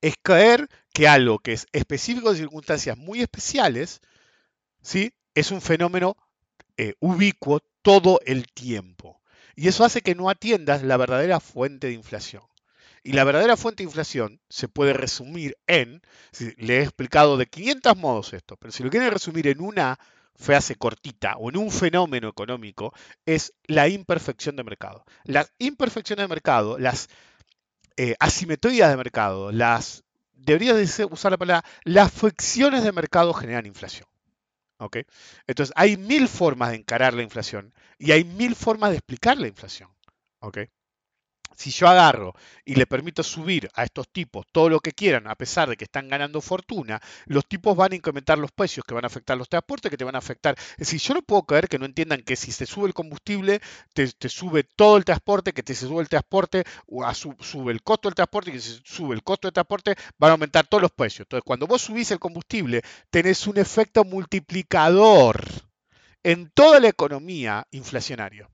Es 0.00 0.14
creer 0.22 0.68
que 0.92 1.08
algo 1.08 1.38
que 1.38 1.52
es 1.52 1.66
específico 1.72 2.32
de 2.32 2.38
circunstancias 2.38 2.96
muy 2.96 3.20
especiales, 3.20 4.00
¿sí? 4.82 5.12
Es 5.34 5.50
un 5.50 5.60
fenómeno 5.60 6.16
eh, 6.76 6.94
ubicuo 7.00 7.60
todo 7.82 8.20
el 8.24 8.46
tiempo. 8.52 9.20
Y 9.56 9.68
eso 9.68 9.84
hace 9.84 10.02
que 10.02 10.14
no 10.14 10.30
atiendas 10.30 10.82
la 10.82 10.96
verdadera 10.96 11.40
fuente 11.40 11.88
de 11.88 11.92
inflación. 11.92 12.42
Y 13.02 13.12
la 13.12 13.24
verdadera 13.24 13.56
fuente 13.56 13.82
de 13.82 13.88
inflación 13.88 14.40
se 14.48 14.66
puede 14.66 14.94
resumir 14.94 15.58
en, 15.66 16.00
le 16.56 16.78
he 16.78 16.82
explicado 16.82 17.36
de 17.36 17.46
500 17.46 17.96
modos 17.98 18.32
esto, 18.32 18.56
pero 18.56 18.72
si 18.72 18.82
lo 18.82 18.90
quieren 18.90 19.10
resumir 19.10 19.46
en 19.48 19.60
una 19.60 19.98
frase 20.36 20.74
cortita 20.74 21.36
o 21.36 21.50
en 21.50 21.58
un 21.58 21.70
fenómeno 21.70 22.28
económico, 22.28 22.94
es 23.26 23.52
la 23.66 23.88
imperfección 23.88 24.56
de 24.56 24.64
mercado. 24.64 25.04
Las 25.24 25.52
imperfecciones 25.58 26.24
de 26.24 26.28
mercado, 26.28 26.78
las 26.78 27.08
eh, 27.96 28.16
asimetrías 28.18 28.90
de 28.90 28.96
mercado, 28.96 29.52
las, 29.52 30.02
debería 30.32 30.74
usar 31.10 31.32
la 31.32 31.38
palabra, 31.38 31.68
las 31.84 32.10
fricciones 32.10 32.82
de 32.84 32.92
mercado 32.92 33.34
generan 33.34 33.66
inflación. 33.66 34.08
Entonces, 35.46 35.72
hay 35.76 35.96
mil 35.96 36.28
formas 36.28 36.70
de 36.70 36.76
encarar 36.76 37.14
la 37.14 37.22
inflación 37.22 37.72
y 37.98 38.12
hay 38.12 38.24
mil 38.24 38.54
formas 38.54 38.90
de 38.90 38.96
explicar 38.96 39.38
la 39.38 39.48
inflación. 39.48 39.90
Si 41.56 41.70
yo 41.70 41.88
agarro 41.88 42.34
y 42.64 42.74
le 42.74 42.86
permito 42.86 43.22
subir 43.22 43.70
a 43.74 43.84
estos 43.84 44.08
tipos 44.08 44.46
todo 44.52 44.68
lo 44.68 44.80
que 44.80 44.92
quieran, 44.92 45.26
a 45.26 45.34
pesar 45.34 45.68
de 45.68 45.76
que 45.76 45.84
están 45.84 46.08
ganando 46.08 46.40
fortuna, 46.40 47.00
los 47.26 47.46
tipos 47.46 47.76
van 47.76 47.92
a 47.92 47.96
incrementar 47.96 48.38
los 48.38 48.52
precios, 48.52 48.84
que 48.84 48.94
van 48.94 49.04
a 49.04 49.06
afectar 49.06 49.36
los 49.36 49.48
transportes, 49.48 49.90
que 49.90 49.96
te 49.96 50.04
van 50.04 50.14
a 50.14 50.18
afectar. 50.18 50.56
Es 50.72 50.78
decir, 50.78 51.00
yo 51.00 51.14
no 51.14 51.22
puedo 51.22 51.42
creer 51.42 51.68
que 51.68 51.78
no 51.78 51.86
entiendan 51.86 52.22
que 52.22 52.36
si 52.36 52.52
se 52.52 52.66
sube 52.66 52.86
el 52.86 52.94
combustible, 52.94 53.60
te, 53.92 54.28
sube 54.28 54.64
todo 54.64 54.96
el 54.96 55.04
transporte, 55.04 55.52
que 55.52 55.62
te 55.62 55.74
sube 55.74 56.02
el 56.02 56.08
transporte, 56.08 56.64
o 56.86 57.04
sube 57.14 57.72
el 57.72 57.82
costo 57.82 58.08
del 58.08 58.14
transporte, 58.14 58.52
que 58.52 58.60
si 58.60 58.80
sube 58.84 59.14
el 59.14 59.22
costo 59.22 59.48
del 59.48 59.54
transporte, 59.54 59.94
van 60.18 60.30
a 60.30 60.32
aumentar 60.32 60.66
todos 60.66 60.82
los 60.82 60.92
precios. 60.92 61.26
Entonces, 61.26 61.44
cuando 61.44 61.66
vos 61.66 61.82
subís 61.82 62.10
el 62.10 62.18
combustible, 62.18 62.82
tenés 63.10 63.46
un 63.46 63.58
efecto 63.58 64.04
multiplicador 64.04 65.44
en 66.22 66.50
toda 66.50 66.80
la 66.80 66.88
economía 66.88 67.66
inflacionaria. 67.70 68.48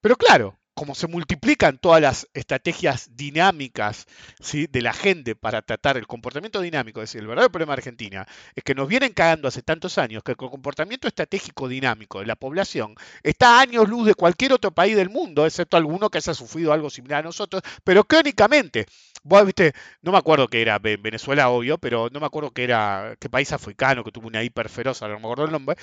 Pero 0.00 0.16
claro, 0.16 0.58
como 0.74 0.94
se 0.94 1.06
multiplican 1.06 1.78
todas 1.78 2.02
las 2.02 2.28
estrategias 2.34 3.10
dinámicas 3.16 4.06
¿sí? 4.40 4.66
de 4.66 4.82
la 4.82 4.92
gente 4.92 5.36
para 5.36 5.62
tratar 5.62 5.96
el 5.96 6.06
comportamiento 6.06 6.60
dinámico, 6.60 7.00
es 7.00 7.10
decir, 7.10 7.20
el 7.20 7.28
verdadero 7.28 7.52
problema 7.52 7.74
de 7.74 7.80
Argentina 7.80 8.26
es 8.54 8.64
que 8.64 8.74
nos 8.74 8.88
vienen 8.88 9.12
cagando 9.12 9.48
hace 9.48 9.62
tantos 9.62 9.98
años 9.98 10.22
que 10.22 10.32
el 10.32 10.36
comportamiento 10.36 11.08
estratégico 11.08 11.68
dinámico 11.68 12.20
de 12.20 12.26
la 12.26 12.36
población 12.36 12.94
está 13.22 13.58
a 13.58 13.60
años 13.62 13.88
luz 13.88 14.06
de 14.06 14.14
cualquier 14.14 14.52
otro 14.52 14.72
país 14.72 14.96
del 14.96 15.10
mundo, 15.10 15.46
excepto 15.46 15.76
alguno 15.76 16.10
que 16.10 16.18
haya 16.18 16.34
sufrido 16.34 16.72
algo 16.72 16.90
similar 16.90 17.20
a 17.20 17.26
nosotros, 17.26 17.62
pero 17.84 18.04
crónicamente, 18.04 18.86
vos 19.22 19.44
viste, 19.46 19.72
no 20.02 20.12
me 20.12 20.18
acuerdo 20.18 20.48
que 20.48 20.60
era 20.60 20.78
Venezuela, 20.78 21.50
obvio, 21.50 21.78
pero 21.78 22.08
no 22.12 22.20
me 22.20 22.26
acuerdo 22.26 22.50
que 22.50 22.64
era, 22.64 23.16
qué 23.20 23.28
país 23.28 23.52
africano 23.52 24.04
que 24.04 24.10
tuvo 24.10 24.28
una 24.28 24.42
hiper 24.42 24.68
feroz, 24.68 25.00
no 25.02 25.08
me 25.08 25.16
acuerdo 25.16 25.44
el 25.44 25.52
nombre, 25.52 25.76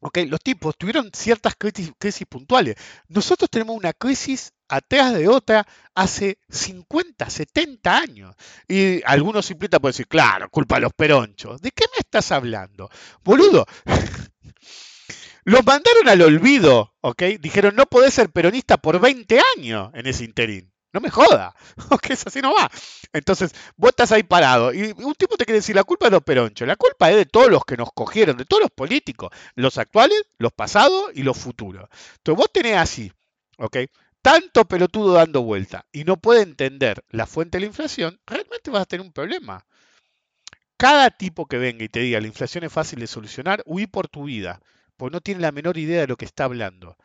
Ok, 0.00 0.18
los 0.28 0.40
tipos 0.40 0.76
tuvieron 0.76 1.10
ciertas 1.12 1.54
crisis, 1.56 2.26
puntuales. 2.28 2.76
Nosotros 3.08 3.50
tenemos 3.50 3.76
una 3.76 3.92
crisis 3.92 4.52
atrás 4.68 5.14
de 5.14 5.26
otra 5.26 5.66
hace 5.94 6.38
50, 6.48 7.28
70 7.28 7.98
años. 7.98 8.34
Y 8.68 9.02
algunos 9.04 9.46
simplemente 9.46 9.80
pueden 9.80 9.92
decir, 9.92 10.06
claro, 10.06 10.48
culpa 10.50 10.76
de 10.76 10.82
los 10.82 10.92
peronchos. 10.92 11.60
¿De 11.60 11.72
qué 11.72 11.84
me 11.92 11.98
estás 11.98 12.30
hablando? 12.30 12.88
Boludo. 13.24 13.66
Los 15.44 15.64
mandaron 15.64 16.08
al 16.08 16.20
olvido, 16.20 16.94
¿ok? 17.00 17.22
Dijeron, 17.40 17.74
no 17.74 17.86
podés 17.86 18.12
ser 18.12 18.28
peronista 18.30 18.76
por 18.76 19.00
20 19.00 19.40
años 19.56 19.90
en 19.94 20.06
ese 20.06 20.24
interín. 20.24 20.70
No 20.92 21.00
me 21.00 21.10
joda, 21.10 21.54
que 22.02 22.14
es 22.14 22.26
así 22.26 22.40
no 22.40 22.54
va. 22.54 22.70
Entonces, 23.12 23.54
vos 23.76 23.90
estás 23.90 24.12
ahí 24.12 24.22
parado 24.22 24.72
y 24.72 24.92
un 24.96 25.14
tipo 25.14 25.36
te 25.36 25.44
quiere 25.44 25.58
decir, 25.58 25.76
la 25.76 25.84
culpa 25.84 26.06
es 26.06 26.10
de 26.10 26.16
los 26.16 26.24
peronchos, 26.24 26.66
la 26.66 26.76
culpa 26.76 27.10
es 27.10 27.16
de 27.16 27.26
todos 27.26 27.50
los 27.50 27.64
que 27.64 27.76
nos 27.76 27.90
cogieron, 27.92 28.36
de 28.36 28.46
todos 28.46 28.62
los 28.62 28.70
políticos, 28.70 29.30
los 29.54 29.76
actuales, 29.76 30.22
los 30.38 30.52
pasados 30.52 31.10
y 31.14 31.22
los 31.22 31.36
futuros. 31.36 31.88
Entonces, 32.18 32.38
vos 32.38 32.52
tenés 32.52 32.76
así, 32.76 33.12
¿ok? 33.58 33.76
Tanto 34.22 34.64
pelotudo 34.64 35.12
dando 35.12 35.42
vuelta 35.42 35.86
y 35.92 36.04
no 36.04 36.16
puede 36.16 36.42
entender 36.42 37.04
la 37.10 37.26
fuente 37.26 37.58
de 37.58 37.60
la 37.62 37.66
inflación, 37.66 38.20
realmente 38.26 38.70
vas 38.70 38.82
a 38.82 38.86
tener 38.86 39.04
un 39.04 39.12
problema. 39.12 39.64
Cada 40.78 41.10
tipo 41.10 41.46
que 41.46 41.58
venga 41.58 41.84
y 41.84 41.88
te 41.88 42.00
diga 42.00 42.20
la 42.20 42.28
inflación 42.28 42.64
es 42.64 42.72
fácil 42.72 43.00
de 43.00 43.06
solucionar, 43.06 43.62
huí 43.66 43.86
por 43.86 44.08
tu 44.08 44.24
vida, 44.24 44.60
porque 44.96 45.12
no 45.12 45.20
tiene 45.20 45.40
la 45.40 45.52
menor 45.52 45.76
idea 45.76 46.00
de 46.00 46.06
lo 46.06 46.16
que 46.16 46.24
está 46.24 46.44
hablando. 46.44 46.96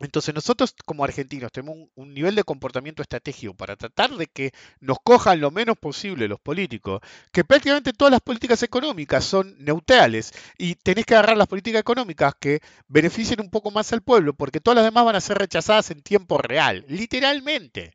Entonces 0.00 0.34
nosotros 0.34 0.74
como 0.84 1.04
argentinos 1.04 1.50
tenemos 1.50 1.88
un, 1.94 2.12
nivel 2.12 2.34
de 2.34 2.44
comportamiento 2.44 3.00
estratégico 3.00 3.54
para 3.54 3.76
tratar 3.76 4.10
de 4.10 4.26
que 4.26 4.52
nos 4.78 4.98
cojan 5.02 5.40
lo 5.40 5.50
menos 5.50 5.78
posible 5.78 6.28
los 6.28 6.38
políticos, 6.38 7.00
que 7.32 7.44
prácticamente 7.44 7.94
todas 7.94 8.12
las 8.12 8.20
políticas 8.20 8.62
económicas 8.62 9.24
son 9.24 9.56
neutrales 9.58 10.32
y 10.58 10.74
tenés 10.74 11.06
que 11.06 11.14
agarrar 11.14 11.38
las 11.38 11.48
políticas 11.48 11.80
económicas 11.80 12.34
que 12.38 12.60
beneficien 12.88 13.40
un 13.40 13.48
poco 13.48 13.70
más 13.70 13.90
al 13.94 14.02
pueblo, 14.02 14.34
porque 14.34 14.60
todas 14.60 14.76
las 14.76 14.84
demás 14.84 15.06
van 15.06 15.16
a 15.16 15.20
ser 15.20 15.38
rechazadas 15.38 15.90
en 15.90 16.02
tiempo 16.02 16.36
real, 16.36 16.84
literalmente. 16.88 17.94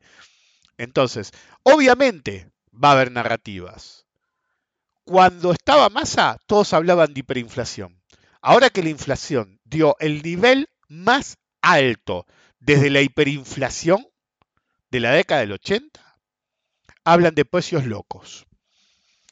Entonces, 0.77 1.31
obviamente 1.61 2.49
va 2.73 2.89
a 2.89 2.93
haber 2.93 3.11
narrativas. 3.11 4.07
Cuando 5.03 5.51
estaba 5.51 5.89
Massa, 5.89 6.39
todos 6.47 6.73
hablaban 6.73 7.13
de 7.13 7.19
hiperinflación. 7.19 8.01
Ahora 8.41 8.71
que 8.71 8.81
la 8.81 8.89
inflación 8.89 9.59
dio 9.65 9.95
el 9.99 10.23
nivel 10.23 10.69
más 10.87 11.37
alto 11.61 12.25
desde 12.59 12.89
la 12.89 13.01
hiperinflación 13.01 14.05
de 14.89 14.99
la 14.99 15.11
década 15.11 15.41
del 15.41 15.53
80, 15.53 16.01
hablan 17.03 17.33
de 17.35 17.45
precios 17.45 17.85
locos. 17.85 18.45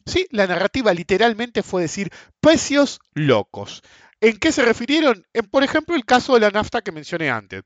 Sí, 0.06 0.28
la 0.32 0.48
narrativa 0.48 0.94
literalmente 0.94 1.62
fue 1.62 1.84
decir 1.84 2.12
precios 2.40 3.00
locos. 3.14 3.84
¿En 4.22 4.38
qué 4.38 4.52
se 4.52 4.64
refirieron? 4.64 5.26
En, 5.34 5.46
por 5.46 5.64
ejemplo, 5.64 5.96
el 5.96 6.06
caso 6.06 6.34
de 6.34 6.40
la 6.40 6.50
nafta 6.50 6.82
que 6.82 6.92
mencioné 6.92 7.30
antes. 7.30 7.64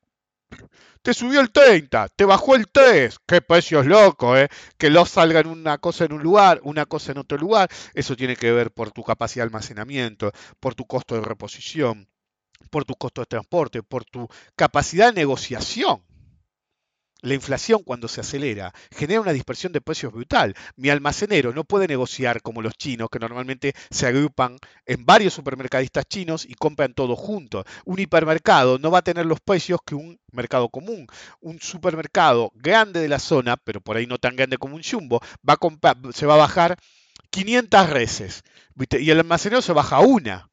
Te 1.02 1.14
subió 1.14 1.42
el 1.42 1.52
30, 1.52 2.10
te 2.10 2.26
bajó 2.26 2.56
el 2.56 2.68
3. 2.70 3.18
Qué 3.26 3.42
precios 3.42 3.86
locos, 3.86 4.38
¿eh? 4.40 4.50
Que 4.78 4.90
los 4.90 5.10
salgan 5.10 5.48
una 5.48 5.78
cosa 5.78 6.06
en 6.06 6.14
un 6.14 6.24
lugar, 6.24 6.60
una 6.64 6.86
cosa 6.86 7.12
en 7.12 7.18
otro 7.18 7.38
lugar. 7.38 7.70
Eso 7.94 8.16
tiene 8.16 8.36
que 8.36 8.52
ver 8.52 8.72
por 8.72 8.92
tu 8.92 9.04
capacidad 9.04 9.44
de 9.44 9.48
almacenamiento, 9.48 10.32
por 10.60 10.76
tu 10.76 10.86
costo 10.86 11.16
de 11.16 11.22
reposición, 11.22 12.08
por 12.70 12.86
tu 12.86 12.96
costo 12.96 13.22
de 13.22 13.28
transporte, 13.28 13.84
por 13.84 14.06
tu 14.06 14.28
capacidad 14.56 15.08
de 15.08 15.22
negociación. 15.22 16.02
La 17.24 17.36
inflación 17.36 17.84
cuando 17.84 18.10
se 18.10 18.20
acelera 18.20 18.74
genera 18.92 19.22
una 19.22 19.32
dispersión 19.32 19.72
de 19.72 19.80
precios 19.80 20.12
brutal. 20.12 20.56
Mi 20.76 20.90
almacenero 20.90 21.54
no 21.54 21.64
puede 21.64 21.88
negociar 21.88 22.42
como 22.42 22.62
los 22.62 22.74
chinos, 22.74 23.08
que 23.10 23.18
normalmente 23.18 23.74
se 23.90 24.08
agrupan 24.08 24.58
en 24.86 25.06
varios 25.06 25.34
supermercadistas 25.34 26.06
chinos 26.06 26.46
y 26.46 26.56
compran 26.56 26.94
todo 26.94 27.16
junto. 27.16 27.64
Un 27.86 28.00
hipermercado 28.00 28.78
no 28.78 28.92
va 28.92 28.98
a 28.98 29.04
tener 29.04 29.26
los 29.26 29.40
precios 29.40 29.80
que 29.86 29.96
un 29.96 30.20
mercado 30.34 30.68
común. 30.68 31.08
Un 31.40 31.62
supermercado 31.62 32.52
grande 32.56 33.00
de 33.00 33.08
la 33.08 33.20
zona, 33.20 33.56
pero 33.56 33.80
por 33.80 33.96
ahí 33.96 34.06
no 34.06 34.18
tan 34.18 34.36
grande 34.36 34.58
como 34.58 34.76
un 34.76 34.84
jumbo, 34.84 35.22
va 35.50 35.54
a 35.54 36.12
se 36.12 36.26
va 36.26 36.34
a 36.34 36.38
bajar 36.38 36.78
500 37.30 37.90
reses. 37.90 38.44
Y 39.00 39.10
el 39.12 39.20
almacenero 39.20 39.62
se 39.62 39.72
baja 39.72 40.02
una. 40.02 40.50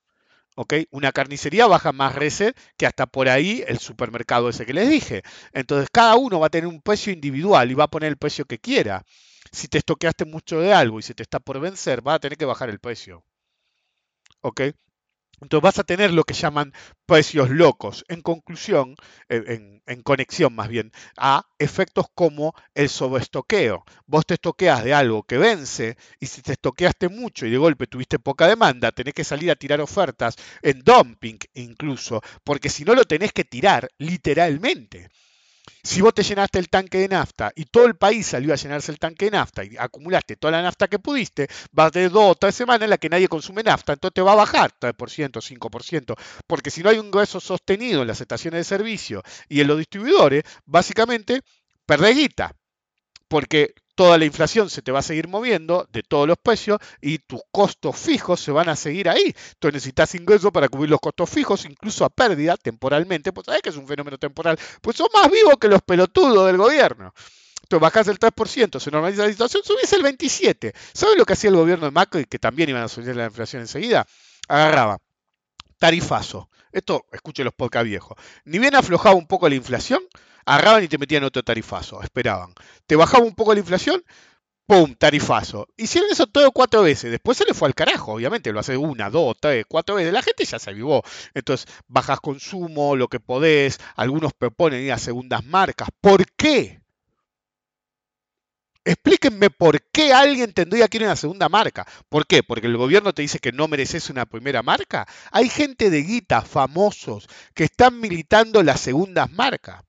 ¿Ok? 0.60 0.74
Una 0.90 1.10
carnicería 1.10 1.66
baja 1.66 1.90
más 1.92 2.14
reset 2.14 2.54
que 2.76 2.84
hasta 2.86 3.06
por 3.06 3.30
ahí 3.30 3.64
el 3.66 3.78
supermercado 3.78 4.50
ese 4.50 4.66
que 4.66 4.74
les 4.74 4.90
dije. 4.90 5.22
Entonces 5.54 5.88
cada 5.90 6.16
uno 6.16 6.38
va 6.38 6.48
a 6.48 6.50
tener 6.50 6.66
un 6.66 6.82
precio 6.82 7.12
individual 7.14 7.70
y 7.70 7.74
va 7.74 7.84
a 7.84 7.90
poner 7.90 8.08
el 8.10 8.18
precio 8.18 8.44
que 8.44 8.58
quiera. 8.58 9.02
Si 9.52 9.68
te 9.68 9.78
estoqueaste 9.78 10.26
mucho 10.26 10.60
de 10.60 10.74
algo 10.74 10.98
y 10.98 11.02
se 11.02 11.14
te 11.14 11.22
está 11.22 11.40
por 11.40 11.60
vencer, 11.60 12.06
va 12.06 12.14
a 12.14 12.18
tener 12.20 12.36
que 12.36 12.44
bajar 12.44 12.68
el 12.68 12.78
precio. 12.78 13.24
¿Ok? 14.42 14.60
Entonces 15.40 15.62
vas 15.62 15.78
a 15.78 15.84
tener 15.84 16.12
lo 16.12 16.24
que 16.24 16.34
llaman 16.34 16.72
precios 17.06 17.50
locos. 17.50 18.04
En 18.08 18.20
conclusión, 18.20 18.94
en, 19.28 20.02
conexión 20.02 20.54
más 20.54 20.68
bien, 20.68 20.92
a 21.16 21.46
efectos 21.58 22.06
como 22.14 22.54
el 22.74 22.88
sobreestoqueo. 22.88 23.84
Vos 24.06 24.26
te 24.26 24.34
estoqueas 24.34 24.84
de 24.84 24.94
algo 24.94 25.22
que 25.22 25.38
vence 25.38 25.96
y 26.18 26.26
si 26.26 26.42
te 26.42 26.52
estoqueaste 26.52 27.08
mucho 27.08 27.46
y 27.46 27.50
de 27.50 27.58
golpe 27.58 27.86
tuviste 27.86 28.18
poca 28.18 28.46
demanda, 28.46 28.92
tenés 28.92 29.14
que 29.14 29.24
salir 29.24 29.50
a 29.50 29.56
tirar 29.56 29.80
ofertas 29.80 30.36
en 30.62 30.80
dumping 30.80 31.38
incluso, 31.54 32.20
porque 32.44 32.68
si 32.68 32.84
no 32.84 32.94
lo 32.94 33.04
tenés 33.04 33.32
que 33.32 33.44
tirar 33.44 33.88
literalmente. 33.98 35.08
Si 35.82 36.00
vos 36.00 36.14
te 36.14 36.22
llenaste 36.22 36.58
el 36.58 36.68
tanque 36.68 36.98
de 36.98 37.08
nafta 37.08 37.52
y 37.54 37.64
todo 37.64 37.86
el 37.86 37.96
país 37.96 38.26
salió 38.26 38.52
a 38.52 38.56
llenarse 38.56 38.92
el 38.92 38.98
tanque 38.98 39.26
de 39.26 39.32
nafta 39.32 39.64
y 39.64 39.76
acumulaste 39.78 40.36
toda 40.36 40.52
la 40.52 40.62
nafta 40.62 40.88
que 40.88 40.98
pudiste, 40.98 41.48
vas 41.72 41.92
tener 41.92 42.10
dos 42.10 42.32
o 42.32 42.34
tres 42.34 42.54
semanas 42.54 42.82
en 42.82 42.90
las 42.90 42.98
que 42.98 43.08
nadie 43.08 43.28
consume 43.28 43.62
nafta, 43.62 43.92
entonces 43.92 44.14
te 44.14 44.22
va 44.22 44.32
a 44.32 44.36
bajar 44.36 44.72
3%, 44.78 45.40
5%, 45.40 46.14
porque 46.46 46.70
si 46.70 46.82
no 46.82 46.90
hay 46.90 46.98
un 46.98 47.10
grueso 47.10 47.40
sostenido 47.40 48.02
en 48.02 48.08
las 48.08 48.20
estaciones 48.20 48.60
de 48.60 48.64
servicio 48.64 49.22
y 49.48 49.60
en 49.60 49.68
los 49.68 49.78
distribuidores, 49.78 50.44
básicamente 50.66 51.42
perdés 51.86 52.16
guita, 52.16 52.54
porque 53.30 53.74
toda 53.94 54.18
la 54.18 54.24
inflación 54.24 54.68
se 54.68 54.82
te 54.82 54.90
va 54.90 54.98
a 54.98 55.02
seguir 55.02 55.28
moviendo 55.28 55.86
de 55.92 56.02
todos 56.02 56.26
los 56.26 56.36
precios 56.36 56.80
y 57.00 57.18
tus 57.18 57.40
costos 57.52 57.96
fijos 57.96 58.40
se 58.40 58.50
van 58.50 58.68
a 58.68 58.74
seguir 58.74 59.08
ahí. 59.08 59.22
Entonces 59.52 59.74
necesitas 59.74 60.12
ingresos 60.16 60.50
para 60.50 60.68
cubrir 60.68 60.90
los 60.90 60.98
costos 60.98 61.30
fijos, 61.30 61.64
incluso 61.64 62.04
a 62.04 62.08
pérdida 62.10 62.56
temporalmente, 62.56 63.32
pues 63.32 63.46
sabes 63.46 63.62
que 63.62 63.68
es 63.68 63.76
un 63.76 63.86
fenómeno 63.86 64.18
temporal, 64.18 64.58
pues 64.80 64.96
son 64.96 65.06
más 65.14 65.30
vivos 65.30 65.54
que 65.60 65.68
los 65.68 65.80
pelotudos 65.80 66.44
del 66.48 66.56
gobierno. 66.56 67.14
Entonces 67.62 67.80
bajás 67.80 68.08
el 68.08 68.18
3%, 68.18 68.80
se 68.80 68.90
normaliza 68.90 69.22
la 69.22 69.30
situación, 69.30 69.62
subís 69.64 69.92
el 69.92 70.02
27%. 70.02 70.72
¿Sabes 70.92 71.16
lo 71.16 71.24
que 71.24 71.34
hacía 71.34 71.50
el 71.50 71.56
gobierno 71.56 71.84
de 71.84 71.92
Macri, 71.92 72.24
que 72.24 72.40
también 72.40 72.68
iban 72.68 72.82
a 72.82 72.88
subir 72.88 73.14
la 73.14 73.26
inflación 73.26 73.62
enseguida? 73.62 74.08
Agarraba 74.48 74.98
tarifazo. 75.78 76.48
Esto, 76.72 77.06
escuche 77.12 77.44
los 77.44 77.54
podcast 77.54 77.84
viejos. 77.86 78.16
Ni 78.44 78.58
bien 78.58 78.74
aflojaba 78.74 79.14
un 79.14 79.26
poco 79.26 79.48
la 79.48 79.54
inflación, 79.54 80.02
agarraban 80.46 80.84
y 80.84 80.88
te 80.88 80.98
metían 80.98 81.24
otro 81.24 81.42
tarifazo, 81.42 82.02
esperaban. 82.02 82.54
Te 82.86 82.96
bajaba 82.96 83.24
un 83.24 83.34
poco 83.34 83.54
la 83.54 83.60
inflación, 83.60 84.02
¡pum! 84.70 84.94
Tarifazo. 84.94 85.66
Hicieron 85.76 86.10
eso 86.12 86.26
todo 86.28 86.52
cuatro 86.52 86.82
veces. 86.82 87.10
Después 87.10 87.36
se 87.36 87.44
le 87.44 87.54
fue 87.54 87.66
al 87.66 87.74
carajo, 87.74 88.12
obviamente. 88.12 88.52
Lo 88.52 88.60
hace 88.60 88.76
una, 88.76 89.10
dos, 89.10 89.36
tres, 89.40 89.64
cuatro 89.68 89.96
veces. 89.96 90.12
La 90.12 90.22
gente 90.22 90.44
ya 90.44 90.60
se 90.60 90.70
avivó. 90.70 91.02
Entonces, 91.34 91.66
bajas 91.88 92.20
consumo, 92.20 92.94
lo 92.94 93.08
que 93.08 93.18
podés. 93.18 93.80
Algunos 93.96 94.32
proponen 94.32 94.82
ir 94.84 94.92
a 94.92 94.98
segundas 94.98 95.44
marcas. 95.44 95.88
¿Por 96.00 96.24
qué? 96.36 96.80
Explíquenme 98.84 99.50
por 99.50 99.82
qué 99.90 100.12
alguien 100.12 100.52
tendría 100.52 100.86
que 100.88 100.98
ir 100.98 101.04
a 101.04 101.06
una 101.08 101.16
segunda 101.16 101.48
marca. 101.48 101.86
¿Por 102.08 102.26
qué? 102.26 102.42
Porque 102.44 102.66
el 102.68 102.76
gobierno 102.76 103.12
te 103.12 103.22
dice 103.22 103.40
que 103.40 103.52
no 103.52 103.66
mereces 103.68 104.08
una 104.08 104.24
primera 104.24 104.62
marca. 104.62 105.06
Hay 105.32 105.48
gente 105.48 105.90
de 105.90 106.02
guita, 106.02 106.42
famosos, 106.42 107.28
que 107.54 107.64
están 107.64 108.00
militando 108.00 108.62
las 108.62 108.80
segundas 108.80 109.30
marcas 109.32 109.82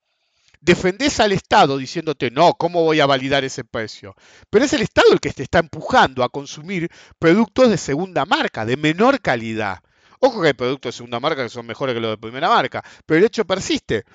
defendés 0.61 1.19
al 1.19 1.31
Estado 1.31 1.77
diciéndote, 1.77 2.31
no, 2.31 2.53
¿cómo 2.53 2.83
voy 2.83 2.99
a 2.99 3.07
validar 3.07 3.43
ese 3.43 3.63
precio? 3.63 4.15
Pero 4.49 4.63
es 4.63 4.73
el 4.73 4.83
Estado 4.83 5.11
el 5.11 5.19
que 5.19 5.33
te 5.33 5.43
está 5.43 5.59
empujando 5.59 6.23
a 6.23 6.29
consumir 6.29 6.89
productos 7.19 7.69
de 7.69 7.77
segunda 7.77 8.25
marca, 8.25 8.65
de 8.65 8.77
menor 8.77 9.19
calidad. 9.19 9.79
Ojo 10.19 10.41
que 10.41 10.49
hay 10.49 10.53
productos 10.53 10.93
de 10.93 10.97
segunda 10.97 11.19
marca 11.19 11.43
que 11.43 11.49
son 11.49 11.65
mejores 11.65 11.95
que 11.95 11.99
los 11.99 12.11
de 12.11 12.17
primera 12.17 12.47
marca, 12.47 12.83
pero 13.05 13.17
el 13.17 13.25
hecho 13.25 13.43
persiste. 13.43 14.05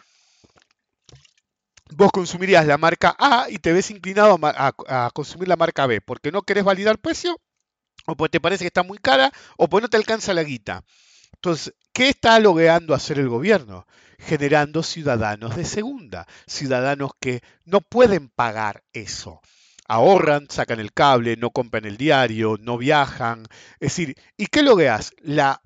Vos 1.91 2.11
consumirías 2.13 2.67
la 2.67 2.79
marca 2.79 3.15
A 3.19 3.47
y 3.49 3.59
te 3.59 3.73
ves 3.73 3.91
inclinado 3.91 4.39
a, 4.43 5.11
consumir 5.13 5.49
la 5.49 5.57
marca 5.57 5.87
B 5.87 6.01
porque 6.01 6.33
no 6.33 6.43
querés 6.43 6.65
validar 6.65 6.99
precio, 6.99 7.41
o 8.07 8.17
porque 8.17 8.33
te 8.33 8.41
parece 8.41 8.65
que 8.65 8.69
está 8.69 8.83
muy 8.83 8.99
cara, 8.99 9.33
o 9.57 9.69
porque 9.69 9.83
no 9.83 9.89
te 9.89 9.97
alcanza 9.97 10.33
la 10.33 10.43
guita. 10.43 10.85
Entonces, 11.35 11.75
¿qué 11.93 12.09
está 12.09 12.39
logrando 12.39 12.95
hacer 12.95 13.19
el 13.19 13.29
gobierno? 13.29 13.87
Generando 14.19 14.83
ciudadanos 14.83 15.57
de 15.57 15.65
segunda, 15.65 16.27
ciudadanos 16.47 17.13
que 17.21 17.43
no 17.65 17.81
pueden 17.81 18.29
pagar 18.29 18.83
eso. 18.93 19.41
Ahorran, 19.89 20.49
sacan 20.51 20.81
el 20.81 20.93
cable, 20.93 21.37
no 21.37 21.51
compran 21.51 21.85
el 21.85 21.97
diario, 21.97 22.57
no 22.61 22.77
viajan. 22.77 23.47
Es 23.75 23.97
decir, 23.97 24.17
¿y 24.37 24.47
qué 24.47 24.63
logras? 24.63 25.13
La, 25.19 25.63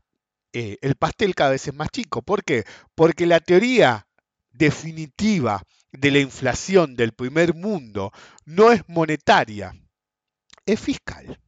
eh, 0.52 0.76
el 0.82 0.94
pastel 0.96 1.34
cada 1.34 1.50
vez 1.50 1.66
es 1.68 1.74
más 1.74 1.88
chico. 1.90 2.22
¿Por 2.22 2.44
qué? 2.44 2.64
Porque 2.94 3.26
la 3.26 3.40
teoría 3.40 4.06
definitiva 4.52 5.62
de 5.92 6.10
la 6.10 6.18
inflación 6.18 6.96
del 6.96 7.12
primer 7.12 7.54
mundo 7.54 8.12
no 8.44 8.72
es 8.72 8.82
monetaria, 8.88 9.74
es 10.66 10.78
fiscal 10.78 11.38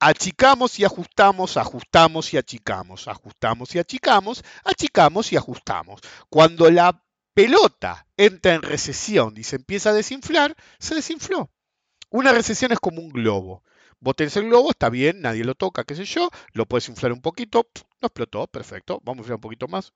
achicamos 0.00 0.78
y 0.80 0.84
ajustamos, 0.84 1.56
ajustamos 1.56 2.32
y 2.32 2.38
achicamos, 2.38 3.06
ajustamos 3.06 3.74
y 3.74 3.78
achicamos, 3.78 4.42
achicamos 4.64 5.32
y 5.32 5.36
ajustamos. 5.36 6.00
Cuando 6.28 6.70
la 6.70 7.04
pelota 7.34 8.06
entra 8.16 8.54
en 8.54 8.62
recesión 8.62 9.34
y 9.36 9.44
se 9.44 9.56
empieza 9.56 9.90
a 9.90 9.94
desinflar, 9.94 10.56
se 10.78 10.94
desinfló. 10.94 11.50
Una 12.08 12.32
recesión 12.32 12.72
es 12.72 12.80
como 12.80 13.00
un 13.00 13.10
globo. 13.10 13.62
Vos 14.00 14.14
el 14.18 14.46
globo, 14.46 14.70
está 14.70 14.88
bien, 14.88 15.20
nadie 15.20 15.44
lo 15.44 15.54
toca, 15.54 15.84
qué 15.84 15.94
sé 15.94 16.06
yo, 16.06 16.30
lo 16.54 16.64
puedes 16.64 16.88
inflar 16.88 17.12
un 17.12 17.20
poquito, 17.20 17.68
no 18.00 18.06
explotó, 18.06 18.46
perfecto, 18.46 18.98
vamos 19.04 19.18
a 19.18 19.20
inflar 19.24 19.34
un 19.36 19.42
poquito 19.42 19.68
más, 19.68 19.92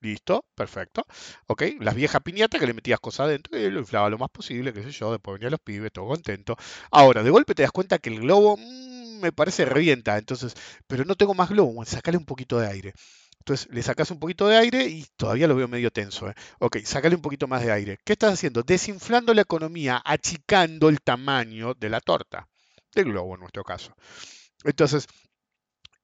listo, 0.00 0.46
perfecto, 0.54 1.04
ok, 1.46 1.64
las 1.80 1.94
viejas 1.94 2.22
piñatas 2.22 2.58
que 2.58 2.66
le 2.66 2.72
metías 2.72 2.98
cosas 2.98 3.26
adentro 3.26 3.58
y 3.58 3.70
lo 3.70 3.80
inflaba 3.80 4.08
lo 4.08 4.16
más 4.16 4.30
posible, 4.30 4.72
qué 4.72 4.82
sé 4.82 4.90
yo, 4.90 5.12
después 5.12 5.34
venían 5.34 5.50
los 5.50 5.60
pibes, 5.60 5.92
todo 5.92 6.06
contento. 6.06 6.56
Ahora, 6.90 7.22
de 7.22 7.28
golpe 7.28 7.54
te 7.54 7.62
das 7.62 7.72
cuenta 7.72 7.98
que 7.98 8.08
el 8.08 8.20
globo... 8.20 8.56
Mm, 8.56 8.95
me 9.20 9.32
parece 9.32 9.64
revienta, 9.64 10.18
entonces, 10.18 10.54
pero 10.86 11.04
no 11.04 11.14
tengo 11.14 11.34
más 11.34 11.50
globo, 11.50 11.84
sacale 11.84 12.16
un 12.18 12.24
poquito 12.24 12.58
de 12.58 12.68
aire. 12.68 12.94
Entonces 13.46 13.68
le 13.70 13.82
sacas 13.82 14.10
un 14.10 14.18
poquito 14.18 14.48
de 14.48 14.56
aire 14.56 14.86
y 14.88 15.06
todavía 15.16 15.46
lo 15.46 15.54
veo 15.54 15.68
medio 15.68 15.92
tenso. 15.92 16.28
¿eh? 16.28 16.34
Ok, 16.58 16.78
sacale 16.84 17.14
un 17.14 17.22
poquito 17.22 17.46
más 17.46 17.62
de 17.62 17.70
aire. 17.70 17.98
¿Qué 18.04 18.14
estás 18.14 18.34
haciendo? 18.34 18.64
Desinflando 18.64 19.32
la 19.34 19.42
economía, 19.42 20.02
achicando 20.04 20.88
el 20.88 21.00
tamaño 21.00 21.74
de 21.74 21.88
la 21.88 22.00
torta, 22.00 22.48
del 22.92 23.04
globo 23.04 23.34
en 23.34 23.40
nuestro 23.40 23.62
caso. 23.62 23.94
Entonces, 24.64 25.06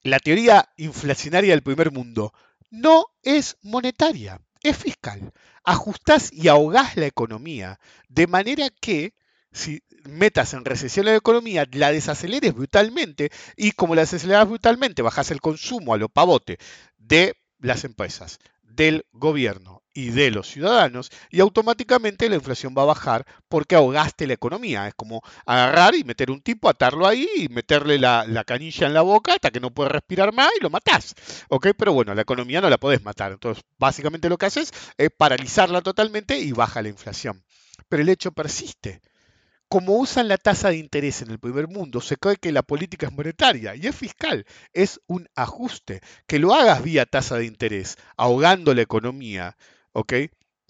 la 0.04 0.20
teoría 0.20 0.68
inflacionaria 0.76 1.50
del 1.50 1.62
primer 1.62 1.90
mundo 1.90 2.32
no 2.70 3.06
es 3.22 3.56
monetaria, 3.62 4.40
es 4.62 4.76
fiscal. 4.76 5.32
Ajustás 5.64 6.32
y 6.32 6.46
ahogás 6.46 6.96
la 6.96 7.06
economía 7.06 7.80
de 8.08 8.28
manera 8.28 8.68
que 8.70 9.14
si 9.52 9.82
metas 10.04 10.54
en 10.54 10.64
recesión 10.64 11.06
la 11.06 11.14
economía, 11.14 11.66
la 11.72 11.92
desaceleres 11.92 12.54
brutalmente 12.54 13.30
y 13.56 13.72
como 13.72 13.94
la 13.94 14.02
desaceleras 14.02 14.48
brutalmente, 14.48 15.02
bajas 15.02 15.30
el 15.30 15.40
consumo 15.40 15.94
a 15.94 15.98
lo 15.98 16.08
pavote 16.08 16.58
de 16.98 17.34
las 17.60 17.84
empresas, 17.84 18.38
del 18.62 19.04
gobierno 19.12 19.82
y 19.94 20.08
de 20.08 20.30
los 20.30 20.48
ciudadanos 20.48 21.10
y 21.30 21.40
automáticamente 21.40 22.28
la 22.28 22.36
inflación 22.36 22.74
va 22.76 22.82
a 22.82 22.86
bajar 22.86 23.26
porque 23.48 23.74
ahogaste 23.74 24.26
la 24.26 24.32
economía. 24.32 24.88
Es 24.88 24.94
como 24.94 25.22
agarrar 25.44 25.94
y 25.94 26.04
meter 26.04 26.30
un 26.30 26.40
tipo, 26.40 26.68
atarlo 26.68 27.06
ahí 27.06 27.28
y 27.36 27.48
meterle 27.48 27.98
la, 27.98 28.44
canilla 28.46 28.86
en 28.86 28.94
la 28.94 29.02
boca 29.02 29.34
hasta 29.34 29.50
que 29.50 29.60
no 29.60 29.70
puede 29.70 29.90
respirar 29.90 30.32
más 30.32 30.50
y 30.58 30.62
lo 30.62 30.70
matás. 30.70 31.14
¿Ok? 31.48 31.68
Pero 31.76 31.92
bueno, 31.92 32.14
la 32.14 32.22
economía 32.22 32.60
no 32.60 32.70
la 32.70 32.78
podés 32.78 33.02
matar. 33.02 33.32
Entonces, 33.32 33.62
básicamente 33.78 34.28
lo 34.28 34.38
que 34.38 34.46
haces 34.46 34.72
es 34.96 35.10
paralizarla 35.10 35.82
totalmente 35.82 36.38
y 36.38 36.52
baja 36.52 36.82
la 36.82 36.88
inflación. 36.88 37.44
Pero 37.88 38.02
el 38.02 38.08
hecho 38.08 38.32
persiste 38.32 39.02
como 39.72 39.96
usan 39.96 40.28
la 40.28 40.36
tasa 40.36 40.68
de 40.68 40.76
interés 40.76 41.22
en 41.22 41.30
el 41.30 41.38
primer 41.38 41.66
mundo, 41.66 42.02
se 42.02 42.18
cree 42.18 42.36
que 42.36 42.52
la 42.52 42.62
política 42.62 43.06
es 43.06 43.12
monetaria 43.14 43.74
y 43.74 43.86
es 43.86 43.96
fiscal, 43.96 44.44
es 44.74 45.00
un 45.06 45.26
ajuste. 45.34 46.02
Que 46.26 46.38
lo 46.38 46.52
hagas 46.52 46.82
vía 46.82 47.06
tasa 47.06 47.38
de 47.38 47.46
interés, 47.46 47.96
ahogando 48.18 48.74
la 48.74 48.82
economía, 48.82 49.56
¿ok? 49.92 50.12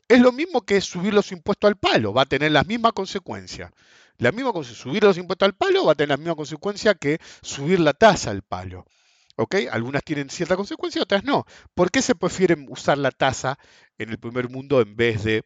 Es 0.06 0.20
lo 0.20 0.30
mismo 0.30 0.60
que 0.60 0.80
subir 0.80 1.14
los 1.14 1.32
impuestos 1.32 1.66
al 1.66 1.76
palo, 1.78 2.14
va 2.14 2.22
a 2.22 2.26
tener 2.26 2.52
la 2.52 2.62
misma 2.62 2.92
consecuencia. 2.92 3.72
La 4.18 4.30
misma 4.30 4.52
subir 4.62 5.02
los 5.02 5.18
impuestos 5.18 5.46
al 5.46 5.56
palo 5.56 5.84
va 5.84 5.92
a 5.92 5.96
tener 5.96 6.10
la 6.10 6.16
misma 6.16 6.36
consecuencia 6.36 6.94
que 6.94 7.18
subir 7.42 7.80
la 7.80 7.94
tasa 7.94 8.30
al 8.30 8.42
palo. 8.42 8.86
¿Ok? 9.34 9.56
Algunas 9.72 10.04
tienen 10.04 10.30
cierta 10.30 10.54
consecuencia, 10.54 11.02
otras 11.02 11.24
no. 11.24 11.44
¿Por 11.74 11.90
qué 11.90 12.02
se 12.02 12.14
prefieren 12.14 12.68
usar 12.70 12.98
la 12.98 13.10
tasa 13.10 13.58
en 13.98 14.10
el 14.10 14.18
primer 14.20 14.48
mundo 14.48 14.80
en 14.80 14.94
vez 14.94 15.24
de 15.24 15.42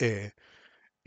eh, 0.00 0.32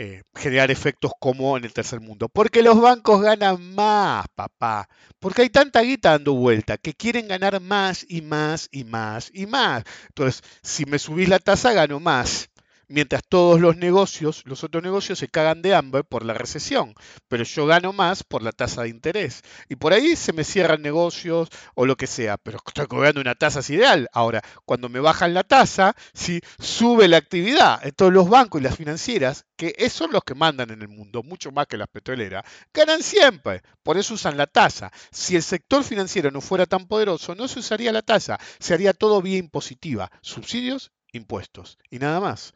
eh, 0.03 0.23
generar 0.33 0.71
efectos 0.71 1.11
como 1.19 1.55
en 1.57 1.63
el 1.63 1.73
tercer 1.73 2.01
mundo. 2.01 2.27
Porque 2.27 2.63
los 2.63 2.81
bancos 2.81 3.21
ganan 3.21 3.75
más, 3.75 4.25
papá. 4.33 4.89
Porque 5.19 5.43
hay 5.43 5.51
tanta 5.51 5.81
guita 5.81 6.11
dando 6.11 6.33
vuelta 6.33 6.77
que 6.79 6.95
quieren 6.95 7.27
ganar 7.27 7.61
más 7.61 8.03
y 8.09 8.23
más 8.23 8.67
y 8.71 8.83
más 8.83 9.29
y 9.31 9.45
más. 9.45 9.83
Entonces, 10.07 10.41
si 10.63 10.85
me 10.85 10.97
subís 10.97 11.29
la 11.29 11.37
tasa, 11.37 11.73
gano 11.73 11.99
más. 11.99 12.49
Mientras 12.91 13.23
todos 13.27 13.59
los 13.59 13.77
negocios, 13.77 14.43
los 14.45 14.63
otros 14.63 14.83
negocios 14.83 15.19
se 15.19 15.29
cagan 15.29 15.61
de 15.61 15.73
hambre 15.73 16.03
por 16.03 16.25
la 16.25 16.33
recesión, 16.33 16.93
pero 17.27 17.43
yo 17.43 17.65
gano 17.65 17.93
más 17.93 18.23
por 18.23 18.43
la 18.43 18.51
tasa 18.51 18.83
de 18.83 18.89
interés. 18.89 19.41
Y 19.69 19.75
por 19.75 19.93
ahí 19.93 20.15
se 20.15 20.33
me 20.33 20.43
cierran 20.43 20.81
negocios 20.81 21.49
o 21.75 21.85
lo 21.85 21.95
que 21.95 22.07
sea, 22.07 22.37
pero 22.37 22.59
estoy 22.65 22.87
cobrando 22.87 23.21
una 23.21 23.35
tasa 23.35 23.61
ideal. 23.71 24.07
Ahora, 24.13 24.41
cuando 24.65 24.89
me 24.89 24.99
bajan 24.99 25.33
la 25.33 25.43
tasa, 25.43 25.95
si 26.13 26.41
sube 26.59 27.07
la 27.07 27.17
actividad. 27.17 27.79
Entonces 27.83 28.13
los 28.13 28.29
bancos 28.29 28.61
y 28.61 28.63
las 28.63 28.75
financieras, 28.75 29.45
que 29.55 29.89
son 29.89 30.11
los 30.11 30.23
que 30.23 30.35
mandan 30.35 30.71
en 30.71 30.81
el 30.81 30.87
mundo, 30.87 31.23
mucho 31.23 31.51
más 31.51 31.67
que 31.67 31.77
las 31.77 31.87
petroleras, 31.87 32.43
ganan 32.73 33.01
siempre. 33.01 33.61
Por 33.83 33.97
eso 33.97 34.15
usan 34.15 34.37
la 34.37 34.47
tasa. 34.47 34.91
Si 35.11 35.35
el 35.35 35.43
sector 35.43 35.83
financiero 35.83 36.31
no 36.31 36.41
fuera 36.41 36.65
tan 36.65 36.87
poderoso, 36.87 37.35
no 37.35 37.47
se 37.47 37.59
usaría 37.59 37.91
la 37.91 38.01
tasa. 38.01 38.39
Se 38.59 38.73
haría 38.73 38.93
todo 38.93 39.21
vía 39.21 39.37
impositiva. 39.37 40.11
Subsidios, 40.21 40.91
impuestos. 41.11 41.77
Y 41.89 41.99
nada 41.99 42.19
más. 42.19 42.53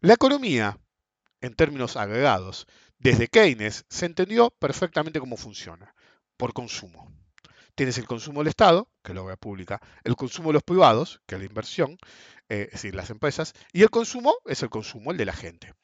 La 0.00 0.14
economía, 0.14 0.78
en 1.40 1.54
términos 1.54 1.96
agregados, 1.96 2.66
desde 2.98 3.28
Keynes 3.28 3.84
se 3.88 4.06
entendió 4.06 4.50
perfectamente 4.50 5.20
cómo 5.20 5.36
funciona. 5.36 5.94
Por 6.36 6.52
consumo. 6.52 7.12
Tienes 7.74 7.98
el 7.98 8.06
consumo 8.06 8.40
del 8.40 8.48
Estado, 8.48 8.88
que 9.02 9.12
es 9.12 9.16
la 9.16 9.22
obra 9.22 9.36
pública, 9.36 9.80
el 10.02 10.16
consumo 10.16 10.48
de 10.48 10.54
los 10.54 10.62
privados, 10.62 11.20
que 11.26 11.34
es 11.34 11.40
la 11.40 11.46
inversión, 11.46 11.98
eh, 12.48 12.66
es 12.66 12.72
decir, 12.72 12.94
las 12.94 13.10
empresas, 13.10 13.52
y 13.72 13.82
el 13.82 13.90
consumo 13.90 14.34
es 14.46 14.62
el 14.62 14.70
consumo, 14.70 15.10
el 15.10 15.18
de 15.18 15.26
la 15.26 15.34
gente. 15.34 15.74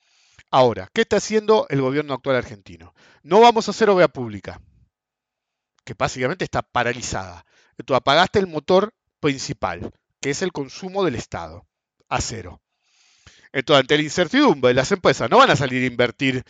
Ahora, 0.50 0.88
¿qué 0.92 1.02
está 1.02 1.16
haciendo 1.16 1.66
el 1.68 1.80
gobierno 1.80 2.14
actual 2.14 2.36
argentino? 2.36 2.94
No 3.22 3.40
vamos 3.40 3.68
a 3.68 3.72
hacer 3.72 3.90
obra 3.90 4.08
pública, 4.08 4.60
que 5.84 5.94
básicamente 5.94 6.44
está 6.44 6.62
paralizada. 6.62 7.44
Tú 7.84 7.94
apagaste 7.94 8.38
el 8.38 8.46
motor 8.46 8.94
principal, 9.20 9.92
que 10.20 10.30
es 10.30 10.42
el 10.42 10.52
consumo 10.52 11.04
del 11.04 11.16
Estado, 11.16 11.66
a 12.12 12.20
cero. 12.20 12.60
Entonces, 13.52 13.80
ante 13.80 13.96
la 13.96 14.02
incertidumbre, 14.02 14.74
las 14.74 14.92
empresas 14.92 15.30
no 15.30 15.38
van 15.38 15.50
a 15.50 15.56
salir 15.56 15.82
a 15.82 15.86
invertir 15.86 16.44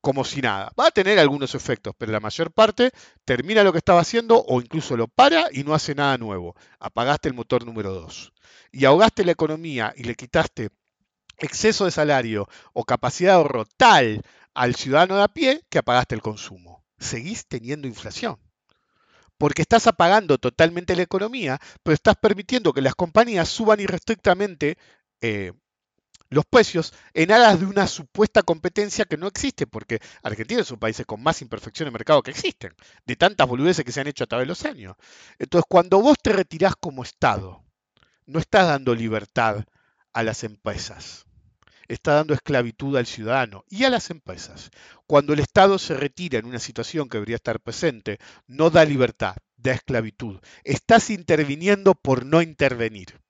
como 0.00 0.24
si 0.24 0.40
nada. 0.40 0.72
Va 0.78 0.86
a 0.88 0.90
tener 0.92 1.18
algunos 1.18 1.54
efectos, 1.56 1.94
pero 1.98 2.12
la 2.12 2.20
mayor 2.20 2.52
parte 2.52 2.92
termina 3.24 3.64
lo 3.64 3.72
que 3.72 3.78
estaba 3.78 4.00
haciendo 4.00 4.44
o 4.46 4.60
incluso 4.60 4.96
lo 4.96 5.08
para 5.08 5.48
y 5.50 5.64
no 5.64 5.74
hace 5.74 5.96
nada 5.96 6.16
nuevo. 6.16 6.54
Apagaste 6.78 7.28
el 7.28 7.34
motor 7.34 7.64
número 7.64 7.92
2. 7.92 8.32
Y 8.70 8.84
ahogaste 8.84 9.24
la 9.24 9.32
economía 9.32 9.92
y 9.96 10.04
le 10.04 10.14
quitaste 10.14 10.70
exceso 11.38 11.86
de 11.86 11.90
salario 11.90 12.48
o 12.72 12.84
capacidad 12.84 13.32
de 13.32 13.36
ahorro 13.36 13.64
tal 13.76 14.22
al 14.54 14.76
ciudadano 14.76 15.16
de 15.16 15.24
a 15.24 15.28
pie 15.28 15.62
que 15.68 15.78
apagaste 15.78 16.14
el 16.14 16.22
consumo. 16.22 16.84
Seguís 16.98 17.46
teniendo 17.46 17.88
inflación. 17.88 18.38
Porque 19.38 19.62
estás 19.62 19.86
apagando 19.86 20.38
totalmente 20.38 20.96
la 20.96 21.02
economía, 21.02 21.58
pero 21.82 21.94
estás 21.94 22.16
permitiendo 22.16 22.72
que 22.72 22.82
las 22.82 22.94
compañías 22.94 23.48
suban 23.48 23.80
irrestrictamente 23.80 24.78
eh, 25.20 25.52
los 26.30 26.44
precios 26.44 26.92
en 27.14 27.32
aras 27.32 27.60
de 27.60 27.66
una 27.66 27.86
supuesta 27.86 28.42
competencia 28.42 29.04
que 29.04 29.16
no 29.16 29.26
existe, 29.26 29.66
porque 29.66 30.00
Argentina 30.22 30.60
es 30.60 30.70
un 30.70 30.78
país 30.78 31.02
con 31.06 31.22
más 31.22 31.40
imperfecciones 31.42 31.92
de 31.92 31.98
mercado 31.98 32.22
que 32.22 32.32
existen, 32.32 32.74
de 33.06 33.16
tantas 33.16 33.48
boludeces 33.48 33.84
que 33.84 33.92
se 33.92 34.00
han 34.00 34.08
hecho 34.08 34.24
a 34.24 34.26
través 34.26 34.44
de 34.44 34.48
los 34.48 34.64
años. 34.64 34.96
Entonces, 35.38 35.66
cuando 35.68 36.00
vos 36.00 36.16
te 36.22 36.32
retirás 36.32 36.74
como 36.76 37.02
Estado, 37.02 37.64
no 38.26 38.38
estás 38.38 38.66
dando 38.66 38.94
libertad 38.94 39.64
a 40.12 40.22
las 40.22 40.44
empresas, 40.44 41.26
está 41.88 42.14
dando 42.14 42.34
esclavitud 42.34 42.96
al 42.96 43.06
ciudadano 43.06 43.64
y 43.68 43.84
a 43.84 43.90
las 43.90 44.10
empresas. 44.10 44.70
Cuando 45.06 45.32
el 45.32 45.40
Estado 45.40 45.78
se 45.78 45.94
retira 45.94 46.38
en 46.38 46.46
una 46.46 46.58
situación 46.58 47.08
que 47.08 47.18
debería 47.18 47.36
estar 47.36 47.60
presente, 47.60 48.18
no 48.46 48.70
da 48.70 48.84
libertad, 48.84 49.36
da 49.56 49.72
esclavitud. 49.72 50.40
Estás 50.62 51.10
interviniendo 51.10 51.94
por 51.94 52.24
no 52.24 52.42
intervenir. 52.42 53.20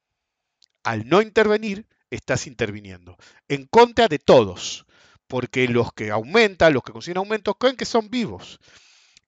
Al 0.83 1.09
no 1.09 1.23
intervenir, 1.23 1.87
estás 2.11 2.47
interviniendo. 2.47 3.17
En 3.49 3.67
contra 3.67 4.09
de 4.09 4.19
todos, 4.19 4.87
porque 5.27 5.69
los 5.69 5.93
que 5.93 6.11
aumentan, 6.11 6.75
los 6.75 6.83
que 6.83 6.93
consiguen 6.93 7.19
aumentos, 7.19 7.55
creen 7.59 7.77
que 7.77 7.85
son 7.85 8.11
vivos, 8.11 8.61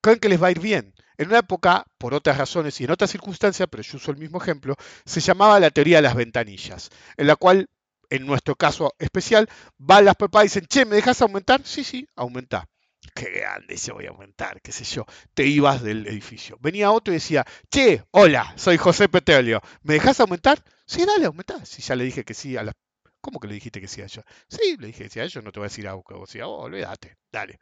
creen 0.01 0.19
que 0.19 0.29
les 0.29 0.43
va 0.43 0.49
a 0.49 0.53
ir 0.53 0.61
bien. 0.61 0.95
En 1.19 1.29
una 1.29 1.39
época, 1.39 1.87
por 1.99 2.13
otras 2.15 2.37
razones 2.37 2.81
y 2.81 2.85
en 2.85 2.91
otras 2.91 3.11
circunstancias, 3.11 3.69
pero 3.71 3.83
yo 3.83 3.97
uso 3.97 4.11
el 4.11 4.19
mismo 4.19 4.41
ejemplo, 4.41 4.77
se 5.07 5.21
llamaba 5.21 5.59
la 5.59 5.71
teoría 5.71 5.97
de 5.97 6.03
las 6.03 6.15
ventanillas, 6.15 6.91
en 7.17 7.27
la 7.27 7.37
cual, 7.37 7.69
en 8.11 8.27
nuestro 8.27 8.55
caso 8.57 8.95
especial, 8.99 9.49
van 9.79 10.05
las 10.05 10.17
papás 10.17 10.45
y 10.45 10.47
dicen, 10.47 10.67
che, 10.67 10.85
¿me 10.85 10.97
dejas 10.97 11.23
aumentar? 11.23 11.63
Sí, 11.65 11.85
sí, 11.85 12.07
aumenta. 12.17 12.69
Qué 13.15 13.31
grande, 13.31 13.77
yo 13.77 13.95
voy 13.95 14.07
a 14.07 14.11
aumentar, 14.11 14.61
qué 14.61 14.73
sé 14.73 14.85
yo. 14.85 15.07
Te 15.35 15.45
ibas 15.47 15.83
del 15.83 16.07
edificio. 16.07 16.59
Venía 16.61 16.91
otro 16.91 17.13
y 17.13 17.17
decía, 17.17 17.45
che, 17.71 18.05
hola, 18.11 18.53
soy 18.57 18.77
José 18.77 19.09
Petróleo, 19.09 19.61
¿me 19.83 19.95
dejas 19.95 20.21
aumentar? 20.21 20.63
Sí, 20.87 21.05
dale, 21.07 21.27
aumentá. 21.27 21.65
Si 21.65 21.83
ya 21.83 21.95
le 21.97 22.05
dije 22.05 22.25
que 22.25 22.35
sí 22.35 22.57
a 22.57 22.63
las... 22.63 22.75
¿Cómo 23.21 23.41
que 23.41 23.49
le 23.49 23.55
dijiste 23.55 23.81
que 23.81 23.89
sí 23.89 24.03
a 24.03 24.05
ellos? 24.05 24.25
Sí, 24.49 24.77
le 24.79 24.89
dije 24.89 25.05
que 25.05 25.11
sí 25.11 25.21
a 25.21 25.25
ellos, 25.25 25.43
no 25.43 25.51
te 25.51 25.59
voy 25.59 25.67
a 25.67 25.71
decir 25.71 25.89
algo 25.89 26.05
que 26.05 26.15
vos 26.15 26.29
decías, 26.29 26.47
oh, 26.47 26.59
olvídate, 26.59 27.17
dale. 27.33 27.59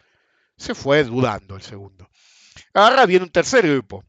Se 0.56 0.74
fue 0.74 1.04
dudando 1.04 1.56
el 1.56 1.62
segundo. 1.62 2.08
Ahora 2.74 3.06
viene 3.06 3.24
un 3.24 3.32
tercer 3.32 3.66
grupo. 3.66 4.04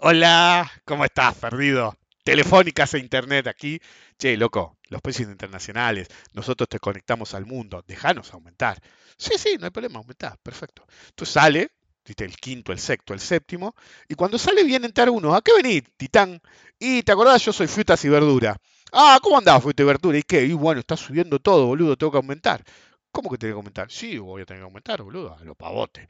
Hola, 0.00 0.70
¿cómo 0.84 1.04
estás, 1.04 1.34
perdido? 1.36 1.96
Telefónicas 2.26 2.92
e 2.94 2.98
internet 2.98 3.46
aquí. 3.46 3.78
Che, 4.18 4.36
loco, 4.36 4.78
los 4.88 5.00
precios 5.00 5.30
internacionales, 5.30 6.08
nosotros 6.32 6.68
te 6.68 6.80
conectamos 6.80 7.34
al 7.34 7.46
mundo, 7.46 7.84
déjanos 7.86 8.34
aumentar. 8.34 8.82
Sí, 9.16 9.38
sí, 9.38 9.56
no 9.60 9.66
hay 9.66 9.70
problema, 9.70 10.00
aumentar, 10.00 10.36
perfecto. 10.42 10.84
Entonces 11.10 11.32
sale, 11.32 11.70
el 12.04 12.36
quinto, 12.36 12.72
el 12.72 12.80
sexto, 12.80 13.14
el 13.14 13.20
séptimo, 13.20 13.76
y 14.08 14.16
cuando 14.16 14.38
sale 14.38 14.64
viene 14.64 14.86
entrar 14.86 15.08
uno, 15.08 15.36
¿a 15.36 15.40
qué 15.40 15.52
venís, 15.54 15.84
titán? 15.96 16.40
Y 16.80 17.04
te 17.04 17.12
acordás, 17.12 17.44
yo 17.44 17.52
soy 17.52 17.68
frutas 17.68 18.04
y 18.04 18.08
verdura. 18.08 18.56
Ah, 18.92 19.20
¿cómo 19.22 19.38
andaba 19.38 19.60
frutas 19.60 19.84
y 19.84 19.86
verdura? 19.86 20.18
¿Y 20.18 20.24
qué? 20.24 20.44
Y 20.44 20.52
bueno, 20.52 20.80
está 20.80 20.96
subiendo 20.96 21.38
todo, 21.38 21.66
boludo, 21.66 21.96
tengo 21.96 22.10
que 22.10 22.18
aumentar. 22.18 22.64
¿Cómo 23.12 23.30
que 23.30 23.38
tengo 23.38 23.54
que 23.54 23.58
aumentar? 23.58 23.88
Sí, 23.92 24.18
voy 24.18 24.42
a 24.42 24.46
tener 24.46 24.62
que 24.62 24.64
aumentar, 24.64 25.00
boludo, 25.00 25.32
a 25.32 25.44
lo 25.44 25.54
pavote. 25.54 26.08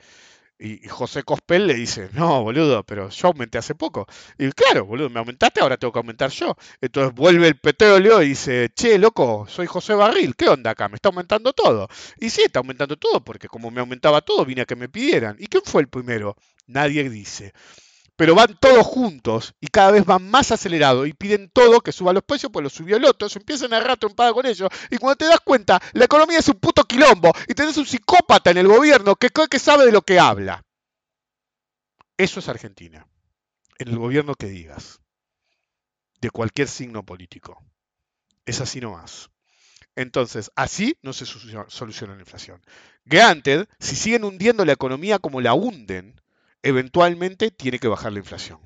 Y, 0.58 0.88
José 0.88 1.22
Cospel 1.22 1.66
le 1.66 1.74
dice, 1.74 2.08
no, 2.12 2.42
boludo, 2.42 2.82
pero 2.84 3.08
yo 3.10 3.28
aumenté 3.28 3.58
hace 3.58 3.74
poco. 3.74 4.06
Y 4.38 4.50
claro, 4.52 4.86
boludo, 4.86 5.10
me 5.10 5.18
aumentaste, 5.18 5.60
ahora 5.60 5.76
tengo 5.76 5.92
que 5.92 5.98
aumentar 5.98 6.30
yo. 6.30 6.56
Entonces 6.80 7.14
vuelve 7.14 7.48
el 7.48 7.58
petróleo 7.58 8.22
y 8.22 8.30
dice, 8.30 8.70
che, 8.74 8.98
loco, 8.98 9.46
soy 9.48 9.66
José 9.66 9.94
Barril, 9.94 10.34
¿qué 10.36 10.48
onda 10.48 10.70
acá? 10.70 10.88
Me 10.88 10.96
está 10.96 11.08
aumentando 11.10 11.52
todo. 11.52 11.88
Y 12.20 12.30
sí, 12.30 12.42
está 12.42 12.60
aumentando 12.60 12.96
todo, 12.96 13.22
porque 13.22 13.48
como 13.48 13.70
me 13.70 13.80
aumentaba 13.80 14.20
todo, 14.22 14.44
vine 14.44 14.62
a 14.62 14.66
que 14.66 14.76
me 14.76 14.88
pidieran. 14.88 15.36
¿Y 15.38 15.46
quién 15.46 15.62
fue 15.64 15.82
el 15.82 15.88
primero? 15.88 16.36
Nadie 16.66 17.08
dice 17.10 17.52
pero 18.16 18.34
van 18.34 18.56
todos 18.58 18.84
juntos 18.86 19.54
y 19.60 19.68
cada 19.68 19.92
vez 19.92 20.04
van 20.04 20.28
más 20.28 20.50
acelerados 20.50 21.06
y 21.06 21.12
piden 21.12 21.50
todo 21.50 21.80
que 21.80 21.92
suba 21.92 22.12
los 22.12 22.24
precios, 22.24 22.50
pues 22.50 22.62
lo 22.62 22.70
subió 22.70 22.96
el 22.96 23.04
otro, 23.04 23.28
se 23.28 23.38
empiezan 23.38 23.72
a 23.72 23.76
agarrar 23.76 23.98
trompada 23.98 24.32
con 24.32 24.46
ellos 24.46 24.68
y 24.90 24.96
cuando 24.96 25.16
te 25.16 25.26
das 25.26 25.40
cuenta, 25.40 25.80
la 25.92 26.06
economía 26.06 26.38
es 26.38 26.48
un 26.48 26.58
puto 26.58 26.84
quilombo 26.84 27.32
y 27.46 27.54
tenés 27.54 27.76
un 27.76 27.86
psicópata 27.86 28.50
en 28.50 28.58
el 28.58 28.68
gobierno 28.68 29.16
que 29.16 29.30
cree 29.30 29.48
que 29.48 29.58
sabe 29.58 29.84
de 29.84 29.92
lo 29.92 30.02
que 30.02 30.18
habla. 30.18 30.62
Eso 32.16 32.40
es 32.40 32.48
Argentina, 32.48 33.06
en 33.78 33.88
el 33.88 33.98
gobierno 33.98 34.34
que 34.34 34.46
digas, 34.46 35.00
de 36.20 36.30
cualquier 36.30 36.68
signo 36.68 37.04
político. 37.04 37.62
Es 38.46 38.60
así 38.62 38.80
nomás. 38.80 39.28
Entonces, 39.96 40.50
así 40.56 40.96
no 41.02 41.12
se 41.12 41.26
soluciona 41.26 42.14
la 42.14 42.20
inflación. 42.20 42.62
Granted, 43.04 43.66
si 43.78 43.96
siguen 43.96 44.24
hundiendo 44.24 44.64
la 44.64 44.72
economía 44.72 45.18
como 45.18 45.40
la 45.40 45.54
hunden, 45.54 46.20
eventualmente 46.66 47.52
tiene 47.52 47.78
que 47.78 47.86
bajar 47.86 48.12
la 48.12 48.18
inflación. 48.18 48.58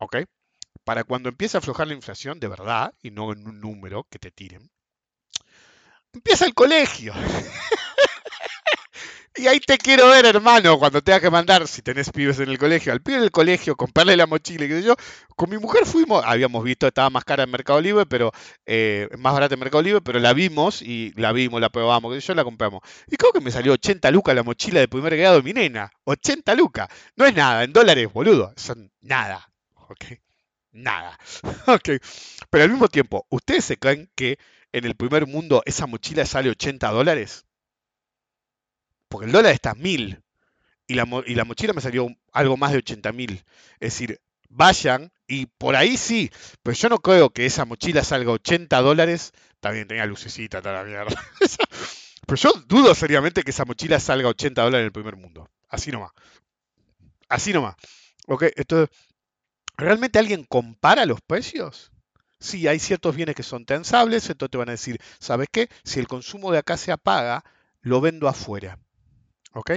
¿Ok? 0.00 0.16
Para 0.84 1.04
cuando 1.04 1.28
empiece 1.28 1.56
a 1.56 1.60
aflojar 1.60 1.86
la 1.86 1.94
inflación 1.94 2.40
de 2.40 2.48
verdad, 2.48 2.92
y 3.02 3.12
no 3.12 3.32
en 3.32 3.46
un 3.46 3.60
número 3.60 4.04
que 4.10 4.18
te 4.18 4.32
tiren, 4.32 4.68
empieza 6.12 6.46
el 6.46 6.54
colegio. 6.54 7.14
Y 9.36 9.46
ahí 9.46 9.60
te 9.60 9.78
quiero 9.78 10.08
ver, 10.08 10.26
hermano, 10.26 10.76
cuando 10.78 11.02
tengas 11.02 11.20
que 11.20 11.30
mandar, 11.30 11.68
si 11.68 11.82
tenés 11.82 12.10
pibes 12.10 12.40
en 12.40 12.48
el 12.48 12.58
colegio, 12.58 12.92
al 12.92 13.00
pibe 13.00 13.20
del 13.20 13.30
colegio, 13.30 13.76
comprarle 13.76 14.16
la 14.16 14.26
mochila, 14.26 14.64
y 14.64 14.68
qué 14.68 14.80
sé 14.80 14.82
yo. 14.82 14.96
Con 15.36 15.50
mi 15.50 15.56
mujer 15.56 15.86
fuimos, 15.86 16.24
habíamos 16.26 16.64
visto, 16.64 16.86
estaba 16.88 17.10
más 17.10 17.24
cara 17.24 17.44
en 17.44 17.50
Mercado 17.50 17.80
Libre, 17.80 18.06
pero 18.06 18.32
eh, 18.66 19.08
más 19.18 19.32
barata 19.32 19.54
en 19.54 19.60
Mercado 19.60 19.82
Libre, 19.82 20.00
pero 20.00 20.18
la 20.18 20.32
vimos 20.32 20.82
y 20.82 21.12
la 21.14 21.32
vimos, 21.32 21.60
la 21.60 21.68
probamos, 21.70 22.12
qué 22.12 22.20
sé 22.20 22.28
yo, 22.28 22.34
la 22.34 22.42
compramos. 22.44 22.82
Y 23.06 23.16
creo 23.16 23.32
que 23.32 23.40
me 23.40 23.52
salió 23.52 23.72
80 23.72 24.10
lucas 24.10 24.34
la 24.34 24.42
mochila 24.42 24.80
de 24.80 24.88
primer 24.88 25.16
grado 25.16 25.42
mi 25.42 25.52
nena. 25.52 25.92
80 26.04 26.54
lucas. 26.56 26.88
No 27.14 27.24
es 27.24 27.34
nada, 27.34 27.62
en 27.62 27.72
dólares, 27.72 28.12
boludo. 28.12 28.52
Son 28.56 28.90
nada. 29.00 29.48
¿Ok? 29.88 30.04
Nada. 30.72 31.18
¿Ok? 31.68 31.88
Pero 32.50 32.64
al 32.64 32.70
mismo 32.70 32.88
tiempo, 32.88 33.26
¿ustedes 33.30 33.64
se 33.64 33.76
creen 33.78 34.10
que 34.16 34.38
en 34.72 34.84
el 34.84 34.96
primer 34.96 35.26
mundo 35.26 35.62
esa 35.66 35.86
mochila 35.86 36.26
sale 36.26 36.50
80 36.50 36.90
dólares? 36.90 37.44
Porque 39.10 39.26
el 39.26 39.32
dólar 39.32 39.52
está 39.52 39.72
a 39.72 39.74
mil 39.74 40.22
y 40.86 40.94
la, 40.94 41.44
mochila 41.44 41.72
me 41.72 41.80
salió 41.80 42.08
algo 42.32 42.56
más 42.56 42.72
de 42.72 42.78
80 42.78 43.12
mil. 43.12 43.44
Es 43.74 43.92
decir, 43.92 44.20
vayan 44.48 45.12
y 45.28 45.46
por 45.46 45.76
ahí 45.76 45.96
sí, 45.96 46.30
pero 46.62 46.76
yo 46.76 46.88
no 46.88 46.98
creo 46.98 47.30
que 47.30 47.46
esa 47.46 47.64
mochila 47.64 48.02
salga 48.02 48.32
80 48.32 48.80
dólares. 48.80 49.32
También 49.60 49.86
tenía 49.86 50.06
lucecita, 50.06 50.62
toda 50.62 50.82
la 50.82 50.84
mierda. 50.84 51.14
pero 52.26 52.36
yo 52.36 52.52
dudo 52.66 52.94
seriamente 52.94 53.42
que 53.42 53.50
esa 53.50 53.64
mochila 53.64 54.00
salga 54.00 54.28
80 54.28 54.62
dólares 54.62 54.82
en 54.82 54.86
el 54.86 54.92
primer 54.92 55.16
mundo. 55.16 55.48
Así 55.68 55.92
nomás. 55.92 56.10
Así 57.28 57.52
nomás. 57.52 57.76
Ok, 58.26 58.44
entonces, 58.56 58.96
¿realmente 59.76 60.18
alguien 60.18 60.44
compara 60.44 61.06
los 61.06 61.20
precios? 61.20 61.92
Sí, 62.40 62.66
hay 62.66 62.78
ciertos 62.80 63.14
bienes 63.14 63.36
que 63.36 63.42
son 63.42 63.64
tensables, 63.64 64.28
entonces 64.28 64.50
te 64.50 64.58
van 64.58 64.70
a 64.70 64.72
decir, 64.72 65.00
¿sabes 65.20 65.48
qué? 65.52 65.68
Si 65.84 66.00
el 66.00 66.08
consumo 66.08 66.50
de 66.50 66.58
acá 66.58 66.76
se 66.76 66.90
apaga, 66.90 67.44
lo 67.80 68.00
vendo 68.00 68.26
afuera. 68.26 68.78
¿Ok? 69.52 69.72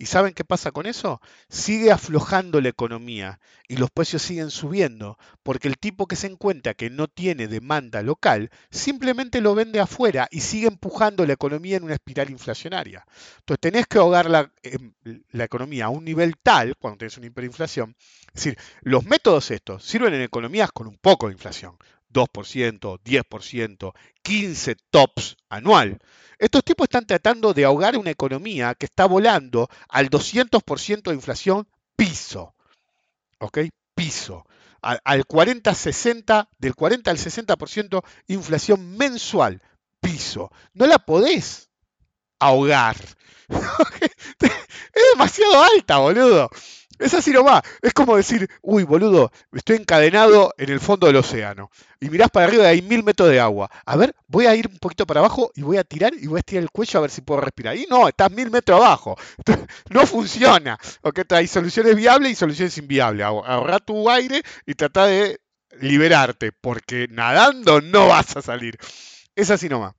¿Y 0.00 0.06
saben 0.06 0.32
qué 0.32 0.44
pasa 0.44 0.72
con 0.72 0.86
eso? 0.86 1.20
Sigue 1.50 1.92
aflojando 1.92 2.62
la 2.62 2.70
economía 2.70 3.38
y 3.68 3.76
los 3.76 3.90
precios 3.90 4.22
siguen 4.22 4.50
subiendo, 4.50 5.18
porque 5.42 5.68
el 5.68 5.76
tipo 5.76 6.06
que 6.06 6.16
se 6.16 6.26
encuentra 6.26 6.72
que 6.72 6.88
no 6.88 7.06
tiene 7.06 7.48
demanda 7.48 8.00
local 8.00 8.50
simplemente 8.70 9.42
lo 9.42 9.54
vende 9.54 9.78
afuera 9.78 10.26
y 10.30 10.40
sigue 10.40 10.68
empujando 10.68 11.26
la 11.26 11.34
economía 11.34 11.76
en 11.76 11.84
una 11.84 11.92
espiral 11.92 12.30
inflacionaria. 12.30 13.04
Entonces 13.40 13.60
tenés 13.60 13.86
que 13.86 13.98
ahogar 13.98 14.30
la, 14.30 14.50
em, 14.62 14.94
la 15.32 15.44
economía 15.44 15.84
a 15.84 15.90
un 15.90 16.06
nivel 16.06 16.38
tal, 16.42 16.76
cuando 16.78 16.96
tenés 16.96 17.18
una 17.18 17.26
hiperinflación, 17.26 17.94
es 18.28 18.34
decir, 18.44 18.58
los 18.80 19.04
métodos 19.04 19.50
estos 19.50 19.84
sirven 19.84 20.14
en 20.14 20.22
economías 20.22 20.72
con 20.72 20.86
un 20.86 20.96
poco 20.96 21.26
de 21.26 21.34
inflación, 21.34 21.76
2%, 22.12 23.00
10%, 23.02 23.92
15 24.22 24.76
tops 24.90 25.36
anual. 25.48 25.98
Estos 26.38 26.64
tipos 26.64 26.86
están 26.86 27.06
tratando 27.06 27.52
de 27.52 27.64
ahogar 27.64 27.96
una 27.98 28.10
economía 28.10 28.74
que 28.74 28.86
está 28.86 29.06
volando 29.06 29.68
al 29.88 30.08
200% 30.08 31.02
de 31.02 31.14
inflación 31.14 31.68
piso. 31.96 32.54
¿Ok? 33.38 33.58
Piso. 33.94 34.46
Al, 34.80 35.26
40-60, 35.26 36.48
del 36.58 36.74
40 36.74 37.10
al 37.10 37.18
60% 37.18 38.02
inflación 38.28 38.96
mensual. 38.96 39.62
Piso. 40.00 40.50
No 40.72 40.86
la 40.86 40.98
podés 40.98 41.68
ahogar. 42.38 42.96
es 44.40 45.02
demasiado 45.12 45.62
alta, 45.62 45.98
boludo. 45.98 46.48
Es 47.00 47.14
así 47.14 47.30
nomás. 47.32 47.62
Es 47.80 47.94
como 47.94 48.14
decir, 48.14 48.46
uy, 48.60 48.84
boludo, 48.84 49.32
estoy 49.52 49.76
encadenado 49.76 50.52
en 50.58 50.68
el 50.68 50.80
fondo 50.80 51.06
del 51.06 51.16
océano. 51.16 51.70
Y 51.98 52.10
mirás 52.10 52.28
para 52.30 52.44
arriba 52.44 52.64
y 52.64 52.66
hay 52.66 52.82
mil 52.82 53.02
metros 53.02 53.30
de 53.30 53.40
agua. 53.40 53.70
A 53.86 53.96
ver, 53.96 54.14
voy 54.26 54.44
a 54.44 54.54
ir 54.54 54.68
un 54.68 54.76
poquito 54.78 55.06
para 55.06 55.20
abajo 55.20 55.50
y 55.54 55.62
voy 55.62 55.78
a 55.78 55.84
tirar 55.84 56.12
y 56.12 56.26
voy 56.26 56.36
a 56.36 56.40
estirar 56.40 56.62
el 56.62 56.70
cuello 56.70 56.98
a 56.98 57.00
ver 57.00 57.10
si 57.10 57.22
puedo 57.22 57.40
respirar. 57.40 57.74
Y 57.74 57.86
no, 57.88 58.06
estás 58.06 58.30
mil 58.30 58.50
metros 58.50 58.82
abajo. 58.82 59.16
No 59.88 60.06
funciona. 60.06 60.78
Ok, 61.00 61.20
hay 61.30 61.46
soluciones 61.46 61.96
viables 61.96 62.32
y 62.32 62.34
soluciones 62.34 62.76
inviables. 62.76 63.24
Ahorra 63.24 63.78
tu 63.78 64.08
aire 64.10 64.42
y 64.66 64.74
trata 64.74 65.06
de 65.06 65.40
liberarte, 65.80 66.52
porque 66.52 67.08
nadando 67.10 67.80
no 67.80 68.08
vas 68.08 68.36
a 68.36 68.42
salir. 68.42 68.78
Es 69.34 69.50
así 69.50 69.70
nomás. 69.70 69.94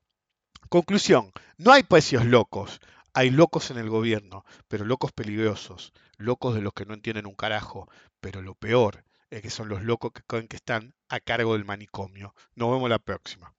Conclusión, 0.70 1.32
no 1.58 1.72
hay 1.74 1.84
precios 1.84 2.26
locos. 2.26 2.80
Hay 3.14 3.30
locos 3.30 3.72
en 3.72 3.78
el 3.78 3.90
gobierno, 3.90 4.46
pero 4.70 4.86
locos 4.86 5.12
peligrosos, 5.12 5.92
locos 6.22 6.56
de 6.56 6.62
los 6.62 6.74
que 6.74 6.86
no 6.86 6.94
entienden 6.94 7.26
un 7.26 7.36
carajo, 7.36 7.90
pero 8.20 8.42
lo 8.42 8.56
peor 8.56 9.04
es 9.30 9.42
que 9.42 9.50
son 9.50 9.70
los 9.70 9.84
locos 9.84 10.12
que 10.12 10.24
creen 10.24 10.48
que 10.48 10.58
están 10.58 10.94
a 11.10 11.20
cargo 11.20 11.54
del 11.54 11.66
manicomio. 11.66 12.36
Nos 12.56 12.72
vemos 12.72 12.90
la 12.90 13.00
próxima. 13.00 13.54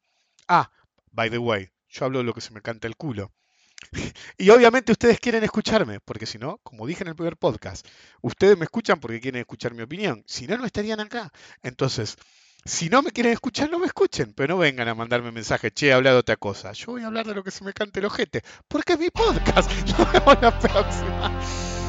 Ah, 0.49 0.71
by 1.11 1.31
the 1.31 1.39
way, 1.39 1.71
yo 1.89 2.05
hablo 2.05 2.19
de 2.19 2.25
lo 2.25 2.35
que 2.35 2.41
se 2.41 2.53
me 2.53 2.61
canta 2.61 2.87
el 2.87 2.97
culo. 2.97 3.33
y 4.39 4.51
obviamente 4.51 4.93
ustedes 4.93 5.19
quieren 5.19 5.45
escucharme, 5.45 6.01
porque 6.01 6.27
si 6.27 6.39
no, 6.39 6.59
como 6.59 6.87
dije 6.87 7.03
en 7.03 7.09
el 7.09 7.17
primer 7.17 7.37
podcast, 7.37 7.87
ustedes 8.21 8.57
me 8.57 8.65
escuchan 8.65 9.01
porque 9.01 9.21
quieren 9.21 9.41
escuchar 9.41 9.75
mi 9.75 9.83
opinión. 9.83 10.23
Si 10.27 10.47
no, 10.47 10.57
no 10.57 10.67
estarían 10.67 11.01
acá. 11.01 11.33
Entonces, 11.63 12.17
si 12.65 12.89
no 12.89 13.03
me 13.03 13.11
quieren 13.11 13.33
escuchar, 13.33 13.71
no 13.71 13.79
me 13.79 13.87
escuchen, 13.87 14.35
pero 14.35 14.55
no 14.55 14.61
vengan 14.61 14.89
a 14.89 14.95
mandarme 14.95 15.33
mensaje, 15.33 15.73
che, 15.73 15.93
habla 15.93 16.13
de 16.13 16.19
otra 16.19 16.37
cosa. 16.37 16.73
Yo 16.73 16.93
voy 16.93 17.03
a 17.03 17.07
hablar 17.07 17.27
de 17.27 17.35
lo 17.35 17.43
que 17.43 17.51
se 17.51 17.65
me 17.65 17.73
cante 17.73 18.01
el 18.01 18.07
ojete, 18.07 18.43
porque 18.69 18.93
es 18.93 18.99
mi 18.99 19.11
podcast. 19.11 19.71
Nos 19.99 20.13
vemos 20.13 20.39
la 20.41 20.59
próxima. 20.59 21.82